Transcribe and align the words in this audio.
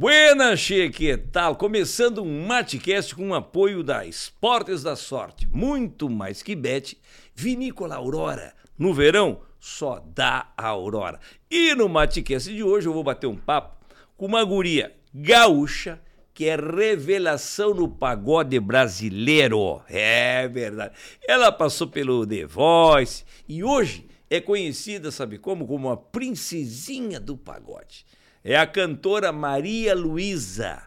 Buenas, 0.00 0.66
que 0.94 1.14
tal? 1.14 1.54
Começando 1.56 2.22
um 2.22 2.46
Matecast 2.46 3.14
com 3.14 3.28
o 3.28 3.34
apoio 3.34 3.82
da 3.82 4.06
Esportes 4.06 4.82
da 4.82 4.96
Sorte. 4.96 5.46
Muito 5.52 6.08
mais 6.08 6.42
que 6.42 6.56
bet, 6.56 6.96
Vinícola 7.34 7.96
Aurora. 7.96 8.54
No 8.78 8.94
verão, 8.94 9.42
só 9.60 10.02
dá 10.14 10.54
a 10.56 10.68
Aurora. 10.68 11.20
E 11.50 11.74
no 11.74 11.86
Matecast 11.86 12.50
de 12.50 12.62
hoje 12.62 12.88
eu 12.88 12.94
vou 12.94 13.04
bater 13.04 13.26
um 13.26 13.36
papo 13.36 13.76
com 14.16 14.24
uma 14.24 14.42
guria 14.42 14.96
gaúcha 15.12 16.00
que 16.32 16.46
é 16.46 16.56
revelação 16.56 17.74
no 17.74 17.86
pagode 17.86 18.58
brasileiro. 18.58 19.82
É 19.86 20.48
verdade. 20.48 20.94
Ela 21.28 21.52
passou 21.52 21.88
pelo 21.88 22.26
The 22.26 22.46
Voice 22.46 23.22
e 23.46 23.62
hoje 23.62 24.08
é 24.30 24.40
conhecida, 24.40 25.10
sabe 25.10 25.36
como? 25.36 25.66
Como 25.66 25.90
a 25.90 25.96
princesinha 25.98 27.20
do 27.20 27.36
pagode 27.36 28.06
é 28.44 28.56
a 28.56 28.66
cantora 28.66 29.32
Maria 29.32 29.94
Luísa, 29.94 30.82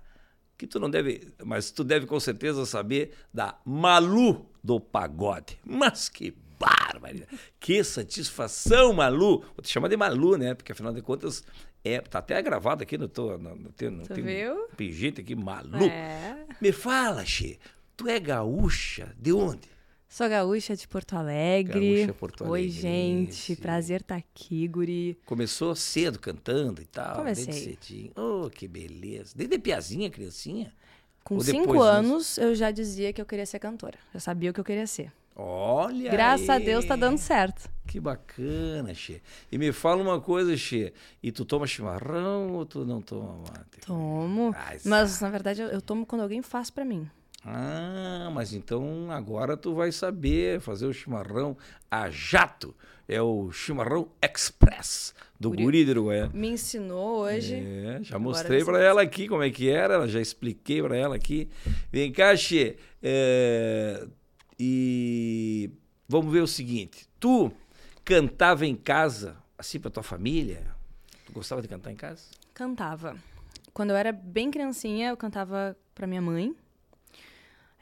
que 0.58 0.66
tu 0.68 0.80
não 0.80 0.90
deve, 0.90 1.34
mas 1.44 1.72
tu 1.72 1.84
deve 1.84 2.06
com 2.06 2.20
certeza 2.20 2.66
saber 2.66 3.14
da 3.34 3.60
Malu 3.66 4.46
do 4.64 4.80
pagode. 4.80 5.58
Mas 5.66 6.10
que 6.10 6.36
bárbara! 6.60 7.28
Que 7.60 7.84
satisfação, 7.84 8.94
Malu! 8.94 9.40
Vou 9.40 9.62
te 9.62 9.70
chamar 9.70 9.88
de 9.90 9.98
Malu, 9.98 10.38
né? 10.38 10.54
Porque 10.54 10.72
afinal 10.72 10.94
de 10.94 11.02
contas 11.02 11.44
é, 11.84 12.00
tá 12.00 12.20
até 12.20 12.42
gravado 12.42 12.84
aqui 12.84 12.98
no 12.98 13.08
teu, 13.10 13.38
no, 13.38 13.56
no 13.56 13.72
teu, 13.72 13.92
no 13.92 14.04
tu 14.04 14.14
teu 14.14 14.24
viu? 14.24 14.68
pingente 14.78 15.20
aqui, 15.22 15.36
Malu. 15.36 15.84
É. 15.86 16.46
Me 16.62 16.72
fala, 16.72 17.26
Xê, 17.26 17.60
tu 17.98 18.08
é 18.08 18.20
gaúcha? 18.20 19.14
De 19.20 19.34
onde? 19.34 19.73
Sou 20.14 20.30
gaúcha 20.30 20.76
de 20.76 20.88
Porto 20.88 21.16
Alegre. 21.16 22.02
Gaúcha 22.02 22.14
Porto 22.14 22.44
Oi, 22.44 22.60
Alegre, 22.60 22.70
gente. 22.70 23.34
sim. 23.34 23.56
Prazer 23.56 24.02
estar 24.02 24.16
aqui, 24.16 24.68
guri. 24.68 25.18
Começou 25.26 25.74
cedo 25.76 26.20
cantando 26.20 26.84
e 26.84 26.86
tal, 26.86 27.16
Comecei. 27.16 27.48
desde 27.48 27.64
cedinho. 27.64 28.12
Oh, 28.16 28.48
que 28.48 28.68
beleza. 28.68 29.34
Desde 29.36 29.58
piazinha, 29.58 30.12
criancinha? 30.12 30.72
Com 31.24 31.34
Ou 31.34 31.42
cinco 31.42 31.72
disso? 31.72 31.82
anos, 31.82 32.38
eu 32.38 32.54
já 32.54 32.70
dizia 32.70 33.12
que 33.12 33.20
eu 33.20 33.26
queria 33.26 33.48
ser 33.48 33.58
cantora. 33.58 33.98
Já 34.14 34.20
sabia 34.20 34.52
o 34.52 34.54
que 34.54 34.60
eu 34.60 34.64
queria 34.64 34.86
ser. 34.86 35.12
Olha 35.36 36.12
Graças 36.12 36.48
a 36.48 36.54
aí. 36.58 36.64
Deus 36.64 36.86
tá 36.86 36.96
dando 36.96 37.18
certo. 37.18 37.68
Que 37.88 38.00
bacana, 38.00 38.94
Xê. 38.94 39.20
E 39.52 39.58
me 39.58 39.72
fala 39.72 40.00
uma 40.00 40.22
coisa, 40.22 40.56
Xê. 40.56 40.94
E 41.24 41.32
tu 41.32 41.44
toma 41.44 41.66
chimarrão 41.66 42.54
ou 42.54 42.68
tu 42.68 42.86
não 42.86 43.02
toma 43.02 43.38
mate? 43.40 43.80
Tomo. 43.84 44.54
Ai, 44.56 44.78
Mas, 44.86 45.20
na 45.22 45.32
verdade, 45.32 45.64
eu, 45.64 45.70
eu 45.70 45.82
tomo 45.82 46.06
quando 46.06 46.22
alguém 46.22 46.44
faz 46.44 46.70
pra 46.70 46.86
mim. 46.86 47.10
Ah, 47.46 48.30
mas 48.34 48.54
então 48.54 49.12
agora 49.12 49.58
tu 49.58 49.74
vai 49.76 49.92
saber 49.92 50.60
fazer 50.62 50.86
o 50.86 50.94
chimarrão 50.94 51.58
a 51.92 52.10
jato. 52.10 52.74
É 53.08 53.22
o 53.22 53.52
chimarrão 53.52 54.08
express 54.22 55.14
do 55.38 55.50
Guri- 55.50 55.64
guri 55.64 55.86
de 55.86 55.92
Uruguaiana. 55.92 56.32
Me 56.34 56.48
ensinou 56.50 57.20
hoje. 57.24 57.56
É, 57.56 58.00
já 58.02 58.18
mostrei 58.18 58.64
pra 58.64 58.82
ela 58.82 59.02
aqui 59.02 59.28
como 59.28 59.44
é 59.44 59.50
que 59.50 59.70
era, 59.70 60.08
já 60.08 60.22
expliquei 60.22 60.82
pra 60.82 60.96
ela 60.96 61.16
aqui. 61.16 61.50
Vem 61.92 62.14
cá, 62.14 62.34
Xê, 62.36 62.78
é, 63.02 64.08
e 64.58 65.70
vamos 66.08 66.32
ver 66.32 66.40
o 66.42 66.48
seguinte. 66.48 67.06
Tu 67.20 67.52
cantava 68.06 68.66
em 68.66 68.76
casa, 68.76 69.36
assim, 69.58 69.80
pra 69.82 69.92
tua 69.92 70.04
família? 70.04 70.64
Tu 71.26 71.34
gostava 71.34 71.62
de 71.62 71.68
cantar 71.68 71.92
em 71.92 71.96
casa? 71.98 72.24
Cantava. 72.54 73.18
Quando 73.74 73.90
eu 73.90 73.98
era 73.98 74.14
bem 74.14 74.50
criancinha, 74.50 75.10
eu 75.10 75.18
cantava 75.18 75.76
pra 75.94 76.08
minha 76.08 76.22
mãe. 76.22 76.56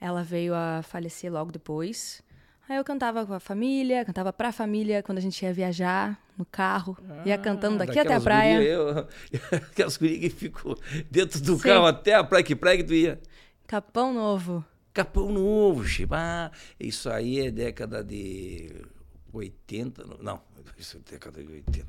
Ela 0.02 0.24
veio 0.24 0.54
a 0.56 0.82
falecer 0.84 1.32
logo 1.32 1.52
depois. 1.52 2.22
Aí 2.68 2.76
eu 2.78 2.84
cantava 2.84 3.26
com 3.26 3.34
a 3.34 3.40
família, 3.40 4.04
cantava 4.04 4.34
pra 4.34 4.52
família 4.52 5.04
quando 5.04 5.20
a 5.20 5.22
gente 5.22 5.40
ia 5.44 5.54
viajar 5.54 6.20
no 6.38 6.44
carro. 6.46 6.98
ia 7.26 7.38
cantando 7.38 7.78
daqui 7.78 8.00
até 8.00 8.14
a 8.14 8.18
Ah, 8.18 8.22
praia. 8.22 8.56
guria, 8.56 8.70
eu, 8.72 9.08
aquelas 9.72 9.98
gurias 9.98 10.20
que 10.20 10.30
ficam 10.32 10.76
dentro 11.10 11.40
do 11.42 11.56
Sim. 11.58 11.62
carro 11.64 11.86
até 11.86 12.16
a 12.16 12.24
praia, 12.24 12.44
que 12.44 12.56
praia 12.56 12.78
que 12.78 12.84
tu 12.84 12.94
ia? 12.94 13.20
Capão 13.68 14.12
Novo. 14.14 14.66
Capão 14.94 15.32
Novo, 15.32 15.86
Chiba. 15.86 16.18
Ah, 16.20 16.52
isso 16.80 17.10
aí 17.10 17.40
é 17.40 17.52
década 17.52 18.04
de 18.04 18.70
80, 19.32 20.04
não, 20.06 20.18
não, 20.18 20.42
isso 20.78 20.98
é 20.98 21.12
década 21.12 21.42
de 21.44 21.52
80. 21.52 21.86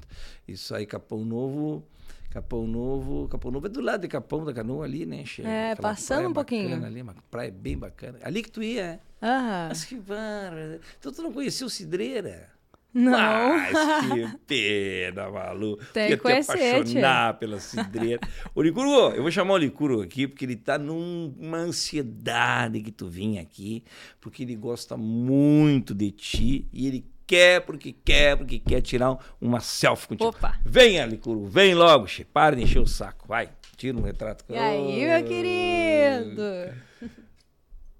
Isso 0.46 0.74
aí, 0.74 0.84
Capão 0.86 1.24
Novo, 1.24 1.84
Capão 2.32 2.66
Novo, 2.66 3.28
Capão 3.28 3.50
Novo 3.50 3.66
é 3.66 3.68
do 3.68 3.82
lado 3.82 4.00
de 4.00 4.08
Capão 4.08 4.42
da 4.42 4.54
Canoa 4.54 4.86
ali, 4.86 5.04
né, 5.04 5.22
Che? 5.26 5.42
É, 5.42 5.74
passando 5.76 6.30
um 6.30 6.32
pouquinho. 6.32 6.82
Ali, 6.82 7.02
uma 7.02 7.14
praia 7.30 7.50
bem 7.50 7.76
bacana. 7.76 8.18
Ali 8.22 8.42
que 8.42 8.50
tu 8.50 8.62
ia, 8.62 8.82
é? 8.82 9.00
Aham. 9.22 9.66
Mas 9.68 9.84
que 9.84 9.96
bárbaro. 9.96 10.80
Então 10.98 11.12
tu 11.12 11.22
não 11.22 11.30
conhecia 11.30 11.66
o 11.66 11.70
Cidreira? 11.70 12.48
Não. 12.94 13.12
Mas 13.12 13.72
que 14.10 14.38
pena, 14.46 15.30
Malu. 15.30 15.76
Tem 15.92 16.04
Ia 16.04 16.08
que 16.10 16.16
te 16.16 16.22
conhecer, 16.22 16.74
apaixonar 16.76 17.38
pela 17.38 17.60
cidreira. 17.60 18.20
o 18.54 18.62
Licuru, 18.62 19.14
eu 19.14 19.22
vou 19.22 19.30
chamar 19.30 19.54
o 19.54 19.58
Licuru 19.58 20.00
aqui, 20.02 20.26
porque 20.26 20.44
ele 20.46 20.56
tá 20.56 20.78
numa 20.78 21.58
ansiedade 21.58 22.80
que 22.80 22.90
tu 22.92 23.08
vinha 23.08 23.40
aqui, 23.42 23.84
porque 24.20 24.42
ele 24.42 24.56
gosta 24.56 24.96
muito 24.96 25.94
de 25.94 26.10
ti 26.10 26.66
e 26.72 26.86
ele 26.86 27.11
quer, 27.26 27.60
porque 27.62 27.92
quer, 27.92 28.36
porque 28.36 28.58
quer 28.58 28.80
tirar 28.80 29.16
uma 29.40 29.60
selfie 29.60 30.08
contigo. 30.08 30.30
Opa. 30.30 30.58
Venha, 30.64 31.06
Licuru, 31.06 31.46
vem 31.46 31.74
logo, 31.74 32.06
che. 32.06 32.24
Para 32.24 32.56
de 32.56 32.62
encher 32.62 32.80
o 32.80 32.86
saco. 32.86 33.26
Vai, 33.26 33.50
tira 33.76 33.96
um 33.96 34.02
retrato. 34.02 34.44
E 34.48 34.56
aí, 34.56 35.06
meu 35.06 35.24
querido? 35.24 36.42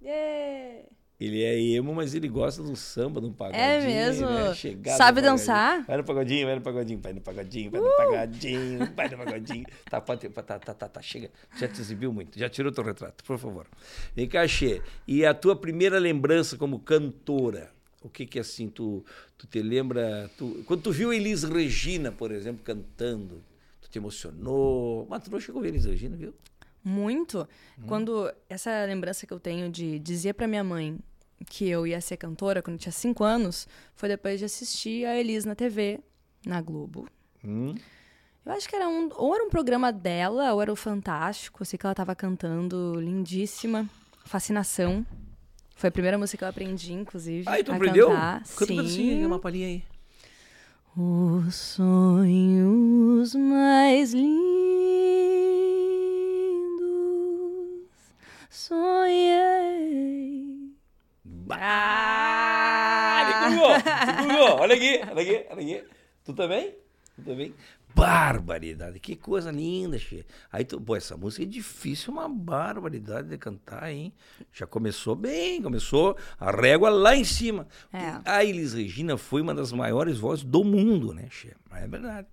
Yeah. 0.03 0.83
Ele 1.25 1.41
é 1.45 1.57
emo, 1.57 1.95
mas 1.95 2.15
ele 2.15 2.27
gosta 2.27 2.61
do 2.65 2.75
samba, 2.75 3.21
do 3.21 3.31
pagodinho. 3.31 3.63
É 3.63 3.81
mesmo? 3.87 4.29
né? 4.29 4.53
Sabe 4.97 5.21
dançar? 5.21 5.85
Vai 5.87 5.97
no 5.99 6.03
pagodinho, 6.03 6.47
vai 6.47 6.57
no 6.57 6.61
pagodinho, 6.61 7.01
vai 7.01 7.13
no 7.13 7.21
pagodinho, 7.21 7.71
vai 7.71 7.81
no 7.81 7.87
Uh! 7.87 7.97
pagodinho, 7.97 8.93
vai 8.93 9.09
no 9.09 9.17
pagodinho. 9.19 9.65
Tá, 9.89 10.01
pode, 10.01 10.29
tá, 10.29 10.43
tá, 10.43 10.59
tá, 10.59 10.89
tá, 10.89 11.01
chega. 11.01 11.31
Já 11.57 11.69
te 11.69 11.81
exibiu 11.81 12.13
muito, 12.13 12.37
já 12.37 12.49
tirou 12.49 12.73
teu 12.73 12.83
retrato, 12.83 13.23
por 13.23 13.39
favor. 13.39 13.69
Vem 14.17 14.27
cá, 14.27 14.49
Xê. 14.49 14.83
E 15.07 15.25
a 15.25 15.33
tua 15.33 15.55
primeira 15.55 15.97
lembrança 15.97 16.57
como 16.57 16.81
cantora? 16.81 17.71
O 18.03 18.09
que 18.09 18.27
que 18.27 18.39
assim, 18.39 18.69
tu, 18.69 19.05
tu 19.39 19.47
te 19.47 19.63
lembra... 19.63 20.31
Tu, 20.37 20.63
quando 20.67 20.83
tu 20.83 20.93
viu 20.93 21.13
Elis 21.13 21.43
Regina, 21.45 22.11
por 22.11 22.33
exemplo, 22.33 22.63
cantando, 22.65 23.43
tu 23.81 23.89
te 23.89 23.99
emocionou? 23.99 25.07
Mas 25.09 25.25
tu 25.25 25.31
não 25.31 25.41
chegou 25.41 25.61
a 25.61 25.63
ver 25.63 25.69
Elis 25.69 25.85
Regina, 25.85 26.17
viu? 26.17 26.35
Muito. 26.85 27.49
Hum. 27.79 27.85
Quando 27.87 28.33
essa 28.49 28.85
lembrança 28.85 29.27
que 29.27 29.33
eu 29.33 29.39
tenho 29.39 29.71
de 29.71 29.99
dizer 29.99 30.35
pra 30.35 30.49
minha 30.49 30.65
mãe 30.65 30.99
que 31.47 31.69
eu 31.69 31.87
ia 31.87 32.01
ser 32.01 32.17
cantora 32.17 32.63
quando 32.63 32.75
eu 32.75 32.81
tinha 32.81 32.93
cinco 32.93 33.25
anos, 33.25 33.69
foi 33.95 34.09
depois 34.09 34.39
de 34.39 34.45
assistir 34.45 35.07
a 35.07 35.17
Elis 35.17 35.45
na 35.45 35.55
TV, 35.55 36.01
na 36.45 36.61
Globo. 36.61 37.09
Hum? 37.45 37.75
Eu 38.45 38.53
acho 38.53 38.69
que 38.69 38.75
era 38.75 38.89
um, 38.89 39.09
ou 39.15 39.35
era 39.35 39.45
um 39.45 39.49
programa 39.49 39.93
dela, 39.93 40.53
ou 40.53 40.61
era 40.61 40.73
o 40.73 40.77
Fantástico. 40.77 41.63
Eu 41.63 41.67
sei 41.67 41.79
que 41.79 41.87
ela 41.87 41.95
tava 41.95 42.15
cantando 42.15 42.99
lindíssima. 43.01 43.89
Fascinação. 44.25 45.07
Foi 45.83 45.89
a 45.89 45.91
primeira 45.91 46.17
música 46.17 46.39
que 46.39 46.45
eu 46.45 46.49
aprendi, 46.49 46.93
inclusive. 46.93 47.43
Aí 47.49 47.65
tu 47.65 47.73
aprendeu? 47.73 48.07
Cantar. 48.07 48.45
Canta 48.57 48.73
um 48.73 48.77
pedacinho 48.77 49.27
uma 49.27 49.41
palhinha 49.41 49.67
aí. 49.67 49.83
Os 50.97 51.57
sonhos 51.57 53.35
mais 53.35 54.15
lindos 54.15 54.31
sonhei. 58.49 58.93
Ah, 61.51 63.25
Licurgo! 63.27 63.67
Licurgo! 64.23 64.63
Olha 64.63 64.77
aqui, 64.77 65.01
olha 65.11 65.21
aqui, 65.23 65.47
olha 65.51 65.63
aqui. 65.63 65.85
Tu 66.25 66.33
também? 66.33 66.77
Tu 67.17 67.23
também? 67.25 67.53
Barbaridade, 67.95 68.99
que 68.99 69.17
coisa 69.17 69.51
linda, 69.51 69.99
Che. 69.99 70.25
Aí 70.51 70.65
tu, 70.65 70.81
pô, 70.81 70.97
essa 70.97 71.17
música 71.17 71.43
é 71.43 71.47
difícil, 71.47 72.13
uma 72.13 72.29
barbaridade 72.29 73.29
de 73.29 73.39
cantar, 73.39 73.91
hein? 73.91 74.13
Já 74.53 74.67
começou 74.67 75.15
bem, 75.15 75.61
começou 75.63 76.17
a 76.39 76.51
régua 76.51 76.91
lá 76.91 77.17
em 77.17 77.25
cima. 77.25 77.67
É. 77.93 78.21
A 78.25 78.45
Elis 78.45 78.73
Regina 78.73 79.17
foi 79.17 79.43
uma 79.43 79.55
das 79.55 79.73
maiores 79.73 80.19
vozes 80.19 80.45
do 80.45 80.65
mundo, 80.65 81.13
né, 81.13 81.29
Che? 81.31 81.55
É 81.75 81.87
verdade. 81.87 82.29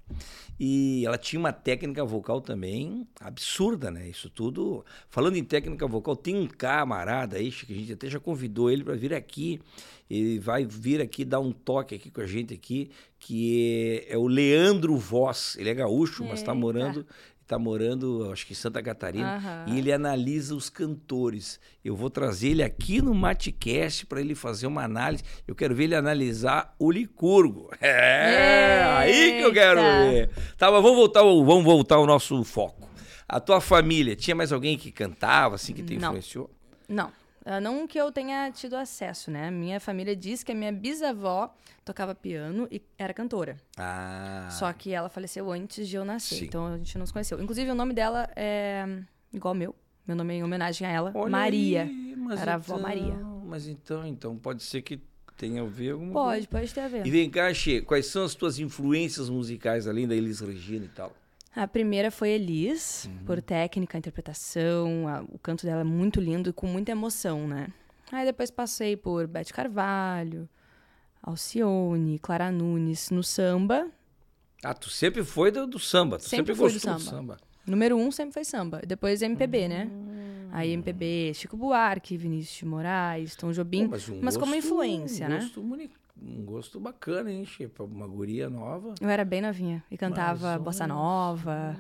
E 0.60 1.04
ela 1.06 1.18
tinha 1.18 1.40
uma 1.40 1.54
técnica 1.54 2.04
vocal 2.04 2.42
também 2.42 3.08
absurda, 3.20 3.90
né? 3.90 4.08
Isso 4.10 4.30
tudo. 4.30 4.86
Falando 5.10 5.38
em 5.38 5.44
técnica 5.44 5.88
vocal, 5.88 6.16
tem 6.16 6.36
um 6.36 6.48
camarada 6.48 7.38
aí, 7.38 7.52
que 7.52 7.74
a 7.74 7.76
gente 7.76 7.94
até 7.94 8.10
já 8.10 8.20
convidou 8.20 8.70
ele 8.70 8.84
para 8.84 8.96
vir 8.96 9.14
aqui. 9.14 9.62
Ele 10.10 10.40
vai 10.40 10.66
vir 10.66 11.02
aqui 11.02 11.24
dar 11.24 11.40
um 11.40 11.52
toque 11.52 11.96
aqui 11.96 12.10
com 12.10 12.22
a 12.22 12.28
gente 12.28 12.54
aqui, 12.54 12.92
que 13.20 14.06
é, 14.10 14.14
é 14.14 14.18
o 14.18 14.28
Leandro 14.28 14.98
Voz. 14.98 15.56
Ele 15.58 15.70
é 15.70 15.74
gaúcho, 15.74 16.24
mas 16.24 16.40
está 16.40 16.52
Eita. 16.52 16.60
morando 16.60 17.06
está 17.50 17.58
morando, 17.58 18.30
acho 18.32 18.46
que 18.46 18.54
em 18.54 18.56
Santa 18.56 18.80
Catarina, 18.84 19.38
Aham. 19.38 19.66
e 19.68 19.80
ele 19.80 19.92
analisa 19.92 20.54
os 20.54 20.70
cantores. 20.70 21.60
Eu 21.84 21.96
vou 21.96 22.08
trazer 22.12 22.50
ele 22.50 22.62
aqui 22.64 23.02
no 23.02 23.12
Matcast 23.16 24.06
para 24.06 24.22
ele 24.22 24.36
fazer 24.36 24.68
uma 24.68 24.84
análise. 24.84 25.24
Eu 25.48 25.56
quero 25.56 25.74
ver 25.74 25.86
ele 25.86 25.96
analisar 25.96 26.76
o 26.78 26.92
Licurgo. 26.92 27.72
É, 27.82 28.84
aí 28.86 29.38
que 29.40 29.42
eu 29.42 29.52
quero 29.52 29.80
Eita. 29.80 30.12
ver. 30.12 30.30
Tá, 30.58 30.72
mas 30.72 30.82
vamos 30.84 30.98
voltar, 30.98 31.22
ao, 31.22 31.44
vamos 31.44 31.64
voltar 31.64 31.96
ao 31.96 32.06
nosso 32.06 32.44
foco. 32.44 32.88
A 33.28 33.40
tua 33.40 33.60
família, 33.60 34.16
tinha 34.16 34.36
mais 34.36 34.52
alguém 34.52 34.78
que 34.78 34.92
cantava, 34.92 35.56
assim, 35.56 35.74
que 35.74 35.82
te 35.82 35.98
Não. 35.98 36.10
influenciou? 36.10 36.50
Não. 36.88 37.12
Ah, 37.46 37.60
Não 37.62 37.88
que 37.88 37.98
eu 38.00 38.12
tenha 38.12 38.52
tido 38.52 38.76
acesso, 38.76 39.32
né? 39.32 39.50
Minha 39.50 39.80
família 39.80 40.16
diz 40.16 40.44
que 40.44 40.52
a 40.52 40.56
minha 40.56 40.72
bisavó 40.72 41.54
tocava 41.86 42.14
piano 42.14 42.68
e 42.72 42.82
era 42.98 43.14
cantora. 43.14 43.58
Ah. 43.78 44.48
Só 44.52 44.72
que 44.74 44.92
ela 44.94 45.10
faleceu 45.10 45.52
antes 45.52 45.88
de 45.88 45.96
eu 45.96 46.06
nascer, 46.06 46.36
Sim. 46.40 46.46
então 46.46 46.66
a 46.68 46.78
gente 46.78 46.98
não 46.98 47.06
se 47.06 47.14
conheceu. 47.14 47.42
Inclusive, 47.42 47.72
o 47.72 47.76
nome 47.76 47.94
dela 47.94 48.30
é 48.36 48.86
igual 49.34 49.54
ao 49.54 49.56
meu. 49.58 49.76
Meu 50.08 50.16
nome 50.16 50.34
é 50.34 50.38
em 50.38 50.44
homenagem 50.44 50.88
a 50.88 50.92
ela, 50.92 51.12
Olha 51.16 51.30
Maria. 51.30 51.84
aí, 51.84 52.16
mas 52.18 52.42
Era 52.42 52.54
a 52.54 52.56
avó 52.56 52.76
então- 52.78 52.88
Maria. 52.88 53.16
Mas 53.46 53.68
então, 53.68 54.06
então 54.06 54.38
pode 54.38 54.62
ser 54.64 54.82
que 54.82 55.00
tenha 55.38 55.62
a 55.62 55.66
ver 55.66 55.92
alguma 55.92 56.12
Pode, 56.14 56.48
pode 56.48 56.74
ter 56.74 56.82
a 56.82 56.88
ver. 56.88 56.98
coisa. 57.02 57.08
E 57.08 57.12
vem 57.12 57.30
cá, 57.30 57.52
Che, 57.54 57.82
quais 57.82 58.06
são 58.08 58.24
as 58.24 58.36
tuas 58.36 58.60
influências 58.60 59.30
musicais, 59.30 59.88
além 59.88 60.08
da 60.08 60.14
Elis 60.16 60.40
Regina 60.42 60.86
e 60.86 60.90
tal? 60.90 61.14
A 61.56 61.68
primeira 61.68 62.12
foi 62.12 62.30
Elis, 62.30 63.06
Uhum. 63.06 63.26
por 63.26 63.42
técnica, 63.42 63.98
interpretação, 63.98 65.08
a- 65.08 65.24
o 65.30 65.38
canto 65.40 65.66
dela 65.66 65.82
é 65.82 65.84
muito 65.84 66.20
lindo 66.22 66.50
e 66.50 66.54
com 66.54 66.68
muita 66.68 66.92
emoção, 66.92 67.48
né? 67.48 67.68
Aí 68.12 68.26
depois 68.26 68.50
passei 68.52 68.96
por 68.96 69.28
Beth 69.28 69.52
Carvalho, 69.54 70.48
Alcione, 71.22 72.18
Clara 72.20 72.52
Nunes, 72.52 73.10
no 73.10 73.24
samba. 73.24 73.88
Ah, 74.64 74.74
tu 74.74 74.90
sempre 74.90 75.24
foi 75.24 75.52
do, 75.52 75.66
do 75.68 75.80
samba, 75.80 76.18
tu 76.18 76.24
sempre, 76.24 76.38
Sempre 76.38 76.56
fui 76.56 76.70
do 76.70 76.74
gostou 76.74 76.94
do 76.96 77.00
samba. 77.02 77.18
samba. 77.18 77.38
Número 77.66 77.96
um 77.98 78.12
sempre 78.12 78.34
foi 78.34 78.44
samba. 78.44 78.82
Depois 78.86 79.22
MPB, 79.22 79.68
né? 79.68 79.90
Hum. 79.92 80.50
Aí 80.52 80.72
MPB, 80.72 81.32
Chico 81.36 81.56
Buarque, 81.56 82.18
Vinícius 82.18 82.58
de 82.58 82.66
Moraes, 82.66 83.36
Tom 83.36 83.52
Jobim. 83.52 83.86
Pô, 83.86 83.92
mas 83.92 84.10
um 84.10 84.20
mas 84.22 84.36
como 84.38 84.54
gosto- 84.54 84.66
influência, 84.66 85.28
um 85.28 85.30
né? 85.30 85.40
Gosto 85.40 85.62
um 86.22 86.44
gosto 86.46 86.80
bacana, 86.80 87.32
hein, 87.32 87.46
Che? 87.46 87.68
Pra 87.68 87.84
uma 87.86 88.08
guria 88.08 88.50
nova. 88.50 88.94
Eu 89.00 89.10
era 89.10 89.24
bem 89.26 89.42
novinha 89.42 89.84
e 89.90 89.98
cantava 89.98 90.54
Mas, 90.54 90.62
bossa 90.62 90.88
nova. 90.88 91.78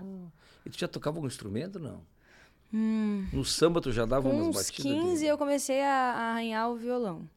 E 0.65 0.69
tu 0.69 0.77
já 0.79 0.87
tocava 0.87 1.17
algum 1.17 1.27
instrumento, 1.27 1.79
não? 1.79 2.01
Hum, 2.73 3.27
No 3.33 3.43
samba 3.43 3.81
tu 3.81 3.91
já 3.91 4.05
dava 4.05 4.29
com 4.29 4.35
umas 4.35 4.47
uns 4.49 4.55
batidas? 4.55 4.83
15 5.03 5.19
de... 5.21 5.25
eu 5.25 5.37
comecei 5.37 5.81
a, 5.81 5.87
a 6.13 6.31
arranhar 6.31 6.69
o 6.69 6.75
violão. 6.75 7.27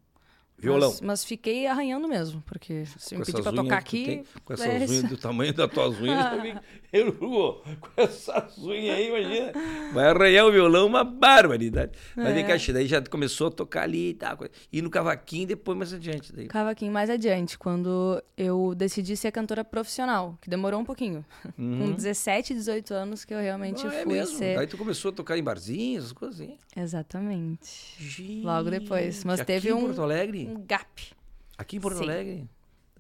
Violão. 0.62 0.91
Mas, 0.91 1.00
mas 1.00 1.25
fiquei 1.25 1.67
arranhando 1.67 2.06
mesmo, 2.06 2.41
porque 2.47 2.85
se 2.97 3.17
me 3.17 3.25
pedir 3.25 3.43
pra 3.43 3.53
tocar 3.53 3.79
aqui. 3.79 4.05
tem, 4.05 4.25
com 4.44 4.53
essas 4.53 4.67
é 4.67 4.79
unhas 4.79 5.03
do 5.03 5.17
tamanho 5.17 5.53
das 5.53 5.70
tuas 5.70 6.00
unhas, 6.00 6.61
eu, 6.93 7.09
Hugo, 7.09 7.62
com 7.81 7.88
essas 8.00 8.56
unhas 8.59 8.97
aí, 8.97 9.09
imagina. 9.09 9.53
Vai 9.93 10.06
arranhar 10.06 10.47
o 10.47 10.53
violão 10.53 10.87
uma 10.87 11.03
barbaridade. 11.03 11.93
Mas 12.14 12.26
É. 12.29 12.32
vem 12.32 12.47
cá, 12.47 12.55
daí 12.73 12.87
já 12.87 13.03
começou 13.03 13.49
a 13.49 13.50
tocar 13.50 13.82
ali 13.82 14.11
e 14.11 14.14
tal. 14.14 14.38
E 14.73 14.81
no 14.81 14.88
cavaquinho 14.88 15.49
depois 15.49 15.76
mais 15.76 15.93
adiante. 15.93 16.32
Daí. 16.32 16.47
Cavaquinho 16.47 16.93
mais 16.93 17.11
adiante, 17.11 17.59
quando 17.59 18.23
eu 18.37 18.75
decidi 18.76 19.17
ser 19.17 19.32
cantora 19.32 19.64
profissional, 19.64 20.38
que 20.41 20.49
demorou 20.49 20.81
um 20.81 20.85
pouquinho. 20.85 21.25
Com 21.56 21.93
17, 21.93 22.55
18 22.55 22.94
anos 22.94 23.25
que 23.25 23.35
eu 23.35 23.41
realmente 23.41 23.85
Uhum. 23.85 23.91
Ah, 23.91 23.94
é 23.97 24.03
fui 24.05 24.12
mesmo? 24.12 24.38
ser. 24.38 24.59
Aí 24.59 24.67
tu 24.67 24.76
começou 24.76 25.11
a 25.11 25.12
tocar 25.12 25.37
em 25.37 25.43
barzinhos, 25.43 26.12
coisas 26.12 26.41
assim. 26.41 26.56
Exatamente. 26.76 28.41
Logo 28.43 28.70
depois. 28.70 29.25
Mas 29.25 29.41
Aqui 29.41 29.47
teve 29.47 29.69
em 29.70 29.73
um, 29.73 29.81
Porto 29.81 30.03
Alegre? 30.03 30.51
Um 30.52 30.64
gap. 30.66 31.12
Aqui 31.58 31.76
em 31.76 31.81
Porto 31.81 31.99
Sim. 31.99 32.04
Alegre? 32.04 32.49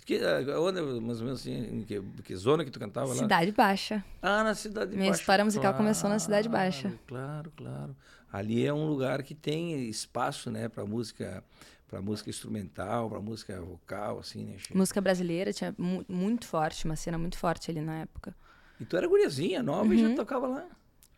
Que, 0.04 0.18
ah, 0.18 0.60
onde, 0.60 0.80
mais 1.00 1.20
ou 1.20 1.24
menos 1.26 1.40
assim, 1.40 1.52
em 1.54 1.84
que, 1.84 2.00
que 2.24 2.34
zona 2.34 2.64
que 2.64 2.70
tu 2.72 2.80
cantava 2.80 3.08
lá? 3.08 3.14
Cidade 3.14 3.52
Baixa. 3.52 4.04
Ah, 4.20 4.42
na 4.42 4.54
Cidade 4.54 4.96
Minha 4.96 5.10
Baixa. 5.10 5.20
história 5.20 5.44
musical 5.44 5.74
começou 5.74 6.10
na 6.10 6.18
Cidade 6.18 6.48
Baixa. 6.48 6.92
Claro, 7.06 7.52
claro. 7.56 7.96
Ali 8.32 8.66
é 8.66 8.72
um 8.72 8.86
lugar 8.88 9.22
que 9.22 9.34
tem 9.34 9.88
espaço, 9.88 10.50
né, 10.50 10.68
para 10.68 10.84
música, 10.84 11.44
para 11.86 12.02
música 12.02 12.30
instrumental, 12.30 13.08
para 13.10 13.20
música 13.20 13.60
vocal, 13.60 14.18
assim, 14.18 14.44
né? 14.46 14.56
Música 14.74 15.00
brasileira 15.00 15.52
tinha 15.52 15.72
mu- 15.78 16.04
muito 16.08 16.46
forte, 16.46 16.84
uma 16.84 16.96
cena 16.96 17.16
muito 17.16 17.38
forte 17.38 17.70
ali 17.70 17.80
na 17.80 18.00
época. 18.00 18.34
E 18.80 18.84
tu 18.84 18.96
era 18.96 19.06
guriazinha, 19.06 19.62
nova, 19.62 19.94
e 19.94 19.98
já 19.98 20.14
tocava 20.16 20.48
lá. 20.48 20.62
Uhum. 20.62 20.68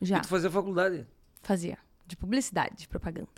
Já 0.02 0.19
E 0.19 0.20
tu 0.20 0.28
fazia 0.28 0.50
faculdade. 0.50 1.06
fazia. 1.42 1.78
De 2.06 2.16
publicidade, 2.16 2.76
de 2.76 2.86
propaganda. 2.88 3.28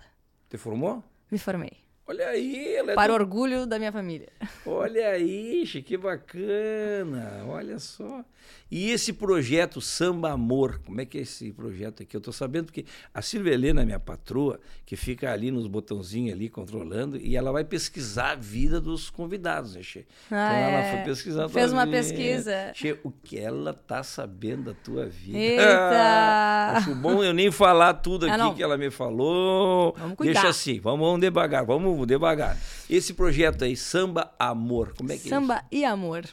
Te 0.50 0.56
formou? 0.58 1.04
Me 1.31 1.38
formei. 1.38 1.86
Olha 2.08 2.29
aí, 2.29 2.75
ela 2.76 2.93
é 2.93 2.94
Para 2.94 3.08
do- 3.08 3.14
orgulho 3.14 3.67
da 3.67 3.79
minha 3.79 3.91
família. 3.93 4.29
Olha 4.64 5.08
aí, 5.11 5.64
que 5.85 5.97
bacana. 5.97 7.43
Olha 7.49 7.79
só. 7.79 8.25
E 8.70 8.91
esse 8.91 9.12
projeto 9.12 9.81
Samba 9.81 10.31
Amor, 10.32 10.81
como 10.85 11.00
é 11.00 11.05
que 11.05 11.19
é 11.19 11.20
esse 11.23 11.53
projeto 11.53 12.03
aqui? 12.03 12.17
Eu 12.17 12.20
tô 12.20 12.32
sabendo 12.32 12.67
porque 12.67 12.85
a 13.14 13.20
Silvia 13.23 13.53
Helena, 13.55 13.85
minha 13.85 13.99
patroa, 13.99 14.61
que 14.85 14.94
fica 14.97 15.32
ali 15.32 15.50
nos 15.50 15.67
botãozinhos 15.67 16.32
ali 16.32 16.49
controlando, 16.49 17.17
e 17.17 17.37
ela 17.37 17.50
vai 17.53 17.64
pesquisar 17.64 18.32
a 18.32 18.35
vida 18.37 18.81
dos 18.81 19.08
convidados, 19.11 19.75
né, 19.75 19.82
Che? 19.82 20.06
Ah, 20.31 20.53
então 20.53 20.56
ela 20.69 20.79
é. 20.79 21.05
foi 21.14 21.32
tua 21.35 21.49
Fez 21.49 21.73
uma 21.73 21.85
vida. 21.85 21.97
pesquisa. 21.97 22.73
Che, 22.75 22.99
o 23.05 23.11
que 23.11 23.38
ela 23.38 23.73
tá 23.73 24.03
sabendo 24.05 24.64
da 24.64 24.75
tua 24.75 25.06
vida. 25.06 25.38
Eita! 25.38 26.73
Acho 26.79 26.94
bom 26.94 27.23
eu 27.25 27.32
nem 27.32 27.50
falar 27.50 27.94
tudo 27.94 28.26
Ah, 28.26 28.31
aqui 28.35 28.38
não. 28.38 28.55
que 28.55 28.62
ela 28.62 28.76
me 28.76 28.91
falou. 28.91 29.94
Vamos 29.97 30.17
cuidar. 30.17 30.32
Deixa 30.35 30.49
assim, 30.49 30.79
vamos, 30.81 31.05
vamos 31.06 31.20
devagar, 31.20 31.64
vamos 31.64 31.95
devagar. 32.04 32.58
Esse 32.90 33.14
projeto 33.14 33.64
aí, 33.64 33.76
Samba 33.76 34.32
Amor, 34.38 34.93
como 34.96 35.12
é 35.12 35.16
que 35.16 35.26
é 35.26 35.31
Samba 35.31 35.64
e 35.70 35.84
amor. 35.84 36.25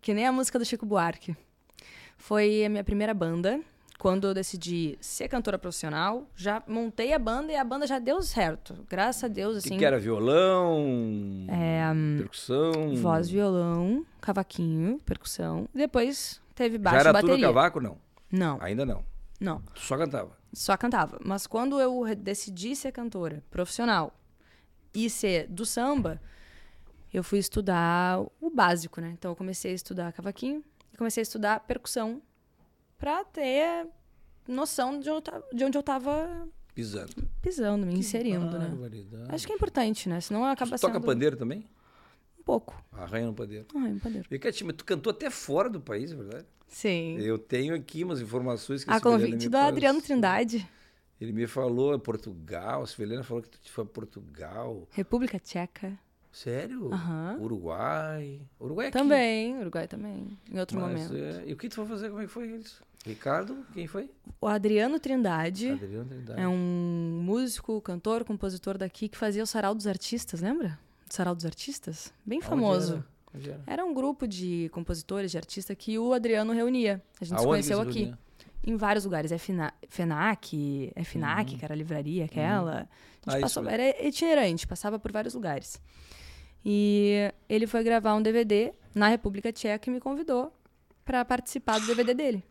Que 0.00 0.12
nem 0.14 0.26
a 0.26 0.32
música 0.32 0.58
do 0.58 0.64
Chico 0.64 0.86
Buarque. 0.86 1.36
Foi 2.16 2.64
a 2.64 2.68
minha 2.68 2.82
primeira 2.82 3.12
banda. 3.14 3.60
Quando 3.98 4.26
eu 4.26 4.34
decidi 4.34 4.98
ser 5.00 5.26
cantora 5.26 5.58
profissional, 5.58 6.26
já 6.36 6.62
montei 6.66 7.14
a 7.14 7.18
banda 7.18 7.50
e 7.50 7.56
a 7.56 7.64
banda 7.64 7.86
já 7.86 7.98
deu 7.98 8.20
certo. 8.22 8.84
Graças 8.90 9.24
a 9.24 9.28
Deus, 9.28 9.56
O 9.56 9.60
que, 9.62 9.68
assim. 9.68 9.78
que 9.78 9.84
era? 9.84 9.98
Violão? 9.98 11.46
percussão? 12.18 12.94
Voz, 12.96 13.28
violão, 13.30 14.04
cavaquinho, 14.20 15.00
percussão. 15.04 15.66
Depois 15.74 16.40
teve 16.54 16.76
Já 16.76 16.82
baixo 16.82 16.98
era 17.00 17.10
e 17.10 17.12
bateria. 17.12 17.34
tudo 17.36 17.42
cavaco, 17.46 17.80
não? 17.80 17.96
Não, 18.30 18.58
Ainda 18.60 18.84
não. 18.84 19.02
não. 19.40 19.62
Só 19.74 19.96
cantava. 19.96 20.36
Só 20.52 20.76
cantava. 20.76 21.18
Mas 21.24 21.46
quando 21.46 21.80
eu 21.80 22.04
decidi 22.16 22.76
ser 22.76 22.92
cantora 22.92 23.42
profissional 23.50 24.12
e 25.04 25.10
ser 25.10 25.46
do 25.48 25.66
samba, 25.66 26.20
eu 27.12 27.22
fui 27.22 27.38
estudar 27.38 28.20
o 28.40 28.50
básico, 28.50 29.00
né? 29.00 29.10
Então 29.16 29.32
eu 29.32 29.36
comecei 29.36 29.72
a 29.72 29.74
estudar 29.74 30.12
cavaquinho 30.12 30.64
e 30.92 30.96
comecei 30.96 31.20
a 31.20 31.22
estudar 31.22 31.60
percussão 31.60 32.22
pra 32.98 33.24
ter 33.24 33.86
noção 34.48 34.98
de, 34.98 35.10
onde 35.10 35.28
eu 35.28 35.34
de 35.52 35.64
onde 35.64 35.78
eu 35.78 35.82
tava 35.82 36.48
Pisando. 36.74 37.28
pisando, 37.40 37.86
me 37.86 37.94
inserindo, 37.94 38.58
né? 38.58 38.70
Acho 39.28 39.46
que 39.46 39.52
é 39.52 39.56
importante, 39.56 40.08
né? 40.08 40.20
Senão 40.20 40.44
acaba 40.44 40.78
toca 40.78 40.94
sendo 40.94 41.04
pandeiro 41.04 41.36
também? 41.36 41.66
um 42.38 42.42
pouco. 42.42 42.80
Arranha 42.92 43.26
no 43.26 43.34
pandeiro. 43.34 43.66
Padeiro. 44.00 44.26
Vem 44.30 44.38
cá, 44.38 44.52
Tia, 44.52 44.66
mas 44.66 44.76
tu 44.76 44.84
cantou 44.84 45.10
até 45.10 45.30
fora 45.30 45.68
do 45.68 45.80
país, 45.80 46.12
é 46.12 46.14
verdade? 46.14 46.46
Sim. 46.68 47.18
Eu 47.18 47.38
tenho 47.38 47.74
aqui 47.74 48.04
umas 48.04 48.20
informações 48.20 48.84
que 48.84 48.90
A 48.90 49.00
convite 49.00 49.48
do 49.48 49.56
Adriano. 49.56 50.00
Trindade, 50.00 50.68
Ele 51.20 51.32
me 51.32 51.46
falou 51.46 51.94
é 51.94 51.98
Portugal, 51.98 52.82
a 52.82 52.86
Sibeliana 52.86 53.22
falou 53.24 53.42
que 53.42 53.48
tu 53.48 53.70
foi 53.70 53.84
a 53.84 53.86
Portugal. 53.86 54.86
República 54.90 55.38
Tcheca. 55.38 55.98
Sério? 56.30 56.92
Aham. 56.92 57.38
Uruguai. 57.40 58.40
Uruguai 58.60 58.86
é 58.86 58.88
aqui. 58.90 58.98
Também, 58.98 59.58
Uruguai 59.58 59.88
também, 59.88 60.38
em 60.52 60.58
outro 60.60 60.78
Mas, 60.78 61.08
momento. 61.10 61.16
é, 61.16 61.44
E 61.48 61.52
o 61.54 61.56
que 61.56 61.68
tu 61.68 61.76
foi 61.76 61.86
fazer? 61.86 62.10
Como 62.10 62.20
é 62.20 62.26
que 62.26 62.30
foi 62.30 62.46
isso? 62.48 62.82
Ricardo, 63.06 63.64
quem 63.72 63.86
foi? 63.86 64.10
O 64.40 64.46
Adriano 64.48 64.98
Trindade 64.98 65.70
Adriano 65.70 66.04
Trindade. 66.06 66.40
é 66.40 66.46
um 66.48 67.20
músico, 67.22 67.80
cantor, 67.80 68.24
compositor 68.24 68.76
daqui 68.76 69.08
que 69.08 69.16
fazia 69.16 69.42
o 69.42 69.46
Sarau 69.46 69.74
dos 69.74 69.86
Artistas, 69.86 70.40
lembra? 70.40 70.78
O 71.08 71.14
Sarau 71.14 71.34
dos 71.34 71.46
Artistas? 71.46 72.12
Bem 72.24 72.40
famoso. 72.42 73.02
era? 73.32 73.60
Era? 73.66 73.84
Um 73.84 73.94
grupo 73.94 74.26
de 74.26 74.68
compositores, 74.72 75.30
de 75.30 75.36
artistas 75.38 75.76
que 75.78 75.98
o 75.98 76.12
Adriano 76.12 76.52
reunia. 76.52 77.02
A 77.20 77.24
gente 77.24 77.28
se 77.38 77.46
Aonde 77.46 77.48
conheceu 77.48 77.82
se 77.82 77.88
aqui. 77.88 77.98
reunia? 78.00 78.18
Em 78.66 78.76
vários 78.76 79.04
lugares. 79.04 79.30
É 79.32 79.38
Fina, 79.38 79.72
FENAC, 79.88 80.92
é 80.94 81.04
FINAC, 81.04 81.56
que 81.56 81.64
era 81.64 81.72
a 81.72 81.76
livraria 81.76 82.24
aquela. 82.24 82.72
A 82.72 82.78
gente 82.78 82.88
Uhum. 83.26 83.34
Ah, 83.38 83.40
passou, 83.40 83.68
era 83.68 84.06
itinerante, 84.06 84.66
passava 84.66 84.98
por 84.98 85.10
vários 85.12 85.34
lugares. 85.34 85.80
E 86.64 87.32
ele 87.48 87.66
foi 87.66 87.82
gravar 87.84 88.14
um 88.14 88.22
DVD 88.22 88.72
na 88.94 89.08
República 89.08 89.52
Tcheca 89.52 89.88
e 89.88 89.92
me 89.92 90.00
convidou 90.00 90.52
para 91.04 91.24
participar 91.24 91.78
do 91.80 91.86
DVD 91.86 92.12
dele. 92.14 92.42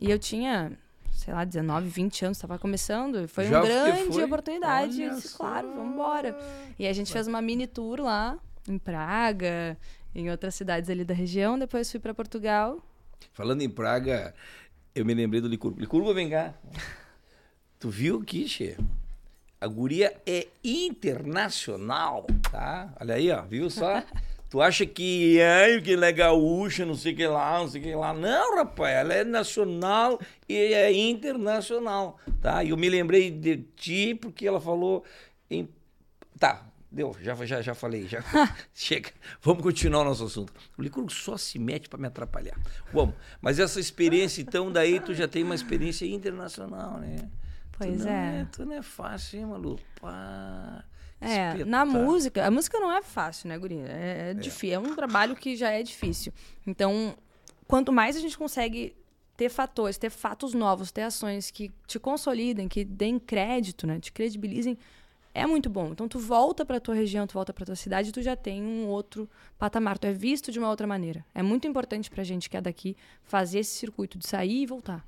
E 0.00 0.10
eu 0.10 0.18
tinha, 0.18 0.72
sei 1.12 1.34
lá, 1.34 1.44
19, 1.44 1.88
20 1.88 2.24
anos, 2.26 2.38
estava 2.38 2.58
começando, 2.58 3.26
foi 3.28 3.46
Já 3.46 3.58
uma 3.60 3.66
grande 3.66 4.12
foi? 4.12 4.24
oportunidade. 4.24 5.02
Olha 5.02 5.10
eu 5.10 5.14
disse, 5.16 5.28
só. 5.28 5.38
claro, 5.38 5.68
vamos 5.74 5.92
embora. 5.92 6.38
E 6.78 6.86
a 6.86 6.92
gente 6.92 7.12
fez 7.12 7.26
uma 7.26 7.42
mini 7.42 7.66
tour 7.66 8.00
lá, 8.00 8.38
em 8.68 8.78
Praga, 8.78 9.76
em 10.14 10.30
outras 10.30 10.54
cidades 10.54 10.88
ali 10.88 11.04
da 11.04 11.14
região. 11.14 11.58
Depois 11.58 11.90
fui 11.90 11.98
para 11.98 12.14
Portugal. 12.14 12.80
Falando 13.32 13.62
em 13.62 13.68
Praga, 13.70 14.34
eu 14.98 15.04
me 15.04 15.14
lembrei 15.14 15.40
do 15.40 15.48
Licurgo. 15.48 15.78
Licurgo, 15.78 16.12
vem 16.12 16.28
cá. 16.28 16.54
Tu 17.78 17.88
viu 17.88 18.20
aqui, 18.20 18.48
Che? 18.48 18.76
A 19.60 19.66
guria 19.66 20.16
é 20.26 20.46
internacional, 20.62 22.26
tá? 22.50 22.92
Olha 23.00 23.14
aí, 23.14 23.30
ó, 23.30 23.42
viu 23.42 23.70
só? 23.70 24.02
Tu 24.50 24.60
acha 24.62 24.86
que, 24.86 25.40
ai, 25.42 25.80
que 25.80 25.92
ela 25.92 26.06
é 26.06 26.12
gaúcha, 26.12 26.86
não 26.86 26.94
sei 26.94 27.12
o 27.12 27.16
que 27.16 27.26
lá, 27.26 27.58
não 27.58 27.68
sei 27.68 27.80
o 27.80 27.84
que 27.84 27.94
lá. 27.94 28.14
Não, 28.14 28.56
rapaz, 28.56 28.96
ela 28.96 29.14
é 29.14 29.24
nacional 29.24 30.18
e 30.48 30.54
é 30.54 30.92
internacional, 30.92 32.18
tá? 32.40 32.64
E 32.64 32.70
eu 32.70 32.76
me 32.76 32.88
lembrei 32.88 33.30
de 33.30 33.58
ti 33.76 34.14
porque 34.14 34.46
ela 34.46 34.60
falou 34.60 35.04
em... 35.50 35.68
Tá, 36.38 36.67
deu, 36.98 37.16
já, 37.22 37.34
já, 37.46 37.62
já 37.62 37.74
falei, 37.74 38.06
já. 38.06 38.22
Chega, 38.74 39.10
vamos 39.40 39.62
continuar 39.62 40.02
o 40.02 40.04
nosso 40.04 40.24
assunto. 40.24 40.52
O 40.76 40.82
Licurgo 40.82 41.10
só 41.10 41.36
se 41.36 41.58
mete 41.58 41.88
para 41.88 41.98
me 41.98 42.06
atrapalhar. 42.08 42.58
Vamos, 42.92 43.14
mas 43.40 43.58
essa 43.58 43.80
experiência, 43.80 44.42
então, 44.42 44.70
daí 44.70 45.00
tu 45.00 45.14
já 45.14 45.26
tem 45.26 45.42
uma 45.44 45.54
experiência 45.54 46.04
internacional, 46.06 46.98
né? 46.98 47.16
Pois 47.76 47.98
tu 47.98 48.04
não 48.04 48.10
é. 48.12 48.48
Tu 48.52 48.64
não 48.66 48.72
é 48.74 48.82
fácil, 48.82 49.38
hein, 49.40 49.46
Malu? 49.46 49.78
Pá, 50.00 50.84
É, 51.20 51.64
na 51.64 51.84
música, 51.84 52.46
a 52.46 52.50
música 52.50 52.78
não 52.78 52.92
é 52.92 53.02
fácil, 53.02 53.48
né, 53.48 53.58
Gurinha? 53.58 53.86
É, 53.86 54.30
é, 54.30 54.34
difí- 54.34 54.70
é 54.72 54.78
um 54.78 54.94
trabalho 54.94 55.34
que 55.36 55.56
já 55.56 55.70
é 55.70 55.82
difícil. 55.82 56.32
Então, 56.66 57.16
quanto 57.66 57.92
mais 57.92 58.16
a 58.16 58.20
gente 58.20 58.36
consegue 58.36 58.94
ter 59.36 59.48
fatores, 59.48 59.96
ter 59.98 60.10
fatos 60.10 60.52
novos, 60.54 60.90
ter 60.90 61.02
ações 61.02 61.50
que 61.52 61.70
te 61.86 61.98
consolidem, 62.00 62.66
que 62.68 62.84
deem 62.84 63.18
crédito, 63.20 63.86
né, 63.86 64.00
te 64.00 64.10
credibilizem, 64.12 64.76
é 65.38 65.46
muito 65.46 65.68
bom. 65.70 65.90
Então, 65.92 66.08
tu 66.08 66.18
volta 66.18 66.64
pra 66.64 66.78
tua 66.80 66.94
região, 66.94 67.26
tu 67.26 67.34
volta 67.34 67.52
pra 67.52 67.64
tua 67.64 67.76
cidade, 67.76 68.12
tu 68.12 68.20
já 68.22 68.34
tem 68.36 68.62
um 68.62 68.86
outro 68.86 69.28
patamar, 69.58 69.98
tu 69.98 70.06
é 70.06 70.12
visto 70.12 70.50
de 70.52 70.58
uma 70.58 70.68
outra 70.68 70.86
maneira. 70.86 71.24
É 71.34 71.42
muito 71.42 71.66
importante 71.66 72.10
pra 72.10 72.22
gente 72.24 72.48
que 72.50 72.56
é 72.56 72.60
daqui 72.60 72.96
fazer 73.22 73.60
esse 73.60 73.76
circuito 73.78 74.18
de 74.18 74.26
sair 74.26 74.62
e 74.62 74.66
voltar. 74.66 75.06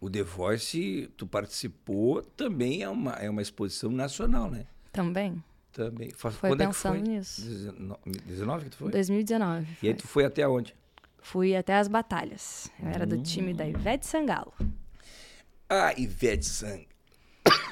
O 0.00 0.08
The 0.08 0.22
Voice, 0.22 1.10
tu 1.16 1.26
participou, 1.26 2.22
também 2.22 2.82
é 2.82 2.88
uma, 2.88 3.12
é 3.14 3.28
uma 3.28 3.42
exposição 3.42 3.90
nacional, 3.90 4.48
né? 4.50 4.66
Também. 4.92 5.42
Também. 5.72 6.10
Foi 6.10 6.30
Quando 6.32 6.60
é 6.60 6.66
que 6.66 6.72
pensando 6.72 6.98
foi? 7.04 7.08
nisso. 7.08 7.40
19, 7.42 7.98
19 8.24 8.64
que 8.64 8.70
tu 8.70 8.76
foi? 8.76 8.90
2019. 8.92 9.66
E 9.82 9.88
aí 9.88 9.94
tu 9.94 10.06
foi 10.06 10.24
até 10.24 10.46
onde? 10.48 10.74
Fui 11.20 11.54
até 11.56 11.74
as 11.76 11.88
batalhas. 11.88 12.70
Eu 12.80 12.88
era 12.88 13.04
do 13.06 13.16
Hum. 13.16 13.22
time 13.22 13.52
da 13.52 13.66
Ivete 13.68 14.06
Sangalo. 14.06 14.52
Ah, 15.68 15.92
Ivete 15.96 16.46
Sang. 16.46 16.86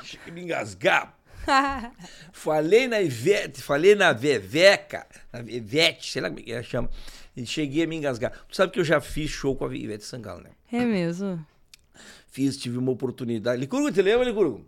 Chega 0.03 0.31
me 0.33 0.43
engasgar. 0.43 1.17
Falei 2.33 2.87
na 2.89 3.01
Ivete, 3.01 3.63
falei 3.63 3.95
na 3.95 4.13
Veveca, 4.13 5.07
na 5.33 5.41
Ivete, 5.41 6.11
sei 6.11 6.23
lá 6.23 6.29
como 6.29 6.41
é 6.41 6.43
que 6.43 6.53
ela 6.53 6.63
chama. 6.63 6.91
E 7.37 7.45
cheguei 7.47 7.85
a 7.85 7.87
me 7.87 7.97
engasgar. 7.97 8.33
Tu 8.49 8.57
sabe 8.57 8.73
que 8.73 8.81
eu 8.81 8.85
já 8.85 9.01
fiz 9.01 9.31
show 9.31 9.55
com 9.55 9.67
a 9.67 9.75
Ivete 9.77 10.05
Sangalo, 10.05 10.43
né? 10.43 10.51
É 10.73 10.85
mesmo? 10.85 11.45
Fiz, 12.29 12.57
tive 12.57 12.79
uma 12.79 12.91
oportunidade. 12.91 13.61
Licurgo, 13.61 13.91
te 13.93 14.03
lembra, 14.03 14.25
Licurgo? 14.27 14.65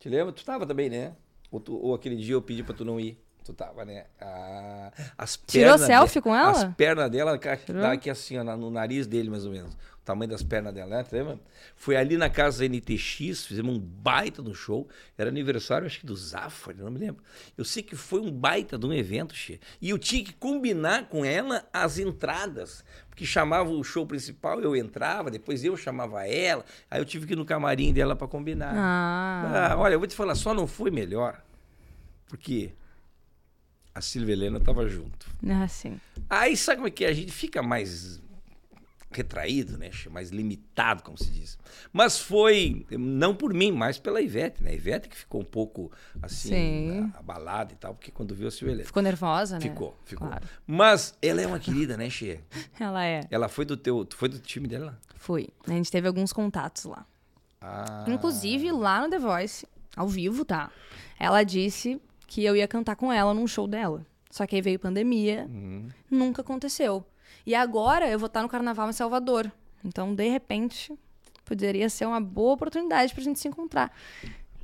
Te 0.00 0.08
lembra? 0.08 0.32
Tu 0.32 0.44
tava 0.44 0.66
também, 0.66 0.88
né? 0.90 1.12
Ou, 1.50 1.60
tu- 1.60 1.76
ou 1.76 1.94
aquele 1.94 2.16
dia 2.16 2.34
eu 2.34 2.42
pedi 2.42 2.62
pra 2.62 2.74
tu 2.74 2.84
não 2.84 2.98
ir. 2.98 3.18
Tu 3.44 3.52
tava, 3.52 3.84
né? 3.84 4.06
Ah, 4.20 4.90
as 5.18 5.36
Tirou 5.46 5.76
selfie 5.76 6.14
de- 6.14 6.22
com 6.22 6.34
ela? 6.34 6.50
As 6.50 6.64
pernas 6.74 7.10
dela 7.10 7.38
dá 7.38 7.92
aqui 7.92 8.08
assim, 8.08 8.38
ó, 8.38 8.44
no 8.56 8.70
nariz 8.70 9.06
dele, 9.06 9.28
mais 9.28 9.44
ou 9.44 9.52
menos. 9.52 9.74
O 9.74 10.04
tamanho 10.04 10.30
das 10.30 10.42
pernas 10.42 10.72
dela, 10.74 10.88
né? 10.98 11.04
Lembra? 11.12 11.38
Foi 11.76 11.94
ali 11.96 12.16
na 12.16 12.28
casa 12.30 12.58
da 12.60 12.64
NTX, 12.66 13.44
fizemos 13.46 13.74
um 13.74 13.78
baita 13.78 14.40
no 14.42 14.54
show. 14.54 14.88
Era 15.16 15.28
aniversário, 15.30 15.86
acho 15.86 16.00
que 16.00 16.06
do 16.06 16.14
Zafari, 16.16 16.78
não 16.78 16.90
me 16.90 16.98
lembro. 16.98 17.22
Eu 17.56 17.64
sei 17.64 17.82
que 17.82 17.94
foi 17.96 18.20
um 18.20 18.30
baita 18.30 18.78
de 18.78 18.86
um 18.86 18.92
evento, 18.92 19.34
Che. 19.34 19.60
E 19.80 19.90
eu 19.90 19.98
tinha 19.98 20.24
que 20.24 20.32
combinar 20.34 21.08
com 21.08 21.22
ela 21.24 21.66
as 21.72 21.98
entradas. 21.98 22.84
Porque 23.10 23.24
chamava 23.26 23.70
o 23.70 23.84
show 23.84 24.06
principal, 24.06 24.60
eu 24.60 24.74
entrava, 24.74 25.30
depois 25.30 25.62
eu 25.64 25.76
chamava 25.76 26.26
ela. 26.26 26.64
Aí 26.90 27.00
eu 27.00 27.04
tive 27.04 27.26
que 27.26 27.32
ir 27.34 27.36
no 27.36 27.44
camarim 27.44 27.92
dela 27.92 28.16
pra 28.16 28.26
combinar. 28.26 28.74
Ah. 28.76 29.70
Ah, 29.72 29.76
olha, 29.78 29.94
eu 29.94 29.98
vou 29.98 30.08
te 30.08 30.14
falar, 30.16 30.34
só 30.34 30.52
não 30.54 30.66
foi 30.66 30.90
melhor. 30.90 31.40
Porque 32.28 32.72
a 33.94 34.00
Silvia 34.00 34.32
Helena 34.32 34.58
tava 34.58 34.88
junto. 34.88 35.26
Ah, 35.48 35.68
sim. 35.68 36.00
Aí 36.28 36.56
sabe 36.56 36.76
como 36.76 36.88
é 36.88 36.90
que 36.90 37.04
é? 37.04 37.08
A 37.08 37.12
gente 37.12 37.30
fica 37.30 37.62
mais 37.62 38.20
retraído, 39.14 39.78
né? 39.78 39.90
Mais 40.10 40.30
limitado, 40.30 41.02
como 41.02 41.16
se 41.16 41.30
diz. 41.30 41.56
Mas 41.92 42.18
foi, 42.18 42.84
não 42.90 43.34
por 43.34 43.54
mim, 43.54 43.70
mas 43.70 43.98
pela 43.98 44.20
Ivete, 44.20 44.62
né? 44.62 44.70
A 44.70 44.74
Ivete 44.74 45.08
que 45.08 45.16
ficou 45.16 45.40
um 45.40 45.44
pouco 45.44 45.92
assim, 46.20 46.48
Sim. 46.48 47.12
abalada 47.14 47.72
e 47.72 47.76
tal, 47.76 47.94
porque 47.94 48.10
quando 48.10 48.34
viu 48.34 48.48
a 48.48 48.50
Silvia 48.50 48.72
Helena. 48.74 48.86
Ficou 48.86 49.02
nervosa, 49.02 49.54
né? 49.54 49.60
Ficou, 49.60 49.96
ficou. 50.04 50.26
Claro. 50.26 50.46
Mas 50.66 51.16
ela 51.22 51.40
é 51.40 51.46
uma 51.46 51.60
querida, 51.60 51.96
né, 51.96 52.10
Che? 52.10 52.40
Ela 52.78 53.04
é. 53.04 53.20
Ela 53.30 53.48
foi 53.48 53.64
do 53.64 53.76
teu, 53.76 54.06
foi 54.14 54.28
do 54.28 54.38
time 54.38 54.66
dela? 54.66 54.98
Foi. 55.16 55.48
A 55.66 55.70
gente 55.70 55.90
teve 55.90 56.08
alguns 56.08 56.32
contatos 56.32 56.84
lá. 56.84 57.06
Ah. 57.60 58.04
Inclusive, 58.08 58.72
lá 58.72 59.02
no 59.02 59.10
The 59.10 59.18
Voice, 59.18 59.66
ao 59.96 60.08
vivo, 60.08 60.44
tá? 60.44 60.70
Ela 61.18 61.44
disse 61.44 62.00
que 62.26 62.44
eu 62.44 62.56
ia 62.56 62.66
cantar 62.68 62.96
com 62.96 63.12
ela 63.12 63.32
num 63.34 63.46
show 63.46 63.66
dela. 63.66 64.04
Só 64.30 64.46
que 64.46 64.56
aí 64.56 64.62
veio 64.62 64.78
pandemia, 64.78 65.46
Uhum. 65.48 65.88
nunca 66.10 66.42
aconteceu. 66.42 67.04
E 67.46 67.54
agora 67.54 68.08
eu 68.08 68.18
vou 68.18 68.26
estar 68.26 68.42
no 68.42 68.48
carnaval 68.48 68.88
em 68.90 68.92
Salvador. 68.92 69.50
Então, 69.84 70.14
de 70.14 70.28
repente, 70.28 70.92
poderia 71.44 71.88
ser 71.88 72.06
uma 72.06 72.20
boa 72.20 72.54
oportunidade 72.54 73.12
pra 73.14 73.22
gente 73.22 73.38
se 73.38 73.46
encontrar. 73.48 73.92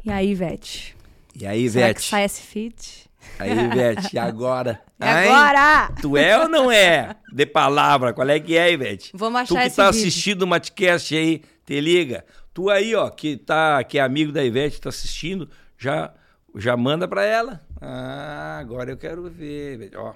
E 0.04 0.10
aí, 0.10 0.30
Ivete? 0.30 0.96
E 1.38 1.46
aí, 1.46 1.68
Será 1.68 1.86
Ivete? 1.86 2.00
que 2.00 2.08
sai 2.08 2.24
esse 2.24 2.42
feat? 2.42 3.10
Aí, 3.38 3.50
Ivete, 3.52 4.16
e 4.16 4.18
agora? 4.18 4.80
E 5.00 5.04
agora! 5.04 5.92
Tu 6.02 6.14
é 6.16 6.38
ou 6.42 6.46
não 6.48 6.70
é? 6.70 7.16
De 7.32 7.46
palavra, 7.46 8.12
qual 8.12 8.28
é 8.28 8.38
que 8.38 8.54
é, 8.56 8.70
Ivete? 8.72 9.12
Vamos 9.14 9.48
Tu 9.48 9.54
achar 9.54 9.62
que 9.62 9.66
esse 9.68 9.76
tá 9.76 9.90
vídeo. 9.90 10.00
assistindo 10.08 10.42
o 10.42 10.46
Matcast 10.46 11.16
aí, 11.16 11.42
te 11.64 11.80
liga. 11.80 12.22
Tu 12.52 12.68
aí, 12.68 12.94
ó, 12.94 13.08
que, 13.08 13.36
tá, 13.38 13.82
que 13.84 13.98
é 13.98 14.02
amigo 14.02 14.30
da 14.32 14.44
Ivete, 14.44 14.78
tá 14.80 14.88
assistindo, 14.90 15.48
já, 15.78 16.12
já 16.56 16.76
manda 16.76 17.06
pra 17.08 17.24
ela. 17.24 17.64
Ah, 17.80 18.58
agora 18.60 18.90
eu 18.90 18.96
quero 18.96 19.28
ver. 19.30 19.90
Ó, 19.96 20.14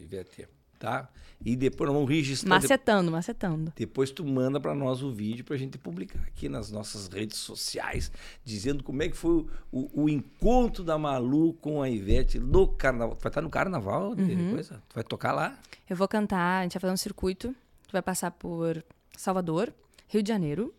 Ivete, 0.00 0.46
tá? 0.78 1.08
E 1.44 1.54
depois 1.54 1.86
nós 1.88 1.94
vamos 1.94 2.10
registrar. 2.10 2.48
Macetando, 2.50 3.10
macetando. 3.12 3.72
Depois 3.76 4.10
tu 4.10 4.24
manda 4.24 4.60
pra 4.60 4.74
nós 4.74 5.02
o 5.02 5.12
vídeo 5.12 5.44
pra 5.44 5.56
gente 5.56 5.78
publicar 5.78 6.18
aqui 6.26 6.48
nas 6.48 6.70
nossas 6.70 7.06
redes 7.08 7.36
sociais, 7.38 8.10
dizendo 8.44 8.82
como 8.82 9.02
é 9.02 9.08
que 9.08 9.16
foi 9.16 9.32
o, 9.32 9.48
o- 9.70 10.02
o 10.04 10.08
encontro 10.08 10.82
da 10.82 10.98
Malu 10.98 11.54
com 11.54 11.80
a 11.80 11.88
Ivete 11.88 12.38
no 12.40 12.66
carnaval. 12.66 13.14
Tu 13.16 13.22
vai 13.22 13.30
estar 13.30 13.42
no 13.42 13.50
carnaval 13.50 14.08
Uhum. 14.10 14.14
depois? 14.26 14.68
Tu 14.68 14.94
vai 14.94 15.04
tocar 15.04 15.32
lá? 15.32 15.56
Eu 15.88 15.96
vou 15.96 16.08
cantar, 16.08 16.60
a 16.60 16.62
gente 16.64 16.74
vai 16.74 16.80
fazer 16.80 16.92
um 16.92 16.96
circuito. 16.96 17.54
Tu 17.86 17.92
vai 17.92 18.02
passar 18.02 18.32
por 18.32 18.84
Salvador, 19.16 19.72
Rio 20.08 20.22
de 20.22 20.28
Janeiro, 20.28 20.74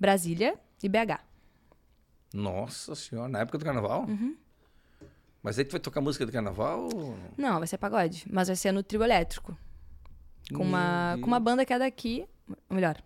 Brasília 0.00 0.54
e 0.82 0.88
BH. 0.88 1.20
Nossa 2.32 2.94
senhora, 2.94 3.28
na 3.28 3.40
época 3.40 3.58
do 3.58 3.64
carnaval? 3.64 4.06
Uhum. 4.06 4.36
Mas 5.42 5.58
aí 5.58 5.64
tu 5.64 5.72
vai 5.72 5.80
tocar 5.80 6.00
música 6.00 6.26
do 6.26 6.32
carnaval? 6.32 6.88
Não, 7.36 7.58
vai 7.58 7.66
ser 7.66 7.78
pagode, 7.78 8.26
mas 8.30 8.48
vai 8.48 8.56
ser 8.56 8.72
no 8.72 8.82
trio 8.82 9.02
elétrico. 9.02 9.56
Com 10.52 10.62
uma, 10.62 11.16
com 11.20 11.26
uma 11.26 11.40
banda 11.40 11.64
que 11.64 11.72
é 11.72 11.78
daqui. 11.78 12.26
Melhor, 12.70 13.02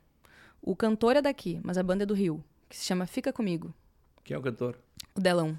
o 0.61 0.75
cantor 0.77 1.17
é 1.17 1.23
daqui, 1.23 1.61
mas 1.65 1.77
a 1.77 1.83
banda 1.83 2.05
é 2.05 2.07
do 2.07 2.15
Rio, 2.15 2.43
que 2.69 2.77
se 2.77 2.85
chama 2.85 3.07
Fica 3.07 3.33
Comigo, 3.33 3.75
Quem 4.23 4.35
é 4.35 4.39
o 4.39 4.43
cantor? 4.43 4.79
o 5.15 5.21
Delão. 5.21 5.59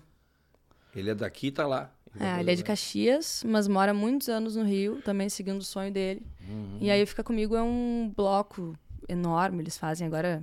Ele 0.95 1.09
é 1.09 1.15
daqui 1.15 1.47
e 1.47 1.51
tá 1.51 1.67
lá. 1.67 1.91
É, 2.19 2.39
ele 2.39 2.51
é 2.51 2.55
de 2.55 2.63
Caxias, 2.63 3.43
mas 3.45 3.67
mora 3.67 3.93
muitos 3.93 4.29
anos 4.29 4.55
no 4.55 4.63
Rio, 4.63 5.01
também 5.01 5.27
seguindo 5.29 5.59
o 5.59 5.63
sonho 5.63 5.91
dele. 5.91 6.25
Uhum. 6.47 6.77
E 6.79 6.91
aí 6.91 7.05
Fica 7.05 7.23
Comigo 7.23 7.55
é 7.55 7.61
um 7.63 8.13
bloco 8.15 8.77
enorme, 9.09 9.61
eles 9.61 9.77
fazem 9.77 10.05
agora. 10.07 10.41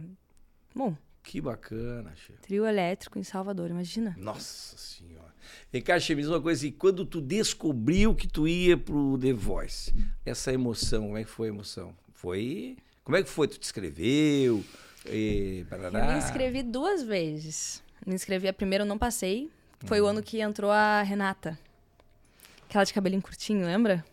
Bom, 0.75 0.97
Que 1.31 1.41
bacana, 1.41 2.13
chefe. 2.17 2.41
trio 2.43 2.67
elétrico 2.67 3.17
em 3.17 3.23
Salvador, 3.23 3.71
imagina. 3.71 4.17
Nossa 4.19 4.77
senhora. 4.77 5.33
Vem 5.71 5.81
cá, 5.81 5.97
Che, 6.01 6.13
me 6.13 6.23
diz 6.23 6.29
uma 6.29 6.41
coisa. 6.41 6.67
E 6.67 6.73
quando 6.73 7.05
tu 7.05 7.21
descobriu 7.21 8.17
que 8.17 8.27
tu 8.27 8.49
ia 8.49 8.77
pro 8.77 9.17
The 9.17 9.33
Voice, 9.33 9.95
essa 10.27 10.53
emoção, 10.53 11.05
como 11.05 11.17
é 11.17 11.23
que 11.23 11.31
foi 11.31 11.47
a 11.47 11.51
emoção? 11.53 11.95
Foi... 12.15 12.77
Como 13.05 13.17
é 13.17 13.23
que 13.23 13.29
foi? 13.29 13.47
Tu 13.47 13.59
te 13.59 13.63
escreveu? 13.63 14.65
E... 15.07 15.65
Eu 15.71 15.93
me 15.93 16.19
inscrevi 16.19 16.65
duas 16.65 17.05
vezes. 17.05 17.81
Me 18.05 18.13
inscrevi 18.13 18.49
a 18.49 18.53
primeira, 18.53 18.83
eu 18.83 18.89
não 18.89 18.99
passei. 18.99 19.49
Foi 19.85 20.01
o 20.01 20.07
ano 20.07 20.25
que 20.25 20.41
entrou 20.41 20.73
a 20.73 21.01
Renata. 21.01 21.57
Aquela 22.69 22.83
de 22.83 22.93
cabelinho 22.93 23.23
curtinho, 23.23 23.65
lembra? 23.67 24.05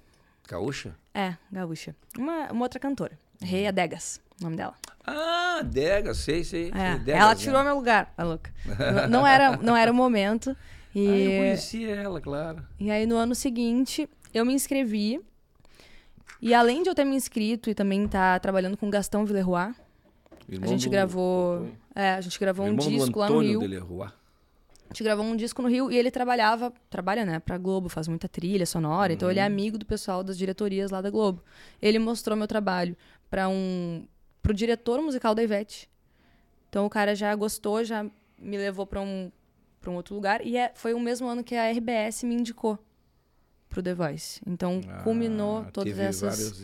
Gaúcha? 0.48 0.96
É, 1.16 1.36
gaúcha. 1.52 1.96
Uma, 2.16 2.52
uma 2.52 2.66
outra 2.66 2.80
cantora. 2.80 3.18
Rei 3.42 3.66
Adegas, 3.66 4.22
o 4.40 4.44
nome 4.44 4.56
dela. 4.56 4.74
Ah, 5.06 5.62
Dega, 5.64 6.14
sei, 6.14 6.44
sei. 6.44 6.70
É, 6.74 6.92
sei, 6.96 7.00
Degas, 7.00 7.22
ela 7.22 7.30
né? 7.30 7.36
tirou 7.36 7.64
meu 7.64 7.76
lugar, 7.76 8.14
a 8.18 8.24
louca. 8.24 8.52
N- 8.66 9.08
não, 9.10 9.26
era, 9.26 9.58
não 9.58 9.76
era 9.76 9.92
o 9.92 9.96
momento. 9.96 10.50
Ah, 10.50 11.00
eu 11.00 11.04
E, 11.32 11.38
conhecia 11.38 11.96
ela, 11.96 12.20
claro. 12.20 12.64
e 12.80 12.90
aí, 12.92 13.06
no 13.06 13.16
ano 13.16 13.34
seguinte, 13.36 14.10
eu 14.34 14.46
me 14.46 14.54
inscrevi. 14.54 15.22
E 16.42 16.54
além 16.54 16.84
de 16.84 16.90
eu 16.90 16.96
ter 16.96 17.04
me 17.06 17.16
inscrito 17.16 17.70
e 17.70 17.74
também 17.76 18.06
estar 18.06 18.40
trabalhando 18.40 18.78
com 18.78 18.90
Gastão 18.90 19.26
Villeroy, 19.26 19.56
a 19.60 19.74
Irmão 20.50 20.70
gente 20.70 20.86
do- 20.86 20.92
gravou. 20.92 21.68
É, 21.96 22.12
a 22.12 22.22
gente 22.22 22.40
gravou 22.40 22.66
um 22.66 22.70
irmão 22.70 22.86
do 22.86 22.92
disco 22.92 23.20
lá 23.20 23.30
no 23.30 23.40
Rio. 23.40 23.60
de 23.60 23.68
Leroy. 23.68 24.08
A 24.08 24.94
gente 24.94 25.04
gravou 25.04 25.26
um 25.26 25.36
disco 25.36 25.62
no 25.62 25.68
Rio 25.68 25.92
e 25.92 25.98
ele 25.98 26.10
trabalhava, 26.12 26.72
trabalha, 26.90 27.26
né, 27.26 27.40
pra 27.40 27.58
Globo, 27.58 27.90
faz 27.90 28.08
muita 28.08 28.30
trilha 28.30 28.66
sonora, 28.66 29.12
então 29.12 29.26
Uhum. 29.28 29.32
ele 29.32 29.40
é 29.40 29.44
amigo 29.44 29.78
do 29.78 29.86
pessoal 29.86 30.24
das 30.24 30.38
diretorias 30.38 30.92
lá 30.92 31.02
da 31.02 31.10
Globo. 31.10 31.44
Ele 31.82 32.00
mostrou 32.00 32.38
meu 32.38 32.48
trabalho 32.48 32.96
para 33.30 33.50
um 33.50 34.06
pro 34.48 34.54
diretor 34.54 35.02
musical 35.02 35.36
da 35.36 35.44
Ivete. 35.44 35.90
Então 36.70 36.86
o 36.86 36.90
cara 36.90 37.14
já 37.14 37.36
gostou, 37.36 37.84
já 37.84 38.04
me 38.40 38.58
levou 38.58 38.88
pra 38.88 39.02
um 39.02 39.30
para 39.82 39.92
um 39.92 39.96
outro 39.96 40.16
lugar 40.16 40.46
e 40.46 40.56
é, 40.58 40.72
foi 40.74 40.94
o 40.94 41.00
mesmo 41.00 41.28
ano 41.28 41.44
que 41.44 41.54
a 41.54 41.70
RBS 41.70 42.24
me 42.24 42.34
indicou 42.34 42.80
pro 43.70 43.84
The 43.84 43.94
Voice. 43.94 44.42
Então 44.48 44.80
culminou 45.04 45.60
Ah, 45.60 45.72
todas 45.72 45.94
teve 45.94 46.08
essas 46.08 46.56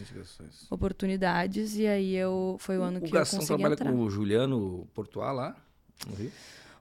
oportunidades 0.72 1.76
e 1.76 1.86
aí 1.86 2.16
eu 2.16 2.56
foi 2.58 2.78
o 2.78 2.84
ano 2.84 3.00
O 3.00 3.02
que 3.02 3.08
eu 3.08 3.12
Gastão 3.12 3.40
consegui 3.40 3.58
trabalha 3.60 3.74
entrar. 3.74 3.92
com 3.92 4.00
o 4.00 4.10
Juliano 4.10 4.88
Portugal 4.94 5.36
lá, 5.36 5.56
no 6.08 6.16
Rio? 6.16 6.32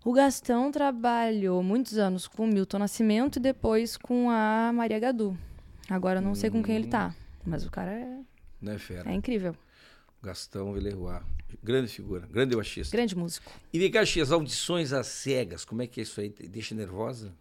O 0.05 0.13
Gastão 0.13 0.71
trabalhou 0.71 1.65
muitos 1.65 1.99
anos 1.99 2.29
com 2.29 2.45
o 2.45 2.47
Milton 2.47 2.79
Nascimento 2.79 3.37
e 3.37 3.41
depois 3.41 3.97
com 3.97 4.31
a 4.31 4.71
Maria 4.73 5.01
Gadu. 5.01 5.37
Agora 5.91 6.19
eu 6.21 6.23
não 6.23 6.35
sei 6.37 6.49
com 6.49 6.63
quem 6.63 6.77
ele 6.77 6.89
tá, 6.89 7.13
mas 7.45 7.67
o 7.67 7.71
cara 7.71 7.91
é, 7.91 8.79
fera? 8.79 9.11
é 9.11 9.15
incrível. 9.15 9.57
Gastão 10.23 10.73
Villeroy. 10.73 11.21
Grande 11.63 11.89
figura, 11.89 12.27
grande 12.31 12.55
baixista. 12.57 12.97
Grande 12.97 13.17
músico. 13.17 13.51
E 13.73 13.79
vem 13.79 13.91
cá, 13.91 14.01
as 14.01 14.33
audições 14.33 14.93
às 14.93 15.07
cegas, 15.09 15.65
como 15.65 15.83
é 15.83 15.87
que 15.87 16.01
é 16.01 16.03
isso 16.03 16.21
aí? 16.21 16.31
Deixa 16.31 16.75
nervosa? 16.75 17.33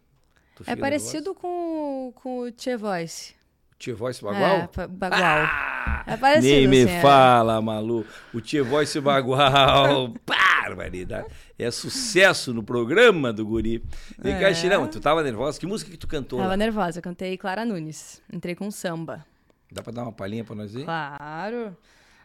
É 0.66 0.76
parecido 0.76 1.34
com, 1.34 2.12
com 2.14 2.40
o 2.40 2.50
Tchê 2.52 2.76
Voice. 2.76 3.34
Tchê 3.78 3.92
Voice 3.92 4.22
Bagual? 4.22 4.70
É, 4.76 4.86
Bagual. 4.86 5.20
Ah, 5.20 6.04
é 6.06 6.16
parecido, 6.16 6.54
Nem 6.54 6.68
me 6.68 6.82
assim, 6.84 7.00
fala, 7.00 7.60
Malu. 7.60 8.06
O 8.32 8.40
Tchê 8.40 8.62
Voice 8.62 9.00
Bagual. 9.00 10.14
Barbaridade. 10.24 11.26
É 11.58 11.70
sucesso 11.70 12.54
no 12.54 12.62
programa 12.62 13.32
do 13.32 13.44
Guri. 13.44 13.82
Vem 14.18 14.38
cá, 14.38 14.54
Chirão, 14.54 14.86
tu 14.86 15.00
tava 15.00 15.22
nervosa? 15.22 15.58
Que 15.58 15.66
música 15.66 15.90
que 15.90 15.96
tu 15.96 16.06
cantou? 16.06 16.38
Tava 16.38 16.50
lá? 16.50 16.56
nervosa, 16.56 16.98
eu 16.98 17.02
cantei 17.02 17.36
Clara 17.36 17.64
Nunes. 17.64 18.22
Entrei 18.32 18.54
com 18.54 18.70
samba. 18.70 19.26
Dá 19.70 19.82
pra 19.82 19.92
dar 19.92 20.02
uma 20.02 20.12
palhinha 20.12 20.44
pra 20.44 20.54
nós 20.54 20.76
aí? 20.76 20.84
Claro. 20.84 21.76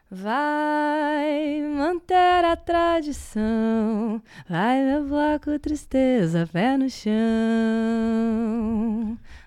Vai 0.10 1.62
manter 1.64 2.46
a 2.46 2.56
tradição, 2.56 4.22
vai 4.48 4.82
meu 4.82 5.04
bloco 5.04 5.60
tristeza, 5.60 6.48
pé 6.50 6.78
no 6.78 6.90
chão. 6.90 7.12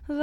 Vai 0.06 0.20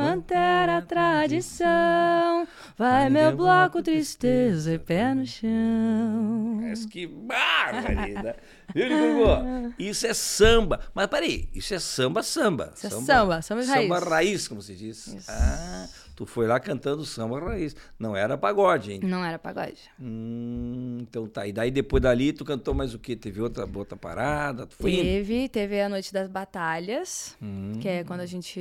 manter 0.00 0.68
a 0.68 0.82
tradição, 0.82 2.48
vai 2.76 3.08
meu 3.08 3.36
bloco 3.36 3.80
tristeza, 3.80 4.80
pé 4.80 5.14
no 5.14 5.24
chão. 5.24 6.58
Mas 6.60 6.84
que 6.86 7.06
barbaridade! 7.06 8.38
Viu, 8.74 8.88
Nicogô? 8.88 9.36
Isso 9.78 10.08
é 10.08 10.14
samba. 10.14 10.80
Mas 10.92 11.06
peraí, 11.06 11.48
isso 11.54 11.72
é 11.72 11.78
samba, 11.78 12.20
samba. 12.24 12.72
Isso 12.74 12.88
é 12.88 12.90
samba, 12.90 13.40
samba 13.42 13.64
raiz. 13.64 13.82
Samba 13.88 13.98
raiz, 14.00 14.48
como 14.48 14.60
se 14.60 14.74
diz. 14.74 15.06
Isso. 15.06 15.30
Ah, 15.30 15.86
tu 16.14 16.26
foi 16.26 16.46
lá 16.46 16.58
cantando 16.60 17.04
samba 17.04 17.40
raiz. 17.40 17.74
Não 17.98 18.16
era 18.16 18.36
pagode, 18.38 18.92
hein? 18.92 19.00
Não 19.02 19.24
era 19.24 19.38
pagode. 19.38 19.80
Hum, 20.00 20.98
então 21.02 21.26
tá. 21.26 21.46
E 21.46 21.52
daí 21.52 21.70
depois 21.70 22.02
dali 22.02 22.32
tu 22.32 22.44
cantou 22.44 22.74
mais 22.74 22.94
o 22.94 22.98
quê? 22.98 23.16
Teve 23.16 23.40
outra, 23.40 23.68
outra 23.74 23.96
parada? 23.96 24.66
Tu 24.66 24.76
foi 24.76 24.92
indo? 24.92 25.02
Teve, 25.02 25.48
teve 25.48 25.80
a 25.80 25.88
Noite 25.88 26.12
das 26.12 26.28
Batalhas, 26.28 27.36
Hum. 27.42 27.72
que 27.80 27.88
é 27.88 28.04
quando 28.04 28.20
a 28.20 28.26
gente. 28.26 28.60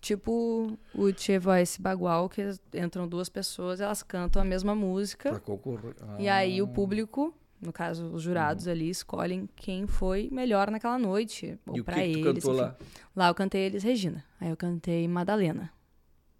Tipo 0.00 0.76
o 0.92 1.12
Tchê 1.12 1.38
Voice 1.38 1.80
Bagual, 1.80 2.28
que 2.28 2.42
entram 2.74 3.06
duas 3.06 3.28
pessoas, 3.28 3.80
elas 3.80 4.02
cantam 4.02 4.42
a 4.42 4.44
mesma 4.44 4.74
música. 4.74 5.30
Pra 5.30 5.38
concorrer. 5.38 5.94
Ah. 6.02 6.16
E 6.18 6.28
aí 6.28 6.60
o 6.60 6.66
público, 6.66 7.32
no 7.60 7.72
caso 7.72 8.06
os 8.06 8.20
jurados 8.20 8.66
ali, 8.66 8.90
escolhem 8.90 9.48
quem 9.54 9.86
foi 9.86 10.28
melhor 10.32 10.72
naquela 10.72 10.98
noite. 10.98 11.56
Ou 11.64 11.74
tu 11.84 11.90
eles. 11.92 12.42
lá? 12.44 12.74
Lá 13.14 13.28
eu 13.28 13.34
cantei 13.34 13.66
Elis 13.66 13.84
Regina. 13.84 14.24
Aí 14.40 14.50
eu 14.50 14.56
cantei 14.56 15.06
Madalena. 15.06 15.70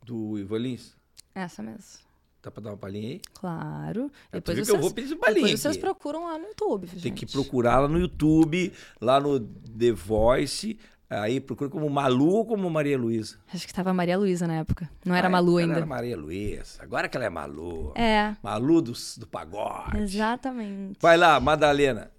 Do 0.02 0.38
Ivan 0.38 0.58
Lins? 0.58 0.94
Essa 1.34 1.62
mesmo. 1.62 2.00
Dá 2.42 2.50
pra 2.50 2.60
dar 2.62 2.70
uma 2.70 2.76
palhinha 2.76 3.08
aí? 3.10 3.20
Claro. 3.34 4.10
É, 4.32 4.36
Depois 4.40 4.56
vocês, 4.58 4.68
eu 4.68 4.80
vou 4.80 4.90
pedir 4.90 5.14
palhinha 5.16 5.44
depois 5.44 5.60
vocês 5.60 5.74
aqui. 5.76 5.80
procuram 5.80 6.24
lá 6.24 6.38
no 6.38 6.46
YouTube. 6.48 6.88
Tem 6.88 7.12
que 7.14 7.20
gente. 7.20 7.32
procurar 7.32 7.78
lá 7.78 7.88
no 7.88 7.98
YouTube, 8.00 8.72
lá 9.00 9.20
no 9.20 9.38
The 9.38 9.92
Voice. 9.92 10.76
Aí 11.08 11.40
procura 11.40 11.68
como 11.70 11.88
Malu 11.90 12.30
ou 12.30 12.46
como 12.46 12.68
Maria 12.70 12.96
Luísa. 12.98 13.36
Acho 13.52 13.66
que 13.66 13.72
tava 13.74 13.92
Maria 13.92 14.16
Luísa 14.18 14.46
na 14.46 14.54
época. 14.54 14.90
Não 15.04 15.14
era 15.14 15.28
Ah, 15.28 15.30
Malu 15.30 15.58
ela 15.58 15.66
ainda. 15.68 15.76
Era 15.76 15.86
Maria 15.86 16.16
Luísa. 16.16 16.82
Agora 16.82 17.06
que 17.08 17.16
ela 17.16 17.26
é 17.26 17.30
Malu. 17.30 17.92
É, 17.94 18.34
Malu 18.42 18.80
do, 18.82 18.92
do 19.18 19.26
pagode. 19.26 19.98
exatamente. 19.98 20.98
Vai 21.00 21.16
lá, 21.18 21.38
Madalena. 21.38 22.10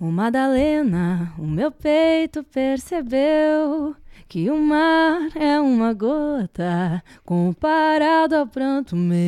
O 0.00 0.06
Madalena, 0.12 1.34
o 1.36 1.46
meu 1.46 1.72
peito 1.72 2.44
percebeu 2.44 3.96
que 4.28 4.50
o 4.50 4.56
mar 4.58 5.30
é 5.36 5.58
uma 5.58 5.92
gota 5.94 7.02
comparado 7.24 8.34
ao 8.36 8.46
pranto 8.46 8.94
meu. 8.94 9.18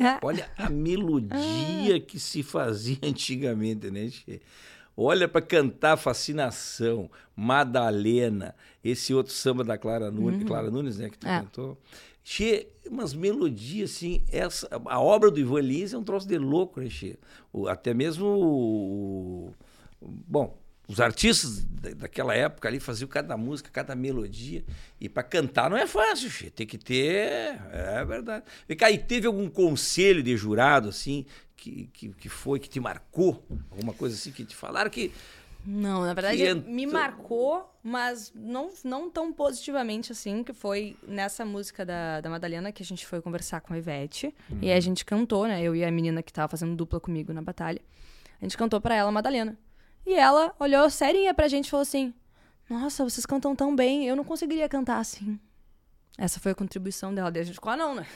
Ah, 0.00 0.18
Olha 0.22 0.50
a 0.56 0.68
melodia 0.70 2.00
que 2.00 2.18
se 2.18 2.42
fazia 2.42 2.98
antigamente, 3.04 3.90
né, 3.90 4.08
Che? 4.10 4.40
Olha 4.96 5.26
para 5.28 5.42
cantar 5.42 5.96
Fascinação, 5.96 7.10
Madalena, 7.34 8.54
esse 8.82 9.12
outro 9.12 9.32
samba 9.32 9.64
da 9.64 9.76
Clara 9.76 10.10
Nunes, 10.10 10.44
Clara 10.44 10.70
Nunes, 10.70 10.98
né, 10.98 11.10
que 11.10 11.18
tu 11.18 11.26
É. 11.26 11.40
cantou. 11.40 11.76
Che, 12.22 12.68
umas 12.90 13.12
melodias 13.12 13.90
assim, 13.90 14.22
essa, 14.32 14.68
a 14.86 15.00
obra 15.00 15.30
do 15.30 15.38
Ivan 15.38 15.60
Lins 15.60 15.92
é 15.92 15.98
um 15.98 16.02
troço 16.04 16.26
de 16.26 16.38
louco, 16.38 16.80
né, 16.80 16.88
Che? 16.88 17.18
O- 17.52 17.68
até 17.68 17.92
mesmo 17.92 18.24
o, 18.26 19.52
o- 20.00 20.08
bom, 20.08 20.56
os 20.86 21.00
artistas 21.00 21.64
da- 21.64 21.90
daquela 21.94 22.34
época 22.34 22.68
ali 22.68 22.78
faziam 22.80 23.08
cada 23.08 23.36
música, 23.36 23.70
cada 23.72 23.94
melodia. 23.94 24.64
E 25.00 25.08
para 25.08 25.22
cantar 25.22 25.70
não 25.70 25.76
é 25.76 25.86
fácil, 25.86 26.30
Che. 26.30 26.50
Tem 26.50 26.66
que 26.66 26.78
ter. 26.78 27.58
É 27.72 28.04
verdade. 28.06 28.44
Vem 28.68 28.76
cá, 28.76 28.90
e 28.90 28.98
teve 28.98 29.26
algum 29.26 29.48
conselho 29.48 30.22
de 30.22 30.36
jurado, 30.36 30.88
assim, 30.88 31.24
que, 31.56 31.88
que, 31.92 32.08
que 32.10 32.28
foi, 32.28 32.58
que 32.58 32.68
te 32.68 32.80
marcou? 32.80 33.44
Alguma 33.70 33.92
coisa 33.94 34.14
assim 34.14 34.30
que 34.30 34.44
te 34.44 34.54
falaram 34.54 34.90
que. 34.90 35.10
Não, 35.66 36.02
na 36.04 36.12
verdade 36.12 36.54
me 36.68 36.84
marcou, 36.86 37.74
mas 37.82 38.30
não, 38.34 38.68
não 38.84 39.08
tão 39.08 39.32
positivamente 39.32 40.12
assim, 40.12 40.44
que 40.44 40.52
foi 40.52 40.94
nessa 41.08 41.42
música 41.42 41.86
da, 41.86 42.20
da 42.20 42.28
Madalena 42.28 42.70
que 42.70 42.82
a 42.82 42.86
gente 42.86 43.06
foi 43.06 43.22
conversar 43.22 43.62
com 43.62 43.72
a 43.72 43.78
Ivete. 43.78 44.34
E 44.60 44.70
aí 44.70 44.76
a 44.76 44.80
gente 44.80 45.06
cantou, 45.06 45.46
né? 45.48 45.62
Eu 45.62 45.74
e 45.74 45.82
a 45.82 45.90
menina 45.90 46.22
que 46.22 46.30
tava 46.30 46.48
fazendo 46.48 46.76
dupla 46.76 47.00
comigo 47.00 47.32
na 47.32 47.40
batalha. 47.40 47.80
A 48.38 48.44
gente 48.44 48.58
cantou 48.58 48.78
pra 48.78 48.94
ela 48.94 49.10
Madalena. 49.10 49.56
E 50.06 50.14
ela 50.14 50.54
olhou 50.58 50.88
serinha 50.90 51.32
pra 51.32 51.48
gente 51.48 51.66
e 51.66 51.70
falou 51.70 51.82
assim: 51.82 52.12
Nossa, 52.68 53.04
vocês 53.04 53.24
cantam 53.26 53.54
tão 53.54 53.74
bem, 53.74 54.06
eu 54.06 54.16
não 54.16 54.24
conseguiria 54.24 54.68
cantar 54.68 54.98
assim. 54.98 55.38
Essa 56.16 56.38
foi 56.38 56.52
a 56.52 56.54
contribuição 56.54 57.14
dela. 57.14 57.30
Daí 57.30 57.42
a 57.42 57.44
gente 57.44 57.54
ficou, 57.54 57.72
ah, 57.72 57.76
não, 57.76 57.94
né? 57.94 58.06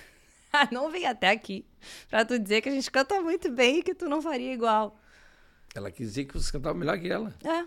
Ah, 0.53 0.69
não 0.73 0.91
vem 0.91 1.07
até 1.07 1.31
aqui 1.31 1.67
pra 2.09 2.25
tu 2.25 2.39
dizer 2.39 2.61
que 2.63 2.69
a 2.69 2.73
gente 2.73 2.91
canta 2.91 3.21
muito 3.21 3.51
bem 3.51 3.79
e 3.79 3.83
que 3.83 3.95
tu 3.95 4.09
não 4.09 4.23
faria 4.23 4.53
igual. 4.53 4.99
Ela 5.75 5.91
quis 5.91 6.09
dizer 6.09 6.25
que 6.25 6.35
você 6.35 6.51
cantava 6.51 6.79
melhor 6.79 6.99
que 6.99 7.09
ela. 7.09 7.35
É, 7.45 7.67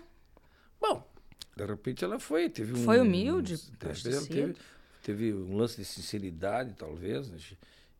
Bom, 0.80 1.08
de 1.56 1.64
repente 1.64 2.04
ela 2.04 2.18
foi. 2.18 2.48
Teve 2.50 2.72
um, 2.72 2.84
Foi 2.84 3.00
humilde, 3.00 3.54
ela 3.80 3.94
ter 3.94 4.26
teve, 4.26 4.56
teve 5.02 5.32
um 5.32 5.56
lance 5.56 5.76
de 5.76 5.84
sinceridade, 5.84 6.74
talvez. 6.76 7.30
né? 7.30 7.38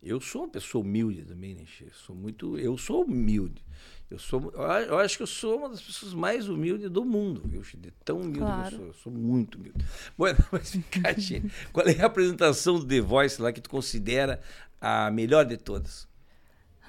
Eu 0.02 0.20
sou 0.20 0.42
uma 0.42 0.48
pessoa 0.50 0.82
humilde 0.84 1.22
também, 1.24 1.54
né, 1.54 1.64
Che? 1.64 1.86
Sou 1.92 2.14
muito. 2.16 2.58
Eu 2.58 2.76
sou 2.76 3.04
humilde. 3.04 3.64
Eu, 4.10 4.18
sou, 4.18 4.50
eu 4.52 4.98
acho 4.98 5.16
que 5.16 5.22
eu 5.22 5.26
sou 5.28 5.58
uma 5.58 5.68
das 5.70 5.80
pessoas 5.80 6.12
mais 6.12 6.48
humildes 6.48 6.90
do 6.90 7.04
mundo, 7.04 7.40
viu, 7.46 7.62
Che? 7.62 7.78
Tão 8.04 8.16
humilde 8.20 8.38
que 8.38 8.40
eu 8.40 8.46
Claro. 8.46 8.76
sou. 8.76 8.86
Eu 8.86 8.92
sou 8.94 9.12
muito 9.12 9.58
humilde. 9.58 9.84
Bueno, 10.18 10.38
mas 10.50 10.72
vem 10.74 10.82
cá, 10.82 11.14
Che, 11.18 11.42
qual 11.72 11.86
é 11.86 12.00
a 12.00 12.06
apresentação 12.06 12.78
do 12.80 12.84
The 12.86 13.00
Voice 13.00 13.40
lá 13.40 13.52
que 13.52 13.60
tu 13.60 13.70
considera 13.70 14.40
a 14.80 15.08
melhor 15.10 15.44
de 15.46 15.56
todas? 15.56 16.08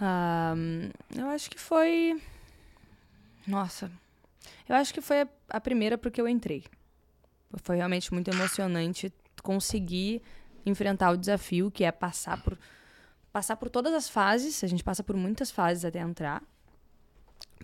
Ah, 0.01 0.55
eu 1.15 1.27
acho 1.29 1.49
que 1.51 1.59
foi. 1.59 2.19
Nossa. 3.47 3.91
Eu 4.67 4.75
acho 4.75 4.93
que 4.93 5.01
foi 5.01 5.21
a, 5.21 5.27
a 5.49 5.61
primeira 5.61 5.97
porque 5.99 6.19
eu 6.19 6.27
entrei. 6.27 6.63
Foi 7.61 7.75
realmente 7.77 8.11
muito 8.11 8.27
emocionante 8.29 9.13
conseguir 9.43 10.21
enfrentar 10.65 11.11
o 11.11 11.17
desafio, 11.17 11.69
que 11.69 11.83
é 11.83 11.91
passar 11.91 12.41
por 12.41 12.57
passar 13.33 13.57
por 13.57 13.69
todas 13.69 13.93
as 13.93 14.07
fases. 14.07 14.63
A 14.63 14.67
gente 14.67 14.83
passa 14.83 15.03
por 15.03 15.17
muitas 15.17 15.51
fases 15.51 15.83
até 15.83 15.99
entrar. 15.99 16.41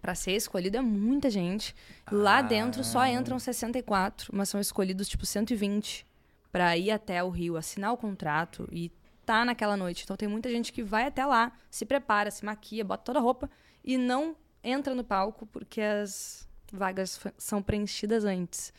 Pra 0.02 0.16
ser 0.16 0.32
escolhido 0.32 0.78
é 0.78 0.82
muita 0.82 1.30
gente. 1.30 1.76
Lá 2.12 2.42
dentro 2.42 2.84
só 2.84 3.06
entram 3.06 3.38
64, 3.38 4.36
mas 4.36 4.50
são 4.50 4.60
escolhidos 4.60 5.08
tipo 5.08 5.26
120 5.26 6.06
pra 6.52 6.76
ir 6.76 6.90
até 6.90 7.24
o 7.24 7.30
Rio, 7.30 7.56
assinar 7.56 7.94
o 7.94 7.98
contrato 7.98 8.68
e 8.72 8.92
tá 9.26 9.46
naquela 9.46 9.78
noite. 9.78 10.04
Então 10.04 10.18
tem 10.18 10.28
muita 10.28 10.50
gente 10.50 10.74
que 10.74 10.82
vai 10.82 11.06
até 11.06 11.26
lá, 11.26 11.52
se 11.70 11.86
prepara, 11.86 12.32
se 12.32 12.44
maquia, 12.44 12.84
bota 12.84 13.04
toda 13.04 13.20
a 13.20 13.22
roupa 13.22 13.50
e 13.84 13.98
não 13.98 14.36
entra 14.64 14.96
no 14.96 15.04
palco 15.04 15.46
porque 15.46 15.82
as 15.82 16.48
vagas 16.74 17.20
são 17.38 17.62
preenchidas 17.62 18.24
antes. 18.26 18.74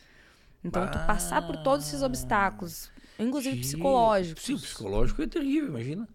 Então 0.63 0.89
tu 0.89 0.97
passar 1.05 1.45
por 1.45 1.57
todos 1.57 1.87
esses 1.87 2.03
obstáculos, 2.03 2.91
inclusive 3.17 3.57
Che, 3.57 3.61
psicológicos. 3.61 4.43
Sim, 4.43 4.57
psicológico 4.57 5.21
é 5.21 5.27
terrível, 5.27 5.69
imagina. 5.69 6.07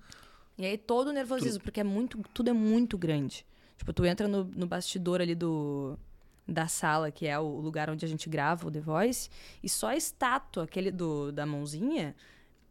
E 0.59 0.65
aí 0.65 0.79
todo 0.79 1.09
o 1.09 1.13
nervosismo, 1.13 1.63
porque 1.63 1.81
é 1.81 1.85
muito, 1.85 2.19
tudo 2.33 2.51
é 2.51 2.53
muito 2.53 2.97
grande. 2.97 3.45
Tipo, 3.77 3.93
tu 3.93 4.05
entra 4.05 4.27
no, 4.27 4.45
no 4.45 4.67
bastidor 4.67 5.21
ali 5.21 5.35
do 5.35 5.99
da 6.49 6.69
sala, 6.69 7.11
que 7.11 7.27
é 7.27 7.37
o 7.39 7.59
lugar 7.61 7.91
onde 7.91 8.05
a 8.05 8.09
gente 8.09 8.29
grava 8.29 8.69
o 8.69 8.71
The 8.71 8.81
Voice, 8.81 9.29
e 9.63 9.69
só 9.69 9.89
a 9.89 9.97
estátua, 9.97 10.63
aquele 10.63 10.93
do, 10.93 11.33
da 11.33 11.45
mãozinha, 11.45 12.15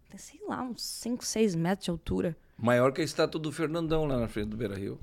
tem, 0.09 0.17
sei 0.17 0.39
lá, 0.47 0.61
uns 0.61 0.81
5, 0.81 1.25
6 1.25 1.55
metros 1.55 1.83
de 1.85 1.91
altura. 1.91 2.37
Maior 2.57 2.93
que 2.93 3.01
a 3.01 3.03
estátua 3.03 3.39
do 3.39 3.51
Fernandão 3.51 4.05
lá 4.05 4.17
na 4.17 4.29
frente 4.29 4.47
do 4.47 4.55
Beira 4.57 4.75
Rio. 4.75 4.97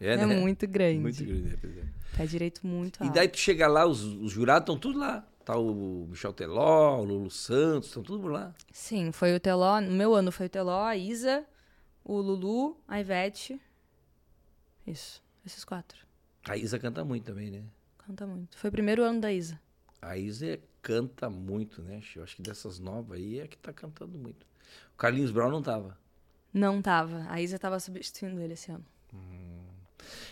É, 0.00 0.16
né? 0.16 0.26
muito 0.26 0.66
grande. 0.68 1.00
Muito 1.00 1.24
grande, 1.24 1.58
é, 1.60 1.66
é. 1.66 2.16
Pé 2.16 2.26
direito 2.26 2.64
muito 2.64 3.00
E 3.00 3.04
alto. 3.06 3.14
daí 3.14 3.28
tu 3.28 3.38
chega 3.38 3.66
lá, 3.66 3.84
os, 3.84 4.00
os 4.00 4.30
jurados 4.30 4.62
estão 4.62 4.78
tudo 4.78 5.00
lá. 5.00 5.26
Tá 5.44 5.56
o 5.56 6.06
Michel 6.08 6.32
Teló, 6.32 7.00
o 7.00 7.04
Lulu 7.04 7.30
Santos, 7.30 7.88
estão 7.88 8.02
tudo 8.02 8.22
por 8.22 8.30
lá. 8.30 8.54
Sim, 8.70 9.10
foi 9.10 9.34
o 9.34 9.40
Teló, 9.40 9.80
no 9.80 9.90
meu 9.90 10.14
ano 10.14 10.30
foi 10.30 10.46
o 10.46 10.48
Teló, 10.48 10.84
a 10.84 10.96
Isa, 10.96 11.44
o 12.08 12.20
Lulu, 12.22 12.80
a 12.88 12.98
Ivete. 12.98 13.60
Isso, 14.86 15.22
esses 15.44 15.62
quatro. 15.62 16.06
A 16.48 16.56
Isa 16.56 16.78
canta 16.78 17.04
muito 17.04 17.24
também, 17.24 17.50
né? 17.50 17.62
Canta 17.98 18.26
muito. 18.26 18.56
Foi 18.56 18.70
o 18.70 18.72
primeiro 18.72 19.04
ano 19.04 19.20
da 19.20 19.30
Isa. 19.30 19.60
A 20.00 20.16
Isa 20.16 20.46
é 20.46 20.60
canta 20.80 21.28
muito, 21.28 21.82
né? 21.82 22.00
Eu 22.16 22.24
acho 22.24 22.36
que 22.36 22.42
dessas 22.42 22.78
novas 22.78 23.18
aí 23.18 23.40
é 23.40 23.46
que 23.46 23.58
tá 23.58 23.74
cantando 23.74 24.18
muito. 24.18 24.46
O 24.94 24.96
Carlinhos 24.96 25.30
Brown 25.30 25.50
não 25.50 25.62
tava. 25.62 25.98
Não 26.52 26.80
tava. 26.80 27.26
A 27.28 27.42
Isa 27.42 27.58
tava 27.58 27.78
substituindo 27.78 28.40
ele 28.40 28.54
esse 28.54 28.70
ano. 28.70 28.86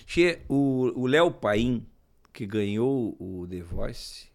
Che, 0.07 0.41
o 0.49 1.07
Léo 1.07 1.31
Paim, 1.31 1.87
que 2.33 2.47
ganhou 2.47 3.15
o 3.21 3.47
The 3.47 3.61
Voice, 3.61 4.29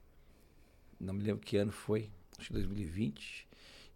não 1.00 1.16
me 1.16 1.24
lembro 1.24 1.42
que 1.44 1.58
ano 1.58 1.72
foi, 1.72 2.12
acho 2.38 2.50
que 2.50 2.54
2020. 2.54 3.48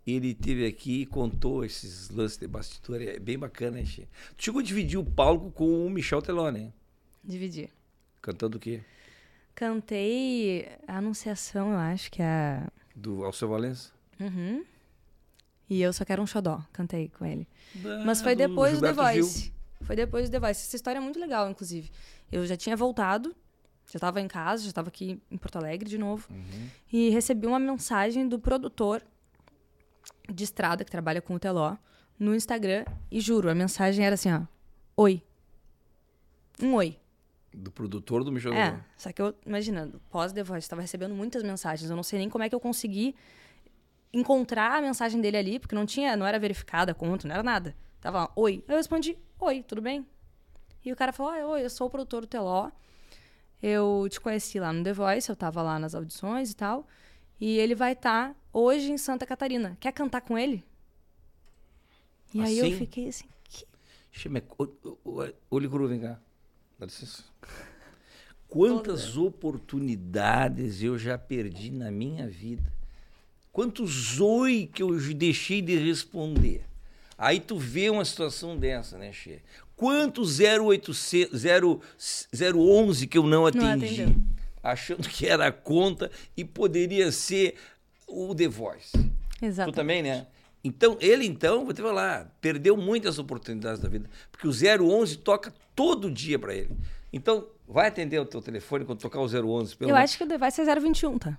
Ele 0.06 0.36
teve 0.36 0.66
aqui 0.68 1.02
e 1.02 1.06
contou 1.06 1.66
esses 1.66 2.10
lances 2.10 2.38
de 2.38 2.48
bastidor, 2.48 3.02
é 3.02 3.18
bem 3.18 3.40
bacana, 3.40 3.80
hein? 3.80 3.86
Tu 4.38 4.44
chegou 4.46 4.60
a 4.60 4.64
dividir 4.64 5.00
o 5.00 5.04
palco 5.04 5.50
com 5.52 5.86
o 5.86 5.90
Michel 5.90 6.22
Teló, 6.22 6.50
né? 6.52 6.72
Dividi. 7.24 7.70
Cantando 8.22 8.58
o 8.58 8.60
quê? 8.60 8.82
Cantei 9.56 10.68
a 10.88 10.98
Anunciação, 10.98 11.72
eu 11.72 11.78
acho 11.78 12.12
que 12.12 12.22
é 12.22 12.26
a. 12.26 12.72
Do 12.96 13.24
Alceu 13.24 13.48
Valença? 13.50 13.92
Uhum. 14.20 14.64
E 15.70 15.82
eu 15.82 15.92
só 15.92 16.06
quero 16.06 16.22
um 16.22 16.28
xodó, 16.28 16.62
cantei 16.72 17.10
com 17.18 17.26
ele. 17.26 17.48
Mas 18.06 18.20
Ah, 18.22 18.24
foi 18.24 18.36
do 18.36 18.40
depois 18.48 18.74
do 18.76 18.82
The 18.82 18.88
Gilberto 18.90 19.14
Gil. 19.14 19.24
Voice. 19.24 19.54
Foi 19.82 19.96
depois 19.96 20.30
do 20.30 20.32
The 20.32 20.40
Voice. 20.40 20.62
Essa 20.62 20.76
história 20.76 21.00
é 21.00 21.02
muito 21.02 21.20
legal, 21.20 21.50
inclusive. 21.50 21.90
Eu 22.32 22.46
já 22.46 22.56
tinha 22.56 22.76
voltado, 22.78 23.36
já 23.92 23.98
estava 23.98 24.22
em 24.22 24.28
casa, 24.28 24.64
já 24.64 24.70
estava 24.70 24.90
aqui 24.90 25.20
em 25.32 25.38
Porto 25.38 25.56
Alegre 25.58 25.90
de 25.90 25.98
novo. 25.98 26.28
Uhum. 26.30 26.68
E 26.94 27.10
recebi 27.10 27.48
uma 27.48 27.60
mensagem 27.60 28.28
do 28.28 28.38
produtor 28.38 29.02
de 30.30 30.44
estrada 30.44 30.84
que 30.84 30.92
trabalha 30.92 31.22
com 31.22 31.36
o 31.36 31.40
Teló 31.40 31.76
no 32.20 32.36
Instagram. 32.36 32.86
E 33.12 33.20
juro, 33.20 33.50
a 33.50 33.56
mensagem 33.56 34.06
era 34.06 34.16
assim, 34.16 34.32
ó. 34.32 34.42
Oi. 34.98 35.22
Um 36.62 36.74
oi. 36.76 36.98
Do 37.54 37.72
produtor 37.72 38.24
do 38.24 38.32
Michel 38.32 38.54
É, 38.54 38.82
só 38.98 39.12
que 39.12 39.22
eu, 39.22 39.34
imagina, 39.46 39.90
pós 40.10 40.34
The 40.34 40.44
Voice, 40.44 40.66
estava 40.66 40.82
recebendo 40.82 41.16
muitas 41.16 41.42
mensagens. 41.44 41.90
Eu 41.90 41.96
não 41.96 42.04
sei 42.04 42.20
nem 42.20 42.30
como 42.30 42.44
é 42.44 42.50
que 42.50 42.56
eu 42.56 42.60
consegui 42.60 43.16
encontrar 44.12 44.78
a 44.78 44.82
mensagem 44.82 45.20
dele 45.22 45.38
ali, 45.38 45.60
porque 45.60 45.76
não 45.76 45.86
tinha, 45.86 46.16
não 46.16 46.26
era 46.26 46.40
verificada 46.40 46.92
a 46.92 46.96
conta, 46.96 47.28
não 47.28 47.34
era 47.36 47.44
nada. 47.44 47.76
Tava 48.02 48.20
lá, 48.20 48.32
oi. 48.36 48.64
Eu 48.68 48.78
respondi, 48.78 49.18
oi, 49.40 49.64
tudo 49.64 49.82
bem? 49.82 50.06
E 50.84 50.92
o 50.92 50.96
cara 50.96 51.12
falou, 51.12 51.32
ah, 51.32 51.48
oi, 51.48 51.66
eu 51.66 51.70
sou 51.70 51.88
o 51.88 51.90
produtor 51.90 52.22
do 52.22 52.28
Teló. 52.28 52.70
Eu 53.62 54.08
te 54.10 54.20
conheci 54.20 54.60
lá 54.60 54.72
no 54.72 54.84
The 54.84 54.94
Voice, 54.94 55.30
eu 55.30 55.36
tava 55.36 55.62
lá 55.62 55.80
nas 55.80 55.96
audições 55.96 56.52
e 56.52 56.56
tal. 56.56 56.88
E 57.40 57.58
ele 57.58 57.76
vai 57.76 57.94
estar 57.94 58.36
hoje 58.54 58.92
em 58.92 58.98
Santa 58.98 59.26
Catarina. 59.26 59.78
Quer 59.80 59.92
cantar 59.92 60.22
com 60.22 60.38
ele? 60.38 60.64
E 62.34 62.42
aí 62.42 62.60
Assim? 62.60 62.72
eu 62.72 62.78
fiquei 62.78 63.08
assim, 63.08 63.26
que 63.50 63.66
ô, 64.58 65.24
Olho 65.50 65.70
cru, 65.70 65.88
vem 65.88 66.00
cá. 66.00 66.20
Dá 66.80 66.86
licença. 66.86 67.24
Quantas 68.48 69.18
oportunidades 69.18 70.82
eu 70.82 70.98
já 70.98 71.18
perdi 71.18 71.72
na 71.72 71.92
minha 71.92 72.28
vida? 72.28 72.72
Quantos 73.52 74.20
oi 74.20 74.70
que 74.74 74.84
eu 74.84 74.98
deixei 75.14 75.62
de 75.62 75.76
responder? 75.78 76.64
Aí 77.18 77.40
tu 77.40 77.58
vê 77.58 77.90
uma 77.90 78.04
situação 78.04 78.58
dessa, 78.58 78.98
né, 78.98 79.12
Che? 79.14 79.42
Quantos 79.76 80.40
0800, 80.40 81.38
0, 81.38 81.82
011 82.58 83.08
que 83.08 83.18
eu 83.18 83.24
não 83.24 83.46
atendi? 83.46 84.02
atendeu. 84.02 84.16
Achando 84.66 85.08
que 85.08 85.28
era 85.28 85.48
a 85.48 85.52
conta 85.52 86.12
e 86.36 86.44
poderia 86.44 87.12
ser 87.12 87.56
o 88.08 88.34
The 88.34 88.48
Voice. 88.48 88.92
Tu 88.92 89.46
Exato. 89.46 89.72
também, 89.72 90.02
né? 90.02 90.26
Então, 90.64 90.98
ele 91.00 91.26
então, 91.28 91.64
vou 91.64 91.74
te 91.74 91.82
falar, 91.82 92.36
perdeu 92.42 92.76
muitas 92.76 93.20
oportunidades 93.20 93.80
da 93.80 93.88
vida, 93.88 94.10
porque 94.32 94.48
o 94.48 94.52
011 94.52 95.18
toca 95.18 95.54
todo 95.76 96.10
dia 96.10 96.40
para 96.40 96.56
ele. 96.56 96.76
Então, 97.14 97.46
vai 97.68 97.88
atender 97.88 98.20
o 98.20 98.26
teu 98.26 98.42
telefone 98.42 98.84
quando 98.84 99.00
tocar 99.00 99.20
o 99.20 99.26
011 99.26 99.76
pelo 99.76 99.92
Eu 99.92 99.96
acho 99.96 100.18
que 100.18 100.24
o 100.24 100.28
The 100.28 100.38
Voice 100.40 100.62
é 100.62 100.80
021, 100.80 101.20
tá? 101.20 101.38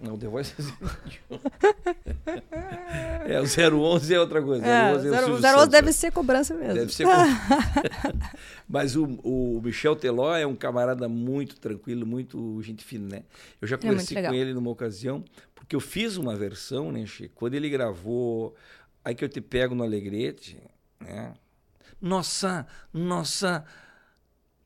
Não, 0.00 0.14
o 0.14 0.18
The 0.18 0.26
Voice 0.26 0.54
é 0.58 0.62
021. 0.62 1.38
é, 3.32 3.40
o 3.40 3.78
011 3.80 4.14
é 4.14 4.20
outra 4.20 4.42
coisa. 4.42 4.64
É, 4.66 4.94
011 4.94 5.06
é 5.06 5.10
o 5.10 5.14
Silvio 5.14 5.34
011 5.36 5.42
Santos. 5.42 5.68
deve 5.68 5.92
ser 5.92 6.12
cobrança 6.12 6.54
mesmo. 6.54 6.74
Deve 6.74 6.92
ser. 6.92 7.04
com- 7.04 7.10
Mas 8.68 8.96
o, 8.96 9.04
o 9.22 9.60
Michel 9.62 9.96
Teló 9.96 10.34
é 10.36 10.46
um 10.46 10.54
camarada 10.56 11.08
muito 11.08 11.56
tranquilo, 11.58 12.06
muito 12.06 12.60
gente 12.62 12.84
fina, 12.84 13.16
né? 13.16 13.22
Eu 13.60 13.68
já 13.68 13.76
É 13.76 13.78
conversei 13.78 14.14
legal. 14.16 14.32
com 14.32 14.38
ele 14.38 14.52
numa 14.54 14.70
ocasião, 14.70 15.24
porque 15.54 15.74
eu 15.76 15.80
fiz 15.80 16.16
uma 16.16 16.34
versão, 16.36 16.90
né, 16.92 17.04
Chico? 17.06 17.34
Quando 17.34 17.54
ele 17.54 17.68
gravou 17.70 18.54
Aí 19.04 19.14
que 19.14 19.24
eu 19.24 19.28
te 19.28 19.40
pego 19.40 19.74
no 19.74 19.82
Alegrete, 19.84 20.58
né? 21.00 21.32
Nossa, 22.00 22.66
nossa, 22.92 23.64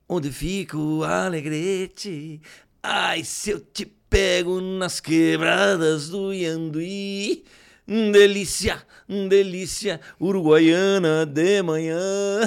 onde 0.08 0.32
fica 0.32 0.76
o 0.76 1.04
Alegrete? 1.04 2.40
Ai, 2.82 3.22
se 3.22 3.50
eu 3.50 3.60
te 3.60 3.86
pego 3.86 4.60
nas 4.60 4.98
quebradas 5.00 6.08
do 6.08 6.32
Ianduí. 6.32 7.44
Delícia, 7.92 8.86
delícia, 9.28 10.00
uruguaiana 10.18 11.26
de 11.26 11.62
manhã. 11.62 12.40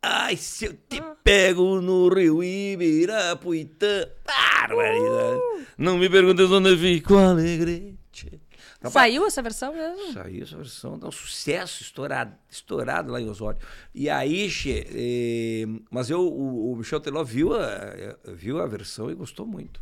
Ai, 0.00 0.38
se 0.38 0.64
eu 0.64 0.72
te 0.72 1.02
pego 1.22 1.82
no 1.82 2.08
rio 2.08 2.42
Ibirapuitã. 2.42 4.08
Barbaridade. 4.24 5.66
Não 5.76 5.98
me 5.98 6.08
perguntes 6.08 6.50
onde 6.50 6.74
fica 6.78 7.12
o 7.12 7.18
Alegrete. 7.18 8.40
Rapaz, 8.76 8.92
Saiu 8.92 9.26
essa 9.26 9.42
versão 9.42 9.74
mesmo? 9.74 10.14
Saiu 10.14 10.44
essa 10.44 10.56
versão, 10.56 10.98
dá 10.98 11.08
um 11.08 11.12
sucesso 11.12 11.82
estourado, 11.82 12.34
estourado 12.48 13.12
lá 13.12 13.20
em 13.20 13.28
Osório. 13.28 13.60
E 13.94 14.08
aí, 14.08 14.48
che, 14.48 14.86
eh, 14.88 15.66
mas 15.90 16.08
eu, 16.08 16.20
o, 16.20 16.72
o 16.72 16.76
Michel 16.76 17.00
Teló 17.00 17.22
viu 17.22 17.52
a, 17.52 18.16
viu 18.32 18.62
a 18.62 18.66
versão 18.66 19.10
e 19.10 19.14
gostou 19.14 19.44
muito. 19.46 19.78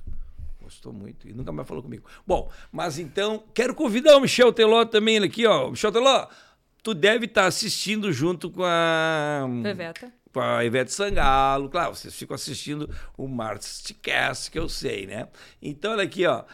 Gostou 0.74 0.92
muito. 0.92 1.28
E 1.28 1.32
nunca 1.32 1.52
mais 1.52 1.68
falou 1.68 1.82
comigo. 1.82 2.04
Bom, 2.26 2.50
mas 2.72 2.98
então, 2.98 3.44
quero 3.54 3.74
convidar 3.74 4.16
o 4.16 4.20
Michel 4.20 4.52
Teló 4.52 4.84
também 4.84 5.16
ele 5.16 5.26
aqui, 5.26 5.46
ó. 5.46 5.70
Michel 5.70 5.92
Teló, 5.92 6.26
tu 6.82 6.92
deve 6.92 7.26
estar 7.26 7.46
assistindo 7.46 8.12
junto 8.12 8.50
com 8.50 8.64
a. 8.64 9.46
Beveta. 9.62 10.12
Com 10.32 10.40
a 10.40 10.64
Ivete 10.64 10.92
Sangalo. 10.92 11.68
Claro, 11.68 11.94
vocês 11.94 12.12
ficam 12.12 12.34
assistindo 12.34 12.92
o 13.16 13.28
Martcast, 13.28 14.50
que 14.50 14.58
eu 14.58 14.68
sei, 14.68 15.06
né? 15.06 15.28
Então, 15.62 15.92
olha 15.92 16.02
aqui, 16.02 16.26
ó. 16.26 16.44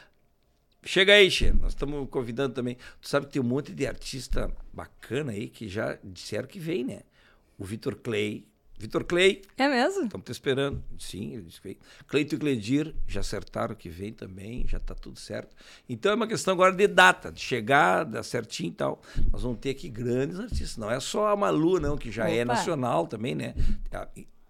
Chega 0.83 1.15
aí, 1.15 1.31
Che. 1.31 1.51
Nós 1.53 1.73
estamos 1.73 2.07
convidando 2.11 2.55
também. 2.55 2.77
Tu 3.01 3.09
sabe 3.09 3.27
que 3.27 3.33
tem 3.33 3.43
um 3.43 3.45
monte 3.45 3.73
de 3.73 3.87
artista 3.87 4.55
bacana 4.73 5.33
aí 5.33 5.49
que 5.49 5.67
já 5.67 5.99
disseram 6.05 6.47
que 6.47 6.59
vem, 6.59 6.85
né? 6.85 7.01
O 7.59 7.65
Vitor 7.65 7.97
Clay. 7.97 8.47
Vitor 8.81 9.05
Clay, 9.05 9.43
É 9.59 9.69
mesmo? 9.69 10.05
estamos 10.05 10.25
te 10.25 10.33
esperando. 10.33 10.83
Sim, 10.99 11.35
ele 11.35 11.43
disse 11.43 11.61
que 11.61 11.69
vem. 11.69 11.79
Cleito 12.09 12.35
e 12.35 12.39
Cledir 12.39 12.95
já 13.07 13.21
acertaram 13.21 13.75
que 13.75 13.91
vem 13.91 14.11
também, 14.11 14.67
já 14.67 14.79
está 14.79 14.95
tudo 14.95 15.19
certo. 15.21 15.55
Então 15.87 16.11
é 16.13 16.15
uma 16.15 16.27
questão 16.27 16.55
agora 16.55 16.73
de 16.73 16.87
data, 16.89 17.31
de 17.31 17.41
chegar, 17.41 18.05
dar 18.05 18.23
certinho 18.23 18.71
e 18.71 18.75
tal. 18.75 19.03
Nós 19.31 19.43
vamos 19.43 19.59
ter 19.61 19.71
aqui 19.71 19.91
grandes 19.91 20.41
artistas. 20.41 20.79
Não 20.79 20.91
é 20.91 20.99
só 20.99 21.29
a 21.29 21.37
Malu, 21.37 21.79
não, 21.79 21.99
que 21.99 22.11
já 22.11 22.31
é 22.31 22.43
Opa. 22.43 22.55
nacional 22.55 23.07
também, 23.07 23.35
né? 23.35 23.55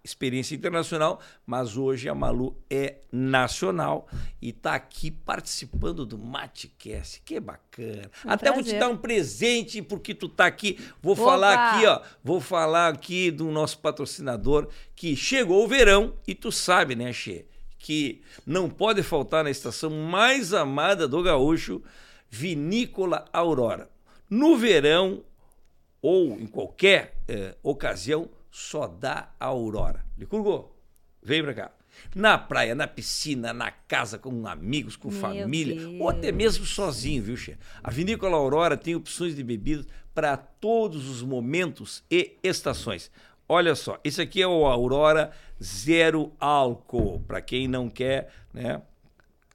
Experiência 0.03 0.55
internacional, 0.55 1.19
mas 1.45 1.77
hoje 1.77 2.09
a 2.09 2.15
Malu 2.15 2.57
é 2.69 3.01
nacional 3.11 4.07
e 4.41 4.49
está 4.49 4.73
aqui 4.73 5.11
participando 5.11 6.05
do 6.07 6.17
Matecast. 6.17 7.21
Que 7.23 7.39
bacana. 7.39 8.09
Um 8.25 8.31
Até 8.31 8.51
vou 8.51 8.63
te 8.63 8.71
prazer. 8.71 8.79
dar 8.79 8.89
um 8.89 8.97
presente 8.97 9.79
porque 9.81 10.15
tu 10.15 10.27
tá 10.27 10.47
aqui. 10.47 10.79
Vou 11.03 11.13
Opa! 11.13 11.23
falar 11.23 11.53
aqui, 11.53 11.85
ó. 11.85 12.01
Vou 12.23 12.41
falar 12.41 12.87
aqui 12.87 13.29
do 13.29 13.51
nosso 13.51 13.77
patrocinador 13.77 14.67
que 14.95 15.15
chegou 15.15 15.63
o 15.63 15.67
verão 15.67 16.15
e 16.27 16.33
tu 16.33 16.51
sabe, 16.51 16.95
né, 16.95 17.13
Che, 17.13 17.45
que 17.77 18.23
não 18.43 18.69
pode 18.71 19.03
faltar 19.03 19.43
na 19.43 19.51
estação 19.51 19.91
mais 19.91 20.51
amada 20.51 21.07
do 21.07 21.21
gaúcho, 21.21 21.81
Vinícola 22.27 23.25
Aurora. 23.31 23.87
No 24.27 24.57
verão 24.57 25.23
ou 26.01 26.39
em 26.39 26.47
qualquer 26.47 27.21
eh, 27.27 27.55
ocasião, 27.61 28.27
só 28.51 28.85
dá 28.85 29.29
a 29.39 29.45
Aurora. 29.45 30.05
Licurgo, 30.17 30.75
vem 31.23 31.41
pra 31.41 31.53
cá. 31.53 31.71
Na 32.15 32.37
praia, 32.37 32.73
na 32.73 32.87
piscina, 32.87 33.53
na 33.53 33.71
casa, 33.71 34.17
com 34.17 34.47
amigos, 34.47 34.95
com 34.95 35.09
Meu 35.09 35.19
família, 35.19 35.75
Deus. 35.75 35.99
ou 35.99 36.09
até 36.09 36.31
mesmo 36.31 36.65
sozinho, 36.65 37.21
viu, 37.23 37.35
Che? 37.35 37.57
A 37.83 37.91
Vinícola 37.91 38.37
Aurora 38.37 38.77
tem 38.77 38.95
opções 38.95 39.35
de 39.35 39.43
bebidas 39.43 39.85
para 40.13 40.37
todos 40.37 41.09
os 41.09 41.21
momentos 41.21 42.03
e 42.09 42.37
estações. 42.43 43.11
Olha 43.47 43.75
só, 43.75 43.99
esse 44.03 44.21
aqui 44.21 44.41
é 44.41 44.47
o 44.47 44.65
Aurora 44.65 45.31
Zero 45.61 46.31
Álcool, 46.39 47.19
para 47.27 47.41
quem 47.41 47.67
não 47.67 47.89
quer, 47.89 48.31
né? 48.53 48.81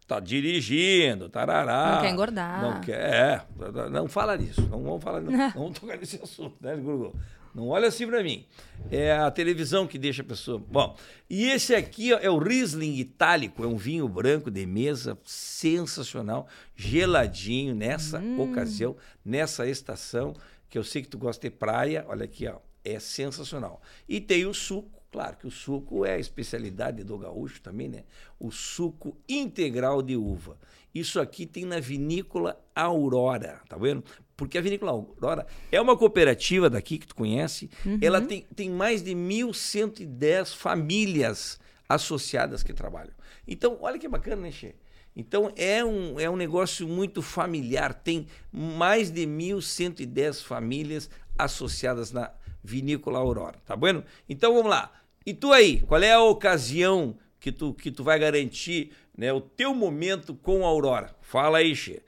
Tá 0.06 0.20
dirigindo, 0.20 1.28
tarará. 1.28 1.96
Não 1.96 2.02
quer 2.02 2.10
engordar. 2.10 2.62
Não 2.62 2.80
quer, 2.80 3.12
é. 3.12 3.42
Não 3.90 4.06
fala 4.06 4.36
nisso. 4.36 4.60
Não 4.68 4.82
vamos 4.82 5.02
falar, 5.02 5.20
não, 5.20 5.32
não 5.32 5.50
vamos 5.50 5.78
tocar 5.80 5.96
nesse 5.96 6.22
assunto, 6.22 6.54
né, 6.60 6.76
Gurgu? 6.76 7.12
Não 7.56 7.68
olha 7.68 7.88
assim 7.88 8.06
pra 8.06 8.22
mim. 8.22 8.44
É 8.90 9.12
a 9.12 9.30
televisão 9.30 9.86
que 9.86 9.98
deixa 9.98 10.20
a 10.20 10.24
pessoa. 10.26 10.58
Bom, 10.58 10.94
e 11.28 11.46
esse 11.46 11.74
aqui 11.74 12.12
ó, 12.12 12.18
é 12.18 12.28
o 12.28 12.36
Riesling 12.36 12.96
Itálico, 12.96 13.64
é 13.64 13.66
um 13.66 13.78
vinho 13.78 14.06
branco 14.06 14.50
de 14.50 14.66
mesa 14.66 15.18
sensacional, 15.24 16.46
geladinho 16.76 17.74
nessa 17.74 18.22
ocasião, 18.36 18.94
nessa 19.24 19.66
estação, 19.66 20.34
que 20.68 20.76
eu 20.76 20.84
sei 20.84 21.00
que 21.00 21.08
tu 21.08 21.16
gosta 21.16 21.48
de 21.48 21.56
praia. 21.56 22.04
Olha 22.06 22.26
aqui, 22.26 22.46
ó, 22.46 22.58
é 22.84 22.98
sensacional. 22.98 23.80
E 24.06 24.20
tem 24.20 24.44
o 24.44 24.52
suco, 24.52 24.94
Claro 25.10 25.36
que 25.38 25.46
o 25.46 25.50
suco 25.50 26.04
é 26.04 26.16
a 26.16 26.18
especialidade 26.18 27.02
do 27.02 27.16
gaúcho 27.16 27.62
também, 27.62 27.88
né? 27.88 28.04
O 28.38 28.50
suco 28.50 29.16
integral 29.26 30.02
de 30.02 30.14
uva. 30.14 30.58
Isso 30.94 31.18
aqui 31.18 31.46
tem 31.46 31.64
na 31.64 31.80
vinícola 31.80 32.60
Aurora, 32.74 33.62
tá 33.66 33.78
vendo? 33.78 34.04
Porque 34.36 34.58
a 34.58 34.60
vinícola 34.60 34.92
Aurora 34.92 35.46
é 35.72 35.80
uma 35.80 35.96
cooperativa 35.96 36.68
daqui 36.68 36.98
que 36.98 37.06
tu 37.06 37.14
conhece. 37.14 37.70
Uhum. 37.84 37.98
Ela 38.02 38.20
tem, 38.20 38.46
tem 38.54 38.68
mais 38.68 39.02
de 39.02 39.12
1.110 39.12 40.54
famílias 40.54 41.58
associadas 41.88 42.62
que 42.62 42.74
trabalham. 42.74 43.14
Então, 43.48 43.78
olha 43.80 43.98
que 43.98 44.08
bacana, 44.08 44.42
né, 44.42 44.50
Che? 44.50 44.74
Então, 45.14 45.50
é 45.56 45.82
um, 45.82 46.20
é 46.20 46.28
um 46.28 46.36
negócio 46.36 46.86
muito 46.86 47.22
familiar. 47.22 47.94
Tem 47.94 48.26
mais 48.52 49.10
de 49.10 49.26
1.110 49.26 50.42
famílias 50.42 51.08
associadas 51.38 52.12
na 52.12 52.30
Vinícola 52.62 53.18
Aurora, 53.18 53.58
tá 53.64 53.74
vendo? 53.74 54.04
Então, 54.28 54.52
vamos 54.52 54.70
lá. 54.70 54.92
E 55.24 55.32
tu 55.32 55.52
aí, 55.52 55.80
qual 55.80 56.02
é 56.02 56.12
a 56.12 56.22
ocasião 56.22 57.16
que 57.40 57.50
tu, 57.50 57.72
que 57.72 57.90
tu 57.90 58.04
vai 58.04 58.18
garantir 58.18 58.92
né, 59.16 59.32
o 59.32 59.40
teu 59.40 59.74
momento 59.74 60.34
com 60.34 60.64
a 60.66 60.68
Aurora? 60.68 61.16
Fala 61.22 61.58
aí, 61.58 61.74
Che. 61.74 62.02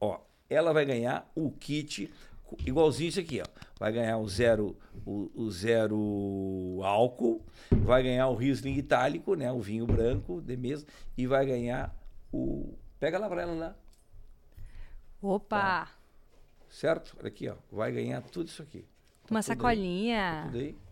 Ó, 0.00 0.18
ela 0.52 0.72
vai 0.72 0.84
ganhar 0.84 1.30
o 1.34 1.50
kit 1.50 2.10
igualzinho 2.66 3.08
isso 3.08 3.20
aqui, 3.20 3.40
ó. 3.40 3.46
Vai 3.78 3.92
ganhar 3.92 4.18
o 4.18 4.28
zero, 4.28 4.76
o, 5.04 5.30
o 5.34 5.50
zero 5.50 6.80
álcool, 6.82 7.44
vai 7.70 8.02
ganhar 8.02 8.28
o 8.28 8.36
Riesling 8.36 8.76
itálico, 8.76 9.34
né? 9.34 9.50
O 9.50 9.60
vinho 9.60 9.86
branco 9.86 10.40
de 10.40 10.56
mesa 10.56 10.86
e 11.16 11.26
vai 11.26 11.44
ganhar 11.46 11.94
o 12.32 12.74
pega 13.00 13.18
lá 13.18 13.28
para 13.28 13.42
ela 13.42 13.52
lá, 13.54 13.76
Opa! 15.20 15.88
certo? 16.68 17.16
Olha 17.18 17.28
aqui, 17.28 17.48
ó. 17.48 17.56
Vai 17.70 17.92
ganhar 17.92 18.20
tudo 18.22 18.48
isso 18.48 18.62
aqui. 18.62 18.84
Uma 19.30 19.40
tudo 19.40 19.50
aí. 19.50 19.56
sacolinha. 19.56 20.42
Tudo 20.46 20.58
aí, 20.58 20.72
tá. 20.72 20.91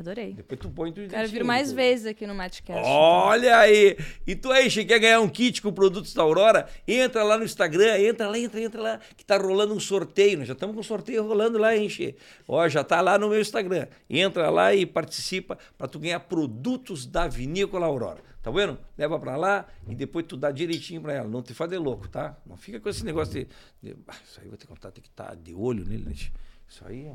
Adorei. 0.00 0.32
Depois 0.32 0.58
tu 0.58 0.70
põe 0.70 0.90
tudo 0.92 1.08
Quero 1.08 1.28
vir 1.28 1.44
mais 1.44 1.70
vezes 1.70 2.06
aqui 2.06 2.26
no 2.26 2.34
Matcast. 2.34 2.82
Olha 2.86 3.58
aí! 3.58 3.98
E 4.26 4.34
tu 4.34 4.50
aí, 4.50 4.70
quer 4.70 4.98
ganhar 4.98 5.20
um 5.20 5.28
kit 5.28 5.60
com 5.60 5.70
produtos 5.70 6.14
da 6.14 6.22
Aurora? 6.22 6.66
Entra 6.88 7.22
lá 7.22 7.36
no 7.36 7.44
Instagram, 7.44 7.98
entra 7.98 8.26
lá, 8.26 8.38
entra, 8.38 8.60
entra 8.62 8.80
lá, 8.80 9.00
que 9.14 9.22
tá 9.22 9.36
rolando 9.36 9.74
um 9.74 9.80
sorteio. 9.80 10.38
Nós 10.38 10.48
já 10.48 10.54
estamos 10.54 10.74
com 10.74 10.80
um 10.80 10.84
sorteio 10.84 11.22
rolando 11.22 11.58
lá, 11.58 11.76
hein, 11.76 11.86
che? 11.90 12.16
Ó, 12.48 12.66
já 12.66 12.82
tá 12.82 13.02
lá 13.02 13.18
no 13.18 13.28
meu 13.28 13.40
Instagram. 13.40 13.88
Entra 14.08 14.48
lá 14.48 14.74
e 14.74 14.86
participa 14.86 15.58
para 15.76 15.86
tu 15.86 15.98
ganhar 15.98 16.20
produtos 16.20 17.04
da 17.04 17.28
Vinícola 17.28 17.84
Aurora. 17.84 18.22
Tá 18.42 18.50
vendo? 18.50 18.78
Leva 18.96 19.20
para 19.20 19.36
lá 19.36 19.68
e 19.86 19.94
depois 19.94 20.24
tu 20.26 20.34
dá 20.34 20.50
direitinho 20.50 21.02
para 21.02 21.12
ela. 21.12 21.28
Não 21.28 21.42
te 21.42 21.52
faz 21.52 21.70
de 21.70 21.76
louco, 21.76 22.08
tá? 22.08 22.38
Não 22.46 22.56
fica 22.56 22.80
com 22.80 22.88
esse 22.88 23.04
negócio 23.04 23.34
de. 23.34 23.48
de 23.82 23.94
ah, 24.08 24.16
isso 24.24 24.40
aí 24.40 24.46
eu 24.46 24.50
vou 24.50 24.56
ter 24.56 24.66
que 24.66 24.72
contar, 24.72 24.90
tem 24.92 25.02
que 25.02 25.10
estar 25.10 25.36
de 25.36 25.54
olho 25.54 25.84
nele, 25.84 26.06
né? 26.06 26.14
Isso 26.70 26.84
aí, 26.86 27.10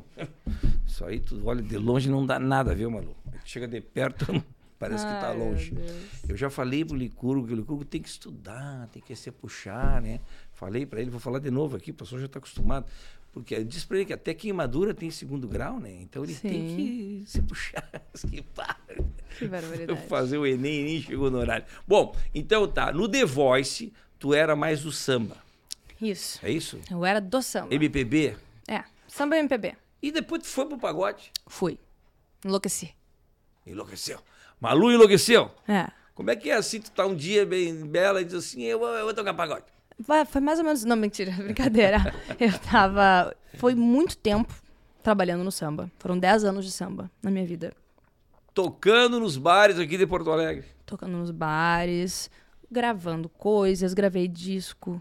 isso 0.86 1.04
aí 1.06 1.18
tu 1.18 1.40
olha 1.46 1.62
de 1.62 1.78
longe 1.78 2.10
não 2.10 2.26
dá 2.26 2.38
nada, 2.38 2.74
viu, 2.74 2.90
Malu? 2.90 3.16
Chega 3.42 3.66
de 3.66 3.80
perto, 3.80 4.26
parece 4.78 5.06
que 5.06 5.10
tá 5.12 5.30
Ai, 5.30 5.38
longe. 5.38 5.72
Eu 6.28 6.36
já 6.36 6.50
falei 6.50 6.84
pro 6.84 6.94
Licurgo 6.94 7.46
que 7.46 7.54
o 7.54 7.56
Licurgo 7.56 7.82
tem 7.82 8.02
que 8.02 8.08
estudar, 8.08 8.86
tem 8.92 9.02
que 9.02 9.16
se 9.16 9.30
puxar, 9.30 10.02
né? 10.02 10.20
Falei 10.52 10.84
para 10.84 11.00
ele, 11.00 11.10
vou 11.10 11.18
falar 11.18 11.38
de 11.38 11.50
novo 11.50 11.74
aqui, 11.74 11.90
o 11.90 11.94
pessoal 11.94 12.20
já 12.20 12.26
está 12.26 12.38
acostumado. 12.38 12.84
Porque 13.32 13.62
disse 13.64 13.86
para 13.86 13.96
ele 13.96 14.06
que 14.06 14.12
até 14.12 14.34
queimadura 14.34 14.92
tem 14.94 15.10
segundo 15.10 15.48
grau, 15.48 15.80
né? 15.80 15.92
Então 16.02 16.22
ele 16.22 16.34
tem 16.34 16.68
Sim. 16.68 16.76
que 16.76 17.22
se 17.26 17.42
puxar. 17.42 17.86
que. 18.30 18.44
Que 19.38 19.48
barbaridade. 19.48 20.06
Fazer 20.06 20.38
o 20.38 20.46
Enem 20.46 20.80
e 20.80 20.84
nem 20.84 21.02
chegou 21.02 21.30
no 21.30 21.38
horário. 21.38 21.66
Bom, 21.86 22.14
então 22.34 22.66
tá. 22.68 22.92
No 22.92 23.08
The 23.08 23.24
Voice, 23.24 23.92
tu 24.18 24.32
era 24.32 24.56
mais 24.56 24.82
do 24.82 24.92
samba, 24.92 25.36
Isso. 26.00 26.40
é 26.42 26.50
isso? 26.50 26.78
Eu 26.90 27.04
era 27.04 27.20
do 27.20 27.42
samba. 27.42 27.74
MPB. 27.74 28.36
É, 28.66 28.84
samba 29.08 29.36
e 29.36 29.40
MPB. 29.40 29.74
E 30.02 30.10
depois 30.12 30.42
tu 30.42 30.48
foi 30.48 30.66
pro 30.66 30.78
pagode. 30.78 31.32
Fui. 31.46 31.78
Enlouqueci. 32.44 32.94
Enlouqueceu. 33.66 34.18
Malu 34.60 34.92
enlouqueceu. 34.92 35.50
É. 35.66 35.88
Como 36.14 36.30
é 36.30 36.36
que 36.36 36.50
é 36.50 36.54
assim? 36.54 36.80
Tu 36.80 36.90
tá 36.90 37.04
um 37.06 37.14
dia 37.14 37.44
bem 37.44 37.86
bela 37.86 38.20
e 38.20 38.24
diz 38.24 38.34
assim: 38.34 38.62
eu, 38.62 38.78
vou- 38.78 38.88
eu 38.88 39.04
vou 39.04 39.14
tocar 39.14 39.34
pagode. 39.34 39.64
Foi 40.28 40.40
mais 40.40 40.58
ou 40.58 40.64
menos. 40.64 40.84
Não, 40.84 40.96
mentira, 40.96 41.32
brincadeira. 41.42 42.14
Eu 42.38 42.56
tava. 42.58 43.34
Foi 43.54 43.74
muito 43.74 44.16
tempo 44.16 44.54
trabalhando 45.02 45.42
no 45.44 45.50
samba. 45.52 45.90
Foram 45.98 46.18
10 46.18 46.44
anos 46.44 46.64
de 46.64 46.70
samba 46.72 47.10
na 47.22 47.30
minha 47.30 47.44
vida. 47.46 47.72
Tocando 48.54 49.20
nos 49.20 49.36
bares 49.36 49.78
aqui 49.78 49.98
de 49.98 50.06
Porto 50.06 50.30
Alegre. 50.30 50.64
Tocando 50.86 51.16
nos 51.18 51.30
bares, 51.30 52.30
gravando 52.70 53.28
coisas, 53.28 53.92
gravei 53.92 54.26
disco 54.28 55.00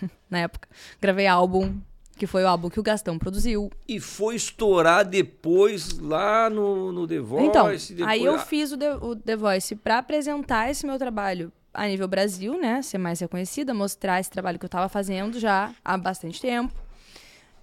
na 0.30 0.40
época. 0.40 0.68
Gravei 1.00 1.26
álbum, 1.26 1.80
que 2.16 2.26
foi 2.26 2.44
o 2.44 2.48
álbum 2.48 2.68
que 2.68 2.78
o 2.78 2.82
Gastão 2.82 3.18
produziu. 3.18 3.70
E 3.88 3.98
foi 3.98 4.36
estourar 4.36 5.04
depois 5.04 5.98
lá 5.98 6.48
no, 6.50 6.92
no 6.92 7.06
The 7.06 7.18
Voice. 7.18 7.46
então, 7.46 7.64
depois... 7.68 7.92
aí 8.06 8.24
eu 8.24 8.38
fiz 8.38 8.72
o 8.72 8.76
The, 8.78 8.94
o 8.96 9.16
The 9.16 9.36
Voice 9.36 9.74
pra 9.76 9.98
apresentar 9.98 10.70
esse 10.70 10.86
meu 10.86 10.98
trabalho 10.98 11.50
a 11.74 11.86
nível 11.86 12.06
Brasil, 12.06 12.58
né? 12.60 12.82
Ser 12.82 12.98
mais 12.98 13.18
reconhecida, 13.20 13.72
mostrar 13.72 14.20
esse 14.20 14.30
trabalho 14.30 14.58
que 14.58 14.64
eu 14.64 14.68
tava 14.70 14.88
fazendo 14.88 15.38
já 15.40 15.72
há 15.84 15.96
bastante 15.96 16.40
tempo. 16.40 16.74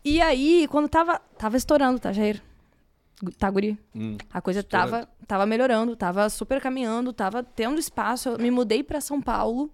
E 0.04 0.22
aí, 0.22 0.68
quando 0.70 0.88
tava, 0.90 1.20
tava 1.38 1.58
estourando, 1.58 2.00
tá, 2.00 2.12
Jair? 2.12 2.42
Tá, 3.38 3.50
guri? 3.52 3.78
Hum, 3.94 4.18
A 4.34 4.42
coisa 4.42 4.62
estourando. 4.62 4.92
tava, 4.92 5.10
tava 5.28 5.46
melhorando, 5.46 5.96
tava 5.96 6.30
super 6.30 6.62
caminhando, 6.62 7.12
tava 7.12 7.44
tendo 7.44 7.78
espaço. 7.80 8.30
Eu 8.30 8.40
me 8.40 8.50
mudei 8.50 8.82
pra 8.82 9.02
São 9.02 9.22
Paulo. 9.22 9.70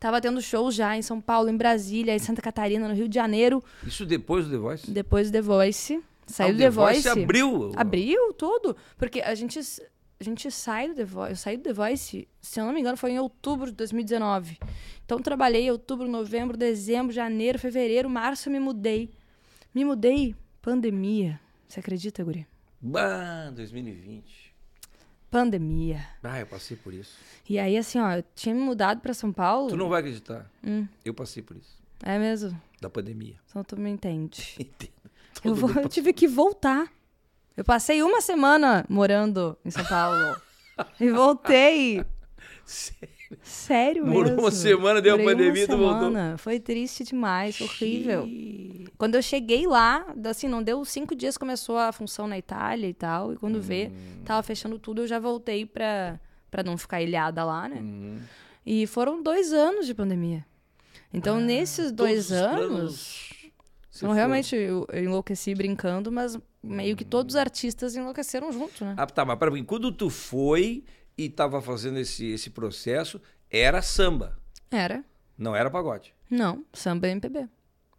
Tava 0.00 0.18
tendo 0.20 0.40
shows 0.40 0.74
já 0.74 0.96
em 0.96 1.02
São 1.02 1.20
Paulo, 1.20 1.50
em 1.50 1.56
Brasília, 1.56 2.14
em 2.14 2.18
Santa 2.18 2.40
Catarina, 2.40 2.88
no 2.88 2.94
Rio 2.94 3.06
de 3.06 3.14
Janeiro. 3.14 3.62
Isso 3.86 4.06
depois 4.06 4.46
do 4.46 4.52
The 4.52 4.56
Voice? 4.58 4.90
Depois 4.90 5.30
do 5.30 5.32
The 5.34 5.42
Voice. 5.42 6.02
Saiu 6.26 6.48
Ah, 6.48 6.52
do 6.52 6.56
o 6.56 6.58
The 6.60 6.70
Voice. 6.70 7.08
abriu. 7.08 7.72
Abriu 7.76 8.32
tudo. 8.32 8.74
Porque 8.96 9.20
a 9.20 9.34
gente, 9.34 9.58
a 9.58 10.24
gente 10.24 10.50
sai 10.50 10.88
do 10.88 10.94
The 10.94 11.04
Voice. 11.04 11.30
Eu 11.32 11.36
saí 11.36 11.56
do 11.58 11.64
The 11.64 11.72
Voice, 11.74 12.26
se 12.40 12.58
eu 12.60 12.64
não 12.64 12.72
me 12.72 12.80
engano, 12.80 12.96
foi 12.96 13.10
em 13.12 13.18
outubro 13.18 13.66
de 13.66 13.72
2019. 13.72 14.58
Então 15.04 15.18
trabalhei 15.20 15.64
em 15.66 15.70
outubro, 15.70 16.08
novembro, 16.08 16.56
dezembro, 16.56 17.12
janeiro, 17.12 17.58
fevereiro, 17.58 18.08
março 18.08 18.48
eu 18.48 18.52
me 18.54 18.58
mudei. 18.60 19.10
Me 19.74 19.84
mudei, 19.84 20.34
pandemia. 20.62 21.38
Você 21.68 21.78
acredita, 21.80 22.24
Guri? 22.24 22.46
Bah, 22.80 23.50
2020. 23.54 24.49
Pandemia. 25.30 26.04
Ah, 26.22 26.40
eu 26.40 26.46
passei 26.46 26.76
por 26.76 26.92
isso. 26.92 27.16
E 27.48 27.58
aí, 27.58 27.76
assim, 27.78 27.98
ó, 28.00 28.12
eu 28.16 28.24
tinha 28.34 28.54
me 28.54 28.60
mudado 28.60 29.00
pra 29.00 29.14
São 29.14 29.32
Paulo. 29.32 29.68
Tu 29.68 29.76
não 29.76 29.88
vai 29.88 30.00
acreditar. 30.00 30.50
Hum, 30.64 30.86
Eu 31.04 31.14
passei 31.14 31.42
por 31.42 31.56
isso. 31.56 31.78
é 32.02 32.18
mesmo? 32.18 32.60
Da 32.80 32.90
pandemia. 32.90 33.36
Só 33.46 33.62
tu 33.62 33.78
me 33.78 33.90
entende. 33.90 34.56
Entendo. 34.58 34.90
Eu, 35.44 35.54
vou- 35.54 35.70
eu 35.70 35.88
tive 35.88 36.12
que 36.12 36.26
voltar. 36.26 36.90
Eu 37.56 37.64
passei 37.64 38.02
uma 38.02 38.20
semana 38.20 38.84
morando 38.88 39.56
em 39.64 39.70
São 39.70 39.84
Paulo. 39.84 40.36
e 41.00 41.10
voltei. 41.10 42.04
Sério. 42.64 43.19
Sério 43.42 44.04
Morou 44.06 44.24
mesmo. 44.24 44.40
uma 44.40 44.50
semana, 44.50 45.00
deu 45.00 45.14
a 45.14 45.18
pandemia, 45.18 45.66
uma 45.66 45.76
tu 45.76 45.78
voltou. 45.78 46.38
Foi 46.38 46.58
triste 46.58 47.04
demais, 47.04 47.60
horrível. 47.60 48.24
Xiii. 48.24 48.88
Quando 48.98 49.14
eu 49.14 49.22
cheguei 49.22 49.66
lá, 49.66 50.04
assim, 50.24 50.48
não 50.48 50.62
deu 50.62 50.84
cinco 50.84 51.14
dias, 51.14 51.38
começou 51.38 51.78
a 51.78 51.92
função 51.92 52.26
na 52.26 52.36
Itália 52.38 52.88
e 52.88 52.94
tal. 52.94 53.32
E 53.32 53.36
quando 53.36 53.60
vê, 53.60 53.90
Hum. 53.92 54.22
tava 54.24 54.42
fechando 54.42 54.78
tudo, 54.78 55.02
eu 55.02 55.06
já 55.06 55.18
voltei 55.18 55.64
pra, 55.64 56.18
pra 56.50 56.62
não 56.62 56.76
ficar 56.76 57.00
ilhada 57.00 57.44
lá, 57.44 57.68
né? 57.68 57.76
Uhum. 57.80 58.18
E 58.66 58.86
foram 58.86 59.22
dois 59.22 59.52
anos 59.52 59.86
de 59.86 59.94
pandemia. 59.94 60.44
Então, 61.12 61.40
nesses 61.40 61.90
dois 61.92 62.30
Ah, 62.32 62.50
Todos 62.50 62.64
os 62.66 62.70
anos, 62.78 63.32
foram. 63.92 64.12
realmente 64.12 64.54
eu, 64.56 64.86
eu 64.92 65.04
enlouqueci 65.04 65.54
brincando, 65.54 66.10
mas 66.12 66.38
meio 66.62 66.94
que 66.96 67.04
todos 67.04 67.34
os 67.34 67.40
artistas 67.40 67.96
enlouqueceram 67.96 68.52
junto, 68.52 68.84
né? 68.84 68.94
Ah, 68.96 69.06
tá, 69.06 69.24
mas 69.24 69.38
peraí, 69.38 69.62
quando 69.64 69.90
tu 69.90 70.10
foi 70.10 70.84
e 71.24 71.28
tava 71.28 71.60
fazendo 71.60 71.98
esse, 71.98 72.26
esse 72.32 72.50
processo, 72.50 73.20
era 73.50 73.82
samba, 73.82 74.38
Era. 74.70 75.04
não 75.36 75.54
era 75.54 75.70
pagode. 75.70 76.14
Não, 76.30 76.64
samba 76.72 77.08
e 77.08 77.10
MPB. 77.12 77.48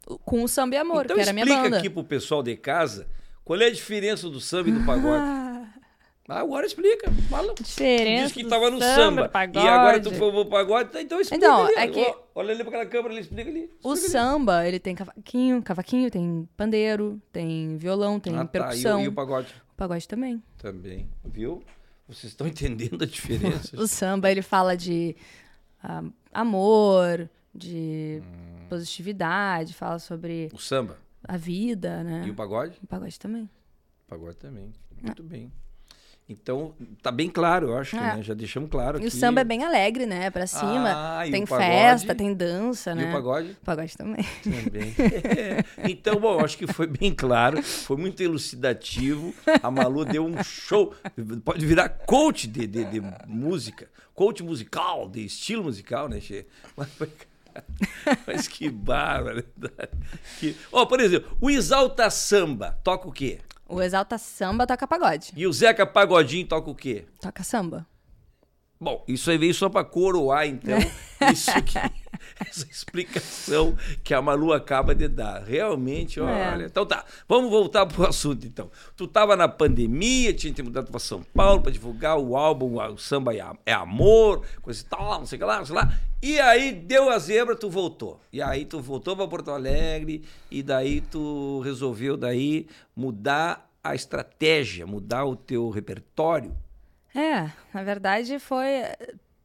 O- 0.07 0.17
Com 0.17 0.43
o 0.43 0.47
samba 0.47 0.75
e 0.75 0.77
amor, 0.77 1.05
então 1.05 1.15
que 1.15 1.21
era 1.21 1.31
a 1.31 1.33
minha 1.33 1.43
explica 1.45 1.63
banda. 1.63 1.77
aqui 1.77 1.89
pro 1.89 2.03
pessoal 2.03 2.41
de 2.41 2.55
casa 2.55 3.07
qual 3.43 3.59
é 3.59 3.65
a 3.65 3.71
diferença 3.71 4.29
do 4.29 4.39
samba 4.39 4.69
e 4.69 4.71
do 4.71 4.85
pagode. 4.85 5.23
Ah, 5.23 5.47
Ah, 6.29 6.39
agora 6.39 6.65
explica. 6.65 7.11
Fala. 7.29 7.53
diferença. 7.55 8.23
Diz 8.23 8.31
que 8.31 8.43
do 8.43 8.49
tava 8.49 8.69
no 8.69 8.79
samba, 8.79 9.23
samba. 9.33 9.45
E 9.53 9.67
agora 9.67 9.99
tu 9.99 10.11
foi 10.11 10.31
pro 10.31 10.45
pagode, 10.45 10.89
tá, 10.89 11.01
então 11.01 11.19
explica 11.19 11.45
Então, 11.45 11.65
ali. 11.65 11.75
é 11.75 11.87
que- 11.87 12.15
Olha 12.33 12.51
ali 12.53 12.63
pra 12.63 12.69
aquela 12.69 12.85
câmera, 12.85 13.13
ele 13.15 13.21
explica 13.21 13.49
ali. 13.49 13.69
O 13.83 13.93
explica 13.93 14.11
samba, 14.13 14.65
ele 14.65 14.79
tem 14.79 14.95
cavaquinho, 14.95 15.61
cavaquinho, 15.61 16.09
tem 16.09 16.47
pandeiro, 16.55 17.21
tem 17.33 17.75
violão, 17.75 18.17
tem 18.17 18.31
ali. 18.33 18.43
Ah, 18.43 18.45
tá, 18.45 18.59
e, 18.59 18.61
percussão. 18.61 19.03
e 19.03 19.07
o 19.09 19.11
pagode? 19.11 19.53
O 19.73 19.75
pagode 19.75 20.07
também. 20.07 20.41
Também, 20.57 21.09
viu? 21.25 21.61
Vocês 22.13 22.31
estão 22.33 22.45
entendendo 22.47 23.03
a 23.03 23.07
diferença? 23.07 23.79
O 23.79 23.87
samba, 23.87 24.29
ele 24.31 24.41
fala 24.41 24.75
de 24.75 25.15
ah, 25.83 26.03
amor, 26.33 27.29
de 27.53 28.21
Hum. 28.23 28.67
positividade, 28.69 29.73
fala 29.73 29.99
sobre 29.99 30.49
o 30.53 30.57
samba 30.59 30.97
a 31.23 31.37
vida, 31.37 32.03
né? 32.03 32.23
e 32.27 32.31
o 32.31 32.35
pagode? 32.35 32.77
O 32.83 32.87
pagode 32.87 33.19
também. 33.19 33.43
O 33.43 34.09
pagode 34.09 34.37
também. 34.37 34.73
Muito 35.01 35.23
bem. 35.23 35.51
Então, 36.29 36.73
tá 37.01 37.11
bem 37.11 37.29
claro, 37.29 37.69
eu 37.71 37.77
acho, 37.77 37.97
É. 37.97 37.99
né? 37.99 38.23
Já 38.23 38.33
deixamos 38.33 38.69
claro 38.69 38.97
E 38.97 38.99
aqui. 38.99 39.07
o 39.07 39.11
samba 39.11 39.41
é 39.41 39.43
bem 39.43 39.65
alegre, 39.65 40.05
né? 40.05 40.29
Pra 40.29 40.47
cima. 40.47 40.89
Ah, 41.19 41.23
tem 41.29 41.43
o 41.43 41.47
pagode? 41.47 41.69
festa, 41.69 42.15
tem 42.15 42.33
dança, 42.33 42.91
E 42.91 42.95
né? 42.95 43.09
o 43.09 43.11
pagode? 43.11 43.57
Pagode 43.65 43.97
também. 43.97 44.25
Também. 44.41 44.95
então, 45.91 46.19
bom, 46.21 46.39
acho 46.39 46.57
que 46.57 46.67
foi 46.67 46.87
bem 46.87 47.13
claro, 47.13 47.61
foi 47.61 47.97
muito 47.97 48.21
elucidativo. 48.23 49.33
A 49.61 49.69
Malu 49.69 50.05
deu 50.05 50.25
um 50.25 50.41
show. 50.41 50.93
Pode 51.43 51.65
virar 51.65 51.89
coach 51.89 52.47
de, 52.47 52.65
de, 52.65 52.85
de 52.85 53.01
música, 53.27 53.89
coach 54.13 54.41
musical, 54.41 55.09
de 55.09 55.25
estilo 55.25 55.63
musical, 55.65 56.07
né, 56.07 56.21
Che? 56.21 56.45
Mas, 56.77 56.87
foi- 56.95 57.09
mas 58.25 58.47
que 58.47 58.69
barbaridade. 58.69 59.91
Que... 60.39 60.55
Ó, 60.71 60.85
por 60.85 61.01
exemplo, 61.01 61.35
o 61.41 61.49
Exalta 61.49 62.09
Samba 62.09 62.79
toca 62.85 63.05
o 63.09 63.11
quê? 63.11 63.39
O 63.71 63.81
Exalta 63.81 64.17
Samba 64.17 64.67
toca 64.67 64.85
pagode. 64.85 65.31
E 65.35 65.47
o 65.47 65.53
Zeca 65.53 65.85
Pagodinho 65.85 66.45
toca 66.45 66.69
o 66.69 66.75
quê? 66.75 67.05
Toca 67.21 67.41
samba. 67.41 67.87
Bom, 68.79 69.03
isso 69.07 69.31
aí 69.31 69.37
veio 69.37 69.53
só 69.53 69.69
para 69.69 69.85
coroar, 69.85 70.45
então, 70.45 70.77
isso 71.31 71.51
que, 71.63 71.79
essa 72.39 72.65
explicação 72.69 73.75
que 74.03 74.13
a 74.13 74.21
Malu 74.21 74.53
acaba 74.53 74.93
de 74.95 75.07
dar. 75.07 75.43
Realmente, 75.43 76.19
olha. 76.19 76.63
É. 76.63 76.65
Então 76.65 76.85
tá, 76.85 77.05
vamos 77.27 77.49
voltar 77.49 77.85
pro 77.85 78.07
assunto, 78.07 78.45
então. 78.47 78.69
Tu 78.95 79.07
tava 79.07 79.35
na 79.35 79.47
pandemia, 79.47 80.33
tinha 80.33 80.51
que 80.51 80.57
ter 80.57 80.63
mudado 80.63 80.89
para 80.91 80.99
São 80.99 81.23
Paulo 81.23 81.61
para 81.61 81.71
divulgar 81.71 82.17
o 82.17 82.35
álbum 82.35 82.79
O 82.79 82.97
Samba 82.97 83.35
é 83.35 83.41
Am- 83.41 83.57
é 83.65 83.73
Amor, 83.73 84.45
coisa 84.61 84.81
e 84.81 84.85
tal, 84.85 85.19
não 85.19 85.25
sei 85.25 85.37
o 85.37 85.39
que 85.39 85.45
lá, 85.45 85.57
não 85.59 85.65
sei 85.65 85.75
lá. 85.75 85.93
E 86.21 86.39
aí 86.39 86.71
deu 86.71 87.09
a 87.09 87.17
zebra, 87.17 87.55
tu 87.55 87.69
voltou. 87.69 88.19
E 88.31 88.41
aí 88.41 88.63
tu 88.65 88.79
voltou 88.79 89.15
para 89.15 89.27
Porto 89.27 89.49
Alegre 89.51 90.23
e 90.51 90.61
daí 90.61 91.01
tu 91.01 91.59
resolveu 91.61 92.15
daí 92.15 92.67
mudar 92.95 93.67
a 93.83 93.95
estratégia, 93.95 94.85
mudar 94.85 95.25
o 95.25 95.35
teu 95.35 95.69
repertório. 95.69 96.55
É, 97.15 97.49
na 97.73 97.83
verdade 97.83 98.37
foi. 98.39 98.83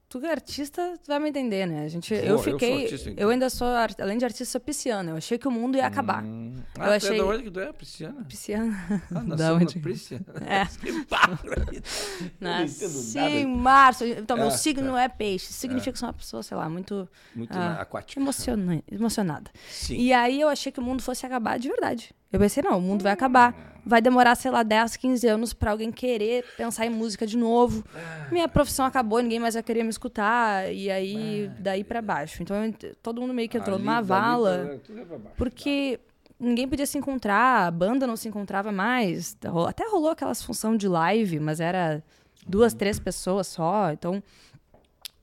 Tu 0.08 0.24
é 0.24 0.30
artista, 0.30 0.94
tu 1.02 1.08
vai 1.08 1.18
me 1.18 1.28
entender, 1.28 1.66
né? 1.66 1.82
A 1.84 1.88
gente, 1.88 2.14
Vou, 2.14 2.22
eu 2.24 2.32
eu 2.36 2.38
fiquei. 2.38 2.84
artista, 2.84 3.08
Eu, 3.08 3.12
então. 3.14 3.28
ainda 3.30 3.50
sou, 3.50 3.66
além 3.98 4.16
de 4.16 4.24
artista, 4.24 4.44
sou 4.44 4.60
pisciana. 4.60 5.10
Eu 5.10 5.16
achei 5.16 5.36
que 5.36 5.48
o 5.48 5.50
mundo 5.50 5.76
ia 5.76 5.84
acabar. 5.84 6.22
Hum. 6.22 6.54
Eu 6.76 6.82
Ah, 6.82 6.92
é 6.92 6.96
achei- 6.96 7.18
da 7.18 7.24
onde 7.26 7.42
que 7.42 7.50
tu 7.50 7.58
é, 7.58 7.72
Prisciana? 7.72 8.24
Pisciana. 8.24 9.02
Ah, 9.12 9.20
da 9.36 9.54
onde? 9.54 9.74
na 9.76 9.82
Prisciana. 9.82 10.24
É. 10.46 10.62
Eu 10.86 12.26
Nasci 12.40 13.18
em 13.18 13.46
março. 13.46 14.04
Então, 14.04 14.36
meu 14.36 14.48
Ah, 14.48 14.50
signo 14.52 14.92
tá. 14.92 15.02
é 15.02 15.08
peixe. 15.08 15.52
Significa 15.52 15.92
que 15.92 15.98
sou 15.98 16.06
uma 16.08 16.12
pessoa, 16.14 16.42
sei 16.42 16.56
lá, 16.56 16.68
muito 16.68 17.08
Muito 17.34 17.52
Ah, 17.56 17.80
aquática. 17.82 18.20
emociona- 18.20 18.82
emocionada. 18.90 19.50
Sim. 19.70 19.96
E 19.96 20.12
aí 20.12 20.40
eu 20.40 20.48
achei 20.48 20.70
que 20.70 20.78
o 20.80 20.82
mundo 20.82 21.02
fosse 21.02 21.26
acabar 21.26 21.58
de 21.58 21.68
verdade. 21.68 22.14
Eu 22.36 22.40
pensei, 22.40 22.62
não, 22.62 22.78
o 22.78 22.82
mundo 22.82 23.02
vai 23.02 23.12
acabar. 23.12 23.74
Vai 23.88 24.02
demorar, 24.02 24.34
sei 24.34 24.50
lá, 24.50 24.62
10, 24.64 24.96
15 24.96 25.26
anos 25.28 25.52
pra 25.54 25.70
alguém 25.70 25.92
querer 25.92 26.44
pensar 26.56 26.84
em 26.86 26.90
música 26.90 27.24
de 27.26 27.36
novo. 27.36 27.84
Minha 28.32 28.48
profissão 28.48 28.84
acabou, 28.84 29.20
ninguém 29.20 29.38
mais 29.38 29.54
vai 29.54 29.62
querer 29.62 29.84
me 29.84 29.90
escutar. 29.90 30.72
E 30.74 30.90
aí, 30.90 31.48
daí 31.60 31.84
pra 31.84 32.02
baixo. 32.02 32.42
Então, 32.42 32.64
eu 32.64 32.74
todo 33.02 33.20
mundo 33.20 33.32
meio 33.32 33.48
que 33.48 33.56
entrou 33.56 33.76
Ali, 33.76 33.84
numa 33.84 34.02
vala. 34.02 34.64
pra- 34.66 34.76
tudo 34.78 35.00
é 35.00 35.04
pra 35.04 35.18
baixo. 35.18 35.36
Porque 35.36 36.00
ninguém 36.38 36.66
podia 36.68 36.84
se 36.84 36.98
encontrar, 36.98 37.66
a 37.68 37.70
banda 37.70 38.06
não 38.08 38.16
se 38.16 38.26
encontrava 38.28 38.72
mais. 38.72 39.36
Até 39.68 39.88
rolou 39.88 40.10
aquelas 40.10 40.42
função 40.42 40.76
de 40.76 40.88
live, 40.88 41.38
mas 41.38 41.60
era 41.60 42.02
duas, 42.44 42.74
três 42.74 42.98
pessoas 42.98 43.46
só. 43.46 43.92
Então, 43.92 44.20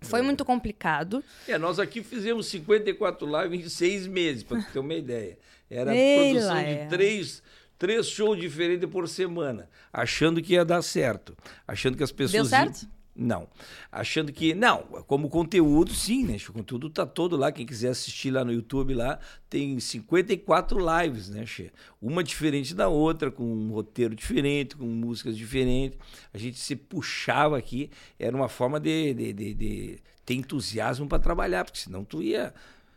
foi 0.01 0.21
muito 0.21 0.43
complicado. 0.45 1.21
É, 1.47 1.57
nós 1.57 1.79
aqui 1.79 2.01
fizemos 2.01 2.47
54 2.47 3.27
lives 3.41 3.65
em 3.65 3.69
seis 3.69 4.07
meses, 4.07 4.41
para 4.43 4.61
ter 4.61 4.79
uma 4.79 4.93
ideia. 4.93 5.37
Era 5.75 5.95
Ei, 5.95 6.31
produção 6.31 6.53
lá 6.55 6.63
de 6.63 6.69
é. 6.69 6.85
três, 6.87 7.43
três 7.77 8.07
shows 8.07 8.39
diferentes 8.39 8.89
por 8.89 9.07
semana, 9.07 9.69
achando 9.91 10.41
que 10.41 10.53
ia 10.53 10.63
dar 10.65 10.81
certo. 10.81 11.35
Achando 11.67 11.97
que 11.97 12.03
as 12.03 12.11
pessoas. 12.11 12.49
Deu 12.49 12.59
iam- 12.59 12.73
certo? 12.73 12.93
Não. 13.15 13.47
Achando 13.91 14.33
que. 14.33 14.55
Não, 14.55 14.79
como 15.05 15.29
conteúdo, 15.29 15.93
sim, 15.93 16.25
né? 16.25 16.35
O 16.49 16.51
conteúdo 16.53 16.89
tá 16.89 17.05
todo 17.05 17.37
lá. 17.37 17.51
Quem 17.51 17.63
quiser 17.63 17.89
assistir 17.89 18.31
lá 18.31 18.43
no 18.43 18.51
YouTube, 18.51 18.95
lá, 18.95 19.19
tem 19.47 19.79
54 19.79 20.79
lives, 21.03 21.29
né, 21.29 21.45
Che? 21.45 21.71
Uma 22.01 22.23
diferente 22.23 22.73
da 22.73 22.87
outra, 22.89 23.29
com 23.29 23.43
um 23.43 23.69
roteiro 23.71 24.15
diferente, 24.15 24.75
com 24.75 24.85
músicas 24.85 25.37
diferentes. 25.37 25.95
A 26.33 26.39
gente 26.39 26.57
se 26.57 26.75
puxava 26.75 27.55
aqui. 27.55 27.91
Era 28.17 28.35
uma 28.35 28.49
forma 28.49 28.79
de, 28.79 29.13
de, 29.13 29.31
de- 29.33 29.53
de 29.53 29.99
ter 30.25 30.33
entusiasmo 30.33 31.07
para 31.07 31.19
trabalhar, 31.19 31.65
porque 31.65 31.77
senão 31.79 32.03
tu 32.03 32.23
ia. 32.23 32.51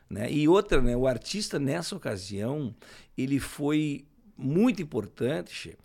Né? 0.08 0.30
E 0.30 0.48
outra, 0.48 0.80
né? 0.80 0.96
O 0.96 1.06
artista, 1.06 1.58
nessa 1.58 1.96
ocasião, 1.96 2.74
ele 3.16 3.40
foi 3.40 4.04
muito 4.36 4.82
importante 4.82 5.76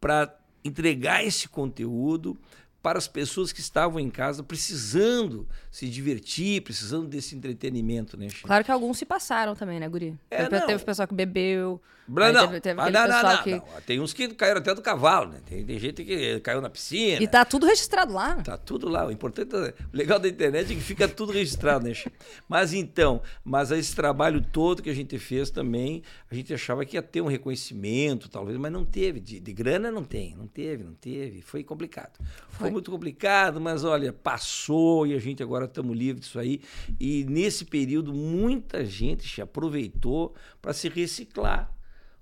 para 0.00 0.34
entregar 0.64 1.24
esse 1.24 1.48
conteúdo 1.48 2.36
para 2.86 3.00
as 3.00 3.08
pessoas 3.08 3.50
que 3.50 3.58
estavam 3.58 3.98
em 3.98 4.08
casa 4.08 4.44
precisando 4.44 5.48
se 5.72 5.88
divertir, 5.88 6.60
precisando 6.62 7.08
desse 7.08 7.34
entretenimento, 7.34 8.16
né, 8.16 8.28
Chico? 8.28 8.46
Claro 8.46 8.64
que 8.64 8.70
alguns 8.70 8.96
se 8.96 9.04
passaram 9.04 9.56
também, 9.56 9.80
né, 9.80 9.88
Guri? 9.88 10.16
É, 10.30 10.44
teve, 10.44 10.60
não. 10.60 10.66
teve 10.68 10.84
pessoal 10.84 11.08
que 11.08 11.12
bebeu. 11.14 11.82
Bra- 12.08 12.30
não, 12.30 12.46
teve, 12.46 12.60
teve 12.60 12.80
ah, 12.80 12.88
não, 12.88 13.08
não, 13.08 13.22
não, 13.22 13.42
que. 13.42 13.50
não. 13.56 13.64
Tem 13.84 14.00
uns 14.00 14.12
que 14.12 14.28
caíram 14.28 14.60
até 14.60 14.72
do 14.72 14.80
cavalo, 14.80 15.32
né? 15.32 15.40
Tem, 15.44 15.64
tem 15.64 15.78
gente 15.78 16.04
que 16.04 16.38
caiu 16.40 16.60
na 16.60 16.70
piscina. 16.70 17.20
E 17.20 17.26
tá 17.26 17.44
tudo 17.44 17.66
registrado 17.66 18.12
lá. 18.12 18.36
Tá 18.36 18.56
tudo 18.56 18.88
lá. 18.88 19.04
O 19.06 19.10
importante, 19.10 19.54
é- 19.56 19.74
o 19.92 19.96
legal 19.96 20.20
da 20.20 20.28
internet 20.28 20.72
é 20.72 20.74
que 20.76 20.80
fica 20.80 21.08
tudo 21.08 21.32
registrado, 21.32 21.84
né? 21.84 21.94
Chico? 21.94 22.14
Mas 22.48 22.72
então, 22.72 23.20
mas 23.44 23.72
esse 23.72 23.94
trabalho 23.96 24.40
todo 24.40 24.82
que 24.82 24.90
a 24.90 24.94
gente 24.94 25.18
fez 25.18 25.50
também, 25.50 26.04
a 26.30 26.34
gente 26.34 26.54
achava 26.54 26.84
que 26.84 26.96
ia 26.96 27.02
ter 27.02 27.20
um 27.20 27.26
reconhecimento, 27.26 28.28
talvez, 28.28 28.56
mas 28.56 28.70
não 28.70 28.84
teve. 28.84 29.18
De, 29.18 29.40
de 29.40 29.52
grana 29.52 29.90
não 29.90 30.04
tem, 30.04 30.36
não 30.36 30.46
teve, 30.46 30.84
não 30.84 30.94
teve. 30.94 31.42
Foi 31.42 31.64
complicado. 31.64 32.12
Foi, 32.50 32.70
Foi. 32.70 32.70
Muito 32.76 32.90
complicado, 32.90 33.60
mas 33.60 33.84
olha, 33.84 34.12
passou 34.12 35.06
e 35.06 35.14
a 35.14 35.18
gente 35.18 35.42
agora 35.42 35.64
estamos 35.64 35.96
livres 35.96 36.26
disso 36.26 36.38
aí. 36.38 36.60
E 37.00 37.24
nesse 37.24 37.64
período, 37.64 38.12
muita 38.12 38.84
gente 38.84 39.28
se 39.28 39.40
aproveitou 39.40 40.34
para 40.60 40.72
se 40.72 40.88
reciclar, 40.88 41.72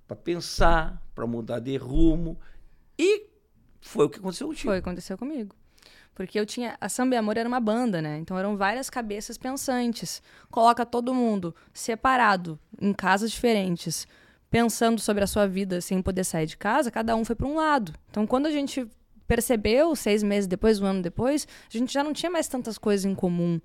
para 0.07 0.17
pensar, 0.17 1.03
para 1.15 1.27
mudar 1.27 1.59
de 1.59 1.77
rumo. 1.77 2.39
E 2.99 3.27
foi 3.81 4.07
o 4.07 4.09
que 4.09 4.19
aconteceu 4.19 4.47
contigo. 4.47 4.69
Foi, 4.69 4.79
aconteceu 4.79 5.19
comigo. 5.19 5.55
Porque 6.15 6.39
eu 6.39 6.47
tinha. 6.47 6.77
A 6.81 6.89
Samba 6.89 7.17
e 7.17 7.19
Amor 7.19 7.37
era 7.37 7.49
uma 7.49 7.59
banda, 7.59 8.01
né? 8.01 8.19
Então 8.19 8.39
eram 8.39 8.57
várias 8.57 8.89
cabeças 8.89 9.37
pensantes. 9.37 10.23
Coloca 10.49 10.87
todo 10.87 11.13
mundo 11.13 11.53
separado, 11.73 12.59
em 12.81 12.93
casas 12.93 13.33
diferentes, 13.33 14.07
pensando 14.49 15.01
sobre 15.01 15.25
a 15.25 15.27
sua 15.27 15.49
vida 15.49 15.81
sem 15.81 16.01
poder 16.01 16.23
sair 16.23 16.47
de 16.47 16.57
casa, 16.57 16.89
cada 16.89 17.17
um 17.17 17.25
foi 17.25 17.35
para 17.35 17.49
um 17.49 17.57
lado. 17.57 17.93
Então 18.09 18.25
quando 18.25 18.47
a 18.47 18.53
gente 18.53 18.89
percebeu, 19.27 19.95
seis 19.97 20.23
meses 20.23 20.47
depois, 20.47 20.81
um 20.81 20.87
ano 20.87 21.03
depois, 21.03 21.47
a 21.73 21.77
gente 21.77 21.93
já 21.93 22.03
não 22.03 22.13
tinha 22.13 22.31
mais 22.31 22.49
tantas 22.49 22.79
coisas 22.79 23.05
em 23.05 23.15
comum. 23.15 23.61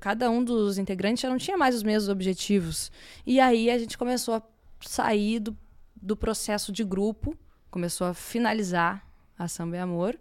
Cada 0.00 0.30
um 0.30 0.42
dos 0.42 0.78
integrantes 0.78 1.22
já 1.22 1.28
não 1.28 1.38
tinha 1.38 1.56
mais 1.56 1.74
os 1.74 1.82
mesmos 1.82 2.08
objetivos. 2.08 2.90
E 3.26 3.38
aí 3.38 3.70
a 3.70 3.78
gente 3.78 3.98
começou 3.98 4.34
a 4.34 4.42
sair 4.80 5.40
do, 5.40 5.56
do 5.94 6.16
processo 6.16 6.72
de 6.72 6.82
grupo, 6.82 7.36
começou 7.70 8.06
a 8.06 8.14
finalizar 8.14 9.06
a 9.38 9.48
Samba 9.48 9.76
e 9.76 9.78
Amor 9.80 10.18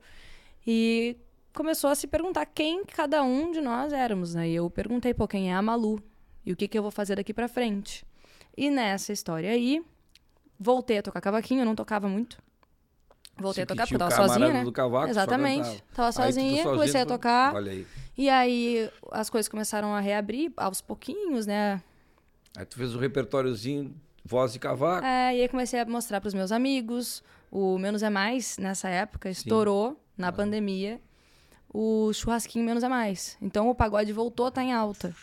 e 0.65 1.17
começou 1.53 1.89
a 1.89 1.95
se 1.95 2.07
perguntar 2.07 2.45
quem 2.45 2.83
cada 2.85 3.23
um 3.23 3.51
de 3.51 3.61
nós 3.61 3.93
éramos, 3.93 4.33
né? 4.33 4.49
E 4.49 4.55
eu 4.55 4.69
perguntei, 4.69 5.13
pô, 5.13 5.27
quem 5.27 5.51
é 5.51 5.55
a 5.55 5.61
Malu? 5.61 6.01
E 6.45 6.51
o 6.51 6.55
que, 6.55 6.67
que 6.67 6.77
eu 6.77 6.81
vou 6.81 6.91
fazer 6.91 7.15
daqui 7.15 7.33
pra 7.33 7.47
frente? 7.47 8.05
E 8.55 8.69
nessa 8.69 9.13
história 9.13 9.49
aí, 9.49 9.81
voltei 10.59 10.97
a 10.97 11.01
tocar 11.01 11.21
cavaquinho, 11.21 11.61
eu 11.61 11.65
não 11.65 11.75
tocava 11.75 12.07
muito. 12.07 12.37
Voltei 13.37 13.63
a 13.63 13.67
tocar, 13.67 13.83
que 13.87 13.93
porque 13.93 14.03
eu 14.03 14.09
tava 14.09 14.25
o 14.25 14.27
sozinha, 14.29 14.53
né? 14.53 14.63
do 14.63 14.71
cavaco, 14.71 15.09
Exatamente. 15.09 15.83
Tava 15.93 16.07
Aí 16.07 16.13
tu 16.13 16.15
sozinha, 16.15 16.63
sozinho, 16.63 16.75
comecei 16.75 17.01
a 17.01 17.05
tocar. 17.05 17.55
Olha 17.55 17.71
aí. 17.71 17.87
E 18.17 18.29
aí 18.29 18.89
as 19.11 19.29
coisas 19.29 19.49
começaram 19.49 19.93
a 19.93 19.99
reabrir 19.99 20.51
aos 20.55 20.81
pouquinhos, 20.81 21.47
né? 21.47 21.81
Aí 22.55 22.65
tu 22.65 22.77
fez 22.77 22.95
um 22.95 22.99
repertóriozinho, 22.99 23.95
voz 24.23 24.53
de 24.53 24.59
cavaco. 24.59 25.05
É, 25.05 25.35
e 25.35 25.41
aí 25.41 25.49
comecei 25.49 25.79
a 25.79 25.85
mostrar 25.85 26.21
pros 26.21 26.33
meus 26.33 26.51
amigos. 26.51 27.23
O 27.51 27.77
Menos 27.77 28.03
é 28.03 28.09
Mais, 28.09 28.57
nessa 28.57 28.87
época, 28.89 29.29
estourou 29.29 29.99
na 30.17 30.31
pandemia. 30.31 31.01
O 31.73 32.13
churrasquinho 32.13 32.63
Menos 32.63 32.83
é 32.83 32.87
Mais. 32.87 33.35
Então 33.41 33.67
o 33.69 33.75
pagode 33.75 34.13
voltou 34.13 34.45
a 34.45 34.49
estar 34.49 34.63
em 34.63 34.71
alta. 34.71 35.15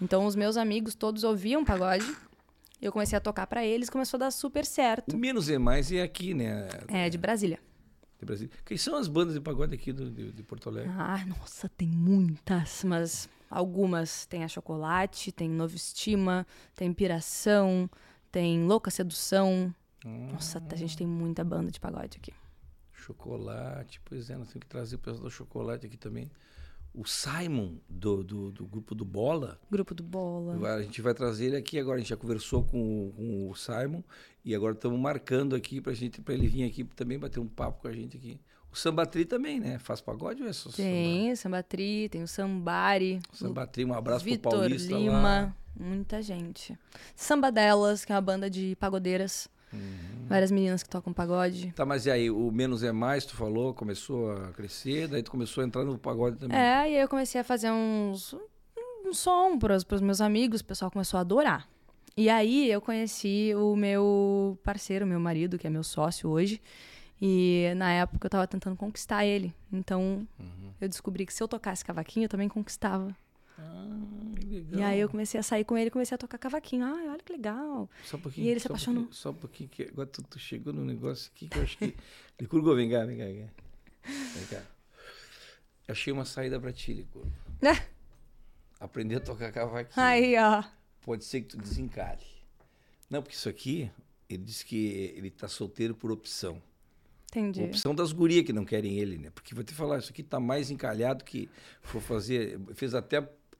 Então 0.00 0.24
os 0.26 0.36
meus 0.36 0.56
amigos 0.56 0.94
todos 0.94 1.24
ouviam 1.24 1.64
pagode. 1.64 2.06
Eu 2.84 2.92
comecei 2.92 3.16
a 3.16 3.20
tocar 3.20 3.46
pra 3.46 3.64
eles, 3.64 3.88
começou 3.88 4.18
a 4.18 4.24
dar 4.26 4.30
super 4.30 4.62
certo. 4.66 5.16
O 5.16 5.18
menos 5.18 5.48
é 5.48 5.56
mais 5.56 5.90
é 5.90 6.02
aqui, 6.02 6.34
né? 6.34 6.68
É, 6.88 7.08
de 7.08 7.16
Brasília. 7.16 7.58
Do 8.20 8.26
Brasil. 8.26 8.50
Quem 8.62 8.76
são 8.76 8.96
as 8.96 9.08
bandas 9.08 9.32
de 9.32 9.40
pagode 9.40 9.74
aqui 9.74 9.90
do, 9.90 10.10
de, 10.10 10.32
de 10.32 10.42
Porto 10.42 10.68
Alegre? 10.68 10.92
Ah, 10.94 11.24
nossa, 11.26 11.66
tem 11.66 11.88
muitas, 11.88 12.84
mas 12.84 13.26
algumas. 13.48 14.26
Tem 14.26 14.44
a 14.44 14.48
Chocolate, 14.48 15.32
tem 15.32 15.48
Novo 15.48 15.74
Estima, 15.74 16.46
tem 16.74 16.92
Piração, 16.92 17.88
tem 18.30 18.66
Louca 18.66 18.90
Sedução. 18.90 19.74
Nossa, 20.04 20.62
a 20.70 20.76
gente 20.76 20.94
tem 20.94 21.06
muita 21.06 21.42
banda 21.42 21.70
de 21.70 21.80
pagode 21.80 22.18
aqui. 22.18 22.34
Chocolate, 22.92 23.98
pois 24.04 24.28
é, 24.28 24.36
nós 24.36 24.48
temos 24.48 24.62
que 24.62 24.68
trazer 24.68 24.96
o 24.96 24.98
pessoal 24.98 25.24
do 25.24 25.30
chocolate 25.30 25.86
aqui 25.86 25.96
também. 25.96 26.30
O 26.94 27.04
Simon, 27.04 27.72
do, 27.88 28.22
do, 28.22 28.52
do 28.52 28.64
grupo 28.66 28.94
do 28.94 29.04
Bola, 29.04 29.58
Grupo 29.70 29.92
do 29.94 30.02
Bola. 30.04 30.74
a 30.76 30.82
gente 30.82 31.02
vai 31.02 31.12
trazer 31.12 31.46
ele 31.46 31.56
aqui 31.56 31.76
agora. 31.78 31.96
A 31.96 31.98
gente 31.98 32.10
já 32.10 32.16
conversou 32.16 32.62
com, 32.64 33.08
o- 33.08 33.12
com 33.16 33.50
o 33.50 33.54
Simon 33.56 34.00
e 34.44 34.54
agora 34.54 34.74
estamos 34.74 34.98
marcando 35.00 35.56
aqui 35.56 35.80
pra 35.80 35.92
gente, 35.92 36.20
para 36.20 36.34
ele 36.34 36.46
vir 36.46 36.62
aqui 36.64 36.84
também 36.84 37.18
bater 37.18 37.40
um 37.40 37.48
papo 37.48 37.82
com 37.82 37.88
a 37.88 37.92
gente 37.92 38.16
aqui. 38.16 38.38
O 38.70 38.74
O 38.74 38.76
Sambatri 38.76 39.24
também, 39.24 39.58
né? 39.60 39.78
Faz 39.80 40.00
pagode 40.00 40.42
ou 40.42 40.48
é 40.48 40.52
só 40.52 40.70
Tem 40.70 41.32
o 41.32 41.36
Sambatri, 41.36 42.08
tem 42.08 42.22
o 42.22 42.28
Sambari. 42.28 43.20
O 43.32 43.36
Sambatri, 43.36 43.84
um 43.84 43.92
abraço 43.94 44.24
Vitor 44.24 44.50
pro 44.50 44.60
Paulista 44.60 44.94
Lima, 44.96 45.12
lá. 45.20 45.56
muita 45.78 46.22
gente. 46.22 46.76
Samba 47.16 47.50
Delas, 47.50 48.04
que 48.04 48.12
é 48.12 48.14
uma 48.14 48.20
banda 48.20 48.48
de 48.50 48.76
pagodeiras. 48.76 49.48
Uhum. 49.74 50.26
Várias 50.28 50.50
meninas 50.50 50.82
que 50.82 50.88
tocam 50.88 51.12
pagode. 51.12 51.72
Tá, 51.72 51.84
mas 51.84 52.06
e 52.06 52.10
aí, 52.10 52.30
o 52.30 52.50
Menos 52.50 52.82
é 52.82 52.92
Mais, 52.92 53.26
tu 53.26 53.36
falou, 53.36 53.74
começou 53.74 54.32
a 54.32 54.52
crescer, 54.52 55.06
daí 55.06 55.22
tu 55.22 55.30
começou 55.30 55.62
a 55.62 55.66
entrar 55.66 55.84
no 55.84 55.98
pagode 55.98 56.38
também. 56.38 56.56
É, 56.56 56.90
e 56.90 56.96
aí 56.96 57.02
eu 57.02 57.08
comecei 57.08 57.40
a 57.40 57.44
fazer 57.44 57.70
uns 57.70 58.34
um 59.04 59.12
som 59.12 59.58
pros, 59.58 59.84
pros 59.84 60.00
meus 60.00 60.20
amigos, 60.20 60.60
o 60.60 60.64
pessoal 60.64 60.90
começou 60.90 61.18
a 61.18 61.20
adorar. 61.20 61.68
E 62.16 62.30
aí 62.30 62.70
eu 62.70 62.80
conheci 62.80 63.52
o 63.54 63.74
meu 63.76 64.58
parceiro, 64.62 65.06
meu 65.06 65.20
marido, 65.20 65.58
que 65.58 65.66
é 65.66 65.70
meu 65.70 65.82
sócio 65.82 66.30
hoje. 66.30 66.62
E 67.20 67.72
na 67.76 67.90
época 67.92 68.26
eu 68.26 68.30
tava 68.30 68.46
tentando 68.46 68.76
conquistar 68.76 69.24
ele. 69.24 69.54
Então 69.72 70.26
eu 70.80 70.88
descobri 70.88 71.26
que 71.26 71.34
se 71.34 71.42
eu 71.42 71.48
tocasse 71.48 71.84
cavaquinho, 71.84 72.24
eu 72.24 72.28
também 72.28 72.48
conquistava. 72.48 73.14
Ah, 73.58 74.34
legal. 74.44 74.80
E 74.80 74.82
aí 74.82 75.00
eu 75.00 75.08
comecei 75.08 75.38
a 75.38 75.42
sair 75.42 75.64
com 75.64 75.76
ele 75.76 75.88
e 75.88 75.90
comecei 75.90 76.14
a 76.14 76.18
tocar 76.18 76.38
cavaquinho. 76.38 76.84
Ai, 76.84 77.08
olha 77.08 77.22
que 77.22 77.32
legal. 77.32 77.88
Só 78.04 78.16
um 78.16 78.20
pouquinho. 78.20 78.46
E 78.46 78.50
ele 78.50 78.60
se 78.60 78.66
apaixonou. 78.66 79.08
Só 79.12 79.30
um 79.30 79.34
pouquinho, 79.34 79.68
que 79.68 79.84
agora 79.84 80.08
tu, 80.08 80.22
tu 80.22 80.38
chegou 80.38 80.72
num 80.72 80.84
negócio 80.84 81.30
aqui 81.34 81.48
que 81.48 81.58
eu 81.58 81.62
acho 81.62 81.78
que... 81.78 81.94
Licurgo, 82.40 82.74
vem 82.74 82.90
cá, 82.90 83.04
vem 83.04 83.18
cá, 83.18 83.24
vem 83.24 83.46
cá. 83.46 83.52
Vem 84.34 84.46
cá. 84.46 84.62
Eu 85.86 85.92
achei 85.92 86.12
uma 86.12 86.24
saída 86.24 86.58
pra 86.58 86.72
ti, 86.72 86.92
Licurgo. 86.92 87.32
Né? 87.62 87.86
Aprender 88.80 89.16
a 89.16 89.20
tocar 89.20 89.50
cavaquinho. 89.52 90.04
Aí, 90.04 90.36
ó. 90.36 90.62
Pode 91.02 91.24
ser 91.24 91.42
que 91.42 91.48
tu 91.48 91.56
desencalhe. 91.56 92.26
Não, 93.08 93.22
porque 93.22 93.36
isso 93.36 93.48
aqui, 93.48 93.90
ele 94.28 94.42
disse 94.42 94.64
que 94.66 95.14
ele 95.16 95.30
tá 95.30 95.48
solteiro 95.48 95.94
por 95.94 96.10
opção. 96.10 96.60
Entendi. 97.36 97.64
Opção 97.64 97.94
das 97.94 98.12
gurias 98.12 98.44
que 98.44 98.52
não 98.52 98.64
querem 98.64 98.98
ele, 98.98 99.18
né? 99.18 99.30
Porque 99.30 99.54
vou 99.54 99.64
te 99.64 99.74
falar, 99.74 99.98
isso 99.98 100.10
aqui 100.10 100.22
tá 100.22 100.38
mais 100.38 100.70
encalhado 100.70 101.24
que 101.24 101.48
for 101.82 102.00
fazer. 102.00 102.60
Fez 102.74 102.94
até, 102.94 103.20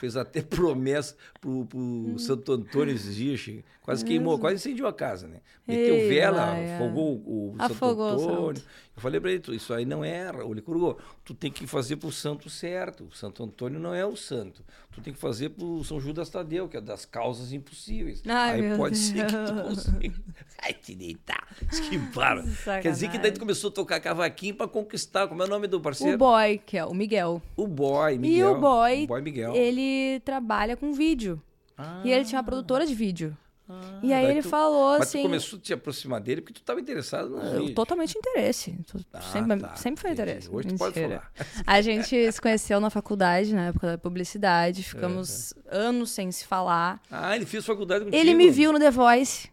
fez 0.00 0.16
até 0.16 0.40
promessa 0.42 1.14
pro, 1.40 1.66
pro. 1.66 2.18
Santo 2.18 2.52
Antônio 2.52 2.94
esses 2.94 3.14
dias, 3.14 3.62
quase 3.82 4.04
queimou, 4.04 4.38
quase 4.38 4.56
incendiou 4.56 4.88
a 4.88 4.92
casa, 4.92 5.28
né? 5.28 5.38
Meteu 5.66 5.94
Ei, 5.94 6.08
vela, 6.08 6.46
Laia. 6.46 6.74
afogou 6.76 7.16
o 7.26 7.54
Santo 7.58 7.84
Antônio. 7.84 8.56
santo. 8.56 8.68
Eu 8.96 9.02
falei 9.02 9.20
pra 9.20 9.30
ele, 9.30 9.40
"Tu, 9.40 9.54
isso 9.54 9.72
aí 9.72 9.84
não 9.86 10.04
era, 10.04 10.44
o 10.44 10.52
Licurgo, 10.52 10.98
tu 11.24 11.32
tem 11.32 11.50
que 11.50 11.66
fazer 11.66 11.96
pro 11.96 12.10
santo 12.12 12.50
certo. 12.50 13.04
O 13.04 13.14
Santo 13.14 13.42
Antônio 13.42 13.78
não 13.80 13.94
é 13.94 14.04
o 14.04 14.14
santo. 14.16 14.62
Tu 14.92 15.00
tem 15.00 15.12
que 15.14 15.18
fazer 15.18 15.50
pro 15.50 15.82
São 15.84 15.98
Judas 16.00 16.28
Tadeu, 16.28 16.68
que 16.68 16.76
é 16.76 16.80
das 16.80 17.04
causas 17.06 17.52
impossíveis. 17.52 18.22
Ai, 18.26 18.60
aí 18.70 18.76
pode 18.76 18.98
ser 18.98 19.24
que 19.26 19.32
tu 19.32 19.52
Deus. 19.54 19.86
consiga. 19.86 20.14
Vai 20.60 20.74
te 20.74 20.94
deitar. 20.94 21.46
Que. 21.70 21.98
Quer 22.82 22.90
dizer 22.92 23.10
que 23.10 23.18
daí 23.18 23.32
tu 23.32 23.40
começou 23.40 23.70
a 23.70 23.72
tocar 23.72 24.00
cavaquinho 24.00 24.54
pra 24.54 24.68
conquistar. 24.68 25.26
Como 25.28 25.42
é 25.42 25.46
o 25.46 25.48
nome 25.48 25.66
do 25.66 25.80
parceiro? 25.80 26.16
O 26.16 26.18
boy, 26.18 26.58
que 26.66 26.76
é 26.76 26.84
o 26.84 26.92
Miguel. 26.92 27.40
O 27.56 27.66
boy, 27.66 28.14
E 28.14 28.18
Miguel. 28.18 28.52
o 28.52 28.60
boy, 28.60 29.04
O 29.04 29.06
boy 29.06 29.22
Miguel. 29.22 29.54
ele 29.54 29.80
trabalha 30.24 30.76
com 30.76 30.92
vídeo. 30.92 31.42
Ah, 31.76 32.02
E 32.04 32.10
ele 32.12 32.24
tinha 32.24 32.38
uma 32.38 32.44
produtora 32.44 32.86
de 32.86 32.94
vídeo. 32.94 33.36
ah, 33.68 34.00
e 34.02 34.12
aí 34.12 34.24
ele 34.26 34.42
tu- 34.42 34.48
falou 34.48 34.98
Mas 34.98 35.02
assim. 35.08 35.18
tu 35.20 35.22
começou 35.22 35.58
a 35.58 35.62
te 35.62 35.72
aproximar 35.72 36.20
dele 36.20 36.40
porque 36.40 36.54
tu 36.54 36.60
estava 36.60 36.80
interessado 36.80 37.30
no 37.30 37.42
Eu, 37.42 37.60
vídeo. 37.60 37.74
totalmente 37.74 38.18
interesse. 38.18 38.76
Ah, 39.12 39.20
sempre, 39.22 39.56
tá, 39.60 39.76
sempre 39.76 40.00
foi 40.00 40.10
entendi. 40.10 40.30
interesse. 40.30 40.48
Hoje 40.50 40.68
tu 40.68 40.74
pode 40.76 41.00
falar. 41.00 41.32
A 41.66 41.80
gente 41.80 42.32
se 42.32 42.40
conheceu 42.40 42.80
na 42.80 42.90
faculdade, 42.90 43.54
na 43.54 43.66
época 43.68 43.86
da 43.86 43.98
publicidade. 43.98 44.82
Ficamos 44.82 45.54
anos 45.70 46.10
sem 46.10 46.30
se 46.32 46.44
falar. 46.46 47.00
Ah, 47.10 47.34
ele 47.36 47.46
fez 47.46 47.64
faculdade 47.64 48.04
contigo? 48.04 48.20
Ele 48.20 48.34
me 48.34 48.50
viu 48.50 48.72
no 48.72 48.78
The 48.78 48.90
Voice. 48.90 49.48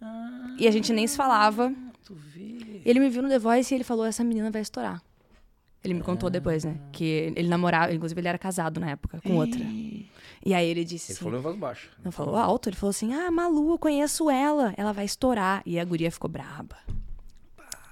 Ah, 0.00 0.54
E 0.58 0.66
a 0.66 0.70
gente 0.70 0.92
nem 0.92 1.06
se 1.06 1.16
falava. 1.16 1.72
tu 2.04 2.14
vê. 2.14 2.80
Ele 2.84 2.98
me 3.00 3.10
viu 3.10 3.20
no 3.22 3.28
The 3.28 3.38
Voice 3.38 3.74
e 3.74 3.76
ele 3.76 3.84
falou: 3.84 4.06
essa 4.06 4.24
menina 4.24 4.50
vai 4.50 4.62
estourar. 4.62 5.02
Ele 5.82 5.94
me 5.94 6.02
contou 6.02 6.28
depois, 6.28 6.62
né? 6.64 6.78
Que 6.92 7.32
ele 7.34 7.48
namorava, 7.48 7.92
inclusive 7.94 8.20
ele 8.20 8.28
era 8.28 8.38
casado 8.38 8.78
na 8.78 8.90
época 8.90 9.18
com 9.22 9.36
outra. 9.36 9.60
E 10.44 10.54
aí 10.54 10.68
ele 10.68 10.84
disse 10.84 11.12
Ele 11.12 11.16
assim. 11.16 11.24
falou 11.24 11.38
em 11.38 11.42
voz 11.42 11.56
baixa. 11.56 11.88
Não 12.04 12.12
falou 12.12 12.36
alto, 12.36 12.68
ele 12.68 12.76
falou 12.76 12.90
assim: 12.90 13.14
Ah, 13.14 13.30
Malu, 13.30 13.72
eu 13.72 13.78
conheço 13.78 14.28
ela, 14.30 14.74
ela 14.76 14.92
vai 14.92 15.04
estourar. 15.06 15.62
E 15.64 15.78
a 15.78 15.84
guria 15.84 16.10
ficou 16.10 16.28
braba. 16.30 16.76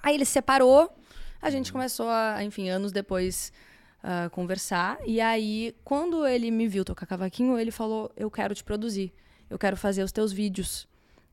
Aí 0.02 0.14
ele 0.14 0.24
se 0.24 0.32
separou, 0.32 0.90
a 1.40 1.50
gente 1.50 1.72
começou 1.72 2.08
a, 2.08 2.42
enfim, 2.44 2.68
anos 2.68 2.92
depois, 2.92 3.52
a 4.02 4.28
conversar. 4.30 4.98
E 5.06 5.20
aí, 5.20 5.74
quando 5.82 6.26
ele 6.26 6.50
me 6.50 6.68
viu 6.68 6.84
tocar 6.84 7.06
cavaquinho, 7.06 7.58
ele 7.58 7.70
falou: 7.70 8.12
Eu 8.16 8.30
quero 8.30 8.54
te 8.54 8.62
produzir, 8.62 9.14
eu 9.48 9.58
quero 9.58 9.76
fazer 9.78 10.02
os 10.02 10.12
teus 10.12 10.30
vídeos. 10.30 10.86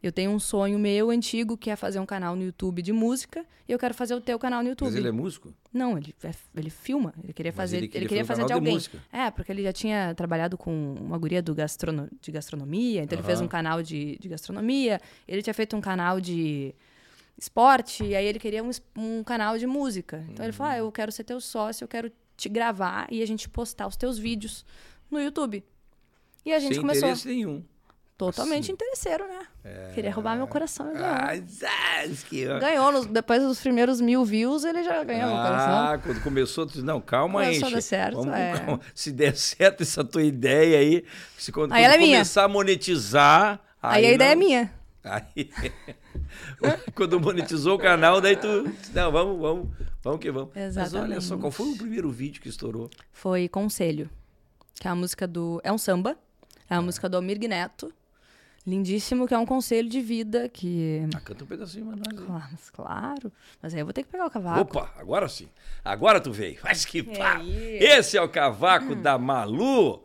Eu 0.08 0.12
tenho 0.12 0.32
um 0.32 0.39
sonho 0.39 0.78
meu 0.78 1.10
antigo 1.10 1.58
que 1.58 1.70
é 1.70 1.76
fazer 1.76 1.99
um 1.99 2.06
canal 2.06 2.36
no 2.36 2.43
YouTube 2.43 2.82
de 2.82 2.93
música 2.93 3.45
e 3.68 3.72
eu 3.72 3.80
quero 3.80 3.93
fazer 3.93 4.14
o 4.16 4.22
teu 4.22 4.38
canal 4.38 4.62
no 4.62 4.70
YouTube. 4.70 4.88
Mas 4.88 4.95
ele 4.95 5.08
é 5.08 5.12
músico? 5.12 5.53
Não, 5.74 5.97
ele, 5.97 6.14
é- 6.24 6.32
ele 6.56 6.70
filma. 6.70 7.14
Ele 7.24 7.34
queria 7.34 7.51
Mas 7.51 7.56
fazer, 7.58 7.78
ele 7.78 7.86
ele 7.86 7.91
queria 7.91 8.08
queria, 8.10 8.26
fazer 8.26 8.43
um 8.43 8.45
de 8.45 8.49
canal 8.49 8.62
de 8.62 8.66
alguém. 8.68 8.74
música. 8.76 9.03
É, 9.12 9.32
porque 9.32 9.51
ele 9.51 9.64
já 9.64 9.74
tinha 9.74 10.14
trabalhado 10.14 10.58
com 10.58 10.93
uma 11.01 11.18
guria 11.18 11.41
do 11.41 11.56
gastrono, 11.56 12.10
de 12.22 12.32
gastronomia, 12.32 13.03
então 13.03 13.18
ele 13.18 13.26
fez 13.26 13.41
um 13.41 13.47
canal 13.47 13.82
de, 13.82 14.18
de 14.20 14.30
gastronomia. 14.30 15.01
Ele 15.28 15.41
tinha 15.41 15.53
feito 15.53 15.76
um 15.76 15.82
canal 15.82 16.22
de 16.22 16.74
esporte, 17.38 18.03
e 18.03 18.16
aí 18.16 18.26
ele 18.26 18.39
queria 18.39 18.64
um, 18.64 18.70
um 18.95 19.24
canal 19.24 19.58
de 19.58 19.66
música. 19.68 20.26
Então 20.30 20.45
ele 20.45 20.53
falou: 20.53 20.72
ah, 20.74 20.78
eu 20.78 20.91
quero 20.91 21.12
ser 21.12 21.24
teu 21.24 21.41
sócio, 21.41 21.84
eu 21.84 21.88
quero 21.88 22.12
te 22.38 22.47
gravar 22.49 23.08
e 23.12 23.22
a 23.22 23.26
gente 23.26 23.49
postar 23.49 23.88
os 23.88 23.95
teus 23.95 24.18
vídeos 24.18 24.66
no 25.10 25.20
YouTube. 25.20 25.64
E 26.45 26.53
a 26.53 26.60
gente 26.60 26.74
Sem 26.76 26.82
começou. 26.82 27.10
interesse 27.10 27.28
nenhum. 27.28 27.64
Totalmente 28.18 28.63
Assim. 28.66 28.72
interesseiro, 28.72 29.26
né? 29.28 29.91
Queria 29.93 30.09
roubar 30.13 30.38
meu 30.38 30.47
coração 30.47 30.93
ganhou. 30.93 31.05
Ah. 31.05 32.59
Ganhou, 32.59 32.91
nos- 32.91 33.05
depois 33.07 33.43
dos 33.43 33.59
primeiros 33.59 33.99
mil 33.99 34.24
views, 34.24 34.63
ele 34.63 34.84
já 34.84 35.03
ganhou 35.03 35.28
meu 35.34 35.38
coração. 35.38 35.74
Ah, 35.78 35.97
quando 36.01 36.24
começou, 36.24 36.66
tu 36.66 36.74
disse, 36.74 36.86
não, 36.86 37.01
calma 37.01 37.41
aí. 37.41 37.47
Começou 37.47 37.68
a 37.68 37.72
dar 37.72 37.82
certo, 37.82 38.16
vamos 38.18 38.34
é. 38.34 38.53
calma. 38.57 38.80
Se 38.93 39.11
der 39.11 39.36
certo 39.38 39.82
essa 39.84 40.01
tua 40.03 40.24
ideia 40.24 40.80
aí, 40.80 41.03
se 41.38 41.51
quando, 41.51 41.74
Aí 41.74 41.82
quando 41.82 41.86
ela 41.86 41.95
é 41.95 41.97
minha. 41.97 42.18
começar 42.18 42.43
a 42.45 42.47
monetizar... 42.47 43.59
Aí, 43.82 44.05
a 44.05 44.11
ideia 44.13 44.32
é 44.32 44.36
não- 44.36 44.39
minha. 44.45 44.74
Aí, 45.03 45.51
quando 46.95 47.20
monetizou 47.20 47.76
o 47.76 47.80
canal, 47.80 48.20
daí 48.22 48.36
tu... 48.36 48.47
Não, 48.93 49.11
vamos, 49.11 49.39
vamos, 49.39 49.70
vamos 50.01 50.20
que 50.20 50.32
vamos. 50.32 50.49
Mas 50.55 50.78
olha 50.78 50.86
só, 50.89 50.97
Exatamente. 51.05 51.38
qual 51.41 51.51
foi 51.51 51.68
o 51.68 51.78
primeiro 51.78 52.09
vídeo 52.09 52.41
que 52.41 52.49
estourou? 52.49 52.89
foi 53.11 53.47
Conselho, 53.47 54.09
que 54.80 54.88
é 54.88 54.91
a 54.91 54.95
música 54.95 55.28
do. 55.28 55.61
É 55.63 55.72
um 55.72 55.78
samba, 55.78 56.18
é 56.70 56.76
a 56.76 56.82
música 56.82 57.07
do 57.07 57.18
Almir 57.18 57.38
Neto. 57.47 57.93
Lindíssimo, 58.68 59.28
que 59.28 59.34
é 59.34 59.38
um 59.38 59.45
conselho 59.45 59.88
de 59.88 60.01
vida 60.01 60.49
que. 60.49 61.01
Ah, 61.16 61.20
canta 61.20 61.43
um 61.43 61.47
pedacinho, 61.47 61.86
mas 61.86 61.97
nós. 61.99 62.26
Claro, 62.26 62.47
mas 62.51 62.70
claro. 62.72 63.32
Mas 63.61 63.74
aí 63.76 63.80
eu 63.82 63.86
vou 63.86 63.93
ter 63.93 64.01
que 64.03 64.09
pegar 64.09 64.26
o 64.26 64.30
cavaco. 64.32 64.61
Opa, 64.61 64.91
agora 64.97 65.30
sim. 65.30 65.47
Agora 65.84 66.20
tu 66.20 66.32
veio. 66.32 66.57
Mas 66.63 66.84
que 66.84 67.03
pá. 67.03 67.38
aí? 67.38 67.78
Esse 67.78 68.18
é 68.18 68.22
o 68.22 68.28
cavaco 68.28 68.95
da 68.95 69.20
Malu. 69.20 70.03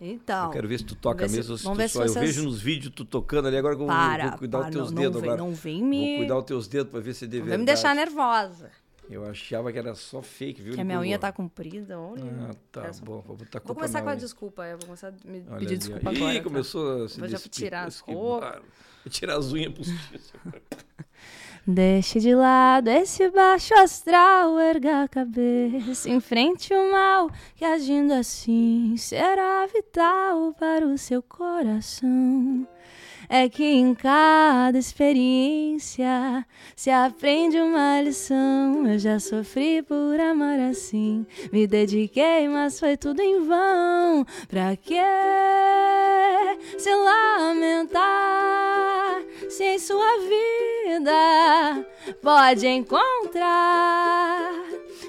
Então. 0.00 0.46
Eu 0.46 0.50
quero 0.52 0.68
ver 0.68 0.78
se 0.78 0.84
tu 0.84 0.94
toca 0.94 1.24
ver 1.24 1.28
se- 1.28 1.36
mesmo. 1.36 1.58
se 1.58 1.64
vamos 1.64 1.76
tu 1.76 1.80
ver 1.82 1.88
se 1.88 1.94
só. 1.94 2.02
Eu 2.04 2.08
vocês- 2.08 2.24
vejo 2.36 2.44
nos 2.44 2.60
vídeos 2.62 2.94
tu 2.94 3.04
tocando 3.04 3.48
ali. 3.48 3.56
Agora 3.58 3.74
que 3.76 3.82
eu 3.82 3.86
vou- 3.86 3.94
Para, 3.94 4.28
vou 4.30 4.38
cuidar 4.38 4.58
para, 4.60 4.68
os 4.68 4.74
teus 4.74 4.90
não, 4.90 4.94
não 4.94 5.02
dedos 5.02 5.20
vem, 5.20 5.30
agora. 5.30 5.42
não 5.48 5.54
vem 5.54 5.80
Vou 5.80 5.88
me. 5.88 6.16
cuidar 6.18 6.38
os 6.38 6.44
teus 6.44 6.68
dedos 6.68 6.90
pra 6.90 7.00
ver 7.00 7.14
se 7.14 7.24
é 7.24 7.28
de 7.28 7.38
Não 7.38 7.44
verdade. 7.46 7.56
vem 7.58 7.60
me 7.60 7.66
deixar 7.66 7.94
nervosa. 7.94 8.70
Eu 9.10 9.24
achava 9.24 9.72
que 9.72 9.78
era 9.78 9.94
só 9.94 10.20
fake, 10.20 10.60
viu? 10.62 10.74
Que 10.74 10.80
a 10.80 10.84
minha 10.84 11.00
unha 11.00 11.18
tá 11.18 11.32
comprida. 11.32 11.98
Olha. 11.98 12.22
Ah, 12.50 12.54
tá 12.70 12.92
só- 12.92 13.04
bom. 13.04 13.22
Vou 13.26 13.36
botar 13.36 13.60
Vou 13.64 13.74
começar 13.74 14.02
com 14.02 14.08
a 14.10 14.14
desculpa. 14.14 14.66
Eu 14.66 14.76
vou 14.78 14.86
começar 14.86 15.08
a 15.08 15.12
me 15.28 15.44
Olha 15.48 15.58
pedir 15.58 15.78
desculpa 15.78 16.12
Ih, 16.12 16.16
agora. 16.18 16.34
tá? 16.38 16.44
começou 16.44 17.04
a 17.04 17.08
se 17.08 17.18
Vou 17.20 17.28
já 17.28 17.38
tirar 17.38 17.86
as 17.86 18.00
roupas. 18.00 18.60
tirar 19.10 19.36
as 19.38 19.52
unhas 19.52 19.72
postiças. 19.72 20.32
Deixe 21.66 22.18
de 22.20 22.34
lado 22.34 22.88
esse 22.88 23.28
baixo 23.30 23.74
astral, 23.74 24.58
erga 24.58 25.02
a 25.02 25.08
cabeça, 25.08 26.08
enfrente 26.08 26.72
o 26.72 26.92
mal, 26.92 27.30
que 27.56 27.64
agindo 27.64 28.12
assim 28.14 28.96
será 28.96 29.66
vital 29.66 30.54
para 30.54 30.86
o 30.86 30.96
seu 30.96 31.22
coração. 31.22 32.66
É 33.30 33.46
que 33.46 33.62
em 33.62 33.94
cada 33.94 34.78
experiência 34.78 36.46
se 36.74 36.90
aprende 36.90 37.58
uma 37.60 38.00
lição. 38.00 38.86
Eu 38.86 38.98
já 38.98 39.20
sofri 39.20 39.82
por 39.82 40.18
amar 40.18 40.58
assim, 40.58 41.26
me 41.52 41.66
dediquei, 41.66 42.48
mas 42.48 42.80
foi 42.80 42.96
tudo 42.96 43.20
em 43.20 43.46
vão. 43.46 44.24
Pra 44.48 44.74
que 44.76 44.96
se 46.78 46.94
lamentar 46.94 47.98
se 49.50 49.64
em 49.64 49.78
sua 49.78 50.18
vida 50.28 51.86
pode 52.22 52.66
encontrar 52.66 54.52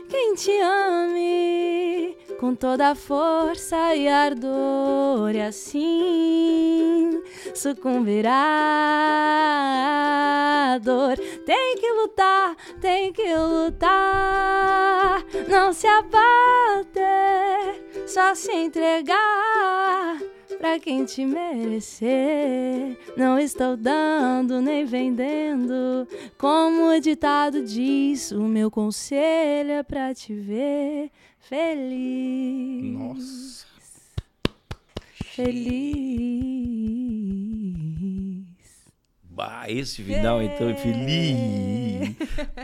quem 0.09 0.36
te 0.36 0.51
ame 0.59 2.18
com 2.40 2.56
toda 2.56 2.92
a 2.92 2.96
força 2.96 3.94
e 3.96 4.08
ardor 4.08 5.36
e 5.36 5.42
assim 5.42 7.22
sucumbirá 7.54 8.32
à 10.74 10.78
dor. 10.78 11.18
Tem 11.46 11.76
que 11.76 11.92
lutar, 11.92 12.56
tem 12.80 13.12
que 13.12 13.36
lutar, 13.36 15.26
não 15.50 15.74
se 15.74 15.86
abater, 15.86 16.96
só 18.08 18.34
se 18.34 18.54
entregar 18.54 20.18
pra 20.60 20.80
quem 20.80 21.04
te 21.04 21.26
merecer. 21.26 22.98
Não 23.18 23.38
estou 23.38 23.76
dando 23.76 24.62
nem 24.62 24.86
vendendo. 24.86 26.08
Como 26.38 26.90
o 26.90 27.00
ditado 27.02 27.64
diz, 27.64 28.32
o 28.32 28.44
meu 28.44 28.72
conselho 28.72 29.72
é 29.72 29.84
pra 29.84 30.14
te 30.14 30.34
ver 30.34 31.12
feliz. 31.50 32.93
Nossa. 32.93 33.66
Feliz. 35.36 35.89
Bah, 39.40 39.70
esse 39.70 40.04
final 40.04 40.44
então 40.44 40.68
é 40.68 40.76
feliz. 40.76 42.14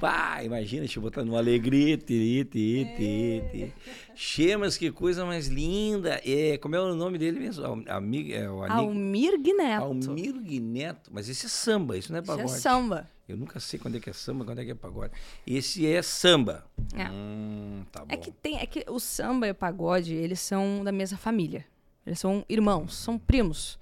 Pá, 0.01 0.43
imagina, 0.43 0.81
deixa 0.81 0.99
eu 0.99 1.03
botar 1.03 1.23
no 1.23 1.37
alegria. 1.37 1.97
Tê, 1.97 2.45
tê, 2.51 2.85
tê, 2.97 3.43
tê. 3.49 3.71
Che, 4.13 4.57
mas 4.57 4.75
que 4.75 4.91
coisa 4.91 5.23
mais 5.23 5.47
linda. 5.47 6.19
É, 6.25 6.57
como 6.57 6.75
é 6.75 6.81
o 6.81 6.93
nome 6.93 7.17
dele 7.17 7.39
mesmo? 7.39 7.81
Amigo, 7.87 8.33
é, 8.33 8.49
o 8.51 8.61
Almir 8.65 9.39
Guineto. 9.41 9.85
Almir 9.85 10.33
Guineto. 10.33 11.09
Mas 11.13 11.29
esse 11.29 11.45
é 11.45 11.49
samba, 11.49 11.97
isso 11.97 12.11
não 12.11 12.19
é 12.19 12.21
Isso 12.21 12.27
pagode. 12.29 12.51
é 12.51 12.57
samba. 12.57 13.09
Eu 13.25 13.37
nunca 13.37 13.57
sei 13.61 13.79
quando 13.79 13.95
é 13.95 14.01
que 14.01 14.09
é 14.09 14.13
samba, 14.13 14.43
quando 14.43 14.59
é 14.59 14.65
que 14.65 14.71
é 14.71 14.75
pagode. 14.75 15.13
Esse 15.47 15.87
é 15.87 16.01
samba. 16.01 16.65
É. 16.93 17.09
Hum, 17.09 17.85
tá. 17.89 18.03
É 18.09 18.17
que 18.17 18.31
tem, 18.31 18.59
é 18.59 18.65
que 18.65 18.83
o 18.89 18.99
samba 18.99 19.47
e 19.47 19.51
o 19.51 19.55
pagode, 19.55 20.13
eles 20.13 20.41
são 20.41 20.83
da 20.83 20.91
mesma 20.91 21.17
família. 21.17 21.65
Eles 22.05 22.19
são 22.19 22.43
irmãos, 22.49 22.95
são 22.95 23.17
primos. 23.17 23.79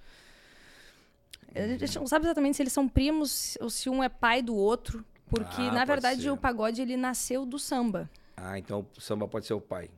A 1.55 1.67
gente 1.77 1.99
não 1.99 2.07
sabe 2.07 2.25
exatamente 2.25 2.57
se 2.57 2.63
eles 2.63 2.73
são 2.73 2.87
primos 2.87 3.57
ou 3.61 3.69
se 3.69 3.89
um 3.89 4.03
é 4.03 4.09
pai 4.09 4.41
do 4.41 4.55
outro, 4.55 5.05
porque 5.27 5.61
Ah, 5.61 5.71
na 5.71 5.85
verdade 5.85 6.23
ser. 6.23 6.31
o 6.31 6.37
pagode 6.37 6.81
ele 6.81 6.97
nasceu 6.97 7.45
do 7.45 7.59
samba. 7.59 8.09
Ah, 8.35 8.57
então 8.57 8.85
o 8.97 9.01
samba 9.01 9.27
pode 9.27 9.45
ser 9.45 9.53
o 9.53 9.61
pai. 9.61 9.89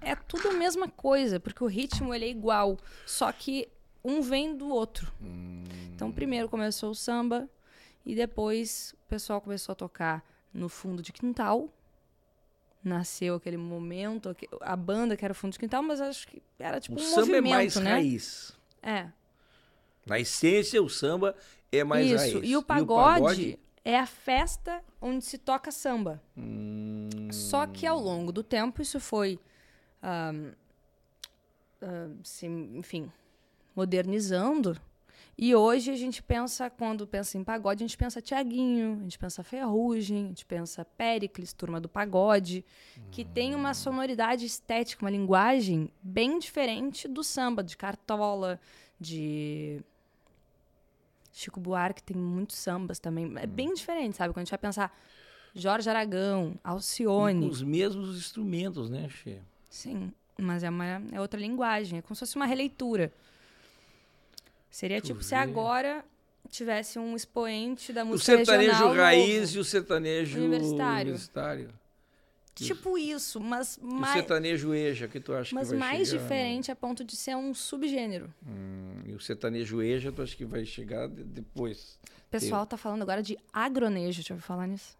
É 0.00 0.14
tudo 0.16 0.48
a 0.48 0.52
mesma 0.52 0.88
coisa, 0.88 1.38
porque 1.38 1.62
o 1.62 1.66
ritmo 1.66 2.14
ele 2.14 2.24
é 2.24 2.28
igual, 2.28 2.78
só 3.06 3.30
que 3.30 3.68
um 4.02 4.20
vem 4.20 4.56
do 4.56 4.68
outro. 4.68 5.12
Então 5.94 6.10
primeiro 6.10 6.48
começou 6.48 6.90
o 6.90 6.94
samba 6.94 7.48
e 8.04 8.14
depois 8.14 8.94
o 9.04 9.08
pessoal 9.08 9.40
começou 9.40 9.72
a 9.72 9.76
tocar 9.76 10.24
no 10.52 10.68
fundo 10.68 11.02
de 11.02 11.12
quintal. 11.12 11.68
Nasceu 12.82 13.36
aquele 13.36 13.56
momento, 13.56 14.36
a 14.60 14.76
banda 14.76 15.16
que 15.16 15.24
era 15.24 15.32
o 15.32 15.34
fundo 15.34 15.52
de 15.52 15.58
quintal, 15.58 15.82
mas 15.82 16.00
acho 16.00 16.28
que 16.28 16.42
era 16.58 16.78
tipo 16.80 16.98
o 16.98 17.02
um 17.02 17.06
samba 17.06 17.20
movimento, 17.20 17.46
é 17.46 17.56
mais 17.56 17.76
né? 17.76 17.90
raiz. 17.92 18.58
É. 18.82 19.08
Na 20.06 20.18
essência, 20.20 20.82
o 20.82 20.88
samba 20.88 21.34
é 21.72 21.82
mais 21.82 22.06
Isso. 22.06 22.38
raiz. 22.38 22.50
E 22.50 22.56
o 22.56 22.62
pagode, 22.62 23.58
é 23.84 23.98
a 23.98 24.06
festa 24.06 24.82
onde 25.00 25.24
se 25.24 25.38
toca 25.38 25.70
samba. 25.70 26.22
Hum, 26.36 27.28
Só 27.30 27.66
que 27.66 27.86
ao 27.86 27.98
longo 27.98 28.32
do 28.32 28.42
tempo 28.42 28.80
isso 28.80 28.98
foi, 29.00 29.38
se, 32.22 32.46
enfim, 32.46 33.10
modernizando. 33.74 34.78
E 35.36 35.52
hoje 35.52 35.90
a 35.90 35.96
gente 35.96 36.22
pensa, 36.22 36.70
quando 36.70 37.06
pensa 37.08 37.36
em 37.36 37.42
pagode, 37.42 37.82
a 37.82 37.86
gente 37.86 37.96
pensa 37.96 38.22
Tiaguinho, 38.22 38.98
a 39.00 39.02
gente 39.02 39.18
pensa 39.18 39.42
Ferrugem, 39.42 40.26
a 40.26 40.28
gente 40.28 40.46
pensa 40.46 40.84
Péricles, 40.84 41.52
Turma 41.52 41.80
do 41.80 41.88
Pagode, 41.88 42.64
que 43.10 43.24
tem 43.24 43.52
uma 43.54 43.74
sonoridade 43.74 44.46
estética, 44.46 45.04
uma 45.04 45.10
linguagem 45.10 45.90
bem 46.00 46.38
diferente 46.38 47.08
do 47.08 47.24
samba, 47.24 47.64
de 47.64 47.76
Cartola, 47.76 48.60
de 49.00 49.82
Chico 51.36 51.58
Buarque 51.58 52.00
tem 52.00 52.16
muitos 52.16 52.56
sambas 52.56 53.00
também. 53.00 53.32
É 53.36 53.46
bem 53.46 53.74
diferente, 53.74 54.16
sabe? 54.16 54.32
Quando 54.32 54.38
a 54.38 54.44
gente 54.44 54.50
vai 54.52 54.58
pensar 54.58 54.96
Jorge 55.52 55.90
Aragão, 55.90 56.52
e 56.54 56.58
Alcione. 56.62 57.48
os 57.48 57.60
mesmos 57.60 58.16
instrumentos, 58.16 58.88
né, 58.88 59.08
Che? 59.08 59.40
Sim, 59.68 60.12
mas 60.38 60.62
é, 60.62 60.70
uma, 60.70 61.02
é 61.12 61.20
outra 61.20 61.38
linguagem. 61.40 61.98
É 61.98 62.02
como 62.02 62.14
se 62.14 62.20
fosse 62.20 62.36
uma 62.36 62.46
releitura. 62.46 63.12
Seria 64.70 65.00
tipo 65.00 65.22
se 65.24 65.34
agora 65.34 66.04
tivesse 66.48 67.00
um 67.00 67.16
expoente 67.16 67.92
da 67.92 68.04
O 68.04 68.06
música 68.06 68.36
sertanejo 68.36 68.70
regional 68.70 68.94
raiz 68.94 69.50
e 69.54 69.58
o 69.58 69.64
sertanejo 69.64 70.38
Universitário. 70.38 71.02
universitário. 71.10 71.70
Tipo 72.54 72.96
isso, 72.96 73.40
mas 73.40 73.76
E 73.76 73.80
o 73.84 73.86
mais, 73.94 74.12
sertanejo 74.14 74.72
eja, 74.74 75.08
que 75.08 75.18
tu 75.18 75.32
acha 75.34 75.54
mas 75.54 75.70
que 75.70 75.76
vai 75.76 75.88
mais 75.90 76.08
chegar? 76.08 76.22
diferente 76.22 76.70
a 76.70 76.76
ponto 76.76 77.02
de 77.04 77.16
ser 77.16 77.34
um 77.36 77.52
subgênero. 77.52 78.32
Hum, 78.46 79.02
e 79.06 79.12
o 79.12 79.18
sertanejo 79.20 79.82
eja, 79.82 80.12
tu 80.12 80.22
acha 80.22 80.36
que 80.36 80.44
vai 80.44 80.64
chegar 80.64 81.08
de- 81.08 81.24
depois? 81.24 81.98
O 82.28 82.30
pessoal 82.30 82.64
tá 82.66 82.76
falando 82.76 83.02
agora 83.02 83.22
de 83.22 83.36
agronejo, 83.52 84.18
deixa 84.18 84.34
eu 84.34 84.38
falar 84.38 84.66
nisso. 84.68 84.96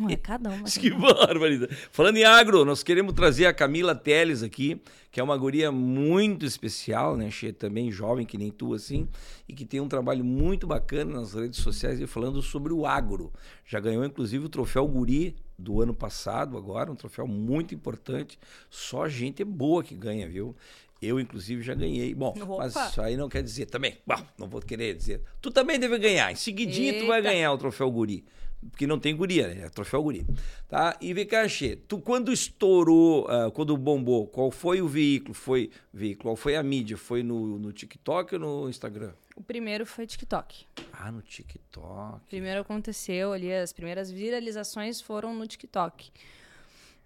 Não, 0.00 0.10
é 0.10 0.16
cada 0.16 0.50
um. 0.50 0.58
mas 0.58 0.76
Que 0.76 0.90
barbaridade. 0.90 1.74
Falando 1.90 2.16
em 2.18 2.24
agro, 2.24 2.64
nós 2.64 2.82
queremos 2.82 3.14
trazer 3.14 3.46
a 3.46 3.52
Camila 3.54 3.94
Teles 3.94 4.42
aqui, 4.42 4.80
que 5.10 5.18
é 5.20 5.22
uma 5.22 5.36
guria 5.36 5.72
muito 5.72 6.44
especial, 6.44 7.16
né, 7.16 7.30
Che? 7.30 7.52
Também 7.52 7.90
jovem, 7.90 8.26
que 8.26 8.36
nem 8.36 8.50
tu, 8.50 8.74
assim, 8.74 9.08
e 9.48 9.54
que 9.54 9.64
tem 9.64 9.80
um 9.80 9.88
trabalho 9.88 10.24
muito 10.24 10.66
bacana 10.66 11.20
nas 11.20 11.32
redes 11.34 11.60
sociais 11.60 12.00
e 12.00 12.06
falando 12.06 12.42
sobre 12.42 12.72
o 12.72 12.84
agro. 12.86 13.32
Já 13.66 13.80
ganhou, 13.80 14.04
inclusive, 14.04 14.44
o 14.44 14.48
troféu 14.48 14.86
Guri 14.86 15.34
do 15.62 15.80
ano 15.80 15.94
passado, 15.94 16.56
agora, 16.56 16.90
um 16.90 16.96
troféu 16.96 17.26
muito 17.26 17.74
importante. 17.74 18.38
Só 18.68 19.08
gente 19.08 19.44
boa 19.44 19.82
que 19.82 19.94
ganha, 19.94 20.28
viu? 20.28 20.54
Eu, 21.00 21.18
inclusive, 21.18 21.62
já 21.62 21.74
ganhei. 21.74 22.14
Bom, 22.14 22.32
mas 22.58 22.76
Opa! 22.76 22.88
isso 22.88 23.00
aí 23.00 23.16
não 23.16 23.28
quer 23.28 23.42
dizer 23.42 23.66
também. 23.66 23.98
Bom, 24.06 24.22
não 24.38 24.48
vou 24.48 24.60
querer 24.60 24.94
dizer. 24.94 25.20
Tu 25.40 25.50
também 25.50 25.78
deve 25.78 25.98
ganhar. 25.98 26.30
Em 26.30 26.36
seguidinho, 26.36 27.00
tu 27.00 27.06
vai 27.06 27.18
Eita. 27.18 27.30
ganhar 27.30 27.52
o 27.52 27.58
troféu 27.58 27.90
Guri. 27.90 28.24
Porque 28.70 28.86
não 28.86 28.98
tem 28.98 29.14
guria, 29.14 29.48
né? 29.48 29.66
É 29.66 29.68
troféu 29.68 30.02
guri. 30.02 30.24
Tá? 30.68 30.96
E 31.00 31.12
vem 31.12 31.26
cá, 31.26 31.46
Xê, 31.48 31.76
tu 31.76 31.98
quando 31.98 32.32
estourou, 32.32 33.26
ah, 33.28 33.50
quando 33.50 33.76
bombou, 33.76 34.26
qual 34.26 34.50
foi 34.50 34.80
o 34.80 34.88
veículo? 34.88 35.34
Foi 35.34 35.70
veículo, 35.92 36.30
qual 36.30 36.36
foi 36.36 36.56
a 36.56 36.62
mídia? 36.62 36.96
Foi 36.96 37.22
no, 37.22 37.58
no 37.58 37.72
TikTok 37.72 38.34
ou 38.36 38.40
no 38.40 38.68
Instagram? 38.70 39.12
O 39.34 39.42
primeiro 39.42 39.84
foi 39.84 40.06
TikTok. 40.06 40.66
Ah, 40.92 41.10
no 41.10 41.22
TikTok. 41.22 42.20
Primeiro 42.28 42.60
aconteceu 42.60 43.32
ali, 43.32 43.52
as 43.52 43.72
primeiras 43.72 44.10
viralizações 44.10 45.00
foram 45.00 45.34
no 45.34 45.46
TikTok. 45.46 46.10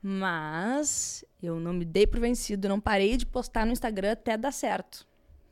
Mas 0.02 1.24
eu 1.42 1.58
não 1.58 1.72
me 1.72 1.84
dei 1.84 2.06
por 2.06 2.20
vencido, 2.20 2.68
não 2.68 2.80
parei 2.80 3.16
de 3.16 3.24
postar 3.24 3.64
no 3.64 3.72
Instagram 3.72 4.12
até 4.12 4.36
dar 4.36 4.52
certo. 4.52 5.06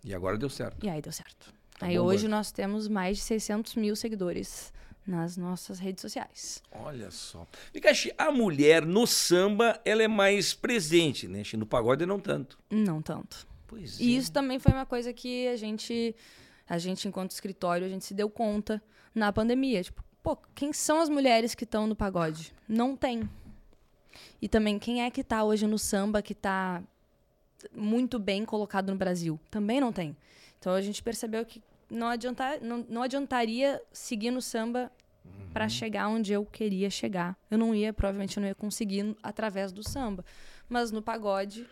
E 0.04 0.14
agora 0.14 0.36
deu 0.36 0.50
certo. 0.50 0.84
E 0.84 0.88
aí 0.88 1.00
deu 1.00 1.12
certo. 1.12 1.52
Tá 1.78 1.86
aí 1.86 1.96
bombando. 1.96 2.14
hoje 2.14 2.28
nós 2.28 2.52
temos 2.52 2.86
mais 2.86 3.16
de 3.16 3.22
600 3.24 3.74
mil 3.74 3.96
seguidores 3.96 4.72
nas 5.06 5.36
nossas 5.36 5.78
redes 5.78 6.00
sociais. 6.00 6.62
Olha 6.72 7.10
só. 7.10 7.46
Xê, 7.94 8.14
a 8.16 8.30
mulher 8.30 8.84
no 8.86 9.06
samba, 9.06 9.80
ela 9.84 10.02
é 10.02 10.08
mais 10.08 10.54
presente, 10.54 11.28
né? 11.28 11.42
No 11.54 11.66
pagode 11.66 12.06
não 12.06 12.18
tanto. 12.18 12.58
Não 12.70 13.02
tanto. 13.02 13.46
Pois 13.66 14.00
é. 14.00 14.02
E 14.02 14.16
isso 14.16 14.32
também 14.32 14.58
foi 14.58 14.72
uma 14.72 14.86
coisa 14.86 15.12
que 15.12 15.46
a 15.48 15.56
gente, 15.56 16.14
a 16.68 16.78
gente 16.78 17.06
enquanto 17.06 17.32
escritório, 17.32 17.86
a 17.86 17.88
gente 17.88 18.04
se 18.04 18.14
deu 18.14 18.30
conta 18.30 18.82
na 19.14 19.32
pandemia. 19.32 19.82
Tipo, 19.82 20.02
pô, 20.22 20.36
quem 20.54 20.72
são 20.72 21.00
as 21.00 21.08
mulheres 21.08 21.54
que 21.54 21.64
estão 21.64 21.86
no 21.86 21.94
pagode? 21.94 22.52
Não 22.66 22.96
tem. 22.96 23.28
E 24.40 24.48
também, 24.48 24.78
quem 24.78 25.02
é 25.02 25.10
que 25.10 25.22
tá 25.22 25.44
hoje 25.44 25.66
no 25.66 25.78
samba 25.78 26.22
que 26.22 26.34
tá 26.34 26.82
muito 27.74 28.18
bem 28.18 28.44
colocado 28.44 28.90
no 28.90 28.96
Brasil? 28.96 29.38
Também 29.50 29.80
não 29.80 29.92
tem. 29.92 30.16
Então 30.58 30.72
a 30.72 30.80
gente 30.80 31.02
percebeu 31.02 31.44
que 31.44 31.62
não, 31.94 32.08
adianta, 32.08 32.58
não, 32.60 32.84
não 32.88 33.02
adiantaria 33.02 33.80
seguir 33.92 34.30
no 34.30 34.42
samba 34.42 34.90
para 35.52 35.68
chegar 35.68 36.08
onde 36.08 36.32
eu 36.32 36.44
queria 36.44 36.90
chegar. 36.90 37.36
Eu 37.50 37.56
não 37.56 37.74
ia, 37.74 37.92
provavelmente 37.92 38.36
eu 38.36 38.40
não 38.40 38.48
ia 38.48 38.54
conseguir 38.54 39.16
através 39.22 39.72
do 39.72 39.88
samba. 39.88 40.24
Mas 40.68 40.90
no 40.90 41.00
pagode 41.00 41.66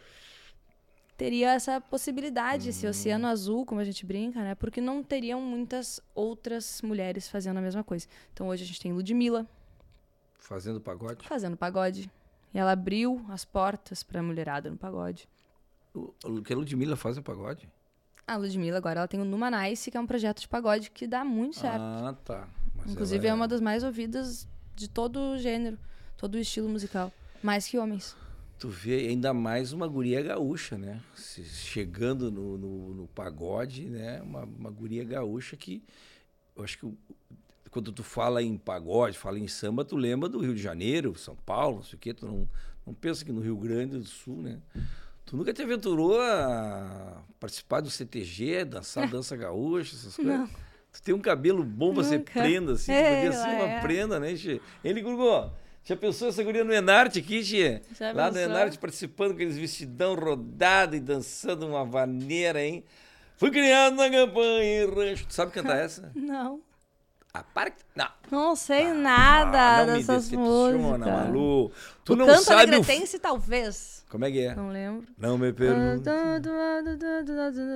teria 1.16 1.52
essa 1.52 1.80
possibilidade, 1.80 2.70
esse 2.70 2.86
oceano 2.86 3.26
azul, 3.26 3.64
como 3.66 3.80
a 3.80 3.84
gente 3.84 4.04
brinca, 4.06 4.40
né? 4.40 4.54
Porque 4.54 4.80
não 4.80 5.02
teriam 5.02 5.40
muitas 5.40 6.00
outras 6.14 6.80
mulheres 6.82 7.28
fazendo 7.28 7.58
a 7.58 7.60
mesma 7.60 7.84
coisa. 7.84 8.06
Então 8.32 8.48
hoje 8.48 8.64
a 8.64 8.66
gente 8.66 8.80
tem 8.80 8.92
Ludmilla 8.92 9.46
Fazendo 10.38 10.80
pagode. 10.80 11.26
fazendo 11.26 11.56
pagode. 11.56 12.10
E 12.52 12.58
ela 12.58 12.72
abriu 12.72 13.24
as 13.28 13.44
portas 13.44 14.02
pra 14.02 14.22
mulherada 14.22 14.70
no 14.70 14.76
pagode. 14.76 15.28
O, 15.94 16.12
o 16.24 16.42
que 16.42 16.52
a 16.52 16.56
Ludmilla 16.56 16.96
faz 16.96 17.16
é 17.16 17.20
pagode? 17.20 17.68
A 18.32 18.36
Ludmilla 18.36 18.78
agora 18.78 19.00
ela 19.00 19.08
tem 19.08 19.20
o 19.20 19.24
Numa 19.24 19.50
Nice, 19.50 19.90
que 19.90 19.96
é 19.96 20.00
um 20.00 20.06
projeto 20.06 20.40
de 20.40 20.48
pagode 20.48 20.90
que 20.90 21.06
dá 21.06 21.24
muito 21.24 21.58
certo. 21.58 21.80
Ah, 21.80 22.14
tá. 22.24 22.48
Mas 22.76 22.90
Inclusive 22.92 23.26
ela 23.26 23.34
é 23.34 23.34
uma 23.34 23.48
das 23.48 23.60
mais 23.60 23.82
ouvidas 23.84 24.48
de 24.74 24.88
todo 24.88 25.18
o 25.18 25.38
gênero, 25.38 25.78
todo 26.16 26.34
o 26.34 26.38
estilo 26.38 26.68
musical. 26.68 27.12
Mais 27.42 27.66
que 27.66 27.78
homens. 27.78 28.16
Tu 28.58 28.68
vê 28.68 29.08
ainda 29.08 29.34
mais 29.34 29.72
uma 29.72 29.88
guria 29.88 30.22
gaúcha, 30.22 30.78
né? 30.78 31.00
Se- 31.16 31.44
Chegando 31.44 32.30
no, 32.30 32.56
no, 32.56 32.94
no 32.94 33.06
pagode, 33.08 33.88
né? 33.88 34.20
Uma, 34.22 34.44
uma 34.44 34.70
guria 34.70 35.04
gaúcha 35.04 35.56
que 35.56 35.82
eu 36.56 36.62
acho 36.62 36.78
que 36.78 36.94
quando 37.70 37.90
tu 37.90 38.04
fala 38.04 38.42
em 38.42 38.56
pagode, 38.56 39.16
fala 39.18 39.38
em 39.38 39.48
samba, 39.48 39.84
tu 39.84 39.96
lembra 39.96 40.28
do 40.28 40.38
Rio 40.40 40.54
de 40.54 40.60
Janeiro, 40.62 41.16
São 41.18 41.34
Paulo, 41.34 41.76
não 41.78 41.82
sei 41.82 41.96
o 41.96 41.98
quê. 41.98 42.12
Tu 42.14 42.26
não, 42.26 42.48
não 42.86 42.92
pensa 42.94 43.24
que 43.24 43.32
no 43.32 43.40
Rio 43.40 43.56
Grande 43.56 43.96
do 43.98 44.04
Sul, 44.04 44.36
né? 44.42 44.60
Tu 45.24 45.36
nunca 45.36 45.52
te 45.52 45.62
aventurou 45.62 46.20
a 46.20 47.22
participar 47.40 47.80
do 47.80 47.90
CTG, 47.90 48.64
dançar 48.64 49.08
dança 49.10 49.36
gaúcha, 49.36 49.96
essas 49.96 50.16
coisas? 50.16 50.48
Tu 50.92 51.02
tem 51.02 51.14
um 51.14 51.20
cabelo 51.20 51.64
bom 51.64 51.94
pra 51.94 52.04
ser 52.04 52.18
prenda, 52.20 52.72
assim, 52.72 52.92
É, 52.92 53.14
podia 53.16 53.32
ser 53.32 53.48
uma 53.48 53.64
é. 53.68 53.80
prenda, 53.80 54.20
né, 54.20 54.36
Che? 54.36 54.60
Ele, 54.84 55.00
Gurgô, 55.00 55.48
Já 55.84 55.96
pensou 55.96 56.28
essa 56.28 56.42
guria 56.44 56.62
no 56.64 56.72
Enarte 56.72 57.18
aqui, 57.20 57.42
tia? 57.42 57.80
Já 57.98 58.12
Lá 58.12 58.26
no 58.28 58.34
pensou? 58.34 58.50
Enarte 58.50 58.78
participando 58.78 59.28
com 59.30 59.34
aqueles 59.36 59.56
vestidão 59.56 60.14
rodado 60.14 60.94
e 60.94 61.00
dançando 61.00 61.66
uma 61.66 61.84
vaneira, 61.84 62.62
hein? 62.62 62.84
Fui 63.36 63.50
criado 63.50 63.96
na 63.96 64.08
campanha 64.10 64.88
rancho. 64.88 65.26
Tu 65.26 65.34
sabe 65.34 65.50
cantar 65.50 65.78
essa? 65.80 66.12
Não. 66.14 66.60
Ah, 67.34 67.42
para 67.42 67.70
que... 67.70 67.78
Não. 67.96 68.08
Não 68.30 68.54
sei 68.54 68.92
nada 68.92 69.58
Ah, 69.58 69.86
não 69.86 69.94
me 69.94 69.98
dessas 70.00 70.24
decepciona, 70.28 70.76
músicas. 70.78 71.12
Malu. 71.12 71.72
Tu 72.04 72.12
o 72.12 72.16
não 72.16 72.26
canto 72.26 72.42
sabe 72.42 72.76
o... 72.76 73.18
talvez. 73.18 74.01
Como 74.12 74.26
é 74.26 74.30
que 74.30 74.40
é? 74.40 74.54
Não 74.54 74.68
lembro. 74.68 75.06
Não 75.16 75.38
me 75.38 75.54
pergunte. 75.54 76.06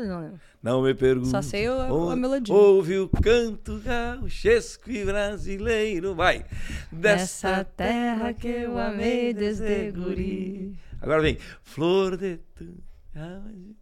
Não 0.07 0.20
lembro. 0.20 0.41
Não 0.62 0.82
me 0.82 0.93
pergunte. 0.95 1.30
Só 1.30 1.41
sei 1.41 1.66
a 1.66 1.87
Ou- 1.91 2.14
melodia. 2.14 2.55
Ouve 2.55 2.99
o 2.99 3.09
canto 3.09 3.80
gauchesco 3.82 4.91
e 4.91 5.03
brasileiro. 5.03 6.14
Vai. 6.14 6.45
Dessa 6.93 7.64
terra 7.64 8.34
que 8.34 8.49
eu 8.49 8.76
amei 8.78 9.32
desde 9.32 9.91
guri. 9.93 10.78
Agora 11.01 11.22
vem. 11.22 11.39
Flor 11.62 12.18
de 12.18 12.37
tu. 12.55 12.66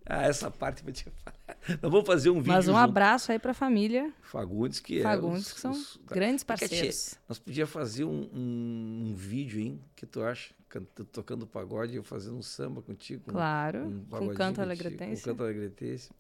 Ah, 0.07 0.23
essa 0.23 0.49
parte 0.49 0.85
eu 0.87 0.93
te 0.93 1.07
falar. 1.25 1.34
Nós 1.83 1.91
vamos 1.93 2.07
fazer 2.07 2.31
um 2.31 2.37
vídeo 2.41 2.53
Mas 2.53 2.65
um 2.69 2.73
junto. 2.73 2.79
abraço 2.79 3.31
aí 3.33 3.39
pra 3.39 3.53
família 3.53 4.11
Fagundes, 4.23 4.81
que 4.81 4.99
é. 5.01 5.03
Fagundes, 5.03 5.53
que 5.53 5.61
são 5.61 5.73
os- 5.73 5.99
grandes 6.07 6.43
Porque, 6.43 6.61
parceiros. 6.67 7.15
Nós 7.29 7.39
podíamos 7.39 7.71
fazer 7.73 8.05
um, 8.05 8.29
um, 8.35 9.05
um 9.11 9.15
vídeo, 9.15 9.61
hein? 9.61 9.81
que 9.95 10.07
tu 10.07 10.23
acha? 10.23 10.55
Canta- 10.69 11.05
tocando 11.05 11.47
pagode 11.47 11.93
e 11.93 11.97
eu 11.97 12.03
fazendo 12.03 12.37
um 12.37 12.43
samba 12.43 12.81
contigo. 12.83 13.23
Claro, 13.31 13.87
um 13.87 14.05
com 14.09 14.29
canto 14.35 14.61
alegretense. 14.61 15.23
Com 15.23 15.31
canto 15.31 15.43
alegretense. 15.45 16.11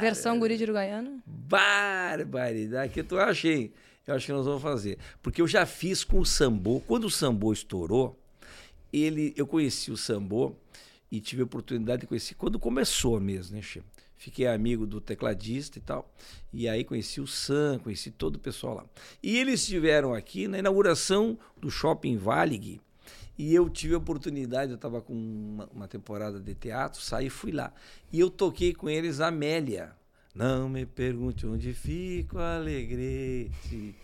Versão 0.00 0.38
guri 0.38 0.56
de 0.58 0.64
Uruguaiana. 0.64 1.22
Barbaridade. 1.24 2.92
Que 2.92 3.02
tu 3.02 3.18
acha, 3.18 3.48
hein? 3.48 3.72
Eu 4.06 4.14
acho 4.14 4.26
que 4.26 4.32
nós 4.32 4.44
vamos 4.44 4.60
fazer. 4.62 4.98
Porque 5.22 5.40
eu 5.40 5.48
já 5.48 5.64
fiz 5.64 6.04
com 6.04 6.18
o 6.20 6.26
Sambô. 6.26 6.80
Quando 6.80 7.04
o 7.04 7.10
Sambô 7.10 7.52
estourou, 7.52 8.18
ele, 8.92 9.32
eu 9.36 9.46
conheci 9.46 9.90
o 9.90 9.96
Sambô 9.96 10.54
e 11.10 11.20
tive 11.20 11.42
a 11.42 11.44
oportunidade 11.46 12.02
de 12.02 12.06
conhecer 12.06 12.34
quando 12.34 12.58
começou 12.58 13.18
mesmo, 13.20 13.56
né, 13.56 13.62
Che? 13.62 13.82
Fiquei 14.16 14.46
amigo 14.46 14.86
do 14.86 15.00
tecladista 15.00 15.78
e 15.78 15.82
tal. 15.82 16.12
E 16.52 16.68
aí 16.68 16.84
conheci 16.84 17.20
o 17.20 17.26
Sam, 17.26 17.78
conheci 17.82 18.10
todo 18.10 18.36
o 18.36 18.38
pessoal 18.38 18.74
lá. 18.76 18.86
E 19.22 19.36
eles 19.36 19.60
estiveram 19.60 20.14
aqui 20.14 20.48
na 20.48 20.58
inauguração 20.58 21.38
do 21.56 21.70
Shopping 21.70 22.16
Valig. 22.16 22.80
E 23.36 23.52
eu 23.52 23.68
tive 23.68 23.94
a 23.94 23.98
oportunidade, 23.98 24.70
eu 24.70 24.76
estava 24.76 25.02
com 25.02 25.12
uma, 25.12 25.68
uma 25.72 25.88
temporada 25.88 26.38
de 26.40 26.54
teatro, 26.54 27.00
saí 27.00 27.28
fui 27.28 27.50
lá. 27.50 27.72
E 28.12 28.20
eu 28.20 28.30
toquei 28.30 28.72
com 28.72 28.88
eles 28.88 29.20
Amélia. 29.20 29.92
Não 30.34 30.68
me 30.68 30.86
pergunte 30.86 31.46
onde 31.46 31.72
fica 31.72 32.36
o 32.36 32.40
alegrete. 32.40 33.94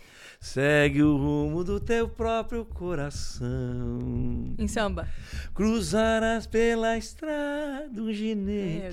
Segue 0.43 1.03
o 1.03 1.17
rumo 1.17 1.63
do 1.63 1.79
teu 1.79 2.09
próprio 2.09 2.65
coração. 2.65 4.55
Em 4.57 4.67
samba. 4.67 5.07
Cruzarás 5.53 6.47
pela 6.47 6.97
estrada 6.97 8.01
um 8.01 8.05
Meu 8.05 8.13
Deus, 8.13 8.15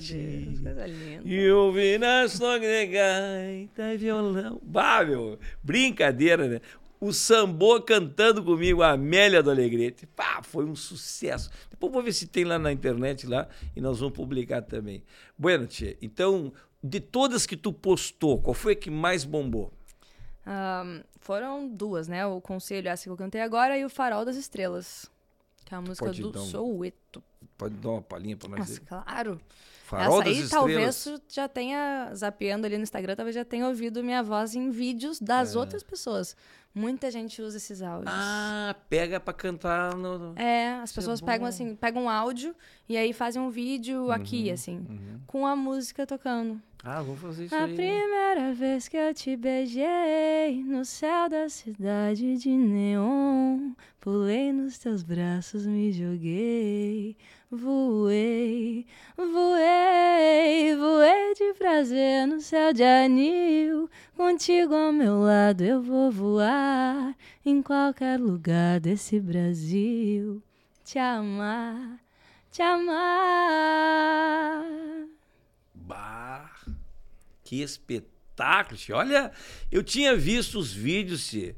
ginete. 0.03 0.59
coisa 0.61 0.85
linda. 0.85 1.21
E 1.27 1.51
ouvirás 1.51 2.33
só 2.33 2.59
gaita 2.59 3.93
e 3.95 3.97
violão. 3.97 4.61
Bah, 4.63 5.03
meu, 5.03 5.39
brincadeira, 5.63 6.47
né? 6.47 6.61
O 7.01 7.11
Sambô 7.11 7.81
cantando 7.81 8.43
comigo, 8.43 8.83
a 8.83 8.91
Amélia 8.91 9.41
do 9.41 9.49
Alegrete. 9.49 10.05
Pá, 10.05 10.41
foi 10.43 10.65
um 10.65 10.75
sucesso. 10.75 11.49
Depois 11.71 11.91
vou 11.91 12.03
ver 12.03 12.13
se 12.13 12.27
tem 12.27 12.43
lá 12.43 12.59
na 12.59 12.71
internet 12.71 13.25
lá 13.25 13.47
e 13.75 13.81
nós 13.81 13.99
vamos 13.99 14.15
publicar 14.15 14.61
também. 14.61 15.01
Bueno, 15.35 15.65
tia, 15.65 15.97
então, 15.99 16.53
de 16.83 16.99
todas 16.99 17.47
que 17.47 17.57
tu 17.57 17.73
postou, 17.73 18.39
qual 18.39 18.53
foi 18.53 18.73
a 18.73 18.75
que 18.75 18.91
mais 18.91 19.25
bombou? 19.25 19.73
Ahn, 20.51 21.01
foram 21.19 21.67
duas, 21.67 22.07
né? 22.07 22.25
O 22.25 22.41
Conselho, 22.41 22.89
essa 22.89 23.03
que 23.03 23.09
eu 23.09 23.15
cantei 23.17 23.39
agora, 23.41 23.77
e 23.77 23.85
o 23.85 23.89
Farol 23.89 24.25
das 24.25 24.35
Estrelas. 24.35 25.05
Que 25.63 25.75
é 25.75 25.77
a 25.77 25.81
música 25.81 26.05
Pode 26.07 26.21
do 26.23 26.39
um- 26.39 26.45
Soueto. 26.45 27.23
Pode 27.55 27.75
dar 27.75 27.89
uma 27.89 28.01
palhinha 28.01 28.35
pra 28.35 28.49
nós 28.49 28.71
aí? 28.71 28.79
claro. 28.79 29.39
Farol 29.83 30.21
essa 30.21 30.29
das 30.29 30.43
aí 30.43 30.49
talvez 30.49 30.95
Estrelas. 30.95 31.21
já 31.29 31.47
tenha, 31.47 32.11
zapeando 32.15 32.65
ali 32.65 32.77
no 32.77 32.83
Instagram, 32.83 33.15
talvez 33.15 33.35
já 33.35 33.43
tenha 33.45 33.67
ouvido 33.67 34.03
minha 34.03 34.23
voz 34.23 34.55
em 34.55 34.69
vídeos 34.71 35.19
das 35.19 35.55
outras 35.55 35.83
pessoas. 35.83 36.35
Muita 36.73 37.09
gente 37.11 37.41
usa 37.41 37.57
esses 37.57 37.81
áudios. 37.81 38.13
Ah, 38.15 38.75
pega 38.89 39.19
pra 39.19 39.33
cantar 39.33 39.95
no... 39.95 40.33
É, 40.35 40.73
as 40.75 40.91
Isso 40.91 40.99
é 40.99 41.01
pessoas 41.01 41.19
pegam 41.21 41.47
assim, 41.47 41.75
pegam 41.75 42.03
um 42.03 42.09
áudio 42.09 42.55
e 42.87 42.95
aí 42.95 43.11
fazem 43.13 43.41
um 43.41 43.49
vídeo 43.49 44.11
aqui, 44.11 44.49
assim, 44.51 44.85
com 45.27 45.45
a 45.47 45.55
música 45.55 46.05
tocando. 46.07 46.61
Ah, 46.83 47.01
vamos 47.01 47.19
fazer 47.19 47.45
isso 47.45 47.55
A 47.55 47.65
aí. 47.65 47.71
né? 47.71 47.75
primeira 47.75 48.53
vez 48.53 48.87
que 48.87 48.95
eu 48.95 49.13
te 49.13 49.35
beijei 49.35 50.63
no 50.63 50.85
céu 50.85 51.27
da 51.27 51.49
cidade 51.49 52.37
de 52.37 52.49
neon, 52.49 53.73
pulei 53.99 54.53
nos 54.53 54.77
teus 54.77 55.03
braços, 55.03 55.65
me 55.65 55.91
joguei, 55.91 57.17
voei, 57.51 58.85
voei, 59.17 60.73
voei 60.77 61.33
de 61.33 61.53
prazer 61.55 62.25
no 62.25 62.39
céu 62.39 62.71
de 62.71 62.83
anil. 62.83 63.89
Contigo 64.15 64.73
ao 64.73 64.93
meu 64.93 65.19
lado 65.19 65.61
eu 65.61 65.81
vou 65.81 66.09
voar 66.09 67.13
em 67.45 67.61
qualquer 67.61 68.17
lugar 68.17 68.79
desse 68.79 69.19
Brasil. 69.19 70.41
Te 70.85 70.97
amar, 70.97 71.99
te 72.49 72.61
amar. 72.61 74.63
Bah, 75.75 76.51
que 77.49 77.63
espetáculo, 77.63 78.77
tia. 78.77 78.95
Olha, 78.95 79.31
eu 79.71 79.81
tinha 79.81 80.15
visto 80.15 80.59
os 80.59 80.71
vídeos, 80.71 81.27
tia, 81.27 81.55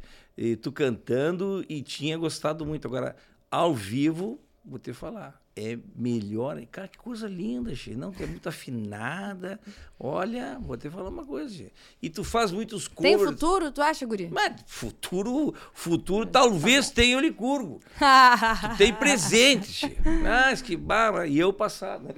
tu 0.61 0.71
cantando 0.71 1.65
e 1.67 1.81
tinha 1.81 2.17
gostado 2.17 2.65
muito. 2.65 2.87
Agora, 2.87 3.13
ao 3.49 3.75
vivo, 3.75 4.39
vou 4.63 4.79
te 4.79 4.93
falar, 4.93 5.40
é 5.55 5.77
melhor. 5.95 6.61
Cara, 6.71 6.87
que 6.87 6.97
coisa 6.97 7.27
linda, 7.27 7.73
tia. 7.75 7.95
Não, 7.95 8.11
tu 8.11 8.23
é 8.23 8.25
muito 8.25 8.47
afinada. 8.47 9.59
Olha, 9.99 10.57
vou 10.59 10.75
te 10.77 10.89
falar 10.89 11.09
uma 11.09 11.25
coisa, 11.25 11.53
tia. 11.55 11.71
E 12.01 12.09
tu 12.09 12.23
faz 12.23 12.51
muitos 12.51 12.87
Tem 12.87 13.13
covers. 13.17 13.31
futuro, 13.31 13.71
tu 13.71 13.81
acha, 13.81 14.05
Guri? 14.05 14.29
Mas 14.31 14.61
futuro, 14.65 15.53
futuro 15.73 16.25
talvez 16.25 16.89
tenha 16.89 17.17
o 17.17 17.19
Licurgo. 17.19 17.79
Tu 18.71 18.77
tem 18.77 18.93
presente, 18.93 19.89
tia. 19.89 19.97
Mas 20.23 20.61
que 20.61 20.75
barra. 20.75 21.27
E 21.27 21.37
eu 21.37 21.51
passado, 21.53 22.03
né? 22.05 22.13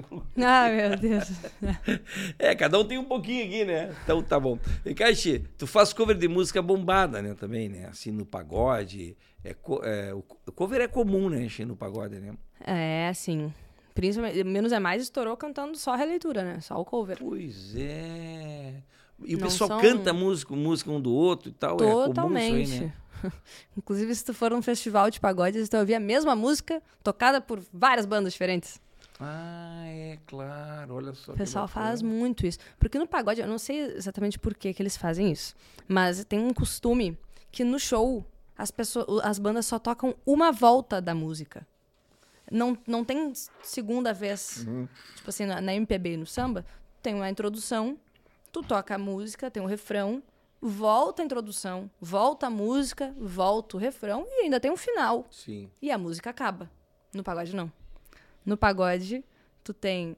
Ai, 0.46 0.76
meu 0.90 0.98
Deus. 0.98 1.30
É, 2.40 2.56
cada 2.56 2.80
um 2.80 2.86
tem 2.86 2.98
um 2.98 3.04
pouquinho 3.04 3.46
aqui, 3.46 3.66
né? 3.66 3.94
Então 4.04 4.22
tá 4.22 4.40
bom. 4.40 4.58
E 4.86 4.94
Caixa, 4.94 5.42
tu 5.58 5.66
faz 5.68 5.92
cover 5.94 6.18
de 6.18 6.28
música 6.28 6.62
bombada, 6.62 7.22
né? 7.22 7.34
Também, 7.34 7.70
né? 7.70 7.88
Assim, 7.88 8.12
no 8.12 8.26
pagode. 8.26 9.16
É, 9.44 9.56
é, 9.84 10.14
o 10.14 10.22
cover 10.54 10.82
é 10.82 10.88
comum, 10.88 11.30
né? 11.30 11.48
No 11.68 11.76
pagode, 11.76 12.20
né? 12.20 12.34
É, 12.62 13.12
sim. 13.14 13.54
Principalmente, 13.94 14.44
Menos 14.44 14.72
é 14.72 14.80
Mais 14.80 15.04
estourou 15.04 15.36
cantando 15.38 15.78
só 15.78 15.94
a 15.94 15.96
releitura, 15.96 16.44
né? 16.44 16.60
Só 16.62 16.80
o 16.80 16.86
cover. 16.86 17.18
Pois 17.20 17.76
é. 17.76 18.82
E 19.24 19.36
o 19.36 19.38
Não 19.40 19.48
pessoal 19.48 19.68
são- 19.70 19.80
canta 19.82 20.12
música, 20.14 20.56
música 20.56 20.90
um 20.92 21.00
do 21.00 21.14
outro 21.14 21.50
e 21.50 21.54
tal. 21.54 21.76
É 21.76 21.78
Totalmente. 21.78 22.64
isso 22.64 22.74
aí, 22.76 22.80
né? 22.88 22.94
Inclusive, 23.78 24.14
se 24.16 24.26
tu 24.26 24.34
for 24.34 24.52
num 24.52 24.62
festival 24.62 25.10
de 25.10 25.20
pagode, 25.20 25.60
você 25.64 25.70
vai 25.72 25.80
ouvir 25.82 25.96
a 25.96 26.00
mesma 26.00 26.36
música 26.36 26.82
tocada 27.04 27.40
por 27.40 27.62
várias 27.72 28.06
bandas 28.06 28.34
diferentes. 28.34 28.82
Ah, 29.20 29.84
é 29.86 30.18
claro. 30.26 30.96
Olha 30.96 31.14
só. 31.14 31.34
O 31.34 31.36
pessoal 31.38 31.68
faz 31.68 32.02
muito 32.02 32.46
isso. 32.46 32.58
Porque 32.80 32.98
no 32.98 33.08
pagode, 33.08 33.40
eu 33.42 33.48
não 33.48 33.60
sei 33.60 33.82
exatamente 33.96 34.40
por 34.40 34.54
que, 34.56 34.74
que 34.74 34.82
eles 34.82 34.98
fazem 34.98 35.32
isso, 35.32 35.56
mas 35.88 36.26
tem 36.26 36.40
um 36.40 36.54
costume 36.54 37.18
que 37.52 37.64
no 37.64 37.80
show 37.80 38.26
as, 38.58 38.72
pessoas, 38.72 39.24
as 39.24 39.40
bandas 39.40 39.66
só 39.66 39.80
tocam 39.80 40.16
uma 40.26 40.52
volta 40.52 41.02
da 41.02 41.14
música. 41.14 41.66
Não, 42.52 42.78
não 42.86 43.04
tem 43.04 43.34
segunda 43.62 44.14
vez. 44.14 44.66
Tipo 45.16 45.30
assim, 45.30 45.46
na, 45.46 45.62
na 45.62 45.74
MPB 45.74 46.14
e 46.14 46.18
no 46.18 46.26
samba, 46.26 46.66
tem 47.02 47.16
uma 47.16 47.30
introdução, 47.30 47.98
tu 48.52 48.62
toca 48.62 48.96
a 48.96 48.98
música, 48.98 49.50
tem 49.50 49.62
um 49.62 49.66
refrão, 49.66 50.22
volta 50.62 51.22
a 51.22 51.26
introdução, 51.26 51.90
volta 52.00 52.48
a 52.48 52.50
música, 52.50 53.14
volta 53.18 53.76
o 53.76 53.80
refrão 53.80 54.26
e 54.30 54.44
ainda 54.44 54.60
tem 54.60 54.72
um 54.72 54.78
final. 54.78 55.26
Sim. 55.32 55.70
E 55.82 55.92
a 55.92 55.98
música 55.98 56.30
acaba. 56.30 56.70
No 57.14 57.24
pagode, 57.24 57.56
não. 57.56 57.72
No 58.46 58.58
pagode, 58.58 59.24
tu 59.64 59.74
tem 59.74 60.16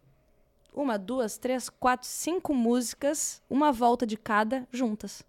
uma, 0.73 0.99
duas, 0.99 1.37
três, 1.37 1.69
quatro, 1.69 2.07
cinco 2.07 2.53
músicas, 2.53 3.41
uma 3.49 3.71
volta 3.71 4.05
de 4.05 4.17
cada 4.17 4.67
juntas. 4.71 5.23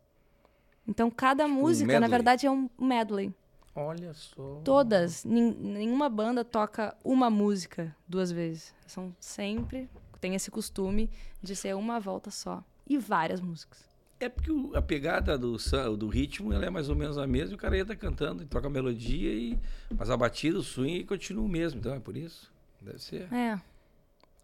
Então, 0.87 1.11
cada 1.11 1.49
música, 1.49 1.87
na 1.87 2.01
medley. 2.01 2.11
verdade, 2.11 2.47
é 2.47 2.51
um 2.51 2.68
medley. 2.78 3.34
Olha 3.74 4.14
só. 4.14 4.61
Todas. 4.64 5.24
nenhuma 5.24 6.09
banda 6.09 6.45
toca 6.45 6.97
uma 7.05 7.28
música 7.28 7.95
duas 8.09 8.32
vezes. 8.32 8.74
São 8.87 9.14
sempre. 9.20 9.89
Tem 10.20 10.34
esse 10.34 10.51
costume 10.51 11.11
de 11.43 11.55
ser 11.55 11.76
uma 11.76 12.01
volta 12.01 12.30
só. 12.30 12.64
E 12.87 12.97
várias 12.97 13.41
músicas. 13.41 13.84
É 14.18 14.30
porque 14.30 14.51
a 14.74 14.80
pegada 14.80 15.37
do, 15.37 15.59
do 15.99 16.09
ritmo 16.09 16.53
ela 16.53 16.64
é 16.64 16.70
mais 16.70 16.89
ou 16.89 16.97
menos 16.97 17.18
a 17.18 17.26
mesma, 17.26 17.53
e 17.53 17.55
o 17.55 17.59
cara 17.59 17.78
entra 17.78 17.95
cantando 17.95 18.43
e 18.43 18.47
toca 18.47 18.66
a 18.66 18.70
melodia, 18.70 19.30
e, 19.30 19.59
mas 19.95 20.09
a 20.09 20.16
batida, 20.16 20.59
o 20.59 20.62
swing 20.62 21.05
continua 21.05 21.45
o 21.45 21.49
mesmo, 21.49 21.80
então 21.80 21.93
é 21.93 22.01
por 22.01 22.16
isso. 22.16 22.51
Deve 22.80 22.99
ser. 22.99 23.30
É, 23.32 23.61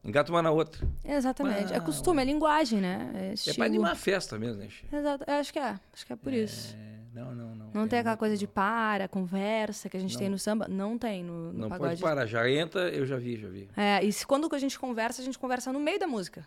Engata 0.04 0.32
uma 0.32 0.42
na 0.42 0.50
outra. 0.50 0.86
exatamente. 1.04 1.72
É 1.72 1.76
Uau. 1.76 1.84
costume, 1.86 2.22
é 2.22 2.24
linguagem, 2.24 2.80
né? 2.80 3.10
É 3.14 3.50
É 3.50 3.54
pra 3.54 3.66
animar 3.66 3.92
a 3.92 3.94
festa 3.94 4.36
mesmo, 4.38 4.60
né? 4.62 4.68
Exato. 4.92 5.24
Eu 5.26 5.34
acho 5.34 5.52
que 5.52 5.58
é. 5.60 5.78
Acho 5.92 6.06
que 6.06 6.12
é 6.12 6.16
por 6.16 6.32
isso. 6.32 6.74
É, 6.76 7.20
não, 7.20 7.32
não, 7.34 7.54
não. 7.54 7.70
Não 7.72 7.84
é 7.84 7.86
tem 7.86 7.98
aquela 8.00 8.16
coisa 8.16 8.36
de 8.36 8.46
bom. 8.46 8.52
para, 8.52 9.06
conversa 9.06 9.88
que 9.88 9.96
a 9.96 10.00
gente 10.00 10.14
Não. 10.14 10.18
tem 10.20 10.28
no 10.28 10.38
samba. 10.38 10.66
Não 10.68 10.98
tem 10.98 11.22
no, 11.22 11.52
no 11.52 11.58
Não 11.60 11.68
pagode. 11.68 11.90
pode 11.90 12.02
parar, 12.02 12.26
já 12.26 12.50
entra, 12.50 12.88
eu 12.90 13.06
já 13.06 13.16
vi, 13.16 13.36
já 13.36 13.48
vi. 13.48 13.68
É, 13.76 14.04
e 14.04 14.12
se, 14.12 14.26
quando 14.26 14.52
a 14.52 14.58
gente 14.58 14.76
conversa, 14.78 15.22
a 15.22 15.24
gente 15.24 15.38
conversa 15.38 15.72
no 15.72 15.78
meio 15.78 16.00
da 16.00 16.06
música. 16.08 16.44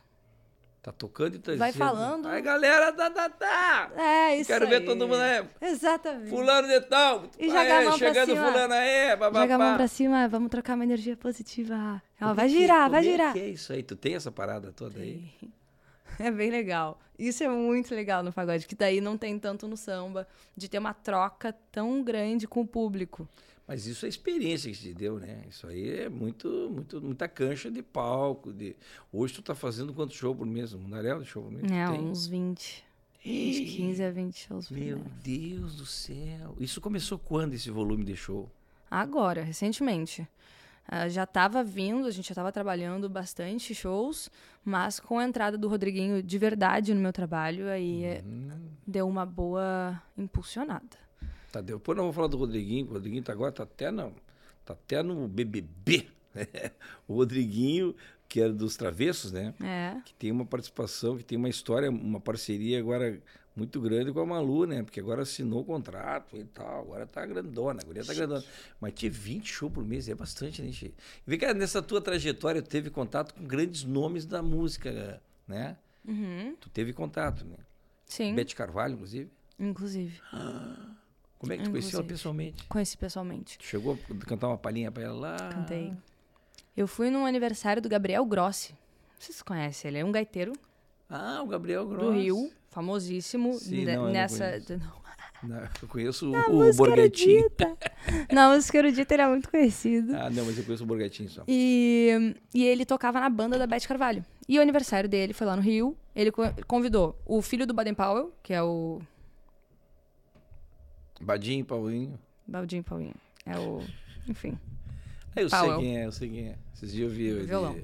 Tá 0.83 0.91
tocando 0.91 1.35
e 1.35 1.39
tá 1.39 1.55
Vai 1.55 1.71
dizendo, 1.71 1.87
falando. 1.87 2.27
Aí, 2.27 2.41
galera, 2.43 2.91
tá, 2.93 3.09
tá, 3.09 3.27
tá. 3.29 3.91
É, 3.95 4.35
isso 4.37 4.47
Quero 4.47 4.67
ver 4.67 4.81
aí. 4.81 4.85
todo 4.85 5.07
mundo 5.07 5.15
aí. 5.21 5.43
Exatamente. 5.61 6.29
Fulano 6.29 6.67
de 6.67 6.79
tal. 6.81 7.23
E 7.39 7.47
joga 7.47 7.59
a 7.59 7.77
Aê, 7.79 7.85
mão 7.85 7.97
pra 7.97 8.07
chegando 8.07 8.29
cima. 8.35 8.45
fulano 8.51 8.73
aí, 8.73 9.09
bababá. 9.15 9.41
Joga 9.41 9.55
a 9.55 9.57
mão 9.57 9.75
pra 9.77 9.87
cima, 9.87 10.27
vamos 10.27 10.49
trocar 10.49 10.75
uma 10.75 10.83
energia 10.83 11.17
positiva. 11.17 11.99
Ela 12.19 12.33
vai 12.33 12.49
girar, 12.49 12.89
vai 12.89 13.03
girar. 13.03 13.33
que 13.33 13.39
é 13.39 13.49
isso 13.49 13.73
aí? 13.73 13.83
Tu 13.83 13.95
tem 13.95 14.15
essa 14.15 14.31
parada 14.31 14.71
toda 14.71 14.99
aí? 14.99 15.29
É 16.17 16.31
bem 16.31 16.49
legal. 16.49 16.97
Isso 17.19 17.43
é 17.43 17.49
muito 17.49 17.93
legal 17.93 18.23
no 18.23 18.31
pagode, 18.31 18.65
que 18.67 18.75
daí 18.75 19.01
não 19.01 19.17
tem 19.17 19.37
tanto 19.37 19.67
no 19.67 19.75
samba, 19.75 20.25
de 20.55 20.69
ter 20.69 20.77
uma 20.77 20.93
troca 20.93 21.53
tão 21.73 22.01
grande 22.01 22.47
com 22.47 22.61
o 22.61 22.65
público. 22.65 23.27
Mas 23.67 23.87
isso 23.87 24.05
é 24.05 24.09
experiência 24.09 24.71
que 24.71 24.77
te 24.77 24.93
deu, 24.93 25.19
né? 25.19 25.43
Isso 25.49 25.65
aí 25.65 26.01
é 26.01 26.09
muito, 26.09 26.69
muito, 26.71 27.01
muita 27.01 27.27
cancha 27.27 27.71
de 27.71 27.81
palco. 27.81 28.53
De... 28.53 28.75
Hoje 29.11 29.33
tu 29.33 29.41
tá 29.41 29.55
fazendo 29.55 29.93
quantos 29.93 30.15
shows 30.15 30.37
por 30.37 30.45
mês? 30.45 30.73
Um 30.73 30.79
mundaréu 30.79 31.19
de 31.21 31.25
show 31.25 31.43
por 31.43 31.51
mês? 31.51 31.69
É, 31.71 31.87
Tem? 31.87 31.99
uns 31.99 32.27
20. 32.27 32.85
Uns 33.25 33.75
15 33.75 34.03
a 34.03 34.11
20 34.11 34.37
shows 34.37 34.67
por 34.67 34.77
Meu 34.77 34.99
mês. 34.99 35.11
Deus 35.23 35.75
do 35.75 35.85
céu. 35.85 36.55
Isso 36.59 36.79
começou 36.79 37.17
quando 37.17 37.55
esse 37.55 37.71
volume 37.71 38.05
de 38.05 38.15
show? 38.15 38.49
Agora, 38.89 39.41
recentemente. 39.41 40.27
Ah, 40.87 41.09
já 41.09 41.23
estava 41.23 41.63
vindo, 41.63 42.05
a 42.07 42.11
gente 42.11 42.25
já 42.27 42.33
estava 42.33 42.51
trabalhando 42.51 43.09
bastante 43.09 43.73
shows, 43.73 44.29
mas 44.63 44.99
com 44.99 45.17
a 45.17 45.23
entrada 45.25 45.57
do 45.57 45.67
Rodriguinho 45.67 46.21
de 46.21 46.37
verdade 46.37 46.93
no 46.93 47.01
meu 47.01 47.11
trabalho, 47.11 47.67
aí 47.69 48.03
é, 48.03 48.21
Hum, 48.23 48.51
deu 48.85 49.07
uma 49.07 49.25
boa 49.25 49.99
impulsionada. 50.17 50.97
tá, 51.51 51.61
depois 51.61 51.95
nós 51.95 52.03
vamos 52.03 52.15
falar 52.15 52.27
do 52.27 52.37
Rodriguinho. 52.37 52.87
O 52.87 52.93
Rodriguinho 52.93 53.23
tá 53.23 53.31
agora 53.33 53.51
tá 53.51 53.63
até, 53.63 53.89
não, 53.91 54.13
tá 54.63 54.73
até 54.73 55.01
no 55.01 55.27
BBB. 55.27 56.07
o 57.07 57.15
Rodriguinho, 57.15 57.95
que 58.27 58.41
era 58.41 58.53
dos 58.53 58.75
Travessos, 58.77 59.31
né? 59.31 59.53
É. 59.63 59.95
que 60.05 60.13
tem 60.13 60.31
uma 60.31 60.45
participação, 60.45 61.17
que 61.17 61.23
tem 61.23 61.37
uma 61.37 61.49
história, 61.49 61.89
uma 61.89 62.19
parceria 62.19 62.77
agora 62.79 63.19
muito 63.55 63.79
grande 63.79 64.11
com 64.11 64.19
a 64.19 64.25
Malu, 64.25 64.65
né? 64.65 64.83
Porque 64.83 64.99
agora 64.99 65.21
assinou 65.21 65.61
o 65.61 65.65
contrato 65.65 66.35
e 66.37 66.43
tal, 66.43 66.81
agora 66.81 67.05
tá 67.07 67.25
grandona, 67.25 67.81
a 67.81 67.85
guria 67.85 68.03
tá 68.03 68.13
grandona. 68.13 68.43
Mas 68.81 68.93
ter 68.93 69.09
20 69.09 69.45
shows 69.47 69.71
por 69.73 69.83
mês 69.85 70.09
é 70.09 70.15
bastante, 70.15 70.61
né, 70.61 70.71
Che? 70.71 70.93
Vê 71.25 71.37
que 71.37 71.53
nessa 71.53 71.81
tua 71.81 72.01
trajetória 72.01 72.61
tu 72.61 72.69
teve 72.69 72.89
contato 72.89 73.33
com 73.33 73.43
grandes 73.45 73.83
nomes 73.83 74.25
da 74.25 74.41
música, 74.43 75.21
né? 75.47 75.77
Uhum. 76.07 76.55
Tu 76.59 76.69
teve 76.69 76.91
contato, 76.93 77.45
né? 77.45 77.57
Sim, 78.05 78.35
Bete 78.35 78.55
Carvalho, 78.55 78.93
inclusive. 78.93 79.31
inclusive. 79.57 80.21
Como 81.39 81.51
é 81.53 81.57
que 81.57 81.63
tu 81.63 81.71
conheceu 81.71 81.99
ela 81.99 82.07
pessoalmente? 82.07 82.63
Conheci 82.67 82.97
pessoalmente. 82.97 83.57
Tu 83.57 83.65
chegou 83.65 83.97
a 84.21 84.25
cantar 84.25 84.47
uma 84.47 84.57
palhinha 84.57 84.91
pra 84.91 85.03
ela 85.03 85.15
lá? 85.15 85.37
Cantei. 85.49 85.93
Eu 86.75 86.87
fui 86.87 87.09
num 87.09 87.25
aniversário 87.25 87.81
do 87.81 87.87
Gabriel 87.89 88.25
Grossi. 88.25 88.75
Vocês 89.17 89.41
conhecem, 89.41 89.89
ele 89.89 89.97
é 89.99 90.05
um 90.05 90.11
gaiteiro 90.11 90.53
Ah, 91.09 91.41
o 91.41 91.47
Gabriel 91.47 91.87
Gross. 91.87 92.03
do 92.03 92.11
Rio, 92.11 92.51
famosíssimo 92.75 93.53
Sim, 93.53 93.85
não, 93.85 94.07
eu 94.07 94.11
nessa. 94.11 94.49
conheço. 94.49 94.77
Não, 95.43 95.55
Não, 95.55 95.69
eu 95.81 95.87
conheço 95.87 96.29
o, 96.31 96.31
o 96.81 96.87
erudita. 96.87 97.77
Não, 98.33 98.51
a 98.51 98.55
música 98.55 98.77
erudita 98.79 99.13
ele 99.13 99.21
é 99.23 99.27
muito 99.27 99.49
conhecido. 99.49 100.13
Ah, 100.15 100.29
não, 100.29 100.43
mas 100.45 100.57
eu 100.57 100.63
conheço 100.65 100.83
o 100.83 100.87
Borghettini 100.87 101.29
só. 101.29 101.43
E, 101.47 102.35
e 102.53 102.65
ele 102.65 102.85
tocava 102.85 103.19
na 103.19 103.29
banda 103.29 103.57
da 103.57 103.65
Beth 103.65 103.87
Carvalho. 103.87 104.25
E 104.47 104.59
o 104.59 104.61
aniversário 104.61 105.07
dele 105.09 105.33
foi 105.33 105.47
lá 105.47 105.55
no 105.55 105.61
Rio. 105.61 105.95
Ele 106.15 106.31
co- 106.31 106.43
convidou 106.67 107.17
o 107.25 107.41
filho 107.41 107.65
do 107.65 107.73
Baden 107.73 107.93
Powell, 107.93 108.33
que 108.43 108.53
é 108.53 108.61
o 108.61 109.01
Badinho, 111.21 111.63
Paulinho. 111.65 112.19
Baldinho 112.47 112.83
Paulinho. 112.83 113.15
É 113.45 113.57
o. 113.57 113.81
Enfim. 114.27 114.57
Ah, 115.35 115.41
eu 115.41 115.49
Powell. 115.49 115.79
sei 115.79 115.79
quem 115.79 115.97
é, 115.97 116.05
eu 116.05 116.11
sei 116.11 116.29
quem 116.29 116.47
é. 116.49 116.55
Esses 116.73 116.91
dias 116.91 117.09
eu 117.09 117.15
vi 117.15 117.23
ele. 117.27 117.43
Violão. 117.45 117.75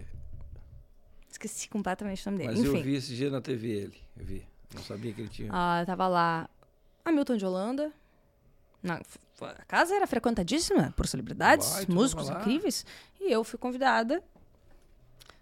Esqueci 1.29 1.69
completamente 1.69 2.27
o 2.27 2.31
nome 2.31 2.43
dele. 2.43 2.55
Mas 2.57 2.63
eu 2.65 2.73
Enfim. 2.73 2.83
vi 2.83 2.95
esse 2.95 3.15
dia 3.15 3.29
na 3.29 3.39
TV 3.41 3.67
ele. 3.69 3.97
Eu 4.17 4.25
vi. 4.25 4.45
Não 4.75 4.81
sabia 4.83 5.13
que 5.13 5.21
ele 5.21 5.29
tinha. 5.29 5.49
Ah, 5.51 5.83
tava 5.85 6.07
lá 6.07 6.49
Hamilton 7.05 7.37
de 7.37 7.45
Holanda. 7.45 7.91
Na- 8.81 9.01
a 9.41 9.65
casa 9.65 9.95
era 9.95 10.05
frequentadíssima 10.07 10.93
por 10.95 11.07
celebridades, 11.07 11.67
Vai, 11.73 11.85
músicos 11.89 12.29
incríveis. 12.29 12.85
E 13.19 13.31
eu 13.31 13.43
fui 13.43 13.57
convidada, 13.59 14.23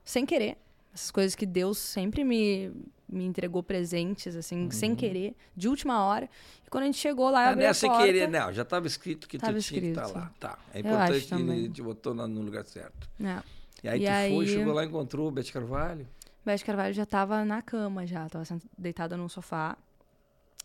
sem 0.03 0.25
querer. 0.25 0.57
Essas 0.93 1.11
coisas 1.11 1.35
que 1.35 1.45
Deus 1.45 1.77
sempre 1.77 2.23
me, 2.23 2.71
me 3.07 3.25
entregou 3.25 3.61
presentes, 3.61 4.35
assim, 4.35 4.71
sem 4.71 4.95
querer, 4.95 5.35
de 5.55 5.67
última 5.69 6.03
hora. 6.03 6.29
E 6.65 6.69
quando 6.69 6.83
a 6.83 6.85
gente 6.87 6.97
chegou 6.97 7.29
lá, 7.29 7.41
eu 7.41 7.43
Uhum. 7.43 7.47
Ah, 7.47 7.51
abri 7.51 7.59
não 7.61 7.67
é 7.67 7.69
a 7.69 7.73
sem 7.73 7.89
porta. 7.89 8.05
querer, 8.05 8.27
não. 8.29 8.53
Já 8.53 8.61
estava 8.63 8.87
escrito 8.87 9.27
que 9.27 9.37
Tava 9.37 9.53
tu 9.53 9.61
tinha 9.61 9.81
que 9.81 9.87
estar 9.87 10.03
escrito. 10.03 10.19
lá. 10.19 10.31
Tá. 10.39 10.57
É 10.73 10.77
Eu 10.77 10.85
importante 10.85 11.25
que 11.27 11.33
ele 11.35 11.43
também. 11.45 11.71
te 11.71 11.81
botou 11.81 12.13
no 12.13 12.41
lugar 12.41 12.65
certo. 12.65 13.09
É. 13.23 13.41
E 13.83 13.87
aí 13.89 14.01
E 14.01 14.05
tu 14.05 14.35
foi, 14.35 14.45
aí- 14.45 14.47
chegou 14.47 14.73
lá 14.73 14.83
e 14.83 14.87
encontrou 14.87 15.27
o 15.27 15.31
Bete 15.31 15.53
Carvalho. 15.53 16.07
Beth 16.45 16.63
Carvalho 16.65 16.93
já 16.93 17.05
tava 17.05 17.43
na 17.45 17.61
cama, 17.61 18.05
já. 18.07 18.27
Tava 18.29 18.45
sent- 18.45 18.63
deitada 18.77 19.15
num 19.17 19.29
sofá. 19.29 19.77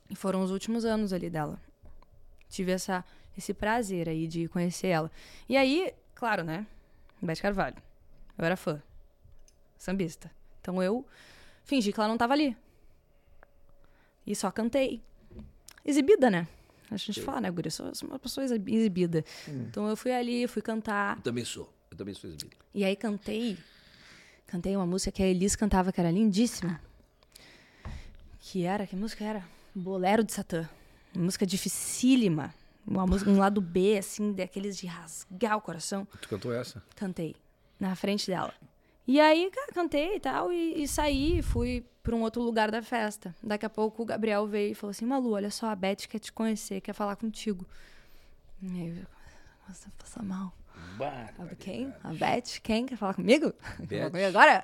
E 0.08 0.14
foram 0.14 0.42
os 0.42 0.50
últimos 0.50 0.84
anos 0.84 1.12
ali 1.12 1.28
dela. 1.30 1.60
Tive 2.48 2.72
essa, 2.72 3.04
esse 3.36 3.52
prazer 3.54 4.08
aí 4.08 4.26
de 4.28 4.48
conhecer 4.48 4.88
ela. 4.88 5.10
E 5.48 5.56
aí, 5.56 5.92
claro, 6.14 6.44
né? 6.44 6.66
Beth 7.20 7.36
Carvalho. 7.40 7.76
Eu 8.38 8.44
era 8.44 8.56
fã. 8.56 8.82
Sambista. 9.78 10.30
Então 10.60 10.82
eu 10.82 11.04
fingi 11.64 11.92
que 11.92 11.98
ela 12.00 12.08
não 12.08 12.16
tava 12.18 12.32
ali. 12.34 12.56
E 14.26 14.34
só 14.34 14.50
cantei. 14.50 15.02
Exibida, 15.84 16.30
né? 16.30 16.46
A 16.90 16.96
gente 16.96 17.20
fala, 17.24 17.40
né, 17.42 17.50
Guria? 17.50 17.68
Eu 17.68 17.70
sou, 17.70 18.08
uma 18.08 18.18
pessoa 18.18 18.44
exib- 18.44 18.68
exibida. 18.68 19.24
Então 19.48 19.88
eu 19.88 19.96
fui 19.96 20.12
ali, 20.12 20.46
fui 20.46 20.62
cantar. 20.62 21.16
Eu 21.16 21.22
também 21.22 21.44
sou. 21.44 21.72
Eu 21.90 21.96
também 21.96 22.14
sou 22.14 22.28
exibido. 22.30 22.56
E 22.72 22.84
aí 22.84 22.94
cantei. 22.96 23.58
Cantei 24.54 24.76
uma 24.76 24.86
música 24.86 25.10
que 25.10 25.20
a 25.20 25.26
Elis 25.26 25.56
cantava, 25.56 25.90
que 25.90 26.00
era 26.00 26.12
lindíssima. 26.12 26.80
Que 28.38 28.64
era, 28.64 28.86
que 28.86 28.94
música 28.94 29.24
era? 29.24 29.44
Bolero 29.74 30.22
de 30.22 30.32
Satã. 30.32 30.68
Uma 31.12 31.24
música 31.24 31.44
dificílima. 31.44 32.54
Uma 32.86 33.04
música, 33.04 33.28
um 33.28 33.38
lado 33.38 33.60
B, 33.60 33.98
assim, 33.98 34.32
daqueles 34.32 34.78
de 34.78 34.86
rasgar 34.86 35.56
o 35.56 35.60
coração. 35.60 36.06
Tu 36.22 36.28
cantou 36.28 36.54
essa? 36.54 36.80
Cantei. 36.94 37.34
Na 37.80 37.96
frente 37.96 38.28
dela. 38.28 38.54
E 39.08 39.18
aí, 39.18 39.50
cara, 39.50 39.72
cantei 39.72 40.14
e 40.14 40.20
tal, 40.20 40.52
e, 40.52 40.84
e 40.84 40.86
saí, 40.86 41.42
fui 41.42 41.84
para 42.00 42.14
um 42.14 42.22
outro 42.22 42.40
lugar 42.40 42.70
da 42.70 42.80
festa. 42.80 43.34
Daqui 43.42 43.66
a 43.66 43.70
pouco 43.70 44.04
o 44.04 44.06
Gabriel 44.06 44.46
veio 44.46 44.70
e 44.70 44.74
falou 44.76 44.92
assim: 44.92 45.04
Malu, 45.04 45.32
olha 45.32 45.50
só, 45.50 45.66
a 45.66 45.74
Beth 45.74 46.06
quer 46.08 46.20
te 46.20 46.32
conhecer, 46.32 46.80
quer 46.80 46.92
falar 46.92 47.16
contigo. 47.16 47.66
E 48.62 48.68
aí 48.68 48.98
eu 49.00 49.06
comecei 49.64 49.88
a 49.88 50.00
passar 50.00 50.22
mal. 50.22 50.52
Quem? 51.58 51.92
A 52.02 52.12
Beth? 52.12 52.60
Quem 52.62 52.86
quer 52.86 52.96
falar 52.96 53.14
comigo? 53.14 53.52
Quer 53.88 53.98
falar 53.98 54.10
comigo 54.10 54.28
agora? 54.28 54.62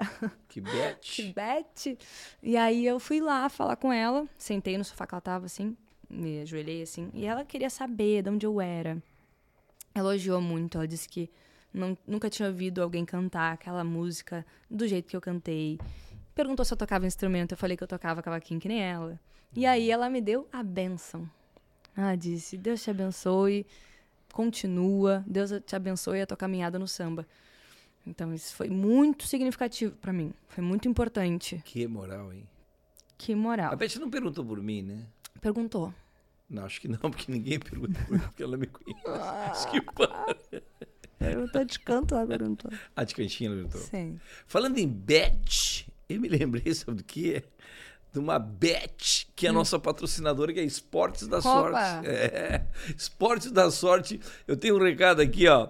Que 0.48 0.60
Que 1.00 1.22
Bete. 1.32 1.32
Beth. 1.32 1.98
E 2.42 2.56
aí 2.56 2.86
eu 2.86 2.98
fui 3.00 3.20
lá 3.20 3.48
falar 3.48 3.76
com 3.76 3.92
ela, 3.92 4.26
sentei 4.38 4.76
no 4.78 4.84
sofá 4.84 5.06
que 5.06 5.14
ela 5.14 5.20
tava 5.20 5.46
assim, 5.46 5.76
me 6.08 6.40
ajoelhei 6.42 6.82
assim, 6.82 7.10
e 7.14 7.24
ela 7.26 7.44
queria 7.44 7.70
saber 7.70 8.22
de 8.22 8.30
onde 8.30 8.46
eu 8.46 8.60
era. 8.60 9.02
Elogiou 9.94 10.40
muito, 10.40 10.78
ela 10.78 10.86
disse 10.86 11.08
que 11.08 11.28
não- 11.72 11.96
nunca 12.06 12.30
tinha 12.30 12.48
ouvido 12.48 12.82
alguém 12.82 13.04
cantar 13.04 13.52
aquela 13.52 13.82
música 13.84 14.46
do 14.70 14.86
jeito 14.86 15.08
que 15.08 15.16
eu 15.16 15.20
cantei. 15.20 15.78
Perguntou 16.34 16.64
se 16.64 16.72
eu 16.72 16.78
tocava 16.78 17.06
instrumento, 17.06 17.52
eu 17.52 17.58
falei 17.58 17.76
que 17.76 17.82
eu 17.82 17.88
tocava 17.88 18.22
cavaquinho 18.22 18.60
que 18.60 18.68
nem 18.68 18.80
ela. 18.82 19.18
E 19.54 19.66
aí 19.66 19.90
ela 19.90 20.08
me 20.08 20.20
deu 20.20 20.48
a 20.52 20.62
bênção. 20.62 21.28
Ela 21.96 22.14
disse: 22.14 22.56
Deus 22.56 22.82
te 22.82 22.90
abençoe, 22.90 23.66
continua, 24.32 25.24
Deus 25.26 25.50
te 25.66 25.74
abençoe 25.76 26.20
a 26.20 26.26
tua 26.26 26.36
caminhada 26.36 26.78
no 26.78 26.88
samba. 26.88 27.26
Então 28.06 28.32
isso 28.34 28.54
foi 28.54 28.68
muito 28.68 29.26
significativo 29.26 29.94
pra 29.96 30.12
mim, 30.12 30.32
foi 30.48 30.64
muito 30.64 30.88
importante. 30.88 31.60
Que 31.64 31.86
moral, 31.86 32.32
hein? 32.32 32.46
Que 33.18 33.34
A 33.34 33.36
moral. 33.36 33.76
Bete 33.76 33.98
não 33.98 34.10
perguntou 34.10 34.44
por 34.44 34.62
mim, 34.62 34.82
né? 34.82 35.06
Perguntou. 35.40 35.92
Não, 36.48 36.64
acho 36.64 36.80
que 36.80 36.88
não, 36.88 36.98
porque 36.98 37.30
ninguém 37.30 37.58
pergunta 37.60 38.00
por 38.04 38.12
mim, 38.12 38.18
porque 38.18 38.42
ela 38.42 38.56
me 38.56 38.66
conhece. 38.66 39.06
Acho 39.06 39.70
que. 39.70 39.80
Perguntou 41.18 41.64
de 41.64 41.78
canto, 41.78 42.14
ela 42.14 42.26
perguntou. 42.26 42.72
Ah, 42.96 43.04
de 43.04 43.14
cantinho 43.14 43.52
ela 43.52 43.56
perguntou. 43.56 43.80
Sim. 43.82 44.18
Falando 44.46 44.78
em 44.78 44.88
bet, 44.88 45.86
eu 46.08 46.18
me 46.18 46.28
lembrei, 46.28 46.74
sabe 46.74 46.96
do 46.96 47.04
que? 47.04 47.44
De 48.12 48.18
uma 48.18 48.38
bet, 48.38 49.28
que 49.36 49.46
é 49.46 49.50
a 49.50 49.52
nossa 49.52 49.78
patrocinadora, 49.78 50.52
que 50.52 50.58
é 50.58 50.64
Esportes 50.64 51.28
da 51.28 51.38
Hum. 51.38 51.40
Opa! 51.40 51.42
Sorte. 51.42 52.08
É, 52.08 52.66
Esportes 52.96 53.52
da 53.52 53.70
Sorte. 53.70 54.20
Eu 54.48 54.56
tenho 54.56 54.76
um 54.76 54.82
recado 54.82 55.20
aqui, 55.20 55.46
ó, 55.46 55.68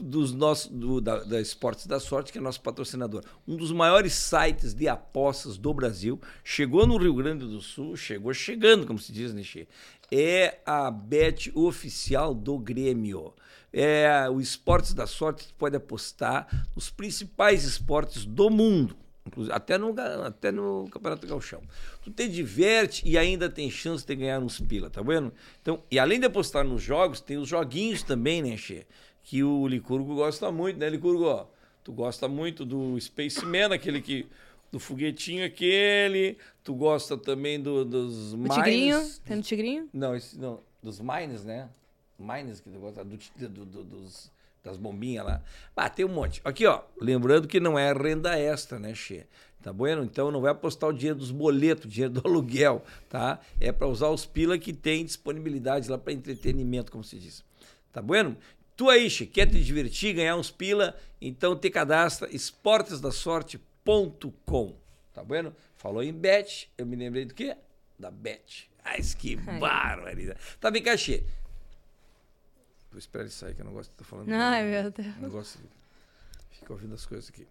dos 0.00 0.32
nossos, 0.32 0.68
do, 0.68 1.00
da, 1.00 1.22
da 1.24 1.40
Esportes 1.40 1.86
da 1.86 2.00
Sorte, 2.00 2.32
que 2.32 2.38
é 2.38 2.40
nosso 2.40 2.60
patrocinador. 2.60 3.22
Um 3.46 3.56
dos 3.56 3.70
maiores 3.70 4.14
sites 4.14 4.72
de 4.72 4.88
apostas 4.88 5.58
do 5.58 5.74
Brasil. 5.74 6.20
Chegou 6.42 6.86
no 6.86 6.96
Rio 6.96 7.14
Grande 7.14 7.46
do 7.46 7.60
Sul, 7.60 7.96
chegou 7.96 8.32
chegando, 8.32 8.86
como 8.86 8.98
se 8.98 9.12
diz, 9.12 9.34
né, 9.34 9.42
Che? 9.42 9.68
É 10.10 10.60
a 10.64 10.90
bet 10.90 11.52
oficial 11.54 12.34
do 12.34 12.58
Grêmio. 12.58 13.34
É 13.70 14.26
o 14.30 14.40
Esportes 14.40 14.94
da 14.94 15.06
Sorte, 15.06 15.48
que 15.48 15.52
pode 15.52 15.76
apostar 15.76 16.66
nos 16.74 16.88
principais 16.88 17.64
esportes 17.64 18.24
do 18.24 18.48
mundo 18.48 18.96
até 19.50 19.76
no, 19.78 19.94
até 20.24 20.50
no 20.50 20.88
Campeonato 20.90 21.26
Gauchão. 21.26 21.62
Tu 22.02 22.10
te 22.10 22.28
diverte 22.28 23.02
e 23.08 23.16
ainda 23.18 23.48
tem 23.48 23.70
chance 23.70 24.06
de 24.06 24.14
ganhar 24.14 24.40
uns 24.40 24.60
pila, 24.60 24.88
tá 24.90 25.02
vendo? 25.02 25.32
Então, 25.62 25.82
e 25.90 25.98
além 25.98 26.18
de 26.20 26.26
apostar 26.26 26.64
nos 26.64 26.82
jogos, 26.82 27.20
tem 27.20 27.36
os 27.36 27.48
joguinhos 27.48 28.02
também, 28.02 28.42
né, 28.42 28.56
Che? 28.56 28.86
Que 29.22 29.42
o 29.44 29.66
Licurgo 29.66 30.14
gosta 30.14 30.50
muito, 30.50 30.78
né, 30.78 30.88
Licurgo? 30.88 31.24
Ó, 31.24 31.46
Tu 31.84 31.92
gosta 31.92 32.28
muito 32.28 32.64
do 32.66 33.00
Spaceman, 33.00 33.72
aquele 33.72 34.00
que. 34.02 34.26
Do 34.70 34.78
foguetinho 34.78 35.46
aquele. 35.46 36.36
Tu 36.62 36.74
gosta 36.74 37.16
também 37.16 37.58
do, 37.58 37.82
dos 37.84 38.34
O 38.34 38.48
tigrinho, 38.48 38.98
mines. 38.98 39.18
tem 39.24 39.38
o 39.38 39.42
tigrinho? 39.42 39.88
Não, 39.94 40.14
esse, 40.14 40.38
não, 40.38 40.60
dos 40.82 41.00
mines, 41.00 41.44
né? 41.44 41.70
Mines 42.18 42.60
que 42.60 42.68
tu 42.68 42.78
gosta, 42.78 43.02
do, 43.02 43.16
do- 43.16 43.64
do- 43.64 43.84
dos, 43.84 44.30
das 44.68 44.76
bombinhas 44.76 45.24
lá. 45.24 45.42
Ah, 45.74 45.88
tem 45.88 46.04
um 46.04 46.08
monte. 46.08 46.40
Aqui, 46.44 46.66
ó, 46.66 46.82
lembrando 47.00 47.48
que 47.48 47.58
não 47.58 47.78
é 47.78 47.92
renda 47.92 48.38
extra, 48.38 48.78
né, 48.78 48.94
Che? 48.94 49.26
Tá 49.62 49.72
bueno? 49.72 50.04
Então 50.04 50.30
não 50.30 50.40
vai 50.40 50.52
apostar 50.52 50.88
o 50.88 50.92
dinheiro 50.92 51.18
dos 51.18 51.32
boletos, 51.32 51.86
o 51.86 51.88
dinheiro 51.88 52.14
do 52.14 52.22
aluguel, 52.28 52.84
tá? 53.08 53.40
É 53.60 53.72
para 53.72 53.88
usar 53.88 54.08
os 54.08 54.24
pila 54.24 54.56
que 54.56 54.72
tem 54.72 55.04
disponibilidade 55.04 55.90
lá 55.90 55.98
para 55.98 56.12
entretenimento, 56.12 56.92
como 56.92 57.02
se 57.02 57.18
diz. 57.18 57.44
Tá 57.92 58.00
bueno? 58.00 58.36
Tu 58.76 58.88
aí, 58.88 59.10
Che, 59.10 59.26
quer 59.26 59.46
te 59.46 59.60
divertir, 59.64 60.14
ganhar 60.14 60.36
uns 60.36 60.52
pila, 60.52 60.94
então 61.20 61.56
te 61.56 61.68
cadastra 61.68 62.28
esportesdasorte.com. 62.32 64.76
Tá 65.12 65.24
bueno? 65.24 65.52
Falou 65.76 66.00
em 66.02 66.12
bet, 66.12 66.70
eu 66.78 66.86
me 66.86 66.94
lembrei 66.94 67.24
do 67.24 67.34
quê? 67.34 67.56
Da 67.98 68.10
bet. 68.10 68.70
Ai, 68.84 69.00
que 69.18 69.34
barbaridade. 69.34 70.38
Tá 70.60 70.70
bem, 70.70 70.82
cachê. 70.82 71.24
Vou 71.42 71.47
esperar 72.96 73.24
ele 73.24 73.32
sair, 73.32 73.54
que 73.54 73.60
eu 73.60 73.64
não 73.64 73.72
gosto 73.72 73.90
de 73.90 73.94
estar 73.94 74.04
falando. 74.04 74.32
Ai, 74.32 74.64
meu 74.64 74.90
Deus. 74.90 75.16
Não 75.18 75.28
gosto 75.28 75.58
de 75.58 76.58
ficar 76.58 76.74
ouvindo 76.74 76.94
as 76.94 77.04
coisas 77.04 77.28
aqui. 77.28 77.46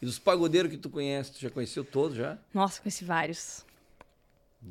E 0.00 0.06
dos 0.06 0.18
pagodeiros 0.18 0.70
que 0.70 0.78
tu 0.78 0.88
conhece, 0.88 1.32
tu 1.32 1.40
já 1.40 1.50
conheceu 1.50 1.84
todos 1.84 2.16
já? 2.16 2.38
Nossa, 2.54 2.80
conheci 2.80 3.04
vários. 3.04 3.66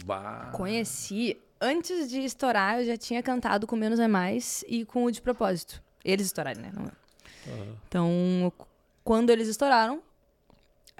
Bah. 0.04 0.52
Conheci. 0.54 1.38
Antes 1.60 2.10
de 2.10 2.20
estourar, 2.20 2.80
eu 2.80 2.86
já 2.86 2.98
tinha 2.98 3.22
cantado 3.22 3.66
com 3.68 3.76
Menos 3.76 4.00
é 4.00 4.08
Mais 4.08 4.64
e 4.68 4.86
com 4.86 5.06
o 5.06 5.12
De 5.12 5.22
Propósito. 5.22 5.82
Eles 6.04 6.28
estouraram, 6.28 6.62
né? 6.62 6.72
Não 6.74 6.86
eu. 6.86 7.78
Então, 7.88 8.52
quando 9.04 9.30
eles 9.30 9.48
estouraram, 9.48 10.02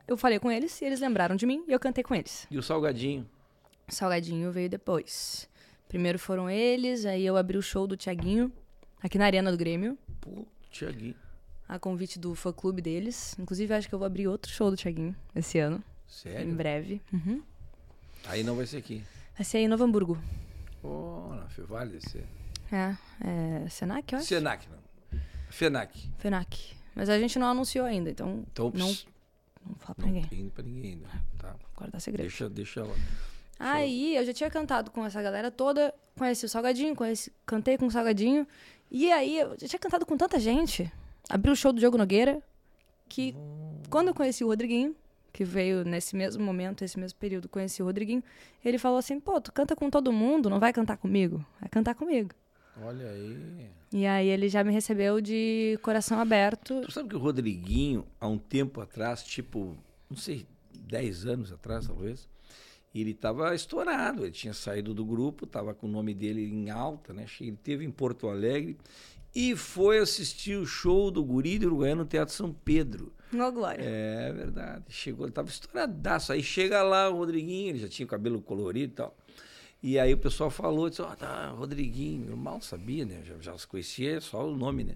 eu 0.08 0.18
falei 0.18 0.40
com 0.40 0.52
eles 0.52 0.80
e 0.82 0.86
eles 0.86 1.00
lembraram 1.00 1.36
de 1.36 1.46
mim 1.46 1.64
e 1.68 1.72
eu 1.72 1.80
cantei 1.80 2.04
com 2.04 2.16
eles. 2.16 2.48
E 2.50 2.58
o 2.58 2.64
salgadinho? 2.64 3.30
Salgadinho 3.90 4.52
veio 4.52 4.70
depois. 4.70 5.50
Primeiro 5.88 6.18
foram 6.18 6.50
eles, 6.50 7.06
aí 7.06 7.26
eu 7.26 7.38
abri 7.38 7.58
o 7.58 7.62
show 7.62 7.88
do 7.88 7.96
Tiaguinho, 7.96 8.52
aqui 9.02 9.18
na 9.18 9.26
Arena 9.26 9.52
do 9.52 9.58
Grêmio, 9.58 9.98
Pô, 10.22 10.46
Tiaguinho. 10.72 11.16
a 11.68 11.78
convite 11.80 12.18
do 12.20 12.34
fã-clube 12.36 12.82
deles. 12.82 13.36
Inclusive, 13.40 13.74
acho 13.74 13.88
que 13.88 13.96
eu 13.96 14.00
vou 14.00 14.06
abrir 14.06 14.28
outro 14.28 14.52
show 14.52 14.70
do 14.70 14.78
Tiaguinho 14.78 15.16
esse 15.36 15.60
ano, 15.60 15.78
em 15.78 16.12
Sério? 16.12 16.54
breve. 16.56 17.02
Uhum. 17.14 17.42
Aí 18.26 18.44
não 18.44 18.56
vai 18.56 18.66
ser 18.66 18.78
aqui. 18.78 19.04
Vai 19.36 19.46
ser 19.46 19.60
em 19.60 19.68
Novo 19.68 19.84
Hamburgo. 19.84 20.18
Pô, 20.82 21.34
na 21.36 21.48
Fevale 21.50 21.92
deve 21.92 22.10
ser. 22.10 22.26
É, 22.72 22.96
é 23.66 23.70
Senac, 23.70 24.12
eu 24.14 24.20
acho? 24.20 24.28
Senac, 24.28 24.68
não. 24.70 25.20
Fenac. 25.50 26.10
Fenac. 26.18 26.76
Mas 26.94 27.10
a 27.10 27.18
gente 27.20 27.38
não 27.40 27.48
anunciou 27.48 27.86
ainda, 27.86 28.10
então 28.10 28.44
Então, 28.52 28.72
não, 28.76 28.88
pss, 28.88 29.06
não 29.66 29.76
fala 29.76 29.96
pra 29.96 30.06
não 30.06 30.14
ninguém. 30.14 30.30
tem 30.30 30.50
pra 30.50 30.64
ninguém 30.64 30.92
ainda. 30.94 31.08
Tá. 31.38 31.56
Guardar 31.76 32.02
segredo. 32.02 32.28
Deixa, 32.28 32.50
deixa 32.50 32.80
ela. 32.82 32.96
Aí 33.60 34.16
eu 34.18 34.26
já 34.26 34.34
tinha 34.34 34.50
cantado 34.50 34.92
com 34.92 35.06
essa 35.06 35.22
galera 35.22 35.50
toda, 35.50 35.94
conheci 36.18 36.46
o 36.46 36.50
Salgadinho, 36.50 36.96
conheci, 36.96 37.32
cantei 37.46 37.78
com 37.78 37.86
o 37.88 37.92
Salgadinho. 37.92 38.46
E 38.90 39.12
aí 39.12 39.40
eu 39.40 39.56
já 39.60 39.68
tinha 39.68 39.80
cantado 39.80 40.06
com 40.06 40.18
tanta 40.18 40.40
gente. 40.40 40.92
Abri 41.30 41.52
o 41.52 41.56
show 41.56 41.74
do 41.74 41.80
Diogo 41.80 41.98
Nogueira, 41.98 42.42
que 43.10 43.36
quando 43.90 44.10
eu 44.10 44.14
conheci 44.14 44.44
o 44.44 44.48
Rodriguinho, 44.48 44.96
que 45.34 45.44
veio 45.44 45.84
nesse 45.84 46.16
mesmo 46.16 46.44
momento, 46.44 46.84
esse 46.84 47.00
mesmo 47.00 47.20
período, 47.20 47.50
conheci 47.50 47.82
o 47.82 47.86
Rodriguinho, 47.86 48.24
ele 48.64 48.78
falou 48.78 48.98
assim: 48.98 49.20
pô, 49.20 49.40
tu 49.40 49.52
canta 49.52 49.76
com 49.76 49.90
todo 49.90 50.12
mundo, 50.12 50.50
não 50.50 50.60
vai 50.60 50.74
cantar 50.74 50.98
comigo? 50.98 51.46
Vai 51.60 51.70
cantar 51.70 51.96
comigo. 51.96 52.32
Olha 52.82 53.10
aí. 53.10 53.70
E 53.92 54.06
aí 54.06 54.28
ele 54.28 54.50
já 54.50 54.64
me 54.64 54.72
recebeu 54.72 55.20
de 55.20 55.80
coração 55.82 56.20
aberto. 56.20 56.82
Tu 56.82 56.92
sabe 56.92 57.10
que 57.10 57.16
o 57.16 57.20
Rodriguinho, 57.20 58.06
há 58.20 58.28
um 58.28 58.38
tempo 58.38 58.82
atrás, 58.82 59.24
tipo, 59.24 59.76
não 60.10 60.18
sei, 60.18 60.46
10 60.74 61.26
anos 61.26 61.52
atrás, 61.52 61.88
talvez, 61.88 62.28
ele 63.02 63.12
estava 63.12 63.54
estourado. 63.54 64.24
Ele 64.24 64.32
tinha 64.32 64.54
saído 64.54 64.94
do 64.94 65.06
grupo, 65.06 65.46
estava 65.46 65.74
com 65.74 65.88
o 65.88 65.90
nome 65.90 66.14
dele 66.14 66.44
em 66.44 66.70
alta, 66.70 67.14
né? 67.14 67.26
Ele 67.40 67.58
teve 67.58 67.86
em 67.86 67.92
Porto 67.92 68.28
Alegre 68.28 68.78
e 69.36 69.56
foi 69.56 70.00
assistir 70.00 70.58
o 70.58 70.66
show 70.66 71.12
do 71.12 71.24
Guri 71.24 71.60
do 71.60 71.68
Uruguaiano 71.68 72.04
no 72.04 72.08
Teatro 72.08 72.34
São 72.34 72.52
Pedro. 72.52 73.14
Ô, 73.34 73.52
Glória. 73.52 73.84
É 73.84 74.32
verdade. 74.34 74.86
Chegou, 74.90 75.26
ele 75.26 75.34
tava 75.34 75.50
estouradaço. 75.50 76.32
Aí 76.32 76.42
chega 76.42 76.82
lá 76.82 77.10
o 77.10 77.18
Rodriguinho, 77.18 77.70
ele 77.70 77.80
já 77.80 77.88
tinha 77.88 78.06
o 78.06 78.10
cabelo 78.10 78.42
colorido 78.42 78.94
e 78.94 78.96
tal. 78.96 79.18
E 79.84 80.00
aí 80.00 80.14
o 80.14 80.18
pessoal 80.18 80.50
falou, 80.50 80.90
disse, 80.90 81.02
ó, 81.02 81.16
tá, 81.16 81.50
Rodriguinho. 81.50 82.30
Eu 82.30 82.38
mal 82.38 82.62
sabia, 82.62 83.06
né? 83.06 83.22
Já, 83.24 83.36
já 83.40 83.54
os 83.54 83.66
conhecia 83.66 84.20
só 84.22 84.48
o 84.48 84.56
nome, 84.56 84.84
né? 84.84 84.96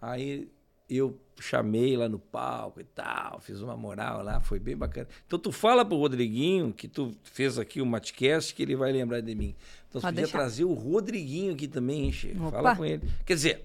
Aí 0.00 0.50
eu 0.88 1.18
chamei 1.40 1.96
lá 1.96 2.08
no 2.08 2.18
palco 2.18 2.80
e 2.80 2.84
tal, 2.84 3.40
fiz 3.40 3.60
uma 3.60 3.76
moral 3.76 4.22
lá, 4.22 4.40
foi 4.40 4.58
bem 4.58 4.76
bacana. 4.76 5.06
Então 5.26 5.38
tu 5.38 5.52
fala 5.52 5.84
pro 5.84 5.96
Rodriguinho 5.96 6.72
que 6.72 6.88
tu 6.88 7.14
fez 7.22 7.58
aqui 7.58 7.80
o 7.80 7.86
Matcast 7.86 8.54
que 8.54 8.62
ele 8.62 8.74
vai 8.74 8.90
lembrar 8.92 9.20
de 9.20 9.34
mim. 9.34 9.54
Então 9.88 10.00
você 10.00 10.06
podia 10.08 10.22
deixar. 10.24 10.38
trazer 10.38 10.64
o 10.64 10.72
Rodriguinho 10.72 11.52
aqui 11.54 11.68
também, 11.68 12.04
hein, 12.06 12.12
Che? 12.12 12.36
Opa. 12.38 12.50
Fala 12.50 12.76
com 12.76 12.84
ele. 12.84 13.08
Quer 13.24 13.34
dizer, 13.34 13.64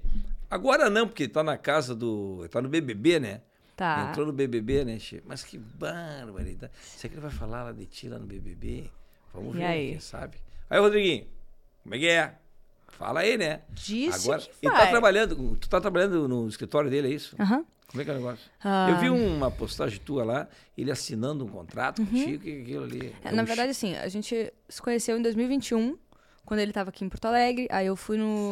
agora 0.49 0.89
não, 0.89 1.07
porque 1.07 1.23
ele 1.23 1.31
tá 1.33 1.43
na 1.43 1.57
casa 1.57 1.95
do... 1.95 2.47
tá 2.49 2.61
no 2.61 2.69
BBB, 2.69 3.19
né? 3.19 3.41
Tá. 3.75 4.07
Entrou 4.09 4.27
no 4.27 4.33
BBB, 4.33 4.85
né, 4.85 4.99
Che? 4.99 5.23
Mas 5.25 5.43
que 5.43 5.57
barbaridade. 5.57 6.71
Será 6.79 7.09
que 7.09 7.15
ele 7.15 7.21
vai 7.21 7.31
falar 7.31 7.63
lá 7.63 7.71
de 7.71 7.85
ti 7.87 8.07
lá 8.07 8.19
no 8.19 8.25
BBB? 8.27 8.89
Vamos 9.33 9.55
E 9.55 9.57
ver, 9.57 9.65
aí? 9.65 9.91
quem 9.91 9.99
sabe. 9.99 10.37
Aí, 10.69 10.79
Rodriguinho, 10.79 11.25
como 11.81 11.95
é 11.95 11.97
que 11.97 12.07
é? 12.07 12.35
Fala 12.97 13.21
aí, 13.21 13.37
né? 13.37 13.61
Disse 13.69 14.27
Agora, 14.27 14.41
que 14.41 14.49
ele 14.61 14.71
tá 14.71 14.79
vai. 14.79 14.89
trabalhando, 14.89 15.57
tu 15.57 15.69
tá 15.69 15.81
trabalhando 15.81 16.27
no 16.27 16.47
escritório 16.47 16.89
dele, 16.89 17.07
é 17.07 17.11
isso? 17.11 17.35
Aham. 17.39 17.65
Como 17.87 18.01
é 18.01 18.05
que 18.05 18.09
é 18.09 18.13
o 18.13 18.17
negócio? 18.17 18.49
Ah. 18.63 18.87
Eu 18.89 18.97
vi 18.97 19.09
uma 19.09 19.51
postagem 19.51 19.99
tua 19.99 20.23
lá, 20.23 20.47
ele 20.75 20.89
assinando 20.89 21.45
um 21.45 21.47
contrato 21.47 22.03
contigo, 22.03 22.43
que 22.43 22.61
aquilo 22.61 22.85
ali. 22.85 23.01
Uhum. 23.01 23.13
É, 23.23 23.29
é 23.29 23.31
na 23.31 23.43
um 23.43 23.45
verdade, 23.45 23.69
assim, 23.69 23.95
a 23.95 24.07
gente 24.07 24.51
se 24.67 24.81
conheceu 24.81 25.15
em 25.15 25.21
2021, 25.21 25.95
quando 26.43 26.59
ele 26.59 26.73
tava 26.73 26.89
aqui 26.89 27.05
em 27.05 27.09
Porto 27.09 27.25
Alegre. 27.25 27.67
Aí 27.69 27.85
eu 27.85 27.95
fui 27.95 28.17
no. 28.17 28.49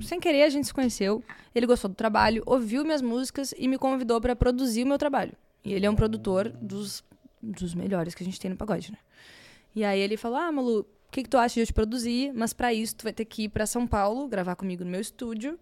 Sem 0.00 0.18
querer, 0.18 0.44
a 0.44 0.48
gente 0.48 0.66
se 0.66 0.72
conheceu. 0.72 1.22
Ele 1.54 1.66
gostou 1.66 1.90
do 1.90 1.94
trabalho, 1.94 2.42
ouviu 2.46 2.82
minhas 2.82 3.02
músicas 3.02 3.52
e 3.58 3.68
me 3.68 3.76
convidou 3.76 4.18
pra 4.22 4.34
produzir 4.34 4.84
o 4.84 4.86
meu 4.86 4.96
trabalho. 4.96 5.32
E 5.62 5.74
ele 5.74 5.84
é 5.84 5.90
um 5.90 5.94
produtor 5.94 6.48
dos, 6.48 7.04
dos 7.42 7.74
melhores 7.74 8.14
que 8.14 8.22
a 8.22 8.26
gente 8.26 8.40
tem 8.40 8.50
no 8.50 8.56
pagode, 8.56 8.90
né? 8.90 8.98
E 9.74 9.84
aí 9.84 10.00
ele 10.00 10.16
falou: 10.16 10.38
Ah, 10.38 10.50
Malu, 10.50 10.86
que, 11.12 11.22
que 11.22 11.28
tu 11.28 11.36
acha 11.36 11.54
de 11.54 11.60
eu 11.60 11.66
te 11.66 11.72
produzir? 11.72 12.32
Mas 12.32 12.52
pra 12.52 12.72
isso, 12.72 12.96
tu 12.96 13.02
vai 13.04 13.12
ter 13.12 13.24
que 13.26 13.44
ir 13.44 13.48
pra 13.50 13.66
São 13.66 13.86
Paulo, 13.86 14.26
gravar 14.26 14.56
comigo 14.56 14.82
no 14.84 14.90
meu 14.90 15.00
estúdio. 15.00 15.58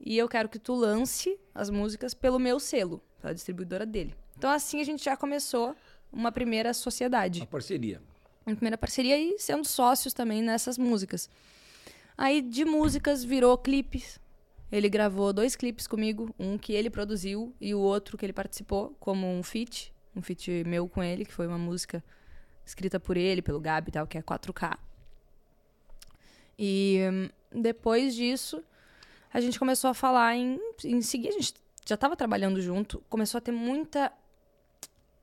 E 0.00 0.16
eu 0.16 0.28
quero 0.28 0.48
que 0.48 0.58
tu 0.58 0.74
lance 0.74 1.38
as 1.54 1.70
músicas 1.70 2.14
pelo 2.14 2.38
meu 2.38 2.58
selo, 2.58 3.02
pela 3.20 3.34
distribuidora 3.34 3.84
dele. 3.86 4.14
Então, 4.36 4.50
assim, 4.50 4.80
a 4.80 4.84
gente 4.84 5.04
já 5.04 5.16
começou 5.16 5.76
uma 6.12 6.32
primeira 6.32 6.72
sociedade 6.74 7.40
Uma 7.40 7.46
parceria. 7.46 8.00
minha 8.46 8.56
primeira 8.56 8.78
parceria 8.78 9.18
e 9.18 9.38
sendo 9.38 9.66
sócios 9.66 10.12
também 10.14 10.42
nessas 10.42 10.78
músicas. 10.78 11.28
Aí 12.16 12.40
de 12.40 12.64
músicas 12.64 13.22
virou 13.22 13.56
clipes. 13.58 14.18
Ele 14.72 14.88
gravou 14.88 15.32
dois 15.32 15.54
clipes 15.54 15.86
comigo, 15.86 16.34
um 16.38 16.56
que 16.58 16.72
ele 16.72 16.90
produziu 16.90 17.54
e 17.60 17.74
o 17.74 17.78
outro 17.78 18.16
que 18.16 18.24
ele 18.24 18.32
participou 18.32 18.96
como 18.98 19.26
um 19.26 19.42
feat, 19.42 19.92
um 20.16 20.22
feat 20.22 20.64
meu 20.66 20.88
com 20.88 21.02
ele, 21.02 21.24
que 21.24 21.32
foi 21.32 21.46
uma 21.46 21.58
música 21.58 22.02
escrita 22.64 22.98
por 22.98 23.16
ele, 23.16 23.42
pelo 23.42 23.60
Gabi 23.60 23.90
e 23.90 23.92
tal, 23.92 24.06
que 24.06 24.18
é 24.18 24.22
4K. 24.22 24.76
E 26.58 27.00
hum, 27.10 27.28
depois 27.52 28.14
disso, 28.14 28.62
a 29.32 29.40
gente 29.40 29.58
começou 29.58 29.90
a 29.90 29.94
falar 29.94 30.36
em, 30.36 30.60
em 30.84 31.00
seguir, 31.00 31.28
a 31.28 31.32
gente 31.32 31.54
já 31.86 31.94
estava 31.94 32.16
trabalhando 32.16 32.60
junto, 32.60 33.02
começou 33.08 33.38
a 33.38 33.40
ter 33.40 33.52
muita 33.52 34.12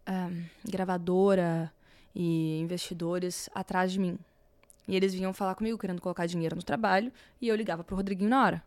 ah, 0.06 0.30
gravadora 0.64 1.72
e 2.14 2.60
investidores 2.60 3.50
atrás 3.54 3.92
de 3.92 4.00
mim. 4.00 4.20
E 4.88 4.96
eles 4.96 5.14
vinham 5.14 5.34
falar 5.34 5.56
comigo 5.56 5.78
querendo 5.78 6.02
colocar 6.02 6.26
dinheiro 6.26 6.56
no 6.56 6.64
trabalho 6.64 7.12
e 7.40 7.48
eu 7.48 7.56
ligava 7.56 7.84
pro 7.84 7.96
Rodriguinho 7.96 8.30
na 8.30 8.44
hora. 8.44 8.64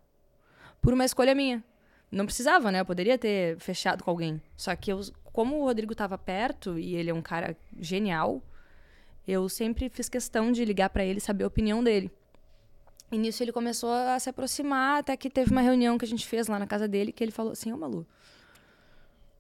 Por 0.81 0.93
uma 0.93 1.05
escolha 1.05 1.35
minha. 1.35 1.63
Não 2.11 2.25
precisava, 2.25 2.71
né? 2.71 2.81
Eu 2.81 2.85
poderia 2.85 3.19
ter 3.19 3.59
fechado 3.59 4.05
com 4.05 4.11
alguém. 4.11 4.41
Só 4.57 4.75
que 4.77 4.93
eu, 4.93 5.01
como 5.25 5.61
o 5.61 5.65
Rodrigo 5.65 5.93
estava 5.93 6.17
perto 6.17 6.79
e 6.79 6.95
ele 6.95 7.11
é 7.11 7.15
um 7.15 7.23
cara 7.23 7.57
genial, 7.79 8.43
eu 9.27 9.49
sempre 9.49 9.89
fiz 9.89 10.09
questão 10.09 10.53
de 10.53 10.65
ligar 10.65 10.91
para 10.91 11.05
ele 11.05 11.19
e 11.19 11.21
saber 11.21 11.45
a 11.45 11.49
opinião 11.49 11.83
dele. 11.83 12.11
E 13.13 13.19
nisso 13.19 13.43
ele 13.43 13.53
começou 13.53 13.91
a 13.91 14.19
se 14.19 14.29
aproximar, 14.29 15.01
até 15.01 15.17
que 15.17 15.31
teve 15.31 15.51
uma 15.51 15.61
reunião 15.61 15.97
que 15.97 16.05
a 16.05 16.09
gente 16.09 16.27
fez 16.27 16.49
lá 16.49 16.59
na 16.59 16.67
casa 16.67 16.89
dele, 16.89 17.13
que 17.13 17.23
ele 17.23 17.31
falou 17.31 17.53
assim, 17.53 17.73
ô 17.73 17.77
Malu, 17.77 18.07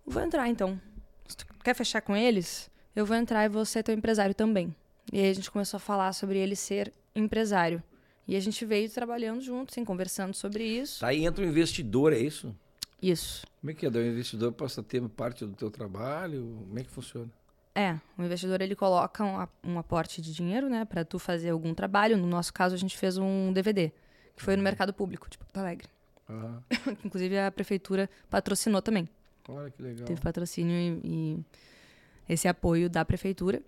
vou 0.06 0.22
entrar 0.22 0.48
então. 0.48 0.80
Se 1.26 1.36
tu 1.36 1.46
quer 1.64 1.74
fechar 1.74 2.00
com 2.00 2.14
eles, 2.14 2.70
eu 2.94 3.04
vou 3.04 3.16
entrar 3.16 3.44
e 3.44 3.48
vou 3.48 3.64
ser 3.64 3.82
teu 3.82 3.94
empresário 3.94 4.34
também. 4.34 4.74
E 5.12 5.18
aí 5.20 5.30
a 5.30 5.34
gente 5.34 5.50
começou 5.50 5.78
a 5.78 5.80
falar 5.80 6.12
sobre 6.12 6.38
ele 6.38 6.54
ser 6.54 6.92
empresário. 7.14 7.82
E 8.26 8.36
a 8.36 8.40
gente 8.40 8.64
veio 8.64 8.88
trabalhando 8.88 9.40
juntos, 9.40 9.74
assim, 9.74 9.84
conversando 9.84 10.34
sobre 10.34 10.64
isso. 10.64 11.00
Tá 11.00 11.08
aí 11.08 11.24
entra 11.24 11.44
um 11.44 11.48
investidor, 11.48 12.12
é 12.12 12.18
isso? 12.18 12.54
Isso. 13.02 13.46
Como 13.60 13.70
é 13.70 13.74
que 13.74 13.84
é? 13.84 13.88
O 13.88 14.06
investidor 14.06 14.52
passa 14.52 14.80
a 14.80 14.84
ter 14.84 15.06
parte 15.10 15.44
do 15.44 15.52
teu 15.52 15.70
trabalho? 15.70 16.64
Como 16.66 16.78
é 16.78 16.84
que 16.84 16.90
funciona? 16.90 17.30
É, 17.74 17.98
o 18.16 18.22
investidor 18.22 18.60
ele 18.60 18.76
coloca 18.76 19.24
um, 19.24 19.72
um 19.72 19.78
aporte 19.78 20.22
de 20.22 20.32
dinheiro, 20.32 20.68
né, 20.68 20.84
para 20.84 21.04
tu 21.04 21.18
fazer 21.18 21.50
algum 21.50 21.74
trabalho. 21.74 22.16
No 22.16 22.26
nosso 22.26 22.52
caso, 22.52 22.74
a 22.74 22.78
gente 22.78 22.96
fez 22.96 23.18
um 23.18 23.52
DVD, 23.52 23.92
que 24.36 24.42
foi 24.42 24.56
no 24.56 24.62
mercado 24.62 24.94
público 24.94 25.28
de 25.28 25.36
Porto 25.36 25.56
Alegre. 25.56 25.88
Que 26.26 26.90
Inclusive 27.04 27.38
a 27.38 27.50
prefeitura 27.50 28.08
patrocinou 28.30 28.80
também. 28.80 29.08
olha 29.48 29.70
que 29.70 29.82
legal. 29.82 30.06
Teve 30.06 30.20
patrocínio 30.20 30.74
e, 30.74 31.00
e 31.04 32.32
esse 32.32 32.46
apoio 32.46 32.88
da 32.88 33.04
prefeitura. 33.04 33.60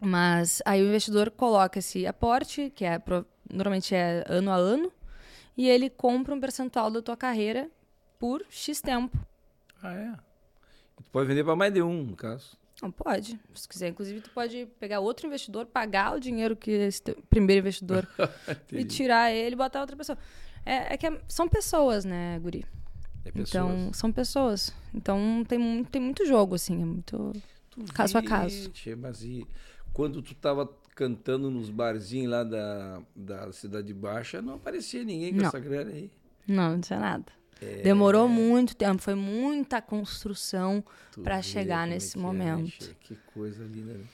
Mas 0.00 0.60
aí 0.64 0.82
o 0.82 0.88
investidor 0.88 1.30
coloca 1.30 1.78
esse 1.78 2.06
aporte, 2.06 2.72
que 2.74 2.84
é 2.84 3.00
normalmente 3.52 3.94
é 3.94 4.24
ano 4.26 4.50
a 4.50 4.56
ano, 4.56 4.90
e 5.56 5.68
ele 5.68 5.88
compra 5.88 6.34
um 6.34 6.40
percentual 6.40 6.90
da 6.90 7.00
tua 7.00 7.16
carreira 7.16 7.70
por 8.18 8.44
X 8.48 8.80
tempo. 8.80 9.16
Ah, 9.82 9.94
é? 9.94 10.12
Tu 10.96 11.10
pode 11.10 11.28
vender 11.28 11.44
para 11.44 11.54
mais 11.54 11.72
de 11.72 11.82
um, 11.82 12.02
no 12.02 12.16
caso. 12.16 12.56
Não 12.82 12.90
pode. 12.90 13.38
Se 13.54 13.68
quiser, 13.68 13.88
inclusive, 13.90 14.20
tu 14.20 14.30
pode 14.30 14.66
pegar 14.80 14.98
outro 14.98 15.26
investidor, 15.28 15.64
pagar 15.66 16.16
o 16.16 16.20
dinheiro 16.20 16.56
que 16.56 16.70
esse 16.72 17.00
primeiro 17.30 17.60
investidor 17.60 18.08
e 18.72 18.84
tirar 18.84 19.30
ele 19.32 19.54
e 19.54 19.56
botar 19.56 19.80
outra 19.80 19.96
pessoa. 19.96 20.18
É, 20.66 20.94
é 20.94 20.96
que 20.96 21.06
é- 21.06 21.20
são 21.28 21.48
pessoas, 21.48 22.04
né, 22.04 22.38
Guri? 22.40 22.64
É 23.24 23.30
pessoas. 23.30 23.48
Então, 23.72 23.92
são 23.92 24.10
pessoas. 24.12 24.74
Então 24.92 25.44
tem, 25.46 25.84
tem 25.84 26.02
muito 26.02 26.26
jogo, 26.26 26.56
assim. 26.56 26.82
É 26.82 26.84
muito. 26.84 27.32
Tu 27.70 27.92
caso 27.94 28.18
a 28.18 28.20
vê, 28.20 28.26
caso. 28.26 28.68
tchê, 28.70 28.96
mas 28.96 29.22
e 29.22 29.46
quando 29.92 30.20
tu 30.20 30.34
tava 30.34 30.68
cantando 30.96 31.50
nos 31.50 31.70
barzinhos 31.70 32.30
lá 32.32 32.42
da, 32.44 33.00
da 33.14 33.52
Cidade 33.52 33.94
Baixa, 33.94 34.42
não 34.42 34.54
aparecia 34.54 35.04
ninguém 35.04 35.32
com 35.32 35.40
Não. 35.40 35.46
essa 35.48 35.60
grana 35.60 35.90
aí. 35.92 36.10
Não, 36.48 36.72
não 36.72 36.80
tinha 36.80 36.98
nada. 36.98 37.26
É. 37.62 37.82
Demorou 37.82 38.28
muito 38.28 38.74
tempo, 38.74 39.00
foi 39.00 39.14
muita 39.14 39.80
construção 39.80 40.84
vê 41.16 41.42
chegar 41.42 41.86
é 41.86 41.90
nesse 41.90 42.16
é, 42.16 42.20
né, 42.20 42.26
momento. 42.26 42.70
tchê? 42.70 42.94
que 43.00 43.16
coisa 43.32 43.64
linda. 43.64 43.94
né? 43.94 44.04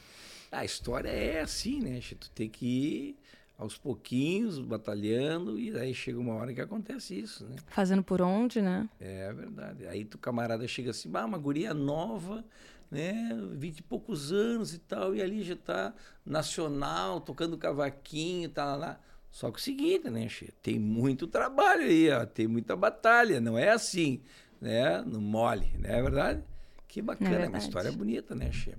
A 0.53 0.65
história 0.65 1.09
é 1.09 1.41
assim, 1.41 1.81
né? 1.81 2.01
Tu 2.01 2.31
tem 2.31 2.49
que 2.49 2.67
ir 2.67 3.17
aos 3.57 3.77
pouquinhos, 3.77 4.61
batalhando, 4.61 5.59
e 5.59 5.77
aí 5.77 5.93
chega 5.93 6.19
uma 6.19 6.35
hora 6.35 6.55
que 6.55 6.61
acontece 6.61 7.19
isso, 7.19 7.45
né? 7.45 7.57
Fazendo 7.67 8.05
por 8.05 8.23
onde, 8.23 8.63
né? 8.63 8.89
É 9.01 9.33
verdade. 9.33 9.87
Aí 9.87 10.05
tu 10.05 10.17
camarada 10.17 10.67
chega 10.69 10.91
assim, 10.91 11.11
ah, 11.15 11.25
uma 11.25 11.39
guria 11.39 11.75
nova, 11.75 12.45
né? 12.91 13.37
Vinte 13.53 13.79
e 13.79 13.83
poucos 13.83 14.31
anos 14.33 14.73
e 14.75 14.79
tal, 14.79 15.15
e 15.15 15.21
ali 15.21 15.43
já 15.43 15.57
tá 15.57 15.93
nacional, 16.25 17.21
tocando 17.21 17.59
cavaquinho, 17.59 18.49
tá 18.49 18.65
lá, 18.65 18.77
lá. 18.77 19.01
Só 19.31 19.51
que 19.51 19.59
o 19.59 19.62
seguinte, 19.62 20.09
né, 20.11 20.29
Che? 20.29 20.53
Tem 20.62 20.79
muito 20.79 21.26
trabalho 21.26 21.83
aí, 21.83 22.11
ó, 22.11 22.24
tem 22.26 22.47
muita 22.49 22.74
batalha, 22.74 23.41
não 23.41 23.59
é 23.59 23.70
assim, 23.70 24.20
né? 24.61 25.01
No 25.03 25.20
mole, 25.20 25.70
não 25.79 25.91
é 25.91 26.03
verdade? 26.03 26.43
Que 26.87 27.03
bacana, 27.03 27.31
é, 27.31 27.33
uma 27.35 27.41
verdade. 27.43 27.64
história 27.64 27.93
bonita, 27.93 28.35
né, 28.35 28.51
Che? 28.51 28.74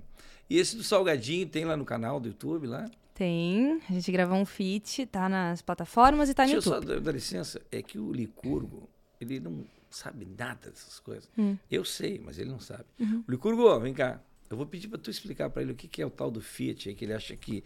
E 0.48 0.58
esse 0.58 0.76
do 0.76 0.82
Salgadinho 0.82 1.48
tem 1.48 1.64
lá 1.64 1.76
no 1.76 1.84
canal 1.84 2.18
do 2.18 2.28
YouTube 2.28 2.66
lá? 2.66 2.84
Tem, 3.14 3.80
a 3.88 3.92
gente 3.92 4.10
gravou 4.10 4.36
um 4.36 4.44
feat, 4.44 5.06
tá 5.06 5.28
nas 5.28 5.62
plataformas 5.62 6.28
e 6.28 6.34
tá 6.34 6.42
no 6.42 6.52
Deixa 6.52 6.58
eu 6.58 6.62
só 6.62 6.74
YouTube. 6.76 6.94
dar, 6.94 7.00
dar 7.00 7.12
licença, 7.12 7.60
é 7.70 7.82
que 7.82 7.98
o 7.98 8.12
Licurgo, 8.12 8.88
ele 9.20 9.38
não 9.38 9.64
sabe 9.90 10.26
nada 10.38 10.70
dessas 10.70 10.98
coisas. 10.98 11.28
Hum. 11.36 11.56
Eu 11.70 11.84
sei, 11.84 12.20
mas 12.24 12.38
ele 12.38 12.50
não 12.50 12.60
sabe. 12.60 12.84
Uhum. 12.98 13.22
O 13.26 13.30
Licurgo, 13.30 13.78
vem 13.80 13.92
cá. 13.92 14.20
Eu 14.50 14.56
vou 14.56 14.66
pedir 14.66 14.88
para 14.88 14.98
tu 14.98 15.08
explicar 15.10 15.48
para 15.48 15.62
ele 15.62 15.70
o 15.70 15.74
que, 15.76 15.86
que 15.86 16.02
é 16.02 16.06
o 16.06 16.10
tal 16.10 16.28
do 16.28 16.40
Fiat, 16.40 16.88
aí, 16.88 16.94
que 16.96 17.04
ele 17.04 17.12
acha 17.14 17.36
que 17.36 17.62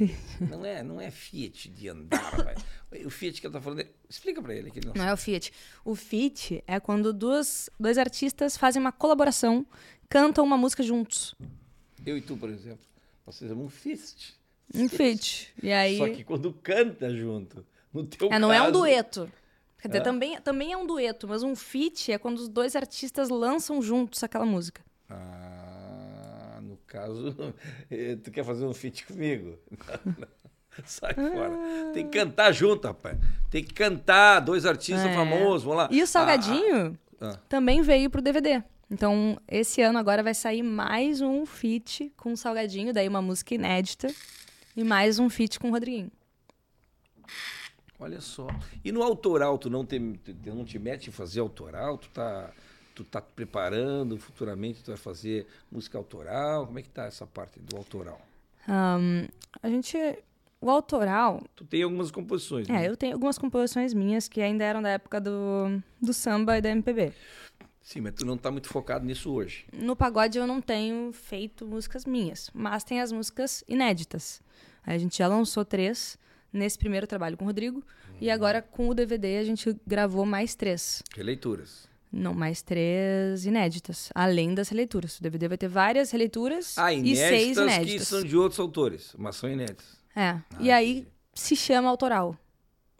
ele- 0.00 0.16
não 0.50 0.66
é, 0.66 0.82
não 0.82 1.00
é 1.00 1.12
Fiat 1.12 1.68
de 1.68 1.88
andar, 1.88 2.18
rapaz. 2.18 2.58
O 3.06 3.10
Fiat 3.10 3.40
que 3.40 3.46
eu 3.46 3.52
tô 3.52 3.60
falando, 3.60 3.86
explica 4.10 4.42
para 4.42 4.52
ele 4.52 4.68
que 4.68 4.80
ele 4.80 4.86
não 4.88 4.94
Não 4.94 4.98
sabe. 5.02 5.10
é 5.10 5.14
o 5.14 5.16
feat. 5.16 5.52
O 5.84 5.94
feat 5.94 6.64
é 6.66 6.80
quando 6.80 7.12
duas, 7.12 7.70
dois 7.78 7.96
artistas 7.98 8.56
fazem 8.56 8.80
uma 8.82 8.90
colaboração, 8.90 9.64
cantam 10.08 10.44
uma 10.44 10.58
música 10.58 10.82
juntos. 10.82 11.36
Eu 12.04 12.18
e 12.18 12.20
tu, 12.20 12.36
por 12.36 12.50
exemplo, 12.50 12.84
nós 13.24 13.38
fizemos 13.38 13.64
um 13.64 13.68
fist. 13.68 14.32
Um 14.74 14.88
feat. 14.88 15.54
E 15.62 15.70
aí. 15.70 15.98
Só 15.98 16.08
que 16.08 16.24
quando 16.24 16.52
canta 16.52 17.14
junto, 17.14 17.64
no 17.92 18.04
teu 18.04 18.28
É, 18.32 18.40
não 18.40 18.52
é 18.52 18.60
um 18.60 18.64
caso- 18.64 18.72
dueto. 18.72 19.32
Quer 19.80 19.86
dizer, 19.86 20.00
É? 20.00 20.02
também, 20.02 20.40
também 20.40 20.72
é 20.72 20.76
um 20.76 20.84
dueto, 20.84 21.28
mas 21.28 21.44
um 21.44 21.54
feat 21.54 22.10
é 22.10 22.18
quando 22.18 22.38
os 22.38 22.48
dois 22.48 22.74
artistas 22.74 23.28
lançam 23.28 23.80
juntos 23.80 24.24
aquela 24.24 24.44
música. 24.44 24.82
Ah, 25.08 25.67
caso, 26.88 27.34
eh, 27.90 28.16
tu 28.16 28.30
quer 28.30 28.44
fazer 28.44 28.64
um 28.66 28.74
feat 28.74 29.06
comigo? 29.06 29.56
Sai 30.84 31.12
Ah. 31.16 31.30
fora. 31.32 31.92
Tem 31.92 32.08
que 32.08 32.18
cantar 32.18 32.52
junto, 32.52 32.86
rapaz. 32.86 33.16
Tem 33.50 33.62
que 33.64 33.74
cantar, 33.74 34.40
dois 34.40 34.64
artistas 34.66 35.06
É. 35.06 35.14
famosos, 35.14 35.62
vamos 35.64 35.78
lá. 35.78 35.88
E 35.90 36.02
o 36.02 36.06
Salgadinho 36.06 36.98
Ah, 37.20 37.32
ah. 37.34 37.38
também 37.48 37.82
veio 37.82 38.08
pro 38.10 38.22
DVD. 38.22 38.62
Então, 38.90 39.38
esse 39.46 39.82
ano 39.82 39.98
agora 39.98 40.22
vai 40.22 40.32
sair 40.34 40.62
mais 40.62 41.20
um 41.20 41.44
feat 41.44 42.10
com 42.16 42.32
o 42.32 42.36
Salgadinho, 42.36 42.92
daí 42.92 43.06
uma 43.08 43.20
música 43.20 43.54
inédita, 43.54 44.08
e 44.76 44.82
mais 44.82 45.18
um 45.18 45.28
feat 45.28 45.58
com 45.60 45.68
o 45.68 45.72
Rodriguinho. 45.72 46.10
Olha 48.00 48.20
só. 48.20 48.46
E 48.84 48.92
no 48.92 49.02
autoral, 49.02 49.58
tu 49.58 49.68
não 49.68 49.84
te, 49.84 49.98
tu 50.24 50.54
não 50.54 50.64
te 50.64 50.78
mete 50.78 51.08
em 51.08 51.12
fazer 51.12 51.40
autoral? 51.40 51.98
Tu 51.98 52.08
tá, 52.10 52.50
tu 52.98 53.04
tá 53.04 53.20
te 53.20 53.32
preparando, 53.32 54.18
futuramente 54.18 54.82
tu 54.82 54.88
vai 54.88 54.96
fazer 54.96 55.46
música 55.70 55.96
autoral? 55.96 56.66
Como 56.66 56.78
é 56.78 56.82
que 56.82 56.88
tá 56.88 57.04
essa 57.04 57.24
parte 57.26 57.60
do 57.60 57.76
autoral? 57.76 58.20
Ahn, 58.66 59.26
a 59.62 59.68
gente. 59.68 59.96
O 60.60 60.68
autoral. 60.68 61.40
Tu 61.54 61.64
tem 61.64 61.84
algumas 61.84 62.10
composições, 62.10 62.68
É, 62.68 62.72
né? 62.72 62.88
eu 62.88 62.96
tenho 62.96 63.12
algumas 63.14 63.38
composições 63.38 63.94
minhas 63.94 64.26
que 64.28 64.40
ainda 64.40 64.64
eram 64.64 64.82
da 64.82 64.88
época 64.88 65.20
do, 65.20 65.80
do 66.02 66.12
samba 66.12 66.58
e 66.58 66.60
da 66.60 66.70
MPB. 66.70 67.12
Sim, 67.80 68.00
mas 68.00 68.14
tu 68.14 68.26
não 68.26 68.36
tá 68.36 68.50
muito 68.50 68.68
focado 68.68 69.06
nisso 69.06 69.32
hoje. 69.32 69.64
No 69.72 69.94
pagode 69.94 70.36
eu 70.36 70.46
não 70.48 70.60
tenho 70.60 71.12
feito 71.12 71.64
músicas 71.64 72.04
minhas, 72.04 72.50
mas 72.52 72.82
tem 72.82 73.00
as 73.00 73.12
músicas 73.12 73.62
inéditas. 73.68 74.42
A 74.84 74.98
gente 74.98 75.16
já 75.18 75.28
lançou 75.28 75.64
três 75.64 76.18
nesse 76.52 76.76
primeiro 76.76 77.06
trabalho 77.06 77.36
com 77.36 77.44
o 77.44 77.46
Rodrigo. 77.46 77.82
E 78.20 78.28
agora 78.28 78.60
com 78.60 78.88
o 78.88 78.94
DVD 78.94 79.38
a 79.38 79.44
gente 79.44 79.76
gravou 79.86 80.26
mais 80.26 80.56
três. 80.56 81.04
Releituras. 81.14 81.87
Não, 82.10 82.32
mais 82.32 82.62
três 82.62 83.44
inéditas. 83.44 84.10
Além 84.14 84.54
das 84.54 84.68
releituras. 84.70 85.18
O 85.18 85.22
DVD 85.22 85.46
vai 85.48 85.58
ter 85.58 85.68
várias 85.68 86.10
releituras 86.10 86.76
Ah, 86.78 86.92
e 86.92 87.14
seis 87.14 87.56
inéditas 87.56 87.56
que 87.56 87.62
inéditas. 87.82 88.08
são 88.08 88.22
de 88.22 88.36
outros 88.36 88.58
autores, 88.58 89.14
mas 89.18 89.36
são 89.36 89.48
inéditas. 89.50 89.98
É. 90.16 90.40
e 90.58 90.70
aí 90.70 91.06
se 91.34 91.54
chama 91.54 91.88
autoral. 91.88 92.36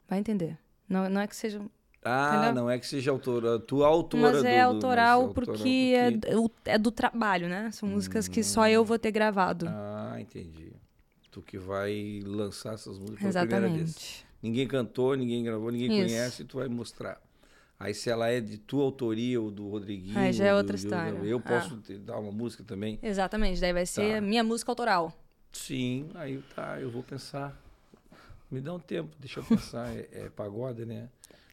Vai 0.07 0.19
entender. 0.19 0.57
Não, 0.87 1.09
não 1.09 1.19
é 1.21 1.27
que 1.27 1.35
seja. 1.35 1.61
Ah, 2.05 2.35
Entendeu? 2.45 2.63
não 2.63 2.69
é 2.69 2.79
que 2.79 2.87
seja 2.87 3.11
autora, 3.11 3.59
tu 3.59 3.83
autora 3.83 4.31
Mas 4.31 4.41
do, 4.41 4.47
é 4.47 4.61
do- 4.63 4.67
autoral 4.75 5.23
mas 5.25 5.33
porque 5.33 5.93
é, 5.97 6.11
do- 6.11 6.51
é 6.63 6.77
do 6.77 6.91
trabalho, 6.91 7.49
né? 7.49 7.69
São 7.73 7.89
músicas 7.89 8.27
que 8.29 8.41
só 8.41 8.69
eu 8.69 8.85
vou 8.85 8.97
ter 8.97 9.11
gravado. 9.11 9.65
Ah, 9.67 10.15
entendi. 10.17 10.71
Tu 11.29 11.41
que 11.41 11.57
vai 11.57 12.21
lançar 12.25 12.75
essas 12.75 12.97
músicas 12.97 13.33
pela 13.33 13.45
primeira 13.45 13.67
vez. 13.67 13.81
Exatamente. 13.89 14.25
Ninguém 14.41 14.65
cantou, 14.67 15.13
ninguém 15.15 15.43
gravou, 15.43 15.69
ninguém 15.71 15.89
Isso. 15.99 16.07
conhece, 16.07 16.45
tu 16.45 16.57
vai 16.57 16.69
mostrar. 16.69 17.21
Aí 17.79 17.93
se 17.93 18.09
ela 18.09 18.27
é 18.27 18.41
de 18.41 18.57
tua 18.57 18.83
autoria 18.83 19.39
ou 19.39 19.49
do 19.49 19.69
Rodriguinho... 19.69 20.17
Aí 20.19 20.33
já 20.33 20.45
é 20.47 20.53
outra 20.53 20.73
do- 20.75 20.79
história. 20.79 21.17
Eu 21.23 21.37
Ah. 21.37 21.41
posso 21.41 21.77
te 21.77 21.97
dar 21.97 22.19
uma 22.19 22.31
música 22.31 22.61
também? 22.63 22.99
Exatamente. 23.01 23.61
Daí 23.61 23.71
vai 23.71 23.85
ser 23.85 24.11
Tá. 24.11 24.17
a 24.17 24.21
minha 24.21 24.43
música 24.43 24.69
autoral. 24.71 25.13
Sim, 25.53 26.09
aí 26.15 26.43
tá, 26.55 26.79
eu 26.79 26.89
vou 26.91 27.01
pensar. 27.03 27.57
Me 28.51 28.59
dá 28.59 28.73
um 28.73 28.79
tempo, 28.79 29.09
deixa 29.19 29.39
eu 29.39 29.43
pensar. 29.45 29.87
é, 29.95 30.07
é 30.11 30.29
pagode, 30.29 30.85
né? 30.85 31.07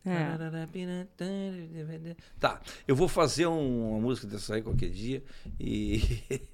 É. 0.04 0.36
Tá, 2.40 2.60
eu 2.86 2.94
vou 2.96 3.08
fazer 3.08 3.46
um- 3.46 3.90
uma 3.90 4.00
música 4.00 4.26
dessa 4.26 4.54
aí 4.54 4.62
qualquer 4.62 4.90
dia 4.90 5.22
e... 5.58 6.00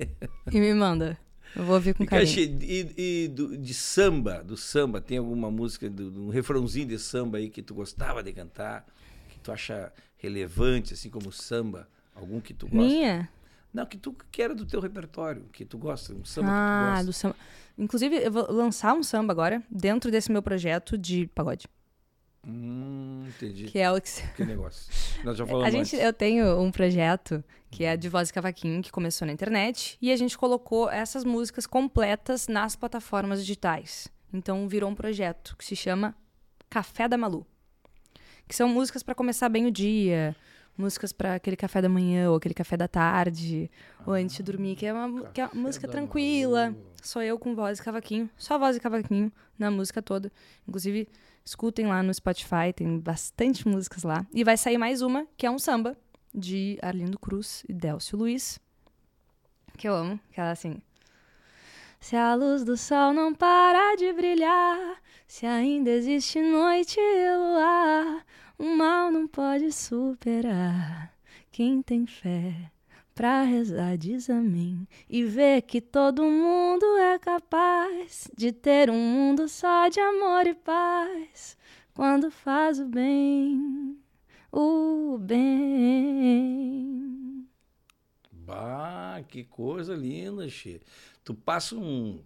E 0.52 0.60
me 0.60 0.72
manda. 0.74 1.18
Eu 1.54 1.64
vou 1.64 1.74
ouvir 1.74 1.94
com 1.94 2.02
E, 2.02 2.06
carinho. 2.06 2.58
E, 2.62 3.24
e 3.24 3.28
do- 3.28 3.56
de 3.56 3.74
samba, 3.74 4.42
do 4.42 4.56
samba, 4.56 5.00
tem 5.00 5.18
alguma 5.18 5.50
música, 5.50 5.88
do, 5.90 6.26
um 6.26 6.28
refrãozinho 6.30 6.86
de 6.88 6.98
samba 6.98 7.38
aí 7.38 7.50
que 7.50 7.62
tu 7.62 7.74
gostava 7.74 8.22
de 8.22 8.32
cantar, 8.32 8.86
tu 9.42 9.52
acha 9.52 9.92
relevante, 10.16 10.94
assim 10.94 11.10
como 11.10 11.32
samba? 11.32 11.88
Algum 12.14 12.40
que 12.40 12.54
tu 12.54 12.66
gosta? 12.66 12.86
Minha? 12.86 13.28
Não, 13.72 13.86
que 13.86 13.96
tu 13.96 14.14
que 14.30 14.42
era 14.42 14.54
do 14.54 14.66
teu 14.66 14.80
repertório, 14.80 15.44
que 15.52 15.64
tu 15.64 15.78
gosta, 15.78 16.12
um 16.12 16.24
samba 16.24 16.48
ah, 16.50 16.52
que 16.52 16.84
tu 16.84 16.90
gosta. 16.90 17.04
do 17.06 17.12
samba. 17.12 17.36
Inclusive, 17.78 18.16
eu 18.16 18.30
vou 18.30 18.52
lançar 18.52 18.94
um 18.94 19.02
samba 19.02 19.32
agora, 19.32 19.62
dentro 19.70 20.10
desse 20.10 20.30
meu 20.30 20.42
projeto 20.42 20.98
de 20.98 21.26
pagode. 21.28 21.66
Hum, 22.46 23.24
entendi. 23.28 23.66
Que 23.66 23.78
é 23.78 23.90
o 23.90 24.00
que. 24.00 24.10
Que 24.36 24.44
negócio. 24.44 24.92
Nós 25.24 25.38
já 25.38 25.46
falamos 25.46 25.68
A 25.68 25.70
gente, 25.70 25.94
antes. 25.94 26.06
eu 26.06 26.12
tenho 26.12 26.60
um 26.60 26.70
projeto 26.70 27.42
que 27.70 27.84
é 27.84 27.96
de 27.96 28.08
voz 28.08 28.28
e 28.28 28.32
cavaquinho, 28.32 28.82
que 28.82 28.90
começou 28.90 29.26
na 29.26 29.32
internet, 29.32 29.96
e 30.02 30.12
a 30.12 30.16
gente 30.16 30.36
colocou 30.36 30.90
essas 30.90 31.24
músicas 31.24 31.66
completas 31.66 32.48
nas 32.48 32.76
plataformas 32.76 33.40
digitais. 33.40 34.08
Então 34.32 34.68
virou 34.68 34.90
um 34.90 34.94
projeto 34.94 35.56
que 35.56 35.64
se 35.64 35.76
chama 35.76 36.14
Café 36.68 37.08
da 37.08 37.16
Malu. 37.16 37.46
Que 38.46 38.54
são 38.54 38.68
músicas 38.68 39.02
para 39.02 39.14
começar 39.14 39.48
bem 39.48 39.66
o 39.66 39.70
dia, 39.70 40.36
músicas 40.76 41.12
para 41.12 41.34
aquele 41.34 41.56
café 41.56 41.80
da 41.80 41.88
manhã 41.88 42.30
ou 42.30 42.36
aquele 42.36 42.54
café 42.54 42.76
da 42.76 42.88
tarde, 42.88 43.70
ou 44.06 44.14
antes 44.14 44.36
de 44.36 44.42
dormir, 44.42 44.76
que 44.76 44.86
é 44.86 44.92
uma, 44.92 45.26
que 45.30 45.40
é 45.40 45.46
uma 45.46 45.62
música 45.62 45.88
tranquila. 45.88 46.70
Malu. 46.70 46.92
Sou 47.02 47.20
eu 47.20 47.38
com 47.38 47.54
voz 47.54 47.78
e 47.78 47.82
cavaquinho, 47.82 48.30
só 48.36 48.58
voz 48.58 48.76
e 48.76 48.80
cavaquinho 48.80 49.32
na 49.58 49.70
música 49.70 50.00
toda. 50.00 50.30
Inclusive, 50.68 51.08
escutem 51.44 51.86
lá 51.86 52.02
no 52.02 52.14
Spotify, 52.14 52.72
tem 52.74 52.98
bastante 52.98 53.66
músicas 53.66 54.04
lá. 54.04 54.24
E 54.32 54.44
vai 54.44 54.56
sair 54.56 54.78
mais 54.78 55.02
uma, 55.02 55.26
que 55.36 55.44
é 55.44 55.50
um 55.50 55.58
samba, 55.58 55.96
de 56.32 56.78
Arlindo 56.80 57.18
Cruz 57.18 57.64
e 57.68 57.72
Délcio 57.72 58.16
Luiz, 58.16 58.60
que 59.76 59.88
eu 59.88 59.94
amo, 59.94 60.20
que 60.30 60.40
ela 60.40 60.50
é 60.50 60.52
assim. 60.52 60.80
Se 62.02 62.16
a 62.16 62.34
luz 62.34 62.64
do 62.64 62.76
sol 62.76 63.12
não 63.12 63.32
parar 63.32 63.96
de 63.96 64.12
brilhar, 64.12 65.00
se 65.24 65.46
ainda 65.46 65.88
existe 65.88 66.42
noite 66.42 66.98
e 66.98 67.36
luar, 67.36 68.26
o 68.58 68.64
mal 68.76 69.12
não 69.12 69.28
pode 69.28 69.70
superar. 69.70 71.14
Quem 71.52 71.80
tem 71.80 72.04
fé 72.04 72.72
pra 73.14 73.42
rezar 73.42 73.96
diz 73.96 74.28
amém 74.28 74.84
e 75.08 75.22
ver 75.22 75.62
que 75.62 75.80
todo 75.80 76.24
mundo 76.24 76.84
é 76.96 77.20
capaz 77.20 78.28
de 78.36 78.50
ter 78.50 78.90
um 78.90 78.98
mundo 78.98 79.48
só 79.48 79.86
de 79.86 80.00
amor 80.00 80.44
e 80.48 80.54
paz 80.54 81.56
quando 81.94 82.32
faz 82.32 82.80
o 82.80 82.84
bem, 82.84 83.96
o 84.50 85.18
bem. 85.18 86.42
Bah, 88.44 89.22
que 89.28 89.44
coisa 89.44 89.94
linda, 89.94 90.48
Che. 90.48 90.80
Tu 91.24 91.34
passa 91.34 91.76
um, 91.76 92.22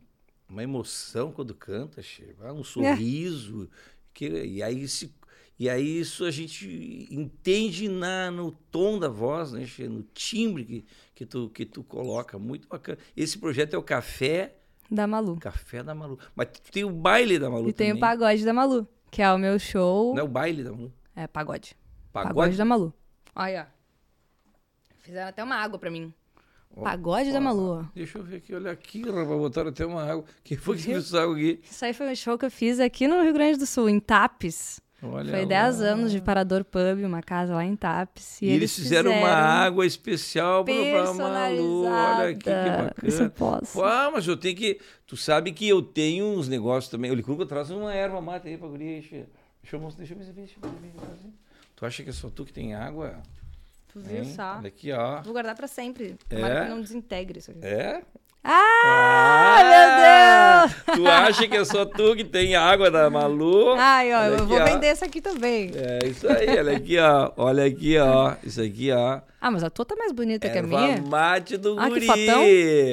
uma 0.48 0.62
emoção 0.62 1.32
quando 1.32 1.54
canta, 1.54 2.02
Che. 2.02 2.34
Um 2.54 2.64
sorriso. 2.64 3.64
É. 3.64 3.96
Que, 4.14 4.28
e 4.44 4.62
aí 4.62 4.88
se 4.88 5.14
e 5.58 5.70
aí 5.70 6.00
isso 6.00 6.24
a 6.24 6.30
gente 6.30 7.08
entende 7.10 7.88
na, 7.88 8.30
no 8.30 8.52
tom 8.52 8.98
da 8.98 9.08
voz, 9.08 9.52
né, 9.52 9.66
no 9.88 10.02
timbre 10.02 10.64
que, 10.64 10.84
que, 11.14 11.26
tu, 11.26 11.48
que 11.48 11.64
tu 11.64 11.82
coloca. 11.82 12.38
Muito 12.38 12.68
bacana. 12.68 12.98
Esse 13.16 13.38
projeto 13.38 13.74
é 13.74 13.78
o 13.78 13.82
Café... 13.82 14.54
Da 14.90 15.06
Malu. 15.06 15.36
Café 15.38 15.82
da 15.82 15.94
Malu. 15.94 16.18
Mas 16.34 16.48
tem 16.70 16.84
o 16.84 16.90
baile 16.90 17.38
da 17.38 17.48
Malu 17.48 17.70
E 17.70 17.72
também. 17.72 17.92
tem 17.92 17.96
o 17.96 18.00
Pagode 18.00 18.44
da 18.44 18.52
Malu, 18.52 18.86
que 19.10 19.22
é 19.22 19.32
o 19.32 19.38
meu 19.38 19.58
show... 19.58 20.14
Não 20.14 20.20
é 20.20 20.24
o 20.24 20.28
baile 20.28 20.62
da 20.62 20.72
Malu? 20.72 20.92
É, 21.14 21.26
Pagode. 21.26 21.74
Pagode? 22.12 22.34
Pagode 22.34 22.56
da 22.58 22.64
Malu. 22.64 22.92
Olha, 23.34 23.68
fizeram 24.98 25.28
até 25.28 25.42
uma 25.42 25.56
água 25.56 25.78
pra 25.78 25.90
mim. 25.90 26.12
Pagode 26.82 27.32
da 27.32 27.40
Malu. 27.40 27.88
Deixa 27.94 28.18
eu 28.18 28.22
ver 28.24 28.36
aqui, 28.36 28.54
olha 28.54 28.70
aqui, 28.70 29.02
rapaz, 29.02 29.26
botaram 29.26 29.70
até 29.70 29.86
uma 29.86 30.02
água. 30.02 30.24
Quem 30.44 30.56
foi 30.56 30.76
que 30.76 30.82
fez 30.82 31.06
essa 31.06 31.22
água 31.22 31.34
aqui? 31.34 31.60
Isso 31.68 31.84
aí 31.84 31.92
foi 31.92 32.10
um 32.10 32.14
show 32.14 32.36
que 32.36 32.44
eu 32.44 32.50
fiz 32.50 32.80
aqui 32.80 33.08
no 33.08 33.22
Rio 33.22 33.32
Grande 33.32 33.58
do 33.58 33.66
Sul, 33.66 33.88
em 33.88 33.98
Tapes. 33.98 34.80
Olha 35.02 35.30
Foi 35.30 35.44
10 35.44 35.82
anos 35.82 36.10
de 36.10 36.22
Parador 36.22 36.64
Pub, 36.64 37.04
uma 37.04 37.22
casa 37.22 37.54
lá 37.54 37.64
em 37.64 37.76
Tapes. 37.76 38.40
E, 38.40 38.46
e 38.46 38.48
eles 38.50 38.74
fizeram, 38.74 39.10
fizeram, 39.10 39.26
uma 39.26 39.34
água 39.34 39.84
especial 39.84 40.64
para 40.64 41.12
Malu. 41.12 41.84
Olha 41.84 42.30
aqui 42.30 42.38
que 42.40 42.50
bacana. 42.50 42.94
Isso 43.02 43.22
eu 43.22 43.30
posso. 43.30 43.82
Ah, 43.82 44.10
mas 44.12 44.26
eu 44.26 44.36
tenho 44.36 44.56
que. 44.56 44.80
Tu 45.06 45.16
sabe 45.16 45.52
que 45.52 45.68
eu 45.68 45.82
tenho 45.82 46.24
uns 46.24 46.48
negócios 46.48 46.90
também. 46.90 47.10
O 47.10 47.14
Licurgo 47.14 47.44
traz 47.44 47.70
uma 47.70 47.92
erva 47.94 48.20
mate 48.20 48.48
aí 48.48 48.56
pra 48.56 48.68
guria. 48.68 48.92
Deixa, 48.92 49.26
deixa 49.62 49.76
eu 49.76 49.80
mostrar, 49.80 50.04
deixa 50.04 50.14
eu 50.14 50.18
ver, 50.18 50.32
deixa 50.32 50.56
eu 50.62 50.70
ver. 50.70 50.92
Tu 51.76 51.84
acha 51.84 52.02
que 52.02 52.08
é 52.08 52.12
só 52.12 52.30
tu 52.30 52.44
que 52.44 52.52
tem 52.52 52.74
água? 52.74 53.22
Viu 53.96 54.24
só? 54.24 54.56
Olha 54.58 54.68
aqui, 54.68 54.92
ó. 54.92 55.22
Vou 55.22 55.32
guardar 55.32 55.54
pra 55.54 55.66
sempre. 55.66 56.16
Tomara 56.28 56.54
é? 56.54 56.64
que 56.64 56.70
não 56.70 56.80
desintegre 56.80 57.38
isso 57.38 57.50
aqui. 57.50 57.60
É? 57.64 58.02
Ah, 58.48 59.56
ah, 59.58 60.68
meu 60.68 60.94
Deus! 60.94 60.96
Tu 60.96 61.08
acha 61.08 61.48
que 61.48 61.56
é 61.56 61.64
só 61.64 61.84
tu 61.84 62.14
que 62.14 62.22
tem 62.22 62.54
água 62.54 62.88
da 62.88 63.10
Malu? 63.10 63.72
Ai, 63.76 64.14
ó, 64.14 64.22
eu 64.26 64.46
vou 64.46 64.60
ó. 64.60 64.64
vender 64.64 64.86
essa 64.86 65.04
aqui 65.04 65.20
também. 65.20 65.72
É, 65.74 66.06
isso 66.06 66.28
aí, 66.28 66.56
olha 66.56 66.76
aqui, 66.76 66.96
ó. 66.96 67.32
Olha 67.36 67.64
aqui, 67.64 67.98
ó. 67.98 68.36
Isso 68.44 68.62
aqui, 68.62 68.92
ó. 68.92 69.20
Ah, 69.40 69.50
mas 69.50 69.64
a 69.64 69.70
tua 69.70 69.84
tá 69.84 69.96
mais 69.96 70.12
bonita 70.12 70.48
que 70.48 70.58
a 70.58 70.62
minha. 70.62 71.02
mate 71.02 71.56
do 71.56 71.76
ah, 71.76 71.88
guri. 71.88 72.02
Que 72.02 72.06
fatão. 72.06 72.42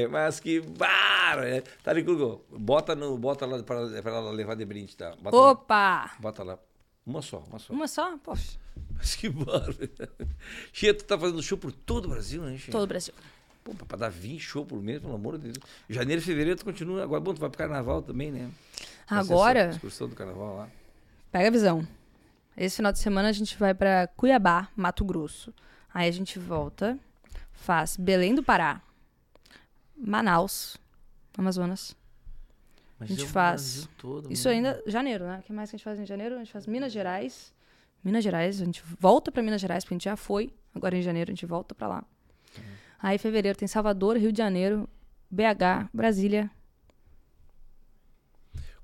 Mas 0.09 0.39
que 0.39 0.59
bar! 0.59 1.43
É. 1.43 1.61
Tá 1.83 1.91
ali, 1.91 2.01
Google. 2.01 2.43
Bota, 2.49 2.95
no, 2.95 3.15
bota 3.15 3.45
lá 3.45 3.61
pra, 3.61 3.85
pra 4.01 4.11
ela 4.11 4.31
levar 4.31 4.55
de 4.55 4.65
brinde, 4.65 4.97
tá? 4.97 5.13
Bota 5.21 5.37
Opa! 5.37 5.75
Lá. 5.75 6.11
Bota 6.19 6.43
lá. 6.43 6.57
Uma 7.05 7.21
só, 7.21 7.43
uma 7.49 7.59
só. 7.59 7.73
Uma 7.73 7.87
só? 7.87 8.17
Poxa. 8.17 8.57
Mas 8.95 9.15
que 9.15 9.29
bar. 9.29 9.67
Chia, 10.71 10.93
tu 10.93 11.03
tá 11.03 11.17
fazendo 11.17 11.41
show 11.43 11.57
por 11.57 11.71
todo 11.71 12.05
o 12.05 12.09
Brasil, 12.09 12.41
né, 12.41 12.57
Chia? 12.57 12.71
Todo 12.71 12.83
o 12.83 12.87
Brasil. 12.87 13.13
Pô, 13.63 13.73
pra 13.73 13.97
dar 13.97 14.09
20 14.09 14.39
shows 14.39 14.67
por 14.67 14.81
mês, 14.81 15.01
pelo 15.01 15.13
amor 15.13 15.37
de 15.37 15.51
Deus. 15.51 15.57
Janeiro 15.89 16.21
e 16.21 16.25
fevereiro 16.25 16.59
tu 16.59 16.65
continua. 16.65 17.03
Agora, 17.03 17.21
bom, 17.21 17.33
tu 17.33 17.39
vai 17.39 17.49
pro 17.49 17.57
carnaval 17.57 18.01
também, 18.01 18.31
né? 18.31 18.51
Agora. 19.07 19.69
Excursão 19.69 20.09
do 20.09 20.15
carnaval 20.15 20.57
lá. 20.57 20.69
Pega 21.31 21.47
a 21.47 21.51
visão. 21.51 21.87
Esse 22.55 22.77
final 22.77 22.91
de 22.91 22.99
semana 22.99 23.29
a 23.29 23.31
gente 23.31 23.57
vai 23.57 23.73
para 23.73 24.07
Cuiabá, 24.15 24.69
Mato 24.75 25.03
Grosso. 25.03 25.53
Aí 25.93 26.07
a 26.07 26.11
gente 26.11 26.37
volta, 26.39 26.97
faz 27.53 27.97
Belém 27.97 28.35
do 28.35 28.43
Pará, 28.43 28.81
Manaus, 29.95 30.77
Amazonas. 31.37 31.95
Mas 33.03 33.11
a 33.11 33.15
gente 33.21 33.31
faz. 33.31 33.89
Todo, 33.97 34.31
isso 34.31 34.47
ainda 34.49 34.81
janeiro, 34.87 35.25
né? 35.25 35.39
O 35.39 35.43
que 35.43 35.53
mais 35.53 35.69
que 35.69 35.75
a 35.75 35.77
gente 35.77 35.83
faz 35.83 35.99
em 35.99 36.05
janeiro? 36.05 36.35
A 36.35 36.37
gente 36.39 36.51
faz 36.51 36.65
Minas 36.65 36.91
Gerais. 36.91 37.53
Minas 38.03 38.23
Gerais, 38.23 38.61
a 38.61 38.65
gente 38.65 38.83
volta 38.99 39.31
para 39.31 39.41
Minas 39.41 39.61
Gerais, 39.61 39.83
porque 39.83 39.93
a 39.93 39.97
gente 39.97 40.05
já 40.05 40.15
foi. 40.15 40.53
Agora 40.75 40.97
em 40.97 41.01
janeiro 41.01 41.31
a 41.31 41.33
gente 41.33 41.45
volta 41.45 41.73
para 41.73 41.87
lá. 41.87 42.03
Aí, 42.99 43.15
em 43.15 43.19
fevereiro, 43.19 43.57
tem 43.57 43.67
Salvador, 43.67 44.17
Rio 44.17 44.31
de 44.31 44.37
Janeiro, 44.37 44.87
BH, 45.29 45.89
Brasília. 45.93 46.49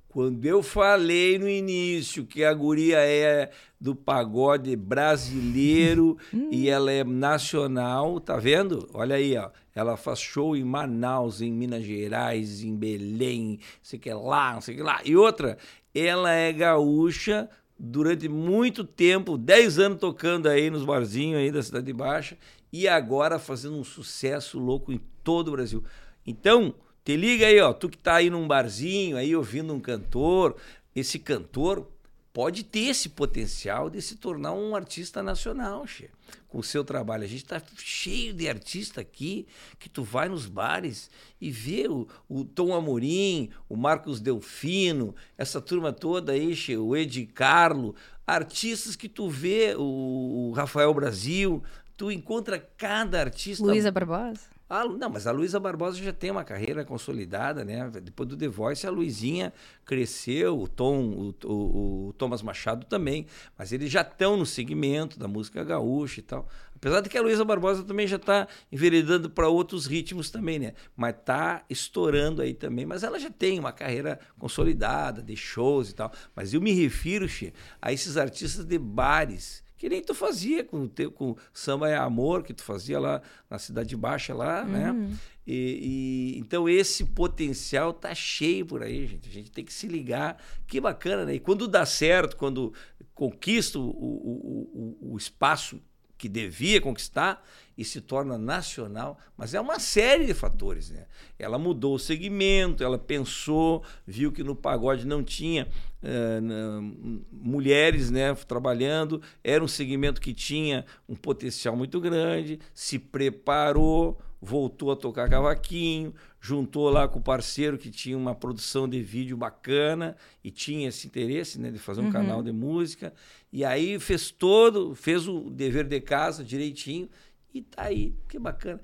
Quando 0.10 0.44
eu 0.44 0.64
falei 0.64 1.38
no 1.38 1.48
início 1.48 2.26
que 2.26 2.44
a 2.44 2.52
guria 2.52 2.98
é 2.98 3.52
do 3.80 3.96
pagode 3.96 4.76
brasileiro 4.76 6.18
hum. 6.34 6.50
e 6.52 6.68
ela 6.68 6.92
é 6.92 7.04
nacional, 7.04 8.20
tá 8.20 8.36
vendo? 8.36 8.90
Olha 8.92 9.16
aí, 9.16 9.38
ó. 9.38 9.52
Ela 9.74 9.96
faz 9.96 10.20
show 10.20 10.58
em 10.58 10.64
Manaus, 10.64 11.42
em 11.42 11.52
Minas 11.52 11.84
Gerais, 11.84 12.64
em 12.64 12.76
Belém, 12.76 13.60
não 13.62 13.84
sei 13.84 14.00
o 14.00 14.02
que 14.02 14.12
lá, 14.12 14.54
não 14.56 14.62
sei 14.62 14.74
o 14.74 14.78
que 14.78 14.84
lá. 14.84 15.00
E 15.06 15.16
outra, 15.16 15.60
ela 15.94 16.32
é 16.32 16.52
gaúcha 16.52 17.48
durante 17.78 18.28
muito 18.28 18.84
tempo, 18.84 19.38
10 19.38 19.78
anos 19.78 20.00
tocando 20.00 20.50
aí 20.50 20.72
nos 20.72 20.84
barzinhos 20.84 21.40
aí 21.40 21.52
da 21.52 21.62
Cidade 21.62 21.94
Baixa 21.94 22.36
e 22.74 22.88
agora 22.88 23.38
fazendo 23.38 23.78
um 23.78 23.84
sucesso 23.84 24.58
louco 24.58 24.92
em 24.92 25.00
todo 25.24 25.50
o 25.50 25.52
Brasil. 25.52 25.84
Então, 26.26 26.74
te 27.10 27.18
liga 27.18 27.48
aí, 27.48 27.60
ó, 27.60 27.74
tu 27.74 27.90
que 27.90 27.98
tá 27.98 28.18
aí 28.18 28.30
num 28.30 28.48
barzinho, 28.48 29.18
aí 29.18 29.36
ouvindo 29.36 29.74
um 29.74 29.80
cantor, 29.80 30.56
esse 30.96 31.18
cantor 31.18 31.90
pode 32.32 32.64
ter 32.64 32.82
esse 32.82 33.10
potencial 33.10 33.90
de 33.90 34.00
se 34.00 34.16
tornar 34.18 34.54
um 34.54 34.76
artista 34.76 35.24
nacional, 35.24 35.88
che, 35.88 36.08
com 36.48 36.60
o 36.60 36.64
seu 36.64 36.84
trabalho. 36.84 37.24
A 37.24 37.28
gente 37.28 37.42
está 37.42 37.60
cheio 37.78 38.32
de 38.32 38.48
artista 38.48 39.02
aqui 39.02 39.48
que 39.80 39.90
tu 39.90 40.04
vai 40.04 40.30
nos 40.30 40.46
bares 40.46 41.10
e 41.42 41.50
vê 41.50 41.88
o, 41.88 42.08
o 42.30 42.46
Tom 42.46 42.76
Amorim, 42.76 43.50
o 43.68 43.76
Marcos 43.76 44.20
Delfino, 44.20 45.16
essa 45.36 45.60
turma 45.60 45.92
toda 45.92 46.34
aí, 46.34 46.56
che, 46.56 46.78
o 46.78 46.96
Ed 46.96 47.26
Carlo, 47.34 47.96
artistas 48.28 48.96
que 48.96 49.10
tu 49.10 49.28
vê, 49.28 49.74
o, 49.76 50.50
o 50.50 50.52
Rafael 50.52 50.94
Brasil, 50.94 51.64
tu 51.98 52.12
encontra 52.12 52.60
cada 52.78 53.20
artista. 53.20 53.66
Luísa 53.66 53.90
Barbosa? 53.92 54.59
Ah, 54.72 54.86
não, 54.86 55.10
mas 55.10 55.26
a 55.26 55.32
Luísa 55.32 55.60
Barbosa 55.60 55.98
já 55.98 56.14
tem 56.14 56.30
uma 56.30 56.44
carreira 56.44 56.86
consolidada, 56.86 57.66
né? 57.66 57.90
Depois 57.90 58.30
do 58.30 58.38
The 58.38 58.48
Voice, 58.48 58.86
a 58.86 58.92
Luizinha 58.92 59.52
cresceu, 59.84 60.60
o 60.60 60.68
Tom, 60.68 61.34
o, 61.44 61.48
o, 61.48 62.08
o 62.10 62.14
Thomas 62.14 62.44
Machado 62.44 62.86
também, 62.86 63.26
mas 63.58 63.72
eles 63.72 63.92
já 63.92 64.02
estão 64.02 64.38
no 64.38 64.46
segmento 64.46 65.18
da 65.18 65.28
música 65.28 65.64
gaúcha 65.64 66.20
e 66.20 66.24
tal. 66.24 66.48
Apesar 66.76 67.02
de 67.02 67.10
que 67.10 67.18
a 67.18 67.22
Luísa 67.24 67.44
Barbosa 67.44 67.84
também 67.84 68.06
já 68.06 68.18
está 68.18 68.48
enveredando 68.72 69.28
para 69.28 69.48
outros 69.48 69.88
ritmos 69.88 70.30
também, 70.30 70.60
né? 70.60 70.74
Mas 70.96 71.16
tá 71.26 71.66
estourando 71.68 72.40
aí 72.40 72.54
também. 72.54 72.86
Mas 72.86 73.04
ela 73.04 73.20
já 73.20 73.32
tem 73.32 73.60
uma 73.60 73.72
carreira 73.72 74.20
consolidada, 74.38 75.24
de 75.24 75.36
shows 75.36 75.90
e 75.90 75.96
tal. 75.96 76.12
Mas 76.36 76.54
eu 76.54 76.62
me 76.62 76.72
refiro, 76.72 77.28
Xê, 77.28 77.54
a 77.82 77.92
esses 77.92 78.18
artistas 78.18 78.66
de 78.66 78.78
bares 78.78 79.64
que 79.80 79.88
nem 79.88 80.02
tu 80.02 80.14
fazia 80.14 80.62
com 80.62 80.84
o 80.84 80.90
teu 80.90 81.10
com 81.10 81.38
samba 81.54 81.90
é 81.90 81.96
amor 81.96 82.44
que 82.44 82.54
tu 82.54 82.62
fazia 82.62 83.00
lá 83.00 83.22
na 83.50 83.58
cidade 83.58 83.96
baixa 83.96 84.34
lá, 84.34 84.66
né? 84.66 84.92
uhum. 84.92 85.08
né? 85.08 85.18
E, 85.48 86.36
e, 86.36 86.40
então 86.40 86.70
esse 86.70 87.06
potencial 87.06 87.94
tá 87.94 88.14
cheio 88.14 88.66
por 88.66 88.84
aí, 88.84 89.08
gente. 89.08 89.28
A 89.28 89.32
gente 89.32 89.50
tem 89.50 89.64
que 89.64 89.74
se 89.74 89.88
ligar. 89.88 90.38
Que 90.68 90.80
bacana, 90.80 91.26
né? 91.26 91.36
E 91.36 91.40
quando 91.40 91.68
dá 91.68 91.86
certo, 91.86 92.36
quando 92.36 92.72
conquista 93.16 93.80
o, 93.80 93.90
o, 93.90 94.98
o, 95.02 95.14
o 95.14 95.18
espaço 95.18 95.82
que 96.20 96.28
devia 96.28 96.82
conquistar 96.82 97.44
e 97.78 97.86
se 97.86 98.02
torna 98.02 98.38
nacional, 98.38 99.18
mas 99.38 99.54
é 99.54 99.62
uma 99.62 99.80
série 99.80 100.26
de 100.26 100.34
fatores, 100.34 100.90
né? 100.90 101.06
Ela 101.40 101.58
mudou 101.58 101.96
o 101.96 102.00
segmento, 102.00 102.84
ela 102.84 102.98
pensou, 102.98 103.82
viu 104.06 104.34
que 104.34 104.44
no 104.44 104.54
pagode 104.54 105.08
não 105.08 105.24
tinha 105.24 105.66
uh, 106.04 107.26
mulheres, 107.32 108.12
né, 108.12 108.36
trabalhando, 108.36 109.22
era 109.42 109.64
um 109.64 109.68
segmento 109.68 110.20
que 110.20 110.34
tinha 110.34 110.86
um 111.08 111.16
potencial 111.16 111.74
muito 111.78 112.02
grande, 112.02 112.60
se 112.74 113.00
preparou, 113.00 114.20
voltou 114.42 114.92
a 114.92 114.96
tocar 114.96 115.30
cavaquinho, 115.30 116.14
juntou 116.40 116.90
lá 116.90 117.08
com 117.08 117.20
o 117.20 117.22
parceiro 117.22 117.78
que 117.78 117.90
tinha 117.92 118.18
uma 118.18 118.34
produção 118.34 118.88
de 118.88 119.02
vídeo 119.02 119.36
bacana 119.36 120.16
e 120.44 120.50
tinha 120.50 120.88
esse 120.88 121.08
interesse 121.08 121.60
né, 121.60 121.70
de 121.72 121.80
fazer 121.80 122.02
um 122.02 122.06
uhum. 122.06 122.12
canal 122.12 122.42
de 122.42 122.52
música. 122.52 123.14
E 123.52 123.66
aí 123.66 124.00
fez 124.00 124.32
todo, 124.32 124.96
fez 124.96 125.28
o 125.28 125.50
dever 125.50 125.86
de 125.86 126.00
casa 126.00 126.44
direitinho 126.44 127.10
e 127.54 127.62
tá 127.62 127.84
aí, 127.84 128.16
que 128.28 128.40
bacana. 128.40 128.80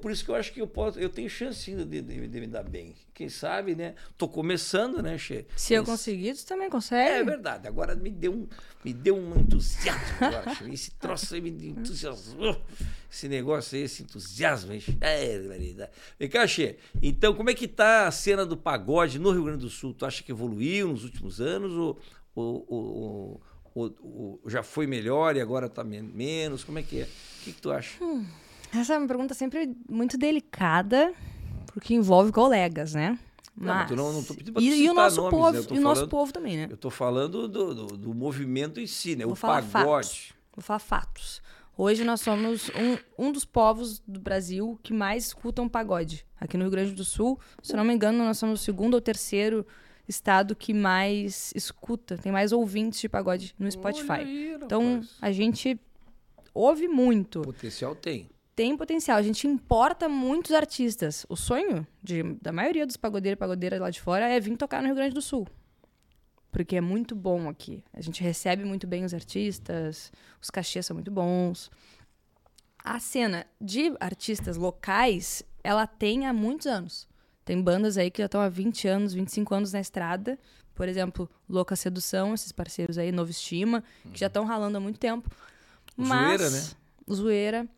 Por 0.00 0.10
isso 0.10 0.24
que 0.24 0.30
eu 0.30 0.34
acho 0.34 0.52
que 0.52 0.60
eu 0.60 0.66
posso, 0.66 0.98
eu 0.98 1.08
tenho 1.08 1.28
chance 1.28 1.70
de, 1.70 1.84
de, 1.84 2.28
de 2.28 2.40
me 2.40 2.46
dar 2.46 2.62
bem. 2.62 2.94
Quem 3.12 3.28
sabe, 3.28 3.74
né? 3.74 3.94
Tô 4.16 4.28
começando, 4.28 5.02
né, 5.02 5.18
Che? 5.18 5.46
Se 5.56 5.74
eu 5.74 5.84
conseguir, 5.84 6.34
você 6.34 6.46
também 6.46 6.70
consegue. 6.70 7.10
É 7.10 7.24
verdade. 7.24 7.66
Agora 7.66 7.94
me 7.94 8.10
deu 8.10 8.32
um, 8.32 8.46
me 8.84 8.92
deu 8.92 9.16
um 9.16 9.38
entusiasmo 9.38 10.02
agora, 10.20 10.54
che. 10.54 10.72
Esse 10.72 10.90
troço 10.92 11.34
aí 11.34 11.40
me 11.40 11.50
entusiasmou. 11.50 12.60
Esse 13.10 13.28
negócio 13.28 13.76
aí, 13.76 13.84
esse 13.84 14.02
entusiasmo. 14.02 14.72
É, 15.00 15.38
verdade. 15.38 15.90
Vem 16.18 16.28
cá, 16.28 16.46
Che. 16.46 16.76
Então, 17.02 17.34
como 17.34 17.50
é 17.50 17.54
que 17.54 17.68
tá 17.68 18.06
a 18.06 18.10
cena 18.10 18.44
do 18.44 18.56
pagode 18.56 19.18
no 19.18 19.30
Rio 19.30 19.44
Grande 19.44 19.60
do 19.60 19.70
Sul? 19.70 19.94
Tu 19.94 20.06
acha 20.06 20.22
que 20.22 20.32
evoluiu 20.32 20.88
nos 20.88 21.04
últimos 21.04 21.40
anos 21.40 21.72
ou, 21.72 21.98
ou, 22.34 22.66
ou, 22.68 23.42
ou, 23.74 23.96
ou 24.02 24.50
já 24.50 24.62
foi 24.62 24.86
melhor 24.86 25.36
e 25.36 25.40
agora 25.40 25.68
tá 25.68 25.84
menos? 25.84 26.64
Como 26.64 26.78
é 26.78 26.82
que 26.82 27.00
é? 27.00 27.04
O 27.04 27.44
que, 27.44 27.52
que 27.52 27.60
tu 27.60 27.70
acha? 27.70 28.02
Hum. 28.02 28.26
Essa 28.74 28.94
é 28.94 28.98
uma 28.98 29.06
pergunta 29.06 29.34
sempre 29.34 29.74
muito 29.88 30.18
delicada, 30.18 31.12
porque 31.66 31.94
envolve 31.94 32.32
colegas, 32.32 32.94
né? 32.94 33.18
Mas... 33.56 33.88
Não, 33.90 33.96
não, 33.96 34.12
não 34.14 34.24
tô 34.24 34.34
pedindo 34.34 34.60
e, 34.60 34.84
e 34.84 34.90
o 34.90 34.94
nosso 34.94 35.16
nomes, 35.16 35.30
povo, 35.30 35.52
né? 35.52 35.60
e 35.60 35.62
falando, 35.62 35.78
o 35.78 35.82
nosso 35.82 36.08
povo 36.08 36.32
também, 36.32 36.56
né? 36.56 36.66
Eu 36.68 36.76
tô 36.76 36.90
falando 36.90 37.46
do, 37.46 37.74
do, 37.74 37.86
do 37.96 38.14
movimento 38.14 38.80
em 38.80 38.86
si, 38.86 39.14
né? 39.14 39.24
Vou 39.24 39.34
o 39.34 39.36
pagode. 39.36 39.70
Fatos. 39.70 40.32
Vou 40.56 40.62
falar 40.62 40.78
fatos. 40.80 41.42
Hoje 41.76 42.04
nós 42.04 42.20
somos 42.20 42.68
um, 42.70 43.26
um 43.26 43.32
dos 43.32 43.44
povos 43.44 44.00
do 44.06 44.20
Brasil 44.20 44.78
que 44.82 44.92
mais 44.92 45.26
escutam 45.26 45.68
pagode. 45.68 46.26
Aqui 46.40 46.56
no 46.56 46.64
Rio 46.64 46.70
Grande 46.70 46.92
do 46.92 47.04
Sul, 47.04 47.38
se 47.62 47.74
não 47.74 47.84
me 47.84 47.94
engano, 47.94 48.18
nós 48.18 48.38
somos 48.38 48.60
o 48.60 48.64
segundo 48.64 48.94
ou 48.94 49.00
terceiro 49.00 49.66
estado 50.06 50.54
que 50.54 50.74
mais 50.74 51.52
escuta, 51.54 52.18
tem 52.18 52.30
mais 52.30 52.52
ouvintes 52.52 53.00
de 53.00 53.08
pagode 53.08 53.54
no 53.58 53.70
Spotify. 53.70 54.12
Aí, 54.12 54.54
então, 54.54 55.00
a 55.20 55.32
gente 55.32 55.80
ouve 56.52 56.86
muito. 56.86 57.40
Potencial 57.42 57.94
tem 57.94 58.28
tem 58.54 58.76
potencial. 58.76 59.18
A 59.18 59.22
gente 59.22 59.46
importa 59.46 60.08
muitos 60.08 60.52
artistas. 60.52 61.26
O 61.28 61.36
sonho 61.36 61.86
de, 62.02 62.22
da 62.40 62.52
maioria 62.52 62.86
dos 62.86 62.96
pagodeiros 62.96 63.36
e 63.36 63.38
pagodeiras 63.38 63.80
lá 63.80 63.90
de 63.90 64.00
fora 64.00 64.28
é 64.28 64.38
vir 64.38 64.56
tocar 64.56 64.80
no 64.80 64.86
Rio 64.86 64.96
Grande 64.96 65.14
do 65.14 65.22
Sul. 65.22 65.46
Porque 66.50 66.76
é 66.76 66.80
muito 66.80 67.16
bom 67.16 67.48
aqui. 67.48 67.82
A 67.92 68.00
gente 68.00 68.22
recebe 68.22 68.64
muito 68.64 68.86
bem 68.86 69.04
os 69.04 69.12
artistas, 69.12 70.12
os 70.40 70.50
cachês 70.50 70.86
são 70.86 70.94
muito 70.94 71.10
bons. 71.10 71.70
A 72.78 73.00
cena 73.00 73.46
de 73.60 73.92
artistas 73.98 74.56
locais, 74.56 75.42
ela 75.64 75.86
tem 75.86 76.26
há 76.26 76.32
muitos 76.32 76.66
anos. 76.66 77.08
Tem 77.44 77.60
bandas 77.60 77.98
aí 77.98 78.10
que 78.10 78.22
já 78.22 78.26
estão 78.26 78.40
há 78.40 78.48
20 78.48 78.86
anos, 78.86 79.12
25 79.12 79.54
anos 79.54 79.72
na 79.72 79.80
estrada. 79.80 80.38
Por 80.74 80.88
exemplo, 80.88 81.28
Louca 81.48 81.76
Sedução, 81.76 82.34
esses 82.34 82.52
parceiros 82.52 82.98
aí, 82.98 83.10
Novo 83.10 83.30
Estima, 83.30 83.82
que 84.12 84.20
já 84.20 84.28
estão 84.28 84.44
ralando 84.44 84.76
há 84.76 84.80
muito 84.80 84.98
tempo. 84.98 85.28
Mas, 85.96 86.40
Zoeira, 86.40 86.50
né? 86.50 86.70
Zoeira. 87.12 87.68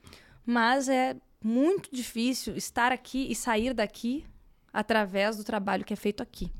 Mas 0.46 0.88
é 0.88 1.16
muito 1.42 1.90
difícil 1.92 2.56
estar 2.56 2.92
aqui 2.92 3.26
e 3.30 3.34
sair 3.34 3.74
daqui 3.74 4.24
através 4.72 5.36
do 5.36 5.44
trabalho 5.44 5.84
que 5.84 5.92
é 5.92 5.96
feito 5.96 6.22
aqui. 6.22 6.52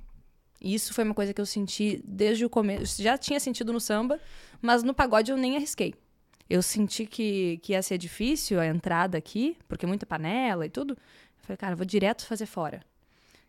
Isso 0.61 0.93
foi 0.93 1.05
uma 1.05 1.15
coisa 1.15 1.33
que 1.33 1.41
eu 1.41 1.47
senti 1.47 2.03
desde 2.05 2.45
o 2.45 2.51
começo. 2.51 3.03
Já 3.03 3.17
tinha 3.17 3.39
sentido 3.39 3.73
no 3.73 3.81
samba, 3.81 4.19
mas 4.61 4.83
no 4.83 4.93
pagode 4.93 5.31
eu 5.31 5.37
nem 5.37 5.57
arrisquei. 5.57 5.95
Eu 6.49 6.63
senti 6.63 7.07
que, 7.07 7.59
que 7.59 7.73
ia 7.73 7.83
ser 7.83 7.99
difícil 7.99 8.59
a 8.61 8.67
entrada 8.67 9.19
aqui, 9.19 9.57
porque 9.69 9.87
muita 9.87 10.07
panela 10.07 10.67
e 10.67 10.71
tudo. 10.71 10.95
Eu 10.95 11.43
falei, 11.43 11.57
cara, 11.57 11.77
vou 11.77 11.85
direto 11.85 12.27
fazer 12.27 12.47
fora. 12.47 12.83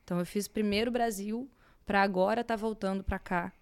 Então 0.03 0.19
eu 0.19 0.25
fiz 0.25 0.47
primeiro 0.47 0.91
Brasil, 0.91 1.49
para 1.85 2.01
agora 2.01 2.41
estar 2.41 2.55
tá 2.55 2.61
voltando 2.61 3.03
para 3.03 3.17
cá 3.17 3.53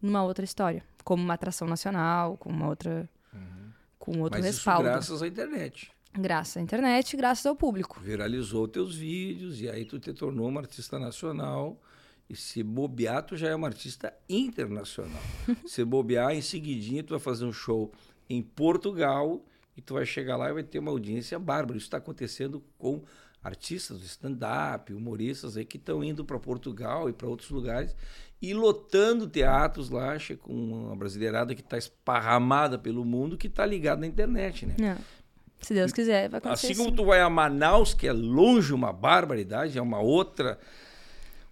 numa 0.00 0.22
outra 0.22 0.44
história, 0.44 0.84
como 1.02 1.22
uma 1.22 1.34
atração 1.34 1.66
nacional, 1.66 2.36
com 2.36 2.50
uma 2.50 2.68
outra, 2.68 3.08
uhum. 3.32 3.70
com 3.98 4.20
outro 4.20 4.40
Mas 4.40 4.56
respaldo. 4.56 4.82
Isso 4.82 4.92
graças 4.92 5.22
à 5.22 5.26
internet. 5.26 5.90
Graças 6.14 6.58
à 6.58 6.60
internet, 6.60 7.16
graças 7.16 7.46
ao 7.46 7.56
público. 7.56 7.98
Viralizou 8.00 8.68
teus 8.68 8.94
vídeos 8.94 9.60
e 9.60 9.68
aí 9.68 9.84
tu 9.84 9.98
te 9.98 10.12
tornou 10.12 10.48
uma 10.48 10.60
artista 10.60 10.98
nacional. 10.98 11.80
E 12.28 12.36
se 12.36 12.62
bobear, 12.62 13.22
tu 13.22 13.36
já 13.36 13.48
é 13.48 13.54
uma 13.54 13.66
artista 13.66 14.12
internacional. 14.28 15.22
se 15.66 15.84
bobear, 15.84 16.32
em 16.32 16.42
seguidinha, 16.42 17.02
tu 17.02 17.10
vai 17.10 17.18
fazer 17.18 17.44
um 17.44 17.52
show 17.52 17.92
em 18.28 18.42
Portugal 18.42 19.44
e 19.76 19.80
tu 19.80 19.94
vai 19.94 20.06
chegar 20.06 20.36
lá 20.36 20.50
e 20.50 20.52
vai 20.52 20.62
ter 20.62 20.78
uma 20.78 20.90
audiência 20.90 21.38
bárbara. 21.38 21.76
Isso 21.78 21.86
está 21.86 21.96
acontecendo 21.96 22.62
com 22.78 23.02
artistas 23.42 23.98
do 23.98 24.04
stand-up, 24.04 24.92
humoristas 24.94 25.56
aí 25.56 25.64
que 25.64 25.76
estão 25.76 26.04
indo 26.04 26.24
para 26.24 26.38
Portugal 26.38 27.08
e 27.08 27.12
para 27.12 27.28
outros 27.28 27.50
lugares 27.50 27.94
e 28.40 28.52
lotando 28.54 29.28
teatros 29.28 29.88
lá, 29.88 30.16
com 30.40 30.52
uma 30.52 30.96
brasileirada 30.96 31.54
que 31.54 31.60
está 31.60 31.78
esparramada 31.78 32.76
pelo 32.76 33.04
mundo, 33.04 33.38
que 33.38 33.46
está 33.46 33.64
ligada 33.64 34.00
na 34.00 34.06
internet, 34.06 34.66
né? 34.66 34.74
É. 34.80 35.21
Se 35.62 35.72
Deus 35.72 35.92
quiser, 35.92 36.28
vai 36.28 36.38
acontecer. 36.38 36.72
Assim 36.72 36.76
como 36.76 36.94
tu 36.94 37.04
vai 37.04 37.20
a 37.20 37.30
Manaus, 37.30 37.94
que 37.94 38.08
é 38.08 38.12
longe 38.12 38.74
uma 38.74 38.92
barbaridade, 38.92 39.78
é 39.78 39.82
uma 39.82 40.00
outra, 40.00 40.58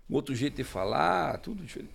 um 0.09 0.15
outro 0.15 0.35
jeito 0.35 0.57
de 0.57 0.65
falar, 0.65 1.39
tudo 1.39 1.63
diferente. 1.63 1.93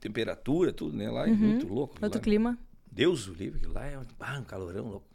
Temperatura, 0.00 0.72
tudo, 0.72 0.96
né? 0.96 1.10
Lá 1.10 1.26
é 1.26 1.30
uhum. 1.30 1.36
muito 1.36 1.66
louco. 1.66 1.96
Outro 2.00 2.18
lá, 2.18 2.22
clima. 2.22 2.58
Deus 2.90 3.26
o 3.26 3.32
livre, 3.32 3.58
que 3.58 3.66
lá 3.66 3.84
é 3.84 3.98
ah, 4.20 4.38
um 4.38 4.44
calorão 4.44 4.86
louco. 4.86 5.06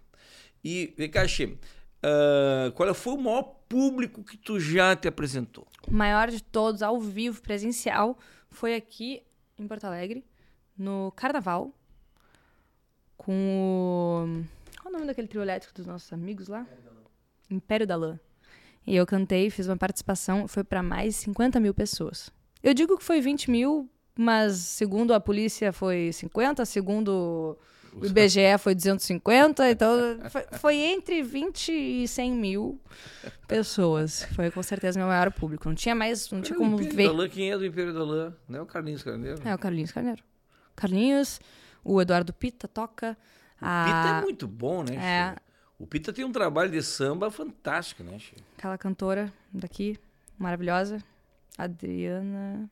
E, 0.64 0.94
vem 0.98 1.10
cá, 1.10 1.26
Xê, 1.26 1.46
uh, 1.46 2.72
qual 2.74 2.94
foi 2.94 3.14
o 3.14 3.18
maior 3.18 3.44
público 3.70 4.22
que 4.22 4.36
tu 4.36 4.60
já 4.60 4.96
te 4.96 5.08
apresentou? 5.08 5.66
O 5.88 5.94
maior 5.94 6.30
de 6.30 6.44
todos, 6.44 6.82
ao 6.82 7.00
vivo, 7.00 7.42
presencial, 7.42 8.18
foi 8.52 8.76
aqui 8.76 9.24
em 9.58 9.66
Porto 9.68 9.86
Alegre, 9.86 10.26
no 10.78 11.14
Carnaval, 11.16 11.74
com 13.16 13.34
o 14.26 14.44
qual 14.90 14.94
o 14.94 14.94
nome 14.94 15.06
daquele 15.06 15.28
trio 15.28 15.42
elétrico 15.42 15.74
dos 15.76 15.86
nossos 15.86 16.12
amigos 16.12 16.48
lá? 16.48 16.66
Império 17.50 17.86
da 17.86 17.96
Lã. 17.96 18.20
E 18.86 18.96
eu 18.96 19.06
cantei, 19.06 19.50
fiz 19.50 19.68
uma 19.68 19.78
participação, 19.78 20.48
foi 20.48 20.64
para 20.64 20.82
mais 20.82 21.14
de 21.14 21.22
50 21.22 21.60
mil 21.60 21.74
pessoas. 21.74 22.32
Eu 22.64 22.74
digo 22.74 22.98
que 22.98 23.04
foi 23.04 23.22
20 23.22 23.52
mil, 23.52 23.90
mas 24.18 24.58
segundo 24.58 25.14
a 25.14 25.20
polícia 25.20 25.72
foi 25.72 26.12
50, 26.12 26.66
segundo 26.66 27.58
o 27.94 28.06
IBGE 28.06 28.58
foi 28.60 28.74
250, 28.74 29.70
então 29.70 30.20
foi, 30.30 30.44
foi, 30.58 30.76
entre 30.78 31.22
20 31.22 31.72
e 31.72 32.08
100 32.08 32.32
mil 32.32 32.82
pessoas. 33.48 34.24
Foi 34.36 34.50
com 34.50 34.64
certeza 34.64 35.00
meu 35.00 35.08
maior 35.08 35.32
público. 35.32 35.68
Não 35.68 35.76
tinha 35.76 35.94
mais, 35.94 36.32
não 36.32 36.42
tinha 36.42 36.58
como 36.58 36.78
ver. 36.78 37.08
Da 37.08 37.14
Lã, 37.14 37.30
quem 37.30 37.52
é 37.52 37.58
do 37.58 37.66
Império 37.66 37.94
da 37.94 38.04
Lã? 38.04 38.36
Não 38.48 38.60
é 38.60 38.62
o 38.62 38.66
Carlinhos 38.66 39.04
Carneiro? 39.04 39.40
É 39.46 39.54
o 39.54 39.60
Carlinhos 39.60 39.92
Carneiro. 39.92 40.24
Carlinhos, 40.76 41.40
o 41.84 42.02
Eduardo 42.02 42.34
Pita 42.34 42.68
toca, 42.68 43.18
a... 43.62 43.86
Pita 43.86 44.18
é 44.18 44.22
muito 44.22 44.48
bom, 44.48 44.84
né, 44.84 44.96
é... 44.96 45.36
O 45.78 45.88
Pita 45.88 46.12
tem 46.12 46.26
um 46.26 46.32
trabalho 46.32 46.70
de 46.70 46.84
samba 46.84 47.32
fantástico, 47.32 48.04
né, 48.04 48.20
Chico? 48.20 48.42
Aquela 48.58 48.78
cantora 48.78 49.32
daqui, 49.52 49.98
maravilhosa. 50.38 51.02
Adriana. 51.58 52.70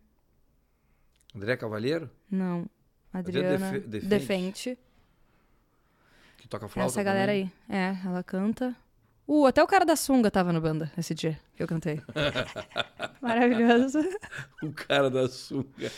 André 1.34 1.56
Cavalheiro? 1.56 2.10
Não. 2.30 2.66
Adriana 3.14 3.58
Def 3.80 3.88
Defente. 3.88 4.08
Defente. 4.08 4.80
Que 6.38 6.48
toca 6.50 6.68
flauta 6.68 6.92
Essa 6.92 7.04
galera 7.04 7.32
também. 7.32 7.52
aí. 7.70 7.76
É, 7.78 7.98
ela 8.06 8.24
canta. 8.24 8.76
Uh, 9.26 9.46
até 9.46 9.64
o 9.64 9.68
cara 9.68 9.86
da 9.86 9.96
sunga 9.96 10.30
tava 10.30 10.52
na 10.52 10.60
banda 10.60 10.92
esse 10.98 11.14
dia 11.14 11.40
eu 11.64 11.68
cantei. 11.68 12.02
Maravilhoso. 13.22 14.00
o 14.64 14.72
cara 14.72 15.10
da 15.10 15.28
sunga. 15.28 15.92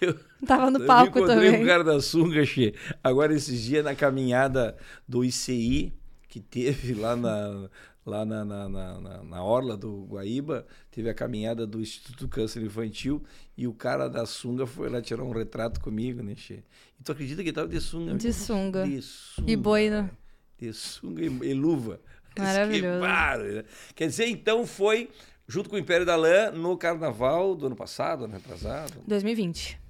Eu, 0.00 0.18
Tava 0.46 0.70
no 0.70 0.84
palco 0.84 1.20
eu 1.20 1.26
também. 1.26 1.62
o 1.62 1.66
cara 1.66 1.82
da 1.82 2.00
sunga, 2.00 2.44
Xê. 2.44 2.74
Agora, 3.02 3.34
esses 3.34 3.62
dias, 3.62 3.84
na 3.84 3.94
caminhada 3.94 4.76
do 5.08 5.24
ICI, 5.24 5.92
que 6.28 6.40
teve 6.40 6.94
lá 6.94 7.16
na, 7.16 7.70
lá 8.04 8.24
na, 8.24 8.44
na, 8.44 8.68
na, 8.68 9.22
na, 9.24 9.42
Orla 9.42 9.76
do 9.76 10.04
Guaíba, 10.04 10.66
teve 10.90 11.08
a 11.08 11.14
caminhada 11.14 11.66
do 11.66 11.80
Instituto 11.80 12.28
Câncer 12.28 12.62
Infantil 12.62 13.22
e 13.56 13.66
o 13.66 13.72
cara 13.72 14.08
da 14.08 14.26
sunga 14.26 14.66
foi 14.66 14.88
lá 14.88 15.00
tirar 15.00 15.22
um 15.22 15.32
retrato 15.32 15.80
comigo, 15.80 16.22
né, 16.22 16.34
Xê? 16.36 16.62
E 17.00 17.02
tu 17.02 17.12
acredita 17.12 17.42
que 17.42 17.48
ele 17.48 17.54
tava 17.54 17.68
de 17.68 17.80
sunga? 17.80 18.14
De 18.14 18.32
sunga. 18.32 18.86
De 18.86 19.02
sunga. 19.02 19.50
E 19.50 19.56
boina. 19.56 20.10
De 20.58 20.72
sunga 20.72 21.22
e, 21.22 21.26
e 21.26 21.54
luva. 21.54 22.00
Maravilhoso. 22.42 23.00
Que 23.00 23.52
né? 23.52 23.64
Quer 23.94 24.06
dizer, 24.08 24.26
então 24.28 24.66
foi 24.66 25.10
junto 25.48 25.68
com 25.68 25.76
o 25.76 25.78
Império 25.78 26.04
da 26.04 26.16
Lã 26.16 26.50
no 26.50 26.76
carnaval 26.76 27.54
do 27.54 27.66
ano 27.66 27.76
passado, 27.76 28.24
ano 28.24 28.34
retrasado? 28.34 28.94
2020. 29.06 29.86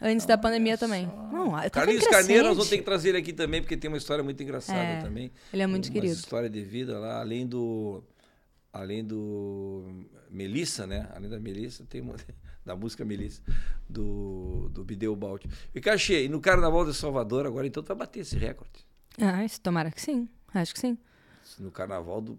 Antes 0.00 0.26
da 0.26 0.38
pandemia 0.38 0.78
também. 0.78 1.06
Não, 1.32 1.52
Carlinhos 1.70 2.06
Carneiro, 2.06 2.44
nós 2.44 2.56
vamos 2.56 2.70
ter 2.70 2.78
que 2.78 2.84
trazer 2.84 3.10
ele 3.10 3.18
aqui 3.18 3.32
também, 3.32 3.60
porque 3.60 3.76
tem 3.76 3.88
uma 3.88 3.96
história 3.96 4.22
muito 4.22 4.40
engraçada 4.42 4.78
é, 4.78 5.00
também. 5.00 5.32
Ele 5.52 5.62
é 5.62 5.66
muito 5.66 5.86
uma 5.86 5.92
querido. 5.92 6.12
história 6.12 6.48
de 6.48 6.62
vida 6.62 6.98
lá, 6.98 7.20
além 7.20 7.46
do. 7.46 8.02
Além 8.72 9.04
do. 9.04 10.06
Melissa, 10.30 10.86
né? 10.86 11.08
Além 11.14 11.28
da 11.28 11.40
Melissa, 11.40 11.84
tem 11.88 12.00
uma, 12.00 12.14
da 12.64 12.76
música 12.76 13.04
Melissa, 13.04 13.42
do, 13.88 14.68
do 14.72 14.84
Bideu 14.84 15.16
Balt. 15.16 15.44
E 15.74 15.80
Cachê, 15.80 16.24
e 16.24 16.28
no 16.28 16.40
Carnaval 16.40 16.84
de 16.84 16.94
Salvador 16.94 17.44
agora, 17.44 17.66
então 17.66 17.82
tu 17.82 17.88
vai 17.88 17.96
bater 17.96 18.20
esse 18.20 18.36
recorde. 18.36 18.86
Ah, 19.20 19.44
isso, 19.44 19.60
tomara 19.60 19.90
que 19.90 20.00
sim. 20.00 20.28
Acho 20.54 20.74
que 20.74 20.80
sim. 20.80 20.96
No 21.58 21.70
Carnaval 21.70 22.20
do, 22.20 22.38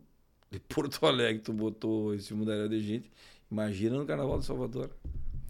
de 0.51 0.59
Porto 0.59 1.03
Alegre 1.05 1.41
tu 1.41 1.53
botou 1.53 2.13
esse 2.13 2.33
mundaréu 2.33 2.67
de 2.67 2.79
gente, 2.81 3.11
imagina 3.51 3.97
no 3.97 4.05
Carnaval 4.05 4.39
de 4.39 4.45
Salvador. 4.45 4.89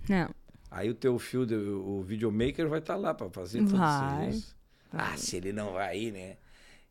Não. 0.07 0.29
Aí 0.71 0.89
o 0.89 0.93
teu 0.93 1.17
fio, 1.17 1.41
o 1.83 2.03
videomaker 2.03 2.67
vai 2.67 2.79
estar 2.79 2.93
tá 2.93 2.99
lá 2.99 3.13
para 3.13 3.29
fazer 3.29 3.59
tudo 3.59 3.77
vai. 3.77 4.29
isso. 4.29 4.55
Ah, 4.91 5.15
se 5.17 5.37
ele 5.37 5.51
não 5.51 5.73
vai 5.73 5.97
ir, 5.97 6.11
né? 6.11 6.37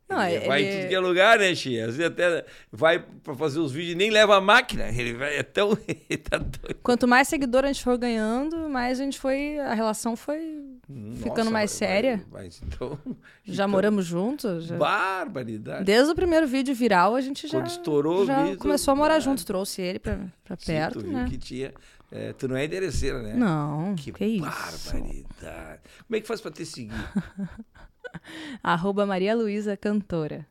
Não, 0.08 0.22
ele 0.22 0.36
ele- 0.36 0.46
vai 0.46 0.62
em 0.62 0.76
tudo 0.76 0.88
que 0.88 0.94
é 0.94 1.00
lugar, 1.00 1.38
né, 1.38 1.54
Xia? 1.54 1.86
Às 1.86 1.96
vezes 1.96 2.10
até 2.10 2.44
vai 2.72 2.98
pra 2.98 3.34
fazer 3.34 3.58
os 3.60 3.70
vídeos 3.70 3.92
e 3.92 3.96
nem 3.96 4.10
leva 4.10 4.36
a 4.36 4.40
máquina. 4.40 4.88
Ele 4.96 5.12
vai 5.12 5.36
é 5.36 5.42
tão. 5.42 5.76
ele 5.86 6.18
tá. 6.18 6.40
Quanto 6.82 7.06
mais 7.06 7.28
seguidor 7.28 7.64
a 7.64 7.66
gente 7.66 7.84
for 7.84 7.98
ganhando, 7.98 8.68
mais 8.70 8.98
a 9.00 9.04
gente 9.04 9.18
foi. 9.18 9.58
A 9.58 9.74
relação 9.74 10.16
foi 10.16 10.77
ficando 11.16 11.36
Nossa, 11.38 11.50
mais 11.50 11.70
séria. 11.70 12.16
vai- 12.30 12.48
vai- 12.48 12.58
então, 12.66 12.98
Já 13.44 13.64
então, 13.64 13.68
moramos 13.68 14.04
juntos. 14.06 14.64
já- 14.64 14.76
Barbaridade. 14.78 15.84
Desde 15.84 16.10
o 16.10 16.14
primeiro 16.14 16.46
vídeo 16.46 16.74
viral, 16.74 17.14
a 17.14 17.20
gente 17.20 17.46
já, 17.46 17.58
Quando 17.58 17.66
estourou 17.66 18.24
já 18.26 18.42
vídeo, 18.44 18.58
começou 18.58 18.92
a 18.92 18.96
morar 18.96 19.16
ah, 19.16 19.20
juntos. 19.20 19.44
Trouxe 19.44 19.82
ele 19.82 19.98
pra, 19.98 20.18
pra 20.44 20.56
Sim, 20.56 20.66
perto, 20.66 20.98
tu 21.00 21.04
viu 21.04 21.12
né? 21.12 21.26
que 21.28 21.36
tinha. 21.38 21.74
é, 22.10 22.32
tu 22.32 22.48
não 22.48 22.56
é 22.56 22.64
endereceira, 22.64 23.22
né? 23.22 23.34
Não, 23.34 23.94
Que, 23.94 24.10
que, 24.12 24.24
isso. 24.24 24.44
barbaridade. 24.44 25.80
Como 26.06 26.16
é 26.16 26.20
que 26.20 26.26
faz 26.26 26.40
pra 26.40 26.50
te 26.50 26.64
seguir? 26.64 26.92
Arroba 28.62 29.04
Maria 29.06 29.34
Luísa 29.34 29.76
Cantora. 29.76 30.46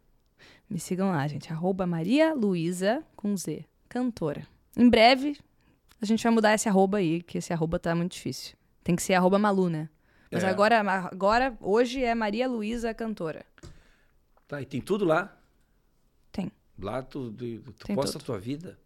Me 0.70 0.80
sigam 0.80 1.12
lá, 1.12 1.28
gente. 1.28 1.52
Arroba 1.52 1.88
Maria 1.88 2.34
Luísa 2.34 3.04
com 3.16 3.36
Z. 3.36 3.66
Cantora. 3.90 4.46
Em 4.78 4.90
breve, 4.90 5.38
a 6.02 6.06
gente 6.06 6.22
vai 6.24 6.32
mudar 6.32 6.54
esse 6.54 6.68
arroba 6.70 6.98
aí, 6.98 7.22
que 7.24 7.38
esse 7.38 7.54
arroba 7.54 7.80
tá 7.80 7.96
muito 7.96 8.12
difícil. 8.12 8.56
Tem 8.84 8.96
que 8.96 9.02
ser 9.02 9.14
arroba 9.16 9.40
Malu, 9.40 9.70
né? 9.70 9.90
Mas 10.32 10.44
É. 10.44 10.50
agora, 10.50 10.80
agora, 10.80 11.58
hoje 11.62 12.04
é 12.04 12.14
Maria 12.14 12.48
Luísa 12.48 12.94
Cantora. 12.94 13.46
Tá, 14.48 14.62
e 14.62 14.66
tem 14.66 14.82
tudo 14.82 15.06
lá. 15.06 15.36
Tem. 16.32 16.52
Lá 16.80 17.02
tu, 17.02 17.32
tu, 17.32 17.74
tu 17.74 17.94
posta 17.96 18.18
a 18.18 18.22
tua 18.22 18.40
vida. 18.40 18.78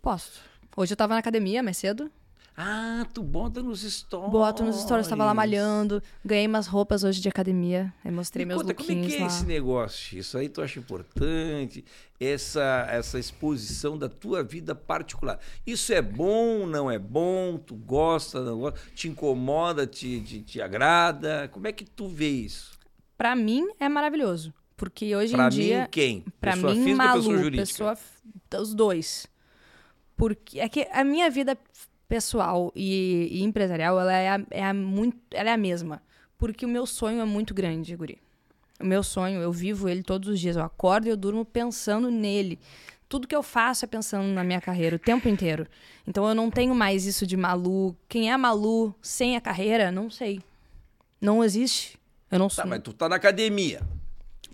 Posso. 0.00 0.42
Hoje 0.76 0.92
eu 0.92 0.96
tava 0.96 1.14
na 1.14 1.20
academia 1.20 1.62
mais 1.62 1.76
cedo. 1.78 2.10
Ah, 2.56 3.06
tu 3.14 3.22
bota 3.22 3.62
nos 3.62 3.80
stories. 3.82 4.30
Boto 4.30 4.62
nos 4.62 4.80
stories, 4.82 5.08
tava 5.08 5.24
lá 5.24 5.32
malhando. 5.32 6.02
Ganhei 6.24 6.46
umas 6.46 6.66
roupas 6.66 7.02
hoje 7.02 7.20
de 7.20 7.28
academia. 7.28 7.92
Aí 8.04 8.10
mostrei 8.10 8.44
Me 8.44 8.50
meus 8.50 8.60
conta, 8.62 8.74
como 8.74 8.90
é 8.90 8.94
lookinhos 8.94 9.12
que 9.14 9.18
é 9.18 9.20
lá. 9.22 9.26
esse 9.26 9.44
negócio? 9.46 10.18
Isso 10.18 10.36
aí 10.36 10.48
tu 10.50 10.60
acha 10.60 10.78
importante? 10.78 11.82
Essa, 12.20 12.86
essa 12.90 13.18
exposição 13.18 13.96
da 13.96 14.08
tua 14.08 14.42
vida 14.44 14.74
particular. 14.74 15.40
Isso 15.66 15.92
é 15.94 16.02
bom, 16.02 16.66
não 16.66 16.90
é 16.90 16.98
bom? 16.98 17.56
Tu 17.56 17.74
gosta, 17.74 18.40
não 18.42 18.58
gosta? 18.60 18.78
Te 18.94 19.08
incomoda, 19.08 19.86
te, 19.86 20.20
te, 20.20 20.42
te 20.42 20.60
agrada? 20.60 21.48
Como 21.52 21.66
é 21.66 21.72
que 21.72 21.84
tu 21.86 22.06
vê 22.06 22.28
isso? 22.28 22.72
Pra 23.16 23.34
mim 23.34 23.66
é 23.80 23.88
maravilhoso. 23.88 24.52
Porque 24.76 25.14
hoje 25.16 25.32
Pra 25.32 25.46
em 25.46 25.48
dia. 25.48 25.80
mim, 25.82 25.88
quem? 25.90 26.24
Pra 26.40 26.52
pessoa 26.52 26.74
mim, 26.74 26.84
física 26.84 26.96
Malu, 27.04 27.20
pessoa 27.22 27.38
jurídica? 27.38 27.62
pessoa 27.66 27.98
os 28.60 28.74
dois. 28.74 29.26
Porque 30.16 30.60
é 30.60 30.68
que 30.68 30.86
a 30.92 31.02
minha 31.02 31.30
vida 31.30 31.56
pessoal 32.12 32.70
e, 32.76 33.26
e 33.30 33.42
empresarial, 33.42 33.98
ela 33.98 34.12
é, 34.12 34.28
a, 34.28 34.40
é 34.50 34.62
a 34.62 34.74
muito, 34.74 35.16
ela 35.30 35.48
é 35.48 35.52
a 35.54 35.56
mesma. 35.56 36.02
Porque 36.36 36.66
o 36.66 36.68
meu 36.68 36.84
sonho 36.84 37.22
é 37.22 37.24
muito 37.24 37.54
grande, 37.54 37.96
guri. 37.96 38.18
O 38.78 38.84
meu 38.84 39.02
sonho, 39.02 39.40
eu 39.40 39.50
vivo 39.50 39.88
ele 39.88 40.02
todos 40.02 40.28
os 40.28 40.38
dias. 40.38 40.56
Eu 40.56 40.62
acordo 40.62 41.06
e 41.06 41.10
eu 41.10 41.16
durmo 41.16 41.42
pensando 41.42 42.10
nele. 42.10 42.58
Tudo 43.08 43.26
que 43.26 43.34
eu 43.34 43.42
faço 43.42 43.86
é 43.86 43.88
pensando 43.88 44.26
na 44.26 44.44
minha 44.44 44.60
carreira 44.60 44.96
o 44.96 44.98
tempo 44.98 45.26
inteiro. 45.26 45.66
Então 46.06 46.28
eu 46.28 46.34
não 46.34 46.50
tenho 46.50 46.74
mais 46.74 47.06
isso 47.06 47.26
de 47.26 47.34
Malu. 47.36 47.96
Quem 48.10 48.30
é 48.30 48.36
Malu 48.36 48.94
sem 49.00 49.34
a 49.34 49.40
carreira, 49.40 49.90
não 49.90 50.10
sei. 50.10 50.40
Não 51.18 51.42
existe. 51.42 51.98
Eu 52.30 52.38
não 52.38 52.48
Tá, 52.48 52.54
sou. 52.56 52.66
mas 52.66 52.82
tu 52.82 52.92
tá 52.92 53.08
na 53.08 53.16
academia. 53.16 53.80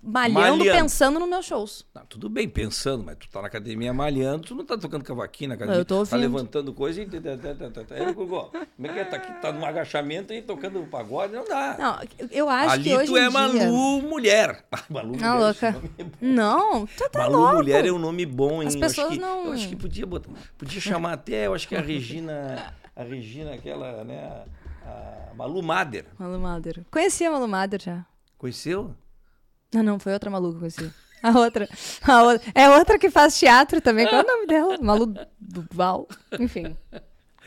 Malhando, 0.03 0.59
malhando. 0.59 0.79
pensando 0.79 1.19
nos 1.21 1.29
meus 1.29 1.45
shows. 1.47 1.87
Tá, 1.93 2.03
tudo 2.09 2.29
bem, 2.29 2.49
pensando, 2.49 3.05
mas 3.05 3.17
tu 3.19 3.29
tá 3.29 3.41
na 3.41 3.49
academia 3.49 3.93
malhando, 3.93 4.45
tu 4.47 4.55
não 4.55 4.65
tá 4.65 4.77
tocando 4.79 5.05
cavaquinho 5.05 5.49
na 5.51 5.55
academia. 5.55 5.81
Eu 5.81 5.85
tô 5.85 6.05
Tá 6.07 6.17
levantando 6.17 6.73
coisa 6.73 7.03
e... 7.03 7.07
tá, 7.07 7.21
tá, 7.21 7.55
tá, 7.55 7.71
tá, 7.71 7.85
tá. 7.85 8.15
Como 8.15 8.51
é 8.87 8.89
que 8.93 8.99
é? 8.99 9.05
Tá, 9.05 9.17
aqui, 9.17 9.33
tá 9.41 9.53
num 9.53 9.65
agachamento 9.65 10.33
e 10.33 10.43
tocando 10.43 10.81
pagode? 10.91 11.33
Não 11.33 11.45
dá. 11.45 11.77
Não, 11.79 12.29
eu 12.31 12.49
acho 12.49 12.73
Ali 12.75 12.85
que 12.85 12.97
hoje 12.97 13.07
tu 13.07 13.17
é 13.17 13.21
dia... 13.21 13.31
Malu 13.31 14.03
Mulher. 14.03 14.65
Ah, 14.73 14.85
Malu 14.91 15.17
Não, 15.17 15.35
Mulher, 15.37 15.39
louca. 15.47 15.69
esse 15.69 15.73
nome 15.77 15.91
é. 15.99 16.05
Não, 16.21 16.87
tu 16.87 17.11
tá 17.11 17.19
Malu 17.21 17.37
louco. 17.39 17.55
Mulher 17.57 17.87
é 17.87 17.93
um 17.93 17.99
nome 17.99 18.27
bom, 18.27 18.63
hein? 18.63 18.69
As 18.69 18.77
pessoas 18.77 19.09
que- 19.15 19.19
não- 19.19 19.47
Eu 19.47 19.53
acho 19.53 19.69
que 19.69 19.77
podia 19.77 20.07
botar. 20.07 20.31
Podia 20.57 20.81
chamar 20.81 21.13
até, 21.15 21.47
eu 21.47 21.55
acho 21.55 21.67
que 21.69 21.75
a 21.77 21.81
Regina. 21.81 22.73
A 22.95 23.03
Regina, 23.03 23.55
aquela, 23.55 24.03
né? 24.05 24.45
A, 24.85 25.31
a 25.31 25.35
Malu 25.35 25.63
Mader. 25.63 26.07
Malu 26.19 26.39
Mader. 26.39 26.85
Conheci 26.91 27.25
a 27.25 27.31
Malu 27.31 27.47
Mader 27.49 27.81
já. 27.81 28.05
Conheceu? 28.37 28.95
Não, 29.73 29.83
não, 29.83 29.99
foi 29.99 30.13
outra 30.13 30.31
Malu 30.31 30.51
que 30.51 30.57
eu 30.57 30.61
conheci. 30.61 30.91
A 31.23 31.31
outra. 31.39 31.69
A 32.03 32.23
outra. 32.23 32.53
É 32.55 32.71
outra 32.71 32.99
que 32.99 33.11
faz 33.11 33.39
teatro 33.39 33.81
também. 33.81 34.07
Qual 34.07 34.21
é 34.21 34.25
o 34.25 34.27
nome 34.27 34.47
dela? 34.47 34.79
Malu 34.81 35.15
Duval. 35.41 36.07
Enfim. 36.39 36.77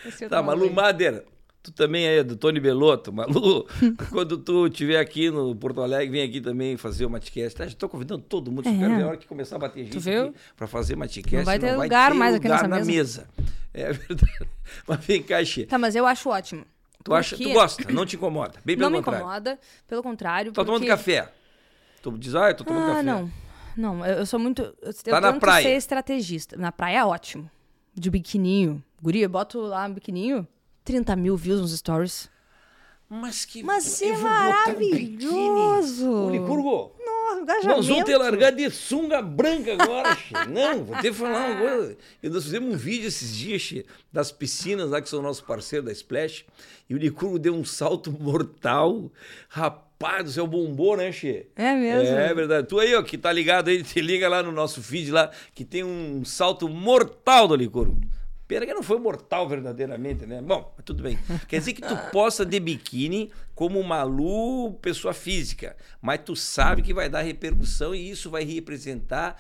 Outra 0.06 0.30
Tá, 0.30 0.44
Malu 0.44 0.66
aí. 0.66 0.70
Mader. 0.74 1.24
Tu 1.64 1.72
também 1.72 2.06
é 2.08 2.24
do 2.24 2.36
Tony 2.36 2.60
Belotto. 2.60 3.14
Malu, 3.14 3.68
quando 4.12 4.38
tu 4.40 4.66
estiver 4.68 5.00
aqui 5.00 5.30
no 5.30 5.56
Porto 5.56 5.80
Alegre, 5.82 6.10
vem 6.12 6.24
aqui 6.28 6.42
também 6.42 6.76
fazer 6.76 7.06
o 7.06 7.10
Matcast. 7.10 7.56
Tá, 7.56 7.68
tô 7.78 7.88
convidando 7.88 8.24
todo 8.28 8.52
mundo. 8.52 8.68
É. 8.68 8.76
Quero 8.78 8.96
ver 8.96 9.04
a 9.04 9.08
hora 9.08 9.18
que 9.18 9.28
começar 9.28 9.58
a 9.58 9.60
bater 9.60 9.84
gente 9.86 10.00
viu? 10.00 10.24
aqui 10.30 10.36
pra 10.58 10.66
fazer 10.68 10.96
Matcast. 10.96 11.36
Não 11.36 11.44
vai 11.46 11.60
ter 11.60 11.76
lugar 11.76 12.14
mais 12.16 12.34
aqui 12.36 12.48
lugar 12.48 12.56
nessa 12.64 12.68
na 12.68 12.78
mesa. 12.84 12.92
mesa. 12.92 13.30
É 13.74 13.94
verdade. 13.94 14.50
Mas 14.88 15.06
vem 15.06 15.22
cá, 15.24 15.46
Xê. 15.46 15.66
Tá, 15.66 15.78
mas 15.78 15.96
eu 15.96 16.06
acho 16.06 16.30
ótimo. 16.30 16.66
Tu, 17.04 17.14
acha, 17.14 17.38
tu 17.38 17.50
gosta, 17.54 17.92
não 17.92 18.06
te 18.06 18.16
incomoda. 18.16 18.60
Bem 18.66 18.76
pelo 18.76 18.90
Não 18.90 18.98
me 18.98 19.04
contrário. 19.04 19.26
incomoda, 19.26 19.60
pelo 19.88 20.04
contrário. 20.04 20.52
Tá 20.52 20.64
tomando 20.66 20.82
porque- 20.82 20.90
café. 20.92 21.32
Tu 22.02 22.18
diz, 22.18 22.36
ah, 22.36 22.50
eu 22.50 22.56
tô 22.56 22.64
tomando 22.64 22.84
Ah, 22.86 22.96
café. 22.96 23.04
não. 23.04 23.32
Não, 23.78 24.06
eu, 24.06 24.20
eu 24.20 24.26
sou 24.26 24.40
muito. 24.40 24.62
Eu, 24.82 24.94
Tá 24.94 25.18
eu 25.18 25.22
na 25.22 25.34
praia. 25.40 25.64
ser 25.64 25.76
estrategista. 25.78 26.58
Na 26.58 26.72
praia 26.72 27.00
é 27.00 27.06
ótimo. 27.06 27.50
De 27.94 28.10
biquininho. 28.10 28.84
Guria, 29.02 29.26
eu 29.26 29.30
boto 29.30 29.60
lá 29.62 29.86
um 29.86 29.94
biquininho, 29.94 30.48
30 30.84 31.16
mil 31.16 31.36
views 31.38 31.62
nos 31.62 31.72
stories. 31.78 32.30
Mas 33.10 33.46
que. 33.46 33.62
Mas 33.64 34.02
é 34.02 34.14
um 34.14 34.22
maravilhoso. 34.22 36.10
Ô, 36.10 36.30
Licurgo, 36.30 36.96
Nossa, 37.06 37.68
nós 37.68 37.88
vamos 37.88 38.04
ter 38.06 38.18
largar 38.18 38.52
de 38.52 38.70
sunga 38.70 39.22
branca 39.22 39.74
agora, 39.74 40.16
che. 40.16 40.34
Não, 40.50 40.84
vou 40.86 40.96
ter 40.98 41.12
que 41.12 41.14
falar 41.14 41.50
uma 41.52 41.60
coisa. 41.60 41.98
E 42.22 42.30
nós 42.30 42.44
fizemos 42.44 42.74
um 42.74 42.78
vídeo 42.78 43.08
esses 43.08 43.36
dias, 43.36 43.62
che, 43.62 43.86
das 44.12 44.32
piscinas 44.32 44.90
lá, 44.90 45.02
que 45.02 45.10
são 45.10 45.22
nossos 45.22 45.42
parceiros 45.42 45.86
da 45.86 45.92
Splash. 45.92 46.46
E 46.90 46.96
o 46.96 46.98
Licurgo 46.98 47.38
deu 47.40 47.54
um 47.54 47.66
salto 47.66 48.12
mortal. 48.12 49.12
Rapaz 49.50 49.91
do 50.24 50.32
céu, 50.32 50.48
bombou, 50.48 50.98
né, 50.98 51.12
Che? 51.12 51.48
É 51.56 51.74
mesmo? 51.76 52.16
É 52.16 52.34
verdade. 52.34 52.68
Tu 52.68 52.80
aí, 52.80 52.96
ó, 52.96 53.02
que 53.02 53.18
tá 53.18 53.32
ligado 53.32 53.70
aí, 53.70 53.82
te 53.84 54.02
liga 54.02 54.28
lá 54.28 54.42
no 54.44 54.52
nosso 54.52 54.82
feed 54.82 55.12
lá, 55.12 55.32
que 55.54 55.64
tem 55.64 55.84
um 55.84 56.24
salto 56.26 56.68
mortal 56.68 57.48
do 57.48 57.56
Licurgo. 57.56 58.00
Pena 58.48 58.66
que 58.66 58.74
não 58.74 58.84
foi 58.84 59.00
mortal 59.00 59.48
verdadeiramente, 59.48 60.26
né? 60.26 60.42
Bom, 60.42 60.76
tudo 60.84 61.02
bem. 61.02 61.18
Quer 61.48 61.60
dizer 61.60 61.72
que 61.72 61.82
tu 61.82 61.96
posta 62.12 62.46
de 62.46 62.60
biquíni 62.60 63.32
como 63.56 63.82
Malu, 63.82 64.74
pessoa 64.82 65.14
física, 65.14 65.76
mas 66.02 66.20
tu 66.26 66.36
sabe 66.36 66.82
que 66.82 66.94
vai 66.94 67.08
dar 67.08 67.22
repercussão 67.22 67.96
e 67.96 68.10
isso 68.10 68.30
vai 68.30 68.44
representar 68.44 69.38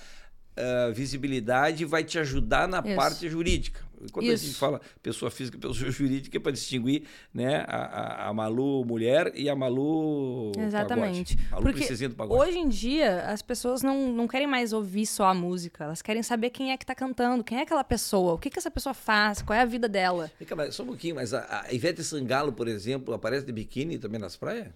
ah, 0.55 0.91
visibilidade 0.93 1.83
e 1.83 1.85
vai 1.85 2.03
te 2.03 2.19
ajudar 2.19 2.67
na 2.67 2.79
Isso. 2.79 2.95
parte 2.95 3.29
jurídica. 3.29 3.81
Quando 4.11 4.26
a 4.28 4.36
gente 4.36 4.49
Isso. 4.49 4.57
fala 4.60 4.80
pessoa 5.03 5.30
física 5.30 5.57
pessoa 5.60 5.91
jurídica, 5.91 6.38
é 6.38 6.40
para 6.40 6.52
distinguir 6.52 7.03
né, 7.34 7.64
a, 7.68 7.78
a- 8.26 8.30
a 8.30 8.34
Malu 8.34 8.86
mulher 8.86 9.32
e 9.36 9.49
a 9.49 9.56
Malu 9.56 10.52
Exatamente. 10.57 11.36
pagode. 11.36 11.49
Malu 11.52 11.64
Porque 11.64 11.78
princesinha 11.80 12.10
do 12.10 12.15
pagode. 12.15 12.41
hoje 12.49 12.57
em 12.57 12.69
dia, 12.69 13.26
as 13.28 13.41
pessoas 13.41 13.82
não, 13.82 14.11
não 14.11 14.28
querem 14.28 14.48
mais 14.48 14.73
ouvir 14.73 15.06
só 15.06 15.26
a 15.26 15.34
música. 15.34 15.84
Elas 15.84 16.02
querem 16.02 16.23
saber 16.23 16.49
quem 16.49 16.72
é 16.72 16.78
que 16.78 16.86
tá 16.86 16.95
cantando, 16.95 17.44
quem 17.44 17.57
é 17.60 17.61
aquela 17.64 17.84
pessoa, 17.84 18.34
o 18.34 18.38
que, 18.38 18.49
que 18.49 18.57
essa 18.60 18.72
pessoa 18.72 18.94
faz, 18.94 19.41
qual 19.41 19.57
é 19.57 19.61
a 19.61 19.65
vida 19.65 19.88
dela. 19.90 20.32
Cá, 20.48 20.56
mas 20.56 20.76
só 20.76 20.84
um 20.84 20.88
pouquinho, 20.88 21.15
mas 21.15 21.34
a, 21.34 21.65
a 21.68 21.73
Ivete 21.73 22.03
Sangalo, 22.03 22.52
por 22.53 22.68
exemplo, 22.68 23.14
aparece 23.14 23.45
de 23.45 23.52
biquíni 23.52 23.98
também 23.98 24.19
nas 24.19 24.36
praias? 24.36 24.68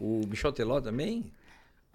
O 0.00 0.20
Michel 0.28 0.52
Teló 0.52 0.80
também? 0.80 1.24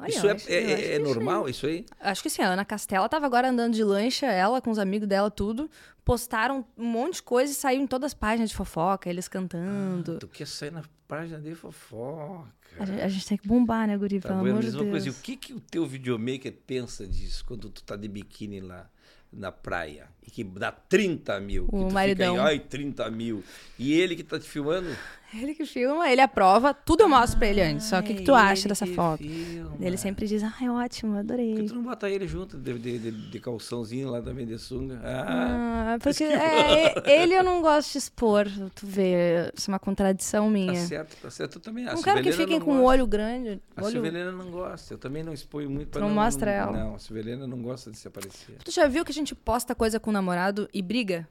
Olha, 0.04 0.10
isso 0.10 0.28
é, 0.28 0.32
acho- 0.32 0.50
é- 0.52 0.64
eu 0.72 0.74
acho 0.76 0.84
é 0.84 0.94
aí- 0.94 1.00
normal, 1.00 1.50
isso 1.50 1.66
aí? 1.66 1.86
Acho 2.00 2.22
que 2.22 2.30
sim, 2.30 2.42
a 2.42 2.50
Ana 2.50 2.66
Castela 2.66 3.08
tava 3.10 3.26
agora 3.26 3.50
andando 3.50 3.74
de 3.74 3.84
lancha, 3.84 4.26
ela 4.28 4.62
com 4.62 4.70
os 4.72 4.78
amigos 4.80 5.08
dela, 5.08 5.32
tudo. 5.32 5.70
Postaram 6.04 6.66
um 6.78 6.86
monte 6.86 7.16
de 7.16 7.24
coisa 7.24 7.52
e 7.52 7.56
saiu 7.56 7.82
em 7.82 7.88
todas 7.88 8.08
as 8.08 8.14
páginas 8.14 8.50
de 8.50 8.56
fofoca, 8.56 9.10
eles 9.10 9.28
cantando. 9.30 10.20
Tu 10.20 10.28
quer 10.28 10.46
sair 10.48 10.72
na 10.72 10.84
página 11.08 11.40
de 11.40 11.56
fofoca. 11.56 12.50
A, 12.80 12.86
gente, 12.86 13.02
a 13.02 13.08
gente 13.08 13.28
tem 13.28 13.38
que 13.38 13.48
bombar, 13.48 13.88
né, 13.88 13.98
Guri? 13.98 14.20
Tá 14.20 14.30
Pelo 14.30 14.42
bom, 14.42 14.50
amor 14.50 14.62
de 14.64 14.72
Deus. 14.72 14.90
coisa, 14.90 15.08
e 15.08 15.12
o 15.12 15.14
que, 15.14 15.38
que 15.38 15.54
o 15.54 15.60
teu 15.60 15.86
videomaker 15.86 16.52
pensa 16.68 17.08
disso 17.08 17.46
quando 17.46 17.70
tu 17.70 17.84
tá 17.84 17.96
de 17.96 18.08
biquíni 18.08 18.60
lá 18.62 18.90
na 19.32 19.52
praia 19.52 20.08
e 20.26 20.32
que 20.32 20.44
dá 20.44 20.72
30 20.72 21.40
mil? 21.40 21.66
O 21.72 21.88
tu 21.88 21.94
maridão. 21.94 22.36
Aí, 22.36 22.42
Ai, 22.56 22.60
30 22.60 23.10
mil. 23.12 23.44
E 23.80 23.94
ele 23.94 24.16
que 24.16 24.24
tá 24.24 24.40
te 24.40 24.48
filmando? 24.50 24.88
Ele 25.36 25.56
que 25.56 25.66
filma, 25.66 26.08
ele 26.12 26.22
aprova, 26.22 26.76
tudo 26.76 27.02
eu 27.02 27.10
mostro 27.10 27.40
pra 27.40 27.48
ele 27.48 27.60
antes. 27.60 27.88
Só 27.88 27.98
o 28.00 28.04
que, 28.04 28.14
que 28.14 28.22
tu 28.22 28.36
Ah, 28.36 28.50
acha 28.50 28.68
dessa 28.70 28.86
foto? 28.86 29.18
filma. 29.24 29.76
Ele 29.82 29.98
sempre 29.98 30.28
diz, 30.28 30.44
ai, 30.44 30.70
ótimo, 30.70 31.14
Por 31.14 31.20
adorei. 31.22 31.56
que 31.56 31.64
tu 31.64 31.74
não 31.74 31.82
bota 31.82 32.08
ele 32.08 32.28
junto 32.28 32.56
de, 32.56 32.72
de, 32.78 33.00
de, 33.00 33.12
de 33.32 33.40
calçãozinho 33.40 34.12
lá 34.12 34.22
também 34.22 34.46
de 34.46 34.60
sunga? 34.60 35.02
Ah, 35.04 35.94
Ah, 35.96 35.98
porque 36.00 36.24
é, 36.24 36.94
ele 37.20 37.34
eu 37.34 37.44
não 37.44 37.64
gosto 37.64 37.94
de 37.94 37.98
expor, 37.98 38.46
tu 38.76 38.86
vê, 38.86 39.52
isso 39.58 39.72
é 39.72 39.74
uma 39.74 39.80
contradição 39.80 40.46
tá 40.46 40.52
minha. 40.52 40.76
certo, 40.86 41.18
tá 41.20 41.32
certo. 41.32 41.56
Eu 41.58 41.62
também. 41.62 41.88
A 41.88 41.96
não 41.96 42.04
quero 42.04 42.22
que 42.22 42.32
fiquem 42.32 42.60
não 42.60 42.66
com 42.66 42.78
o 42.78 42.84
olho 42.84 43.08
grande. 43.08 43.60
A 43.76 43.82
Olho... 43.82 43.92
Silvelena 43.92 44.32
não 44.32 44.52
gosta. 44.52 44.94
Eu 44.94 45.00
também 45.00 45.24
não 45.24 45.34
exponho 45.34 45.68
muito 45.68 45.88
pra 45.90 46.00
não 46.02 46.12
mostra 46.12 46.52
ela? 46.52 46.72
Não, 46.78 46.94
a 46.94 47.00
Silvelena 47.00 47.48
não 47.48 47.60
gosta 47.60 47.90
de 47.90 47.98
se 47.98 48.08
aparecer. 48.08 48.58
Tu 48.64 48.70
já 48.70 48.88
viu 48.88 49.04
que 49.04 49.12
a 49.12 49.16
gente 49.16 49.34
posta 49.34 49.74
coisa 49.74 50.00
com 50.00 50.12
namorado 50.14 50.70
e 50.74 50.82
briga? 50.82 51.28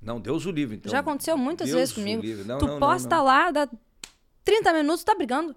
Não, 0.00 0.20
Deus 0.20 0.46
o 0.46 0.50
livre, 0.50 0.76
então. 0.76 0.90
já 0.90 1.00
aconteceu 1.00 1.36
muitas 1.36 1.68
Deus 1.68 1.78
vezes 1.78 1.94
comigo. 1.94 2.22
Não, 2.44 2.58
tu 2.58 2.66
não, 2.66 2.78
posta 2.78 3.16
não. 3.16 3.24
lá, 3.24 3.50
dá 3.50 3.68
30 4.44 4.72
minutos, 4.72 5.02
tá 5.02 5.14
brigando. 5.14 5.56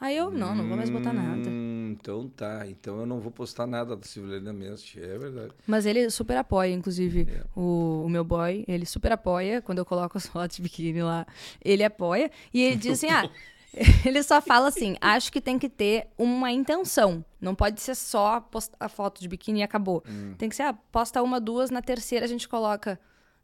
Aí 0.00 0.16
eu, 0.16 0.30
não, 0.30 0.54
não 0.54 0.66
vou 0.66 0.78
mais 0.78 0.88
botar 0.88 1.12
nada. 1.12 1.46
Hum, 1.46 1.94
então 2.00 2.26
tá. 2.30 2.66
Então 2.66 2.98
eu 3.00 3.04
não 3.04 3.20
vou 3.20 3.30
postar 3.30 3.66
nada 3.66 3.94
da 3.94 4.02
Silvelina 4.02 4.50
Mestre. 4.50 5.02
É 5.02 5.18
verdade. 5.18 5.52
Mas 5.66 5.84
ele 5.84 6.08
super 6.08 6.38
apoia, 6.38 6.72
inclusive, 6.72 7.28
é. 7.30 7.44
o, 7.54 8.04
o, 8.06 8.08
meu 8.08 8.24
boy. 8.24 8.64
Ele 8.66 8.86
super 8.86 9.12
apoia 9.12 9.60
quando 9.60 9.78
eu 9.78 9.84
coloco 9.84 10.16
as 10.16 10.26
fotos 10.26 10.56
de 10.56 10.62
biquíni 10.62 11.02
lá. 11.02 11.26
Ele 11.62 11.84
apoia. 11.84 12.30
E 12.54 12.62
ele 12.62 12.76
diz 12.76 12.92
assim: 12.92 13.08
ah. 13.08 13.28
Ele 14.04 14.22
só 14.22 14.40
fala 14.40 14.68
assim: 14.68 14.96
acho 15.00 15.32
que 15.32 15.40
tem 15.40 15.58
que 15.58 15.68
ter 15.68 16.08
uma 16.18 16.50
intenção. 16.50 17.24
Não 17.40 17.54
pode 17.54 17.80
ser 17.80 17.94
só 17.94 18.44
a 18.78 18.88
foto 18.88 19.20
de 19.20 19.28
biquíni 19.28 19.60
e 19.60 19.62
acabou. 19.62 20.02
Hum. 20.08 20.34
Tem 20.36 20.48
que 20.48 20.56
ser, 20.56 20.64
ah, 20.64 20.72
posta 20.72 21.22
uma, 21.22 21.40
duas, 21.40 21.70
na 21.70 21.80
terceira 21.80 22.24
a 22.24 22.28
gente 22.28 22.48
coloca. 22.48 22.98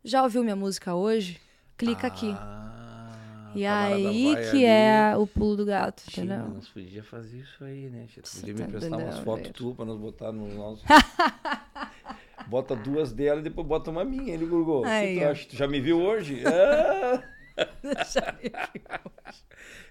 Já 0.05 0.23
ouviu 0.23 0.43
minha 0.43 0.57
música 0.57 0.95
hoje? 0.95 1.41
Clica 1.77 2.07
ah. 2.07 2.09
aqui. 2.09 2.35
E 3.55 3.65
aí 3.65 4.37
que 4.51 4.65
ali. 4.65 4.65
é 4.67 5.17
o 5.17 5.27
pulo 5.27 5.57
do 5.57 5.65
gato, 5.65 6.03
entendeu? 6.09 6.45
Sim, 6.45 6.55
nós 6.55 6.69
podia 6.69 7.03
fazer 7.03 7.39
isso 7.39 7.65
aí, 7.65 7.89
né? 7.89 8.07
Você 8.23 8.41
podia 8.41 8.53
me 8.53 8.61
tá 8.61 8.67
emprestar 8.67 8.99
umas 8.99 9.19
fotos 9.21 9.51
tu 9.55 9.75
pra 9.75 9.85
nós 9.87 9.99
botar 9.99 10.31
no 10.31 10.47
nosso. 10.55 10.85
bota 12.47 12.77
duas 12.77 13.13
dela 13.13 13.41
e 13.41 13.43
depois 13.43 13.67
bota 13.67 13.91
uma 13.91 14.05
minha, 14.05 14.35
ele 14.35 14.45
gurgou. 14.45 14.85
Aí, 14.85 15.19
tu, 15.35 15.49
tu 15.49 15.57
já 15.57 15.67
me 15.67 15.81
viu 15.81 15.99
hoje? 16.01 16.43
Ah! 16.47 17.36
hoje. 17.85 19.43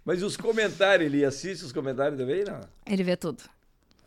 Mas 0.04 0.22
os 0.22 0.38
comentários, 0.38 1.12
ele 1.12 1.26
assiste 1.26 1.64
os 1.64 1.72
comentários 1.72 2.20
também, 2.20 2.44
não? 2.44 2.62
Ele 2.86 3.04
vê 3.04 3.18
tudo. 3.18 3.44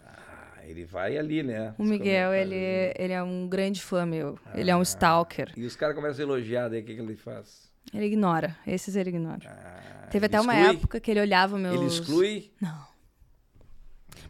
Ah, 0.06 0.62
ele 0.64 0.84
vai 0.84 1.18
ali, 1.18 1.42
né? 1.42 1.74
O 1.76 1.82
Miguel, 1.82 2.32
ele, 2.32 2.92
ele 2.96 3.12
é 3.12 3.22
um 3.22 3.48
grande 3.48 3.82
fã 3.82 4.06
meu. 4.06 4.38
Ah, 4.46 4.60
ele 4.60 4.70
é 4.70 4.76
um 4.76 4.82
stalker. 4.82 5.52
E 5.56 5.64
os 5.64 5.74
caras 5.74 5.96
começam 5.96 6.24
a 6.24 6.28
elogiar, 6.28 6.68
daí 6.68 6.80
o 6.82 6.84
que, 6.84 6.94
que 6.94 7.00
ele 7.00 7.16
faz? 7.16 7.68
Ele 7.92 8.06
ignora. 8.06 8.56
Esses 8.66 8.94
ele 8.94 9.10
ignora. 9.10 9.40
Ah, 9.46 10.06
Teve 10.10 10.26
até 10.26 10.40
uma 10.40 10.54
época 10.54 11.00
que 11.00 11.10
ele 11.10 11.20
olhava 11.20 11.58
meus. 11.58 11.74
Ele 11.74 11.86
exclui? 11.86 12.52
Não. 12.60 12.86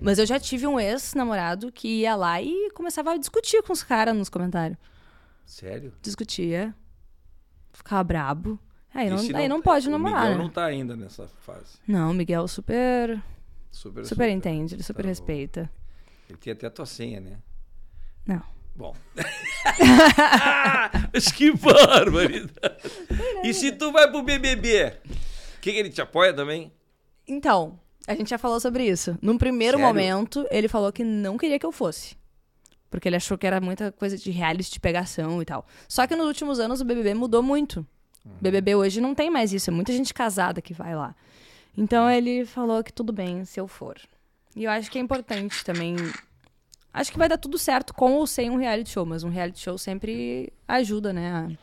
Mas 0.00 0.18
eu 0.18 0.26
já 0.26 0.38
tive 0.38 0.66
um 0.66 0.78
ex-namorado 0.78 1.72
que 1.72 1.88
ia 2.00 2.14
lá 2.14 2.40
e 2.40 2.70
começava 2.72 3.12
a 3.12 3.16
discutir 3.16 3.62
com 3.62 3.72
os 3.72 3.82
caras 3.82 4.16
nos 4.16 4.28
comentários. 4.28 4.78
Sério? 5.44 5.92
Discutia. 6.00 6.74
Ficava 7.72 8.05
brabo. 8.05 8.59
Aí 8.98 9.08
não, 9.08 9.22
não, 9.22 9.38
aí 9.38 9.48
não 9.48 9.62
pode 9.62 9.88
namorar. 9.88 10.16
O 10.16 10.20
Miguel 10.22 10.38
né? 10.38 10.42
não 10.42 10.50
tá 10.50 10.64
ainda 10.64 10.96
nessa 10.96 11.28
fase. 11.28 11.78
Não, 11.86 12.10
o 12.10 12.14
Miguel 12.14 12.48
super. 12.48 13.22
Super, 13.70 14.04
super 14.04 14.28
entende, 14.28 14.74
ele 14.74 14.82
super 14.82 15.02
tá 15.02 15.08
respeita. 15.08 15.70
Ele 16.28 16.36
tem 16.36 16.52
até 16.52 16.66
a 16.66 16.70
tua 16.70 16.84
senha, 16.84 17.20
né? 17.20 17.38
Não. 18.26 18.42
Bom. 18.74 18.96
Mas 21.12 21.30
que 21.30 21.52
barbaridade. 21.52 22.76
E 23.44 23.54
se 23.54 23.70
tu 23.70 23.92
vai 23.92 24.10
pro 24.10 24.22
BBB, 24.22 24.86
o 24.86 25.60
que, 25.60 25.72
que, 25.72 25.78
ele 25.78 25.90
te 25.90 26.00
apoia 26.00 26.34
também? 26.34 26.72
Então, 27.26 27.78
a 28.04 28.16
gente 28.16 28.30
já 28.30 28.38
falou 28.38 28.58
sobre 28.58 28.84
isso. 28.84 29.16
Num 29.22 29.38
primeiro 29.38 29.78
Sério? 29.78 29.86
momento, 29.86 30.44
ele 30.50 30.66
falou 30.66 30.92
que 30.92 31.04
não 31.04 31.38
queria 31.38 31.58
que 31.58 31.66
eu 31.66 31.70
fosse. 31.70 32.16
Porque 32.90 33.08
ele 33.08 33.16
achou 33.16 33.38
que 33.38 33.46
era 33.46 33.60
muita 33.60 33.92
coisa 33.92 34.16
de 34.16 34.32
reality, 34.32 34.72
de 34.72 34.80
pegação 34.80 35.40
e 35.40 35.44
tal. 35.44 35.64
Só 35.86 36.04
que 36.04 36.16
nos 36.16 36.26
últimos 36.26 36.58
anos 36.58 36.80
o 36.80 36.84
BBB 36.84 37.14
mudou 37.14 37.44
muito. 37.44 37.86
BBB 38.40 38.74
hoje 38.74 39.00
não 39.00 39.14
tem 39.14 39.30
mais 39.30 39.52
isso. 39.52 39.70
É 39.70 39.72
muita 39.72 39.92
gente 39.92 40.12
casada 40.14 40.60
que 40.60 40.72
vai 40.72 40.94
lá. 40.94 41.14
Então 41.76 42.10
ele 42.10 42.44
falou 42.44 42.82
que 42.82 42.92
tudo 42.92 43.12
bem 43.12 43.44
se 43.44 43.60
eu 43.60 43.68
for. 43.68 43.96
E 44.56 44.64
eu 44.64 44.70
acho 44.70 44.90
que 44.90 44.98
é 44.98 45.00
importante 45.00 45.64
também 45.64 45.96
Acho 46.92 47.12
que 47.12 47.18
vai 47.18 47.28
dar 47.28 47.38
tudo 47.38 47.59
certo 47.59 47.94
com 47.94 48.14
ou 48.14 48.26
sem 48.26 48.50
um 48.50 48.56
reality 48.56 48.90
show, 48.90 49.06
mas 49.06 49.22
um 49.22 49.28
reality 49.28 49.60
show 49.60 49.78
sempre 49.78 50.52
ajuda, 50.66 51.12
né? 51.12 51.56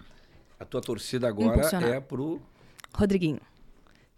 A, 0.60 0.64
a 0.64 0.66
tua 0.66 0.82
torcida 0.82 1.28
agora 1.28 1.62
é 1.86 2.00
pro. 2.00 2.42
Rodriguinho. 2.94 3.42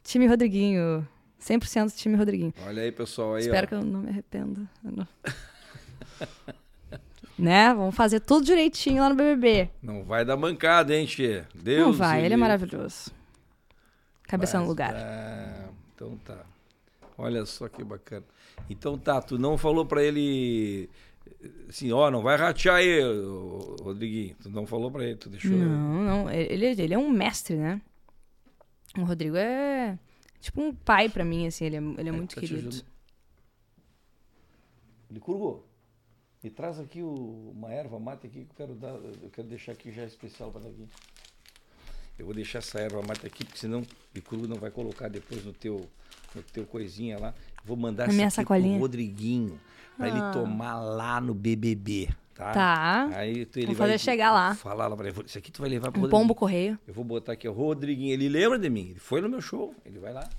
Time 0.03 0.27
Rodriguinho. 0.27 1.07
100% 1.41 1.95
time 1.95 2.15
Rodriguinho. 2.15 2.53
Olha 2.65 2.83
aí, 2.83 2.91
pessoal. 2.91 3.35
Aí, 3.35 3.41
Espero 3.41 3.65
ó. 3.65 3.69
que 3.69 3.75
eu 3.75 3.83
não 3.83 4.01
me 4.01 4.09
arrependa. 4.09 4.61
Não... 4.83 5.07
né? 7.37 7.73
Vamos 7.73 7.95
fazer 7.95 8.19
tudo 8.19 8.45
direitinho 8.45 9.01
lá 9.01 9.09
no 9.09 9.15
BBB. 9.15 9.69
Não 9.81 10.03
vai 10.03 10.25
dar 10.25 10.37
mancada, 10.37 10.95
hein, 10.95 11.05
Tchê? 11.05 11.43
Deus 11.53 11.87
Não 11.87 11.93
vai, 11.93 12.25
ele 12.25 12.33
é 12.33 12.37
maravilhoso. 12.37 13.11
Cabeça 14.23 14.59
no 14.59 14.67
lugar. 14.67 14.93
É... 14.95 15.67
Então 15.95 16.17
tá. 16.25 16.37
Olha 17.17 17.45
só 17.45 17.67
que 17.67 17.83
bacana. 17.83 18.25
Então 18.69 18.97
tá, 18.97 19.21
tu 19.21 19.37
não 19.37 19.57
falou 19.57 19.85
para 19.85 20.03
ele 20.03 20.89
assim, 21.69 21.91
ó, 21.91 22.09
não 22.09 22.21
vai 22.21 22.37
ratear 22.37 22.77
aí, 22.77 23.01
Rodriguinho. 23.81 24.35
Tu 24.41 24.49
não 24.49 24.65
falou 24.65 24.91
pra 24.91 25.03
ele, 25.03 25.15
tu 25.15 25.29
deixou. 25.29 25.51
Não, 25.51 26.03
não. 26.03 26.29
Ele, 26.29 26.65
ele 26.65 26.93
é 26.93 26.97
um 26.97 27.09
mestre, 27.09 27.55
né? 27.55 27.81
O 28.97 29.03
Rodrigo 29.03 29.35
é 29.37 29.97
tipo 30.39 30.61
um 30.61 30.73
pai 30.73 31.09
pra 31.09 31.25
mim, 31.25 31.47
assim, 31.47 31.65
ele 31.65 31.75
é, 31.75 31.79
ele 31.79 32.09
é, 32.09 32.13
é 32.13 32.15
muito 32.15 32.35
tá 32.35 32.41
querido. 32.41 32.69
Ele 35.09 35.19
curgou. 35.19 35.66
E 36.43 36.49
traz 36.49 36.79
aqui 36.79 37.01
o, 37.01 37.51
uma 37.55 37.71
erva 37.71 37.99
mate 37.99 38.27
aqui 38.27 38.45
que 38.45 38.51
eu 38.51 38.67
quero 38.67 38.75
dar, 38.75 38.89
eu 38.89 39.29
quero 39.31 39.47
deixar 39.47 39.71
aqui 39.71 39.91
já 39.91 40.03
especial 40.03 40.51
para 40.51 40.61
daqui. 40.61 40.87
Eu 42.17 42.25
vou 42.25 42.33
deixar 42.33 42.59
essa 42.59 42.79
erva 42.79 43.01
mate 43.01 43.25
aqui, 43.25 43.43
porque 43.43 43.59
senão 43.59 43.81
o 44.15 44.21
Curgo 44.21 44.47
não 44.47 44.57
vai 44.57 44.71
colocar 44.71 45.07
depois 45.07 45.43
no 45.43 45.53
teu, 45.53 45.87
no 46.33 46.41
teu 46.43 46.65
coisinha 46.65 47.19
lá. 47.19 47.33
Vou 47.63 47.77
mandar 47.77 48.07
Na 48.11 48.23
essa 48.23 48.41
aqui 48.41 48.47
pro 48.47 48.77
Rodriguinho 48.79 49.59
para 49.97 50.05
ah. 50.05 50.09
ele 50.09 50.33
tomar 50.33 50.79
lá 50.79 51.19
no 51.19 51.33
BBB. 51.33 52.09
Tá. 52.33 52.53
tá. 52.53 53.09
Aí 53.13 53.45
tu, 53.47 53.57
ele 53.57 53.67
vou 53.67 53.75
fazer 53.75 53.97
chegar 53.97 54.31
lá. 54.31 54.53
Falar 54.53 54.87
lá 54.87 54.95
pra 54.95 55.09
ele. 55.09 55.23
Isso 55.25 55.37
aqui 55.39 55.51
tu 55.51 55.59
vai 55.61 55.69
levar 55.69 55.91
pro 55.91 56.05
um 56.05 56.09
pombo 56.09 56.35
correio. 56.35 56.77
Eu 56.87 56.93
vou 56.93 57.03
botar 57.03 57.33
aqui 57.33 57.47
o 57.47 57.51
Rodriguinho. 57.51 58.13
Ele 58.13 58.29
lembra 58.29 58.59
de 58.59 58.69
mim. 58.69 58.89
Ele 58.91 58.99
foi 58.99 59.21
no 59.21 59.27
meu 59.27 59.41
show. 59.41 59.73
Ele 59.83 59.97
vai 59.97 60.13
lá. 60.13 60.29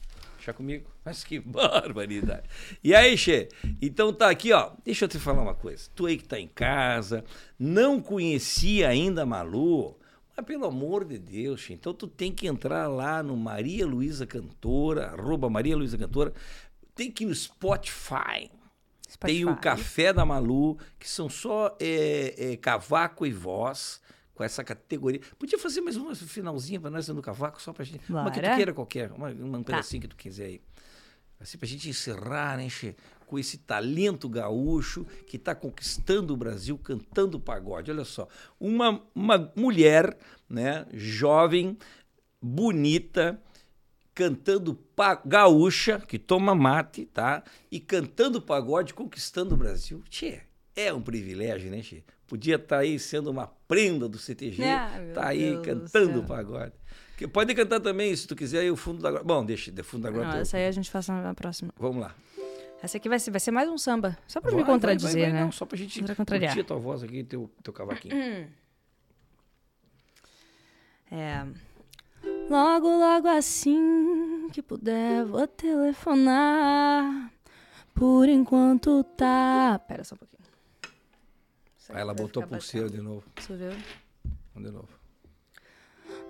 Deixar 0.48 0.54
comigo. 0.54 0.90
Mas 1.04 1.24
que 1.24 1.38
barbaridade. 1.40 2.48
E 2.82 2.94
aí, 2.94 3.16
Che? 3.16 3.48
Então 3.80 4.12
tá 4.12 4.30
aqui, 4.30 4.52
ó. 4.52 4.72
Deixa 4.84 5.04
eu 5.04 5.08
te 5.08 5.18
falar 5.18 5.42
uma 5.42 5.54
coisa. 5.54 5.88
Tu 5.94 6.06
aí 6.06 6.16
que 6.16 6.26
tá 6.26 6.38
em 6.38 6.48
casa, 6.48 7.24
não 7.58 8.00
conhecia 8.00 8.88
ainda 8.88 9.22
a 9.22 9.26
Malu. 9.26 9.98
Mas 10.36 10.46
pelo 10.46 10.66
amor 10.66 11.04
de 11.04 11.18
Deus, 11.18 11.60
Che. 11.60 11.74
Então 11.74 11.92
tu 11.92 12.06
tem 12.06 12.32
que 12.32 12.46
entrar 12.46 12.86
lá 12.86 13.22
no 13.22 13.36
Maria 13.36 13.86
Luísa 13.86 14.26
Cantora, 14.26 15.08
arroba 15.08 15.50
Maria 15.50 15.76
Luísa 15.76 15.98
Cantora. 15.98 16.32
Tem 16.94 17.10
que 17.10 17.24
ir 17.24 17.26
no 17.26 17.34
Spotify 17.34 18.50
Spotify. 19.08 19.38
Tem 19.38 19.44
o 19.46 19.56
Café 19.56 20.12
da 20.12 20.24
Malu, 20.24 20.76
que 20.98 21.08
são 21.08 21.30
só 21.30 21.74
é, 21.80 22.52
é, 22.52 22.56
cavaco 22.56 23.26
e 23.26 23.32
voz, 23.32 24.02
com 24.38 24.44
essa 24.44 24.62
categoria. 24.62 25.20
Podia 25.36 25.58
fazer 25.58 25.80
mais 25.80 25.96
uma 25.96 26.14
finalzinha 26.14 26.80
para 26.80 26.90
nós 26.90 27.08
no 27.08 27.20
cavaco, 27.20 27.60
só 27.60 27.72
para 27.72 27.84
gente. 27.84 28.04
Bora. 28.08 28.22
Uma 28.22 28.30
que 28.30 28.40
tu 28.40 28.54
queira 28.54 28.72
qualquer, 28.72 29.10
uma, 29.10 29.30
uma 29.30 29.58
tá. 29.58 29.64
pedacinho 29.64 30.02
que 30.02 30.06
tu 30.06 30.14
quiser 30.14 30.44
aí. 30.44 30.60
Assim, 31.40 31.58
para 31.58 31.66
a 31.66 31.68
gente 31.68 31.88
encerrar, 31.88 32.56
né, 32.56 32.68
Che? 32.68 32.94
com 33.26 33.36
esse 33.38 33.58
talento 33.58 34.28
gaúcho 34.28 35.04
que 35.26 35.36
está 35.36 35.54
conquistando 35.56 36.32
o 36.32 36.36
Brasil 36.36 36.78
cantando 36.78 37.38
pagode. 37.38 37.90
Olha 37.90 38.04
só, 38.04 38.28
uma, 38.60 39.02
uma 39.12 39.52
mulher, 39.56 40.16
né, 40.48 40.86
jovem, 40.94 41.76
bonita, 42.40 43.42
cantando 44.14 44.78
gaúcha, 45.26 45.98
que 45.98 46.18
toma 46.18 46.54
mate, 46.54 47.06
tá? 47.06 47.42
E 47.70 47.80
cantando 47.80 48.40
pagode, 48.40 48.94
conquistando 48.94 49.56
o 49.56 49.58
Brasil. 49.58 50.02
Tchê, 50.08 50.40
é 50.76 50.92
um 50.94 51.02
privilégio, 51.02 51.70
né, 51.70 51.80
Tchê? 51.80 52.04
Podia 52.26 52.54
estar 52.54 52.76
tá 52.76 52.82
aí 52.82 52.98
sendo 52.98 53.30
uma 53.30 53.57
prenda 53.68 54.08
do 54.08 54.18
CTG, 54.18 54.64
ah, 54.64 54.90
tá 55.14 55.28
aí 55.28 55.52
Deus 55.52 55.66
cantando 55.66 56.24
pagode. 56.24 56.72
Que 57.18 57.28
pode 57.28 57.54
cantar 57.54 57.80
também, 57.80 58.16
se 58.16 58.26
tu 58.26 58.34
quiser, 58.34 58.60
aí 58.60 58.70
o 58.70 58.76
fundo 58.76 59.02
da 59.02 59.22
Bom, 59.22 59.44
deixa, 59.44 59.70
de 59.70 59.82
fundo 59.82 60.04
da. 60.04 60.10
Não, 60.10 60.38
essa 60.38 60.56
aí 60.56 60.66
a 60.66 60.72
gente 60.72 60.90
faz 60.90 61.06
na 61.08 61.34
próxima. 61.34 61.72
Vamos 61.78 62.00
lá. 62.00 62.14
Essa 62.82 62.96
aqui 62.96 63.08
vai 63.08 63.18
ser, 63.18 63.30
vai 63.32 63.40
ser 63.40 63.50
mais 63.50 63.68
um 63.68 63.76
samba. 63.76 64.16
Só 64.26 64.40
pra 64.40 64.52
vai, 64.52 64.60
me 64.60 64.66
contradizer, 64.66 65.12
vai, 65.12 65.22
vai, 65.22 65.32
né? 65.32 65.44
Não, 65.44 65.52
só 65.52 65.66
pra 65.66 65.76
gente 65.76 66.00
curtir 66.00 66.60
a 66.60 66.64
tua 66.64 66.78
voz 66.78 67.02
aqui 67.02 67.18
e 67.18 67.24
teu, 67.24 67.50
teu 67.62 67.72
cavaquinho. 67.72 68.14
é... 71.10 71.44
Logo, 72.48 72.88
logo 72.88 73.28
assim 73.28 74.48
que 74.52 74.62
puder, 74.62 75.24
vou 75.24 75.46
telefonar. 75.46 77.32
Por 77.94 78.28
enquanto 78.28 79.02
tá. 79.02 79.80
Pera 79.88 80.04
só 80.04 80.14
um 80.14 80.18
pouquinho. 80.18 80.37
Aí 81.88 82.00
ela 82.00 82.14
botou 82.14 82.42
pulseira 82.42 82.90
de 82.90 83.00
novo. 83.00 83.24
Você 83.36 83.56
viu? 83.56 83.70
Vamos 84.54 84.68
de 84.68 84.74
novo. 84.74 84.88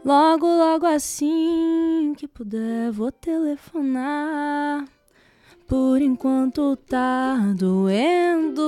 Logo, 0.05 0.47
logo 0.47 0.87
assim 0.87 2.15
que 2.17 2.29
puder, 2.29 2.93
vou 2.93 3.11
telefonar. 3.11 4.85
Por 5.67 6.01
enquanto 6.01 6.77
tá 6.77 7.37
doendo. 7.57 8.65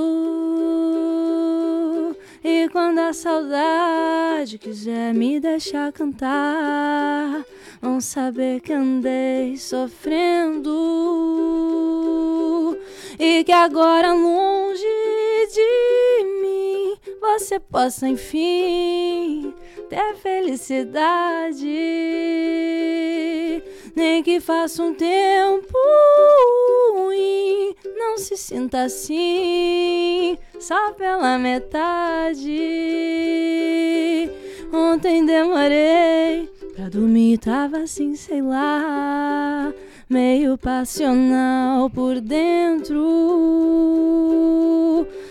E 2.42 2.68
quando 2.70 2.98
a 3.00 3.12
saudade 3.12 4.56
quiser 4.56 5.12
me 5.12 5.38
deixar 5.38 5.92
cantar, 5.92 7.44
vão 7.82 8.00
saber 8.00 8.60
que 8.60 8.72
andei 8.72 9.58
sofrendo. 9.58 10.70
E 13.18 13.44
que 13.44 13.52
agora 13.52 14.14
longe 14.14 14.82
de 15.52 16.24
mim 16.40 16.96
você 17.20 17.60
possa 17.60 18.08
enfim 18.08 19.54
ter 19.90 20.14
felicidade 20.16 21.66
nem 23.94 24.22
que 24.22 24.40
faça 24.40 24.82
um 24.82 24.94
tempo 24.94 25.76
ruim, 26.94 27.74
não 27.98 28.16
se 28.16 28.36
sinta 28.36 28.82
assim, 28.82 30.38
só 30.60 30.92
pela 30.92 31.38
metade. 31.38 32.50
Ontem 34.72 35.24
demorei 35.24 36.48
pra 36.76 36.88
dormir, 36.88 37.38
tava 37.38 37.78
assim, 37.78 38.14
sei 38.14 38.40
lá, 38.42 39.72
meio 40.08 40.56
passional 40.56 41.90
por 41.90 42.20
dentro. 42.20 43.00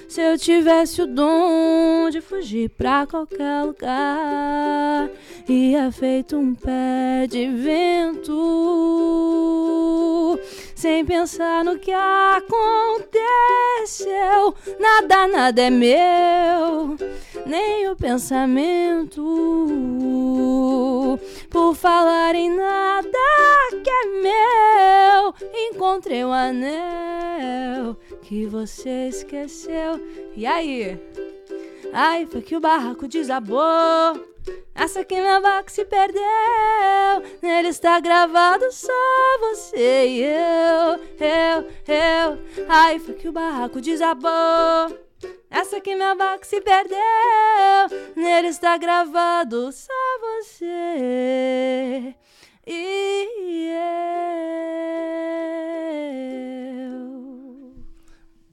Se 0.09 0.21
eu 0.21 0.37
tivesse 0.37 1.01
o 1.03 1.07
dom 1.07 2.09
de 2.09 2.19
fugir 2.19 2.69
pra 2.69 3.05
qualquer 3.05 3.63
lugar, 3.63 5.09
ia 5.47 5.91
feito 5.91 6.35
um 6.35 6.55
pé 6.55 7.27
de 7.29 7.47
vento. 7.47 8.39
Sem 10.79 11.03
pensar 11.03 11.65
no 11.65 11.77
que 11.77 11.91
aconteceu, 11.91 12.55
nada, 14.79 15.27
nada 15.27 15.61
é 15.63 15.69
meu, 15.69 16.95
nem 17.45 17.89
o 17.89 17.97
pensamento. 17.97 19.19
Por 21.49 21.75
falar 21.75 22.33
em 22.33 22.49
nada 22.55 23.09
que 23.83 23.89
é 23.89 24.05
meu, 24.21 25.35
encontrei 25.53 26.23
o 26.23 26.29
um 26.29 26.31
anel 26.31 27.97
que 28.21 28.45
você 28.45 29.09
esqueceu. 29.09 29.99
E 30.33 30.47
aí? 30.47 30.97
Ai, 31.93 32.25
foi 32.25 32.41
que 32.41 32.55
o 32.55 32.59
barraco 32.59 33.07
desabou. 33.07 33.59
Essa 34.73 35.01
aqui 35.01 35.19
minha 35.19 35.39
vaca 35.39 35.69
se 35.69 35.83
perdeu. 35.85 36.21
Nele 37.41 37.69
está 37.69 37.99
gravado 37.99 38.71
só 38.71 38.91
você 39.39 40.07
e 40.07 40.23
eu, 40.23 40.99
eu, 41.19 41.67
eu. 41.87 42.39
Ai, 42.67 42.99
foi 42.99 43.15
que 43.15 43.27
o 43.27 43.31
barraco 43.31 43.81
desabou. 43.81 44.29
Essa 45.49 45.77
aqui 45.77 45.95
minha 45.95 46.15
vaca 46.15 46.45
se 46.45 46.61
perdeu. 46.61 46.97
Nele 48.15 48.47
está 48.47 48.77
gravado 48.77 49.71
só 49.71 49.93
você 50.21 52.15
e 52.65 53.69
eu. 53.71 54.19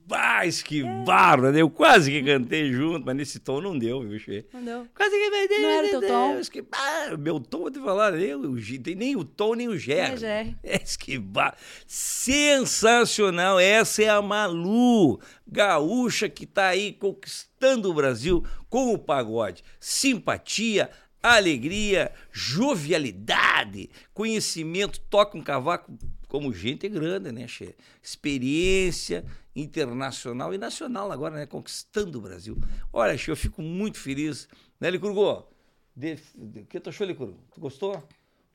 Mas 0.09 0.62
que 0.62 0.85
né? 0.85 1.61
Eu 1.61 1.69
quase 1.69 2.11
que 2.11 2.23
cantei 2.23 2.73
junto, 2.73 3.05
mas 3.05 3.16
nesse 3.16 3.41
tom 3.41 3.61
não 3.61 3.77
deu, 3.77 4.03
viu, 4.03 4.19
Che? 4.20 4.47
Não 4.53 4.65
deu. 4.65 4.87
Quase 4.95 5.11
que 5.11 5.31
cantei. 5.31 5.59
Não 5.59 5.69
era 5.69 5.89
teu 5.89 6.01
tom? 6.03 6.41
Que, 6.51 6.65
ah, 6.70 7.16
meu 7.19 7.41
tom, 7.41 7.59
vou 7.59 7.70
te 7.70 7.81
falar, 7.81 8.12
nem 8.12 8.35
o, 8.35 8.55
nem 8.97 9.16
o 9.16 9.24
tom, 9.24 9.55
nem 9.55 9.66
o 9.66 9.77
Ger. 9.77 10.12
É, 10.12 10.16
Ger. 10.16 10.57
É, 10.62 10.78
que 10.78 11.19
barra. 11.19 11.57
Sensacional, 11.89 13.59
essa 13.59 14.03
é 14.03 14.09
a 14.09 14.23
Malu, 14.23 15.20
gaúcha 15.47 16.28
que 16.28 16.47
tá 16.47 16.69
aí 16.69 16.93
conquistando 16.93 17.91
o 17.91 17.95
Brasil 17.95 18.45
com 18.69 18.93
o 18.93 18.99
pagode. 18.99 19.65
Simpatia, 19.81 20.89
alegria, 21.20 22.12
jovialidade, 22.31 23.91
conhecimento, 24.15 25.01
toca 25.11 25.37
um 25.37 25.43
cavaco 25.43 25.93
como 26.28 26.53
gente 26.53 26.89
grande, 26.89 27.32
né, 27.32 27.47
Che? 27.47 27.74
Experiência 28.03 29.24
internacional 29.55 30.53
e 30.53 30.59
nacional 30.59 31.11
agora, 31.12 31.36
né? 31.36 31.47
Conquistando 31.47 32.19
o 32.19 32.23
Brasil. 32.23 32.59
Olha, 32.93 33.16
Che, 33.16 33.31
eu 33.31 33.36
fico 33.36 33.62
muito 33.62 33.98
feliz. 33.98 34.48
Né, 34.81 34.90
Licurgo? 34.90 35.48
O 35.97 36.65
que 36.69 36.78
tu 36.78 36.90
achou, 36.90 37.07
Licurgo? 37.07 37.39
Tu 37.55 37.61
gostou? 37.61 38.03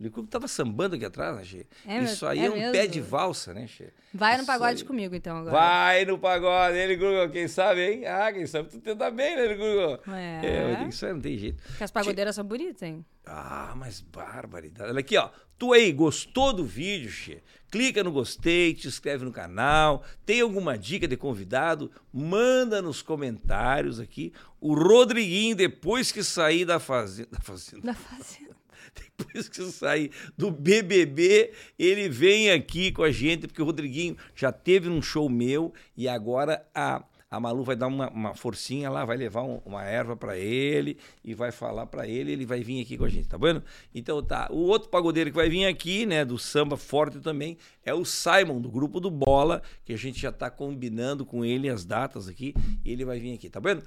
Licurgo 0.02 0.28
tava 0.30 0.48
sambando 0.48 0.95
aqui 0.95 1.06
atrás, 1.06 1.36
né, 1.38 1.44
Che? 1.44 1.68
É, 1.86 1.99
Isso 2.03 2.26
aí 2.26 2.40
é, 2.40 2.45
é 2.45 2.49
um 2.49 2.53
mesmo? 2.53 2.72
pé 2.72 2.88
de 2.88 2.99
valsa, 2.99 3.53
né, 3.53 3.68
Che? 3.68 3.94
Vai 4.14 4.34
no 4.34 4.40
Isso 4.40 4.48
pagode 4.48 4.82
aí. 4.82 4.88
comigo 4.88 5.15
então 5.15 5.38
agora. 5.38 5.52
Vai 5.52 6.06
no 6.06 6.18
pagode, 6.18 6.78
hein, 6.78 6.88
Licurgo? 6.88 7.32
Quem 7.32 7.48
sabe, 7.48 7.82
hein? 7.82 8.06
Ah, 8.06 8.32
quem 8.34 8.45
sabe 8.45 8.69
tu 8.69 8.80
tenta 8.80 9.10
bem, 9.11 9.36
né, 9.36 9.48
Licurgo? 9.48 9.99
É. 10.11 10.88
isso 10.90 11.06
aí 11.06 11.14
não 11.14 11.22
tem 11.22 11.38
jeito. 11.38 11.61
Porque 11.64 11.84
as 11.84 11.91
pagodeiras 11.91 12.36
são 12.36 12.44
bonitas, 12.44 12.82
hein? 12.82 13.06
Ah, 13.26 13.73
mas 13.76 14.02
barbaridade. 14.02 14.90
Olha 14.90 14.99
aqui, 14.99 15.18
ó. 15.18 15.30
Tu 15.57 15.73
aí, 15.73 15.91
gostou 15.91 16.52
do 16.52 16.65
vídeo, 16.65 17.10
Che? 17.11 17.41
Clica 17.72 18.03
no 18.03 18.11
gostei, 18.11 18.73
te 18.73 18.88
inscreve 18.88 19.23
no 19.23 19.32
canal. 19.32 20.03
Tem 20.26 20.41
alguma 20.41 20.78
dica 20.78 21.07
de 21.07 21.15
convidado? 21.15 21.90
Manda 22.11 22.82
nos 22.82 23.02
comentários 23.02 23.98
aqui. 23.99 24.34
O 24.60 24.73
Rodriguinho, 24.73 25.56
depois 25.56 26.11
que 26.11 26.22
sair 26.22 26.65
da 26.65 26.80
fazenda. 26.80 27.30
Da 27.32 27.40
fazenda. 27.40 27.82
Da 27.88 27.94
fazenda. 27.94 28.51
Depois 29.18 29.47
que 29.49 29.61
sair 29.63 30.11
do 30.38 30.51
BBB, 30.51 31.51
ele 31.77 32.09
vem 32.09 32.51
aqui 32.51 32.91
com 32.91 33.03
a 33.03 33.11
gente, 33.11 33.47
porque 33.47 33.61
o 33.61 33.65
Rodriguinho 33.65 34.18
já 34.35 34.51
teve 34.51 34.89
num 34.89 35.01
show 35.01 35.30
meu 35.30 35.73
e 35.95 36.07
agora 36.07 36.65
a, 36.73 37.03
a 37.30 37.39
Malu 37.39 37.63
vai 37.63 37.76
dar 37.76 37.88
uma, 37.88 38.09
uma 38.09 38.34
forcinha 38.35 38.89
lá, 38.89 39.05
vai 39.05 39.15
levar 39.15 39.43
um- 39.43 39.61
uma 39.65 39.84
erva 39.84 40.15
pra 40.18 40.38
ele 40.38 40.97
e 41.23 41.34
vai 41.34 41.51
falar 41.51 41.85
pra 41.85 42.07
ele, 42.07 42.31
ele 42.31 42.45
vai 42.45 42.61
vir 42.61 42.81
aqui 42.81 42.97
com 42.97 43.05
a 43.05 43.09
gente, 43.09 43.27
tá 43.30 43.38
vendo? 43.38 43.63
Então 43.95 44.22
tá, 44.22 44.47
o 44.51 44.57
outro 44.57 44.89
pagodeiro 44.89 45.30
que 45.30 45.35
vai 45.35 45.49
vir 45.49 45.65
aqui, 45.65 46.05
né, 46.05 46.26
do 46.26 46.38
samba 46.38 46.76
forte 46.76 47.19
também, 47.19 47.57
é 47.85 47.93
o 47.93 48.03
Simon, 48.03 48.59
do 48.59 48.69
grupo 48.69 48.99
do 48.99 49.09
Bola, 49.09 49.61
que 49.85 49.93
a 49.93 49.97
gente 49.97 50.19
já 50.19 50.31
tá 50.31 50.49
combinando 50.49 51.26
com 51.26 51.45
ele 51.45 51.69
as 51.69 51.85
datas 51.85 52.27
aqui, 52.27 52.53
e 52.84 52.91
ele 52.91 53.05
vai 53.05 53.19
vir 53.19 53.34
aqui, 53.35 53.49
tá 53.49 53.59
vendo? 53.59 53.84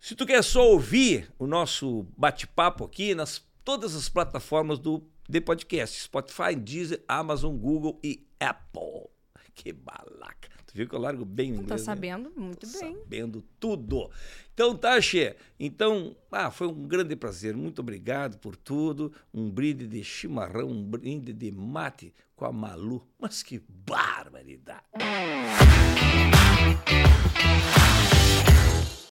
Se 0.00 0.14
tu 0.14 0.24
quer 0.24 0.44
só 0.44 0.64
ouvir 0.70 1.28
o 1.40 1.46
nosso 1.46 2.06
bate-papo 2.16 2.84
aqui 2.84 3.16
nas 3.16 3.44
todas 3.68 3.94
as 3.94 4.08
plataformas 4.08 4.78
do 4.78 5.06
de 5.28 5.42
podcast, 5.42 6.00
Spotify, 6.00 6.56
Deezer, 6.56 7.04
Amazon, 7.06 7.54
Google 7.54 8.00
e 8.02 8.26
Apple. 8.40 9.10
Que 9.54 9.74
balaca. 9.74 10.48
Tu 10.64 10.72
viu 10.72 10.88
que 10.88 10.94
eu 10.94 10.98
largo 10.98 11.22
bem 11.22 11.52
o 11.52 11.56
Tá 11.56 11.60
inglês, 11.60 11.80
né? 11.82 11.84
sabendo 11.84 12.32
muito 12.34 12.66
bem. 12.66 12.96
Sabendo 12.96 13.44
tudo. 13.60 14.10
Então 14.54 14.74
tá, 14.74 14.98
Xê. 15.02 15.36
Então, 15.60 16.16
ah, 16.32 16.50
foi 16.50 16.66
um 16.66 16.88
grande 16.88 17.14
prazer. 17.14 17.54
Muito 17.54 17.80
obrigado 17.80 18.38
por 18.38 18.56
tudo. 18.56 19.12
Um 19.34 19.50
brinde 19.50 19.86
de 19.86 20.02
chimarrão, 20.02 20.70
um 20.70 20.82
brinde 20.82 21.34
de 21.34 21.52
mate 21.52 22.14
com 22.34 22.46
a 22.46 22.52
Malu. 22.52 23.06
Mas 23.20 23.42
que 23.42 23.62
barbaridade. 23.68 24.80